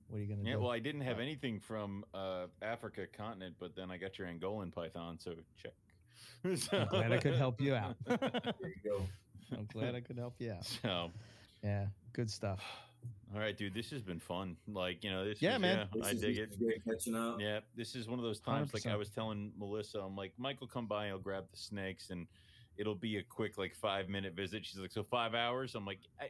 What 0.09 0.17
are 0.17 0.21
you 0.21 0.27
gonna 0.27 0.47
Yeah, 0.47 0.53
do? 0.57 0.59
well, 0.61 0.69
I 0.71 0.77
didn't 0.79 1.01
have 1.01 1.19
anything 1.19 1.59
from 1.59 2.05
uh, 2.13 2.45
Africa 2.61 3.07
continent, 3.11 3.55
but 3.59 3.75
then 3.75 3.89
I 3.89 3.97
got 3.97 4.19
your 4.19 4.27
Angolan 4.27 4.71
python, 4.71 5.17
so 5.19 5.33
check. 5.61 5.73
I'm 6.45 6.87
glad 6.87 7.11
I 7.11 7.17
could 7.17 7.35
help 7.35 7.59
you 7.61 7.75
out. 7.75 7.95
There 8.07 8.19
you 8.63 8.81
go. 8.89 9.01
I'm 9.51 9.65
glad 9.71 9.95
I 9.95 10.01
could 10.01 10.17
help 10.17 10.35
you 10.39 10.51
out. 10.51 10.65
so, 10.65 11.11
Yeah, 11.63 11.85
good 12.13 12.29
stuff. 12.29 12.61
all 13.33 13.39
right, 13.39 13.57
dude, 13.57 13.73
this 13.73 13.89
has 13.91 14.01
been 14.01 14.19
fun. 14.19 14.57
Like, 14.67 15.03
you 15.03 15.09
know, 15.09 15.23
this. 15.25 15.41
Yeah, 15.41 15.55
is- 15.55 15.61
man. 15.61 15.87
This 15.93 16.05
I 16.05 16.09
is- 16.11 16.21
dig 16.21 16.35
this 16.35 16.43
it. 16.43 16.51
is 16.51 16.57
Great 16.57 16.83
catching 16.85 17.15
up. 17.15 17.37
Yeah, 17.39 17.59
this 17.75 17.95
is 17.95 18.07
one 18.07 18.19
of 18.19 18.25
those 18.25 18.39
times. 18.39 18.73
Like 18.73 18.85
I 18.85 18.95
was 18.95 19.09
telling 19.09 19.51
Melissa, 19.57 19.99
I'm 19.99 20.15
like, 20.15 20.33
Michael, 20.37 20.67
come 20.67 20.85
by. 20.87 21.09
I'll 21.09 21.17
grab 21.19 21.45
the 21.51 21.57
snakes, 21.57 22.09
and 22.09 22.27
it'll 22.77 22.95
be 22.95 23.17
a 23.17 23.23
quick, 23.23 23.57
like, 23.57 23.73
five 23.75 24.09
minute 24.09 24.33
visit. 24.35 24.65
She's 24.65 24.79
like, 24.79 24.91
so 24.91 25.03
five 25.03 25.33
hours. 25.33 25.75
I'm 25.75 25.85
like, 25.85 25.99
I, 26.19 26.29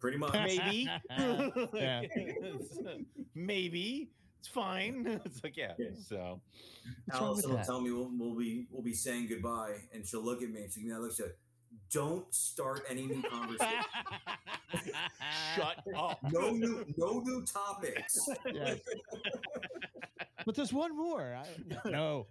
Pretty 0.00 0.18
much. 0.18 0.32
maybe, 0.32 0.88
Yeah. 1.74 2.02
Maybe 3.34 4.10
it's 4.42 4.48
fine. 4.48 5.20
It's 5.24 5.44
like, 5.44 5.56
yeah. 5.56 5.74
Yeah. 5.78 5.90
So 6.08 6.40
What's 7.06 7.20
Allison 7.20 7.50
will 7.50 7.56
that? 7.58 7.66
tell 7.66 7.80
me 7.80 7.92
we'll, 7.92 8.10
we'll 8.18 8.34
be 8.36 8.66
we'll 8.72 8.82
be 8.82 8.92
saying 8.92 9.28
goodbye, 9.28 9.76
and 9.94 10.04
she'll 10.04 10.20
look 10.24 10.42
at 10.42 10.50
me 10.50 10.62
and 10.64 10.72
she'll 10.72 10.82
give 10.82 10.88
me 10.90 10.94
that 10.94 11.00
look. 11.00 11.14
She'll, 11.14 11.26
don't 11.92 12.32
start 12.34 12.82
any 12.90 13.06
new 13.06 13.22
conversation. 13.22 13.84
Shut 15.54 15.78
up. 15.96 16.18
no 16.32 16.50
new, 16.50 16.84
no 16.96 17.20
new 17.20 17.44
topics. 17.44 18.28
Yes. 18.52 18.80
but 20.44 20.54
there's 20.56 20.72
one 20.72 20.96
more. 20.96 21.36
I, 21.38 21.88
no. 21.90 22.26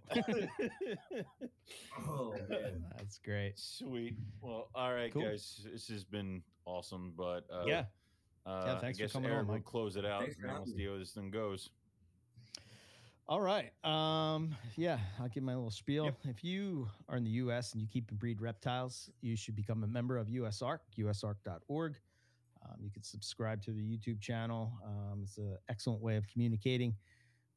Oh 2.08 2.34
man. 2.48 2.84
That's 2.96 3.18
great. 3.18 3.58
Sweet. 3.58 4.16
Well, 4.42 4.68
all 4.74 4.92
right, 4.92 5.12
Cool. 5.12 5.22
guys. 5.22 5.64
This 5.72 5.88
has 5.88 6.04
been 6.04 6.42
awesome, 6.66 7.14
but 7.16 7.44
uh, 7.52 7.64
yeah. 7.66 7.84
uh, 8.46 8.64
Yeah, 8.66 8.78
thanks 8.80 8.98
I 8.98 9.02
for 9.02 9.04
guess 9.06 9.12
coming 9.12 9.30
Eric 9.30 9.48
on, 9.48 9.54
will 9.54 9.60
close 9.60 9.96
it 9.96 10.04
out. 10.04 10.20
Thanks 10.22 10.36
and 10.36 10.46
having 10.50 10.64
we'll 10.66 10.76
see 10.76 10.86
how 10.86 10.98
this 10.98 11.12
thing 11.12 11.30
goes. 11.30 11.70
All 13.32 13.40
right. 13.40 13.72
Um, 13.82 14.54
yeah, 14.76 14.98
I'll 15.18 15.26
give 15.26 15.42
my 15.42 15.54
little 15.54 15.70
spiel. 15.70 16.04
Yep. 16.04 16.16
If 16.24 16.44
you 16.44 16.86
are 17.08 17.16
in 17.16 17.24
the 17.24 17.30
US 17.30 17.72
and 17.72 17.80
you 17.80 17.88
keep 17.90 18.10
and 18.10 18.18
breed 18.18 18.42
reptiles, 18.42 19.08
you 19.22 19.36
should 19.36 19.56
become 19.56 19.84
a 19.84 19.86
member 19.86 20.18
of 20.18 20.26
USARC, 20.26 20.80
usarc.org. 20.98 21.96
Um, 22.62 22.76
you 22.78 22.90
can 22.90 23.02
subscribe 23.02 23.62
to 23.62 23.70
the 23.70 23.80
YouTube 23.80 24.20
channel. 24.20 24.74
Um, 24.84 25.20
it's 25.22 25.38
an 25.38 25.56
excellent 25.70 26.02
way 26.02 26.16
of 26.16 26.26
communicating 26.28 26.94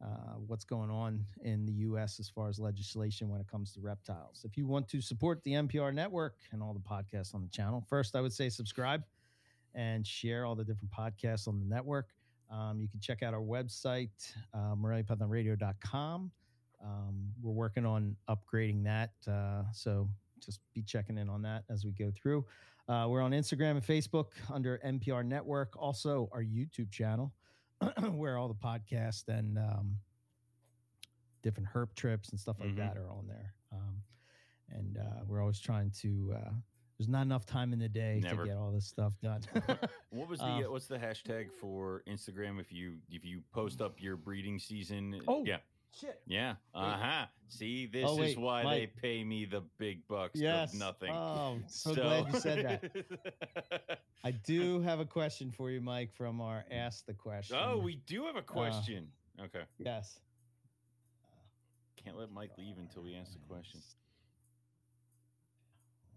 uh, 0.02 0.36
what's 0.48 0.64
going 0.64 0.90
on 0.90 1.26
in 1.42 1.66
the 1.66 1.74
US 1.74 2.22
as 2.22 2.30
far 2.30 2.48
as 2.48 2.58
legislation 2.58 3.28
when 3.28 3.42
it 3.42 3.48
comes 3.52 3.74
to 3.74 3.82
reptiles. 3.82 4.46
If 4.50 4.56
you 4.56 4.68
want 4.68 4.88
to 4.88 5.02
support 5.02 5.44
the 5.44 5.52
MPR 5.56 5.94
network 5.94 6.38
and 6.54 6.64
all 6.64 6.74
the 6.74 6.80
podcasts 6.80 7.36
on 7.36 7.42
the 7.42 7.50
channel, 7.50 7.84
first 7.90 8.16
I 8.16 8.22
would 8.22 8.32
say 8.32 8.48
subscribe 8.48 9.04
and 9.74 10.08
share 10.08 10.46
all 10.46 10.56
the 10.56 10.64
different 10.64 10.94
podcasts 10.94 11.50
on 11.50 11.60
the 11.60 11.66
network. 11.66 12.12
Um, 12.52 12.80
you 12.80 12.88
can 12.88 13.00
check 13.00 13.24
out 13.24 13.34
our 13.34 13.42
website, 13.42 14.10
uh, 14.54 14.76
MoreliaPythonRadio.com. 14.76 16.32
Um, 16.84 17.32
we're 17.42 17.52
working 17.52 17.86
on 17.86 18.16
upgrading 18.30 18.84
that. 18.84 19.12
Uh, 19.28 19.64
so 19.74 20.10
just 20.40 20.60
be 20.74 20.82
checking 20.84 21.18
in 21.18 21.30
on 21.30 21.42
that 21.44 21.64
as 21.70 21.86
we 21.86 21.92
go 21.92 22.12
through. 22.12 22.46
Uh, 22.88 23.08
we're 23.10 23.22
on 23.22 23.32
Instagram 23.32 23.72
and 23.72 23.84
Facebook 23.86 24.28
under 24.54 24.80
MPR 24.86 25.26
Network. 25.26 25.74
Also, 25.80 26.30
our 26.32 26.44
YouTube 26.44 26.92
channel, 26.92 27.34
where 28.12 28.38
all 28.38 28.48
the 28.48 28.54
podcasts 28.54 29.28
and 29.28 29.58
um, 29.58 29.98
different 31.42 31.68
herp 31.74 31.94
trips 31.96 32.30
and 32.30 32.40
stuff 32.40 32.58
like 32.60 32.70
Mhm. 32.70 32.78
that 32.78 32.98
are 32.98 33.10
on 33.10 33.26
there. 33.28 33.54
Um, 33.72 34.02
and 34.70 34.98
uh, 34.98 35.24
we're 35.28 35.42
always 35.42 35.60
trying 35.60 35.90
to, 36.02 36.36
uh, 36.38 36.52
there's 36.98 37.10
not 37.10 37.24
enough 37.24 37.46
time 37.46 37.74
in 37.74 37.80
the 37.80 37.90
day 37.90 38.20
Never. 38.24 38.44
to 38.44 38.50
get 38.50 38.58
all 38.58 38.72
this 38.72 38.86
stuff 38.88 39.14
done. 39.22 39.42
What 40.12 40.30
was 40.30 40.40
the 40.40 40.46
Uh, 40.46 40.62
uh, 40.62 40.72
what's 40.72 40.88
the 40.88 40.98
hashtag 40.98 41.52
for 41.60 42.04
Instagram 42.08 42.60
if 42.60 42.72
you 42.72 42.98
if 43.10 43.26
you 43.26 43.42
post 43.54 43.82
up 43.82 44.02
your 44.02 44.16
breeding 44.16 44.60
season? 44.60 45.20
Oh, 45.28 45.44
yeah, 45.46 45.58
Shit. 45.92 46.22
yeah. 46.26 46.56
Uh 46.74 46.98
huh. 46.98 47.26
See, 47.50 47.86
this 47.86 48.06
Oh, 48.08 48.22
is 48.22 48.38
why 48.38 48.64
Mike. 48.64 48.80
they 48.80 48.88
pay 49.02 49.24
me 49.24 49.46
the 49.46 49.62
big 49.78 50.08
bucks 50.08 50.40
Yes. 50.40 50.74
nothing. 50.74 51.12
Oh, 51.12 51.60
so, 51.68 51.94
glad 51.94 52.28
you 52.34 52.40
said 52.40 52.82
that. 52.82 54.00
I 54.24 54.32
do 54.32 54.82
have 54.82 55.00
a 55.00 55.06
question 55.06 55.52
for 55.52 55.70
you, 55.70 55.82
Mike, 55.82 56.12
from 56.14 56.40
our 56.42 56.64
Ask 56.72 57.06
the 57.06 57.14
Question. 57.14 57.58
oh, 57.62 57.78
we 57.78 57.98
do 58.08 58.26
have 58.26 58.36
a 58.38 58.42
question. 58.42 59.08
okay, 59.40 59.64
Yes. 59.78 60.20
can't 62.04 62.18
let 62.18 62.32
Mike 62.32 62.52
leave 62.58 62.78
until 62.80 63.04
we 63.04 63.16
ask 63.16 63.34
the 63.34 63.40
question. 63.48 63.82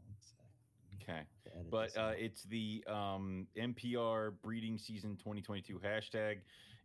One 0.06 0.14
sec. 0.18 0.97
Okay. 1.08 1.22
But 1.70 1.96
uh, 1.96 2.12
it's 2.16 2.42
the 2.44 2.84
um, 2.86 3.46
MPR 3.56 4.32
breeding 4.42 4.78
season 4.78 5.16
2022 5.16 5.80
hashtag. 5.80 6.38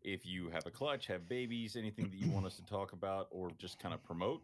If 0.03 0.25
you 0.25 0.49
have 0.49 0.65
a 0.65 0.71
clutch, 0.71 1.07
have 1.07 1.27
babies, 1.29 1.75
anything 1.75 2.09
that 2.09 2.17
you 2.17 2.29
want 2.31 2.45
us 2.45 2.55
to 2.55 2.65
talk 2.65 2.93
about 2.93 3.27
or 3.31 3.51
just 3.57 3.79
kind 3.79 3.93
of 3.93 4.03
promote, 4.03 4.41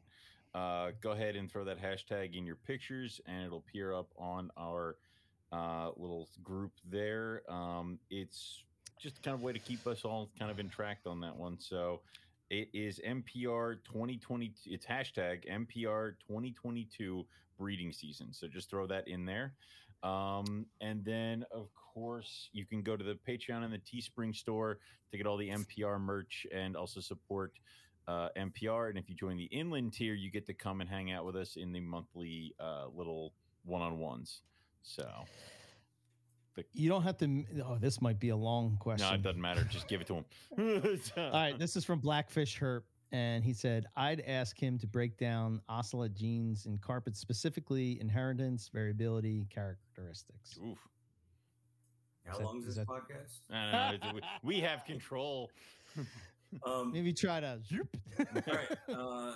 uh, 0.53 0.91
go 1.01 1.11
ahead 1.11 1.35
and 1.35 1.51
throw 1.51 1.63
that 1.65 1.81
hashtag 1.81 2.35
in 2.35 2.45
your 2.45 2.55
pictures, 2.55 3.19
and 3.25 3.45
it'll 3.45 3.59
appear 3.59 3.93
up 3.93 4.09
on 4.17 4.49
our 4.57 4.95
uh, 5.51 5.89
little 5.97 6.29
group 6.43 6.71
there. 6.89 7.43
Um, 7.49 7.99
it's 8.09 8.63
just 8.99 9.21
kind 9.23 9.35
of 9.35 9.41
a 9.41 9.45
way 9.45 9.53
to 9.53 9.59
keep 9.59 9.85
us 9.87 10.05
all 10.05 10.29
kind 10.37 10.51
of 10.51 10.59
in 10.59 10.69
track 10.69 10.99
on 11.05 11.19
that 11.21 11.35
one. 11.35 11.57
So 11.59 12.01
it 12.49 12.69
is 12.73 12.99
MPR 13.05 13.77
2020. 13.85 14.53
It's 14.65 14.85
hashtag 14.85 15.45
MPR 15.49 16.13
2022 16.27 17.25
breeding 17.57 17.91
season. 17.91 18.33
So 18.33 18.47
just 18.47 18.69
throw 18.69 18.87
that 18.87 19.07
in 19.07 19.25
there. 19.25 19.53
Um, 20.01 20.65
and 20.81 21.03
then, 21.03 21.45
of 21.51 21.67
course, 21.93 22.49
you 22.53 22.65
can 22.65 22.81
go 22.81 22.95
to 22.95 23.03
the 23.03 23.17
Patreon 23.27 23.63
and 23.63 23.73
the 23.73 23.79
Teespring 23.79 24.35
store 24.35 24.79
to 25.11 25.17
get 25.17 25.27
all 25.27 25.37
the 25.37 25.49
MPR 25.49 25.99
merch 25.99 26.47
and 26.53 26.75
also 26.75 27.01
support 27.01 27.53
uh, 28.07 28.29
MPR. 28.37 28.89
And 28.89 28.97
if 28.97 29.09
you 29.09 29.15
join 29.15 29.37
the 29.37 29.45
inland 29.45 29.93
tier, 29.93 30.13
you 30.13 30.31
get 30.31 30.45
to 30.47 30.53
come 30.53 30.81
and 30.81 30.89
hang 30.89 31.11
out 31.11 31.25
with 31.25 31.35
us 31.35 31.57
in 31.57 31.71
the 31.71 31.81
monthly 31.81 32.55
uh, 32.59 32.85
little 32.95 33.33
one 33.65 33.81
on 33.81 33.99
ones. 33.99 34.41
So, 34.81 35.07
you 36.73 36.89
don't 36.89 37.03
have 37.03 37.17
to. 37.19 37.43
Oh, 37.65 37.77
this 37.79 38.01
might 38.01 38.19
be 38.19 38.29
a 38.29 38.35
long 38.35 38.77
question. 38.79 39.07
no, 39.07 39.13
it 39.15 39.21
doesn't 39.21 39.41
matter. 39.41 39.63
Just 39.63 39.87
give 39.87 40.01
it 40.01 40.07
to 40.07 40.15
him. 40.15 40.25
All 41.17 41.31
right, 41.31 41.57
this 41.57 41.75
is 41.75 41.83
from 41.85 41.99
Blackfish 41.99 42.59
Herp, 42.59 42.81
and 43.11 43.43
he 43.43 43.53
said, 43.53 43.85
"I'd 43.95 44.21
ask 44.21 44.57
him 44.57 44.77
to 44.79 44.87
break 44.87 45.17
down 45.17 45.61
ocelot 45.69 46.13
genes 46.13 46.65
in 46.65 46.77
carpets, 46.77 47.19
specifically 47.19 47.99
inheritance, 48.01 48.69
variability, 48.73 49.47
characteristics." 49.49 50.57
Oof. 50.65 50.77
How 52.25 52.37
Is 52.37 52.41
long 52.43 52.57
is 52.59 52.67
is 52.67 52.75
this 52.75 52.85
that- 52.85 52.87
podcast? 52.87 53.39
I 53.51 53.91
don't 53.91 54.03
know. 54.03 54.13
We- 54.43 54.55
we 54.55 54.59
have 54.61 54.85
control. 54.85 55.49
Um, 56.65 56.91
Maybe 56.93 57.13
try 57.13 57.39
to. 57.41 57.59
all 58.19 58.41
right. 58.47 58.77
Uh, 58.91 59.33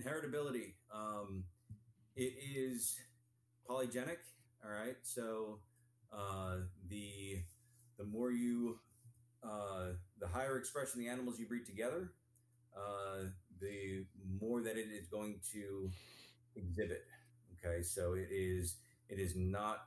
inheritability. 0.00 0.74
Um, 0.94 1.42
it 2.14 2.34
is 2.54 2.96
polygenic. 3.68 4.18
All 4.64 4.70
right. 4.70 4.94
So 5.02 5.58
uh, 6.12 6.56
the 6.88 7.42
the 7.98 8.04
more 8.04 8.30
you 8.32 8.78
uh, 9.44 9.92
the 10.20 10.26
higher 10.26 10.58
expression 10.58 11.00
the 11.00 11.08
animals 11.08 11.38
you 11.38 11.46
breed 11.46 11.66
together, 11.66 12.12
uh, 12.76 13.24
the 13.60 14.04
more 14.40 14.62
that 14.62 14.76
it 14.76 14.88
is 14.92 15.06
going 15.08 15.40
to 15.52 15.90
exhibit. 16.56 17.04
Okay. 17.58 17.82
So 17.82 18.14
it 18.14 18.28
is 18.30 18.76
it 19.08 19.18
is 19.18 19.34
not 19.36 19.84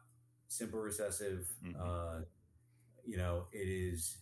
simple 0.47 0.79
recessive. 0.79 1.47
Mhm. 1.65 1.75
Uh, 1.79 2.25
you 3.05 3.17
know, 3.17 3.45
it 3.53 3.67
is 3.67 4.17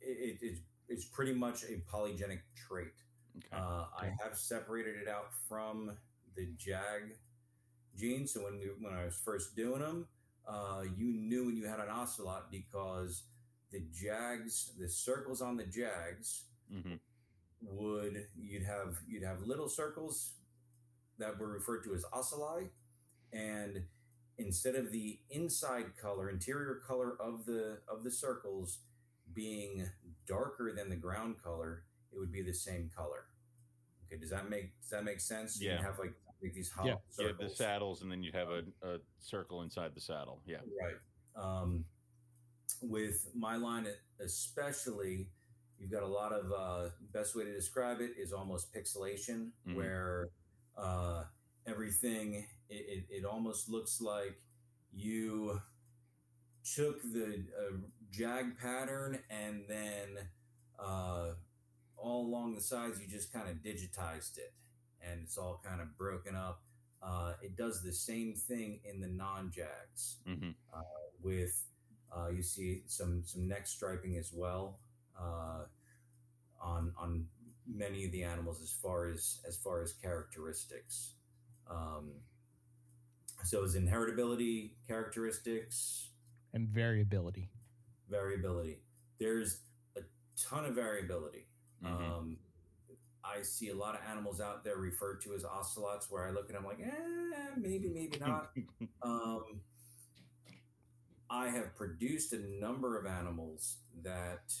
it, 0.00 0.06
it, 0.06 0.38
it's 0.42 0.60
it's 0.88 1.04
pretty 1.04 1.32
much 1.34 1.64
a 1.64 1.80
polygenic 1.94 2.40
trait. 2.68 2.92
Okay. 3.38 3.48
Uh, 3.52 3.84
I 3.98 4.12
have 4.22 4.36
separated 4.36 4.96
it 4.96 5.08
out 5.08 5.32
from 5.48 5.96
the 6.36 6.46
JAG 6.58 7.16
gene. 7.96 8.26
So 8.26 8.44
when 8.44 8.58
we, 8.58 8.66
when 8.80 8.94
I 8.94 9.04
was 9.04 9.16
first 9.16 9.56
doing 9.56 9.80
them, 9.80 10.06
uh, 10.46 10.82
you 10.96 11.06
knew 11.12 11.46
when 11.46 11.56
you 11.56 11.66
had 11.66 11.80
an 11.80 11.88
ocelot 11.90 12.50
because 12.50 13.24
the 13.70 13.80
JAGs, 13.92 14.72
the 14.78 14.88
circles 14.88 15.40
on 15.40 15.56
the 15.56 15.64
JAGs 15.64 16.44
Mhm. 16.72 17.00
would 17.62 18.28
you'd 18.36 18.64
have 18.64 18.98
you'd 19.06 19.22
have 19.22 19.42
little 19.42 19.68
circles 19.68 20.32
that 21.18 21.38
were 21.38 21.48
referred 21.48 21.84
to 21.84 21.94
as 21.94 22.04
ocelli, 22.12 22.70
and 23.32 23.86
instead 24.38 24.74
of 24.74 24.90
the 24.92 25.20
inside 25.30 25.96
color, 25.96 26.28
interior 26.30 26.76
color 26.76 27.16
of 27.20 27.44
the 27.46 27.80
of 27.88 28.02
the 28.04 28.10
circles 28.10 28.80
being 29.34 29.88
darker 30.26 30.72
than 30.74 30.88
the 30.90 30.96
ground 30.96 31.36
color, 31.42 31.84
it 32.12 32.18
would 32.18 32.32
be 32.32 32.42
the 32.42 32.52
same 32.54 32.90
color. 32.94 33.26
Okay, 34.06 34.18
does 34.20 34.30
that 34.30 34.50
make 34.50 34.78
does 34.80 34.90
that 34.90 35.04
make 35.04 35.20
sense? 35.20 35.60
You 35.60 35.70
Yeah. 35.70 35.82
have 35.82 35.98
like, 35.98 36.14
like 36.42 36.52
these 36.54 36.70
Yeah. 36.84 36.92
hot 36.94 37.02
You 37.18 37.26
have 37.28 37.38
the 37.38 37.48
saddles, 37.48 38.02
and 38.02 38.10
then 38.10 38.22
you'd 38.22 38.34
have 38.34 38.48
a, 38.50 38.62
a 38.82 38.98
circle 39.20 39.62
inside 39.62 39.94
the 39.94 40.00
saddle. 40.00 40.42
Yeah. 40.46 40.58
Right. 40.80 40.96
Um, 41.36 41.84
with 42.82 43.28
my 43.34 43.56
line, 43.56 43.86
especially, 44.20 45.28
you've 45.78 45.90
got 45.90 46.02
a 46.02 46.06
lot 46.08 46.32
of 46.32 46.52
uh, 46.52 46.90
best 47.12 47.34
way 47.36 47.44
to 47.44 47.52
describe 47.52 48.00
it 48.00 48.12
is 48.18 48.32
almost 48.32 48.72
pixelation, 48.72 49.50
Mhm. 49.66 49.76
where 49.76 50.28
uh, 50.76 51.24
everything 51.66 52.46
it, 52.68 52.74
it, 52.74 53.04
it 53.10 53.24
almost 53.24 53.68
looks 53.68 54.00
like 54.00 54.40
you 54.92 55.60
took 56.74 57.02
the 57.12 57.44
uh, 57.58 57.76
jag 58.10 58.58
pattern 58.58 59.18
and 59.30 59.64
then 59.68 60.28
uh, 60.78 61.34
all 61.96 62.26
along 62.26 62.54
the 62.54 62.60
sides 62.60 63.00
you 63.00 63.06
just 63.06 63.32
kind 63.32 63.48
of 63.48 63.56
digitized 63.56 64.38
it 64.38 64.52
and 65.08 65.20
it's 65.22 65.36
all 65.38 65.60
kind 65.64 65.80
of 65.80 65.96
broken 65.96 66.34
up 66.34 66.62
uh, 67.02 67.32
it 67.42 67.56
does 67.56 67.82
the 67.82 67.92
same 67.92 68.34
thing 68.34 68.80
in 68.84 69.00
the 69.00 69.08
non-jags 69.08 70.18
hmm 70.26 70.50
with 71.22 71.64
uh, 72.14 72.28
you 72.28 72.42
see 72.42 72.82
some 72.86 73.22
some 73.24 73.48
neck 73.48 73.66
striping 73.66 74.16
as 74.18 74.32
well 74.34 74.78
uh, 75.18 75.64
on 76.60 76.92
on 76.98 77.26
many 77.66 78.04
of 78.04 78.12
the 78.12 78.22
animals 78.22 78.60
as 78.62 78.70
far 78.70 79.08
as 79.08 79.40
as 79.46 79.56
far 79.56 79.82
as 79.82 79.92
characteristics. 79.92 81.14
Um, 81.70 82.10
so 83.44 83.62
is 83.64 83.76
inheritability 83.76 84.72
characteristics 84.86 86.10
and 86.52 86.68
variability. 86.68 87.48
variability. 88.10 88.82
There's 89.18 89.60
a 89.96 90.00
ton 90.36 90.64
of 90.66 90.74
variability. 90.74 91.46
Mhm. 91.82 92.10
Um, 92.10 92.36
I 93.24 93.42
see 93.42 93.70
a 93.70 93.74
lot 93.74 93.94
of 93.94 94.00
animals 94.10 94.40
out 94.40 94.64
there 94.64 94.76
referred 94.76 95.20
to 95.22 95.34
as 95.34 95.44
ocelots, 95.44 96.10
where 96.10 96.26
I 96.26 96.30
look 96.30 96.48
at 96.50 96.54
them 96.54 96.64
like, 96.64 96.80
eh, 96.80 97.50
maybe, 97.56 97.88
maybe 97.88 98.18
not. 98.20 98.50
um, 99.02 99.60
I 101.30 101.48
have 101.48 101.74
produced 101.76 102.32
a 102.32 102.38
number 102.60 102.98
of 102.98 103.06
animals 103.06 103.76
that, 104.02 104.52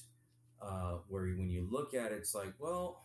uh, 0.60 0.98
where 1.08 1.24
when 1.24 1.50
you 1.50 1.66
look 1.70 1.94
at 1.94 2.12
it, 2.12 2.16
it's 2.18 2.34
like, 2.34 2.54
well, 2.58 3.04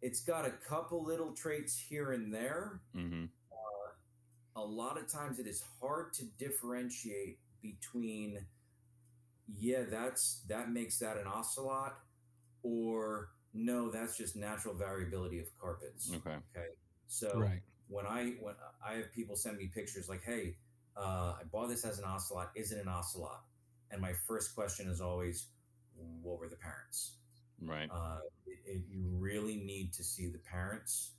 it's 0.00 0.20
got 0.22 0.46
a 0.46 0.50
couple 0.50 1.04
little 1.04 1.32
traits 1.32 1.78
here 1.78 2.12
and 2.12 2.32
there. 2.32 2.80
hmm 2.94 3.24
A 4.54 4.60
lot 4.64 4.98
of 4.98 5.08
times 5.08 5.38
it 5.38 5.46
is 5.46 5.62
hard 5.80 6.12
to 6.14 6.24
differentiate 6.38 7.38
between, 7.62 8.44
yeah, 9.58 9.82
that's 9.88 10.42
that 10.48 10.70
makes 10.70 10.98
that 10.98 11.16
an 11.16 11.26
ocelot, 11.26 11.98
or 12.62 13.30
no, 13.54 13.90
that's 13.90 14.16
just 14.16 14.36
natural 14.36 14.74
variability 14.74 15.38
of 15.38 15.46
carpets. 15.60 16.18
Okay. 16.18 16.36
Okay. 16.56 16.66
So 17.06 17.48
Right. 17.48 17.62
when 17.88 18.06
I 18.06 18.34
when 18.40 18.54
I 18.86 18.94
have 18.94 19.12
people 19.12 19.36
send 19.36 19.58
me 19.58 19.66
pictures 19.66 20.08
like, 20.08 20.22
"Hey, 20.22 20.56
uh, 20.96 21.34
I 21.40 21.44
bought 21.50 21.68
this 21.68 21.84
as 21.84 21.98
an 21.98 22.04
ocelot. 22.04 22.52
Is 22.54 22.72
it 22.72 22.80
an 22.80 22.88
ocelot?" 22.88 23.44
And 23.90 24.00
my 24.00 24.12
first 24.26 24.54
question 24.54 24.88
is 24.88 25.00
always, 25.00 25.48
"What 26.22 26.38
were 26.40 26.48
the 26.48 26.56
parents?" 26.56 27.16
Right. 27.62 27.90
Uh, 27.90 28.18
it, 28.46 28.58
it, 28.66 28.82
you 28.88 29.02
really 29.18 29.56
need 29.56 29.92
to 29.94 30.04
see 30.04 30.28
the 30.28 30.38
parents, 30.38 31.12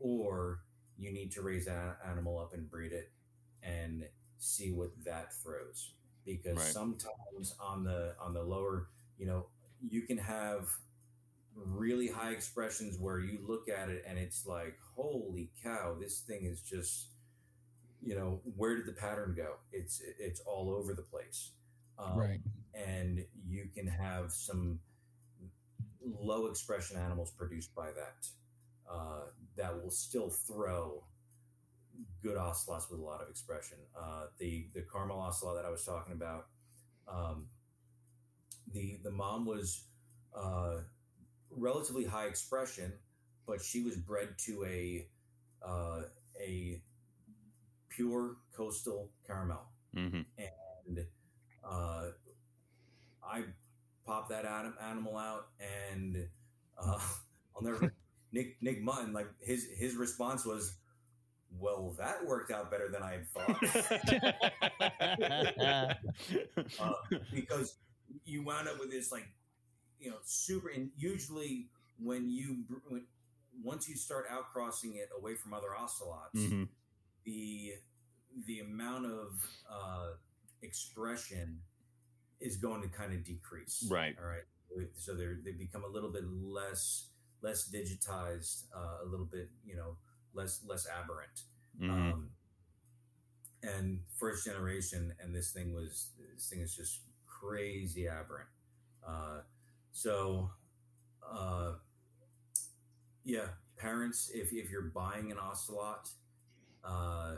or 0.00 0.60
you 0.98 1.12
need 1.12 1.30
to 1.32 1.42
raise 1.42 1.66
an 1.66 1.94
animal 2.06 2.38
up 2.38 2.54
and 2.54 2.70
breed 2.70 2.92
it, 2.92 3.10
and 3.62 4.04
see 4.38 4.72
what 4.72 4.90
that 5.04 5.32
throws. 5.34 5.92
Because 6.24 6.56
Right. 6.56 6.72
sometimes 6.72 7.54
on 7.60 7.84
the 7.84 8.14
on 8.20 8.34
the 8.34 8.42
lower, 8.42 8.88
you 9.18 9.26
know, 9.26 9.46
you 9.88 10.02
can 10.02 10.18
have 10.18 10.68
really 11.64 12.08
high 12.08 12.32
expressions 12.32 12.98
where 12.98 13.18
you 13.18 13.38
look 13.46 13.68
at 13.68 13.88
it 13.88 14.04
and 14.06 14.18
it's 14.18 14.46
like, 14.46 14.76
holy 14.94 15.50
cow, 15.62 15.96
this 15.98 16.20
thing 16.20 16.44
is 16.44 16.60
just, 16.60 17.08
you 18.02 18.14
know, 18.14 18.40
where 18.56 18.76
did 18.76 18.86
the 18.86 18.92
pattern 18.92 19.34
go? 19.36 19.54
It's 19.72 20.02
it's 20.18 20.40
all 20.40 20.70
over 20.70 20.94
the 20.94 21.02
place. 21.02 21.50
Um, 21.98 22.18
right. 22.18 22.40
and 22.74 23.24
you 23.48 23.68
can 23.74 23.86
have 23.86 24.30
some 24.30 24.80
low 26.20 26.46
expression 26.46 26.98
animals 26.98 27.30
produced 27.30 27.74
by 27.74 27.86
that 27.86 28.28
uh, 28.90 29.22
that 29.56 29.82
will 29.82 29.90
still 29.90 30.28
throw 30.28 31.02
good 32.22 32.36
ocelots 32.36 32.90
with 32.90 33.00
a 33.00 33.02
lot 33.02 33.22
of 33.22 33.28
expression. 33.28 33.78
Uh, 33.98 34.26
the 34.38 34.66
the 34.74 34.82
caramel 34.92 35.20
ocelot 35.20 35.56
that 35.56 35.64
I 35.64 35.70
was 35.70 35.84
talking 35.84 36.12
about, 36.12 36.46
um, 37.08 37.48
the 38.72 38.98
the 39.02 39.10
mom 39.10 39.46
was 39.46 39.84
uh, 40.36 40.78
relatively 41.50 42.04
high 42.04 42.26
expression, 42.26 42.92
but 43.46 43.62
she 43.62 43.82
was 43.82 43.96
bred 43.96 44.30
to 44.46 44.64
a 44.64 45.06
uh, 45.66 46.02
a 46.40 46.80
pure 47.88 48.36
coastal 48.56 49.10
caramel. 49.26 49.66
Hmm 49.94 50.20
and 50.86 51.06
uh, 51.64 52.06
I 53.24 53.44
popped 54.04 54.30
that 54.30 54.44
anim- 54.44 54.76
animal 54.82 55.16
out, 55.16 55.48
and 55.60 56.28
uh, 56.78 56.98
I'll 57.56 57.62
never 57.62 57.92
Nick 58.32 58.56
Nick 58.60 58.82
Mutton 58.82 59.12
like 59.12 59.28
his 59.40 59.66
his 59.76 59.96
response 59.96 60.44
was, 60.44 60.76
"Well, 61.58 61.94
that 61.98 62.24
worked 62.24 62.50
out 62.50 62.70
better 62.70 62.88
than 62.88 63.02
I 63.02 63.12
had 63.12 63.28
thought," 63.28 63.62
uh, 66.80 66.92
because 67.32 67.76
you 68.24 68.42
wound 68.44 68.68
up 68.68 68.78
with 68.78 68.90
this 68.90 69.10
like 69.10 69.28
you 70.00 70.10
know 70.10 70.16
super 70.24 70.68
and 70.68 70.90
usually 70.96 71.68
when 72.02 72.28
you 72.28 72.64
when, 72.88 73.04
once 73.62 73.88
you 73.88 73.96
start 73.96 74.26
outcrossing 74.28 74.96
it 74.96 75.08
away 75.18 75.34
from 75.34 75.54
other 75.54 75.74
ocelots 75.76 76.34
hmm 76.34 76.64
the 77.24 77.72
the 78.46 78.60
amount 78.60 79.06
of 79.06 79.28
uh, 79.70 80.10
expression 80.62 81.60
is 82.40 82.56
going 82.56 82.82
to 82.82 82.88
kind 82.88 83.12
of 83.12 83.24
decrease. 83.24 83.86
Right. 83.90 84.16
All 84.20 84.28
right. 84.28 84.88
So 84.94 85.14
they 85.14 85.26
they 85.44 85.52
become 85.52 85.84
a 85.84 85.88
little 85.88 86.12
bit 86.12 86.24
less 86.26 87.08
less 87.42 87.70
digitized, 87.70 88.64
uh, 88.74 89.04
a 89.04 89.06
little 89.06 89.26
bit 89.26 89.48
you 89.64 89.76
know 89.76 89.96
less 90.34 90.60
less 90.66 90.86
aberrant. 90.86 91.42
hmm 91.78 91.90
Um, 91.90 92.30
and 93.62 94.00
first 94.18 94.44
generation, 94.44 95.14
and 95.20 95.34
this 95.34 95.50
thing 95.50 95.72
was 95.74 96.10
this 96.34 96.48
thing 96.48 96.60
is 96.60 96.76
just 96.76 97.00
crazy 97.26 98.06
aberrant. 98.06 98.48
Uh, 99.06 99.40
so, 99.96 100.50
uh, 101.26 101.72
yeah, 103.24 103.46
parents, 103.78 104.30
if 104.34 104.52
if 104.52 104.70
you're 104.70 104.92
buying 104.94 105.32
an 105.32 105.38
ocelot, 105.38 106.10
uh, 106.84 107.36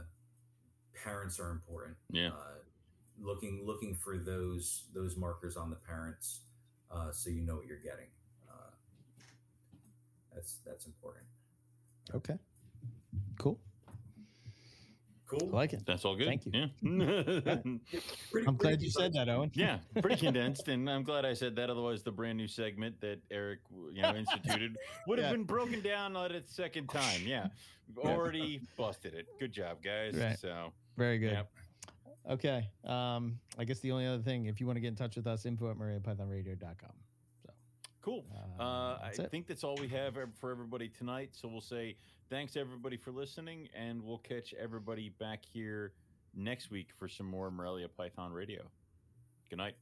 parents 1.05 1.39
are 1.39 1.53
important. 1.53 1.97
Yeah. 2.11 2.31
Uh, 2.31 2.59
looking 3.23 3.63
looking 3.65 3.95
for 3.95 4.19
those 4.19 4.87
those 4.93 5.17
markers 5.17 5.57
on 5.57 5.71
the 5.71 5.77
parents, 5.77 6.41
uh, 6.91 7.13
so 7.13 7.31
you 7.31 7.43
know 7.43 7.55
what 7.55 7.67
you're 7.67 7.79
getting. 7.79 8.09
Uh, 8.51 8.73
that's 10.35 10.57
that's 10.67 10.87
important. 10.87 11.27
Okay. 12.13 12.39
Cool. 13.39 13.61
I 15.31 15.37
Cool. 15.37 15.49
like 15.51 15.73
it. 15.75 15.85
That's 15.87 16.05
all 16.05 16.17
good. 16.17 16.27
Thank 16.27 16.47
you. 16.47 16.53
Yeah. 16.55 16.67
Pretty, 18.31 18.47
I'm 18.49 18.57
glad 18.57 18.81
you 18.81 18.91
said 18.91 19.13
that, 19.13 19.29
Owen. 19.29 19.51
yeah, 19.55 19.79
pretty 20.01 20.17
condensed, 20.27 20.69
and 20.69 20.89
I'm 20.89 21.03
glad 21.03 21.25
I 21.27 21.35
said 21.35 21.55
that. 21.57 21.69
Otherwise, 21.71 22.03
the 22.03 22.11
brand 22.13 22.39
new 22.39 22.49
segment 22.49 23.01
that 23.03 23.19
Eric, 23.31 23.59
you 23.93 24.01
know, 24.03 24.15
instituted 24.17 24.77
would 25.07 25.19
have 25.19 25.27
Yeah. 25.29 25.33
been 25.33 25.45
broken 25.45 25.81
down 25.83 26.17
at 26.17 26.33
its 26.33 26.55
second 26.55 26.89
time. 26.89 27.23
Yeah, 27.27 27.49
we've 27.95 28.05
Yeah. 28.07 28.11
already 28.13 28.61
busted 28.77 29.15
it. 29.15 29.27
Good 29.39 29.53
job, 29.53 29.83
guys. 29.83 30.15
Right. 30.17 30.39
So, 30.39 30.73
Very 30.97 31.19
good. 31.19 31.33
Yep. 31.33 31.51
Okay. 32.31 32.69
Um, 32.85 33.39
I 33.59 33.65
guess 33.65 33.81
the 33.81 33.93
only 33.93 34.07
other 34.07 34.23
thing, 34.23 34.47
if 34.47 34.61
you 34.61 34.67
want 34.67 34.77
to 34.77 34.81
get 34.81 34.89
in 34.89 34.97
touch 34.97 35.17
with 35.17 35.27
us, 35.27 35.47
info 35.47 35.71
at 35.71 35.77
moreliapythonradio.com. 35.77 36.91
cool. 38.09 38.25
Uh, 38.59 38.63
Uh, 38.63 38.99
I 39.03 39.09
it. 39.11 39.31
think 39.31 39.47
that's 39.47 39.65
all 39.65 39.77
we 39.77 39.89
have 39.89 40.17
for 40.41 40.51
everybody 40.51 40.89
tonight. 40.89 41.31
So 41.33 41.49
we'll 41.49 41.61
say 41.61 41.97
thanks 42.31 42.57
everybody 42.57 42.97
for 42.97 43.11
listening, 43.11 43.69
and 43.75 44.03
we'll 44.03 44.19
catch 44.19 44.55
everybody 44.55 45.11
back 45.11 45.45
here 45.45 45.93
next 46.35 46.71
week 46.71 46.89
for 46.99 47.09
some 47.09 47.27
more 47.27 47.51
Morelia 47.51 47.89
Python 47.89 48.33
Radio. 48.33 48.63
Good 49.51 49.57
night. 49.57 49.75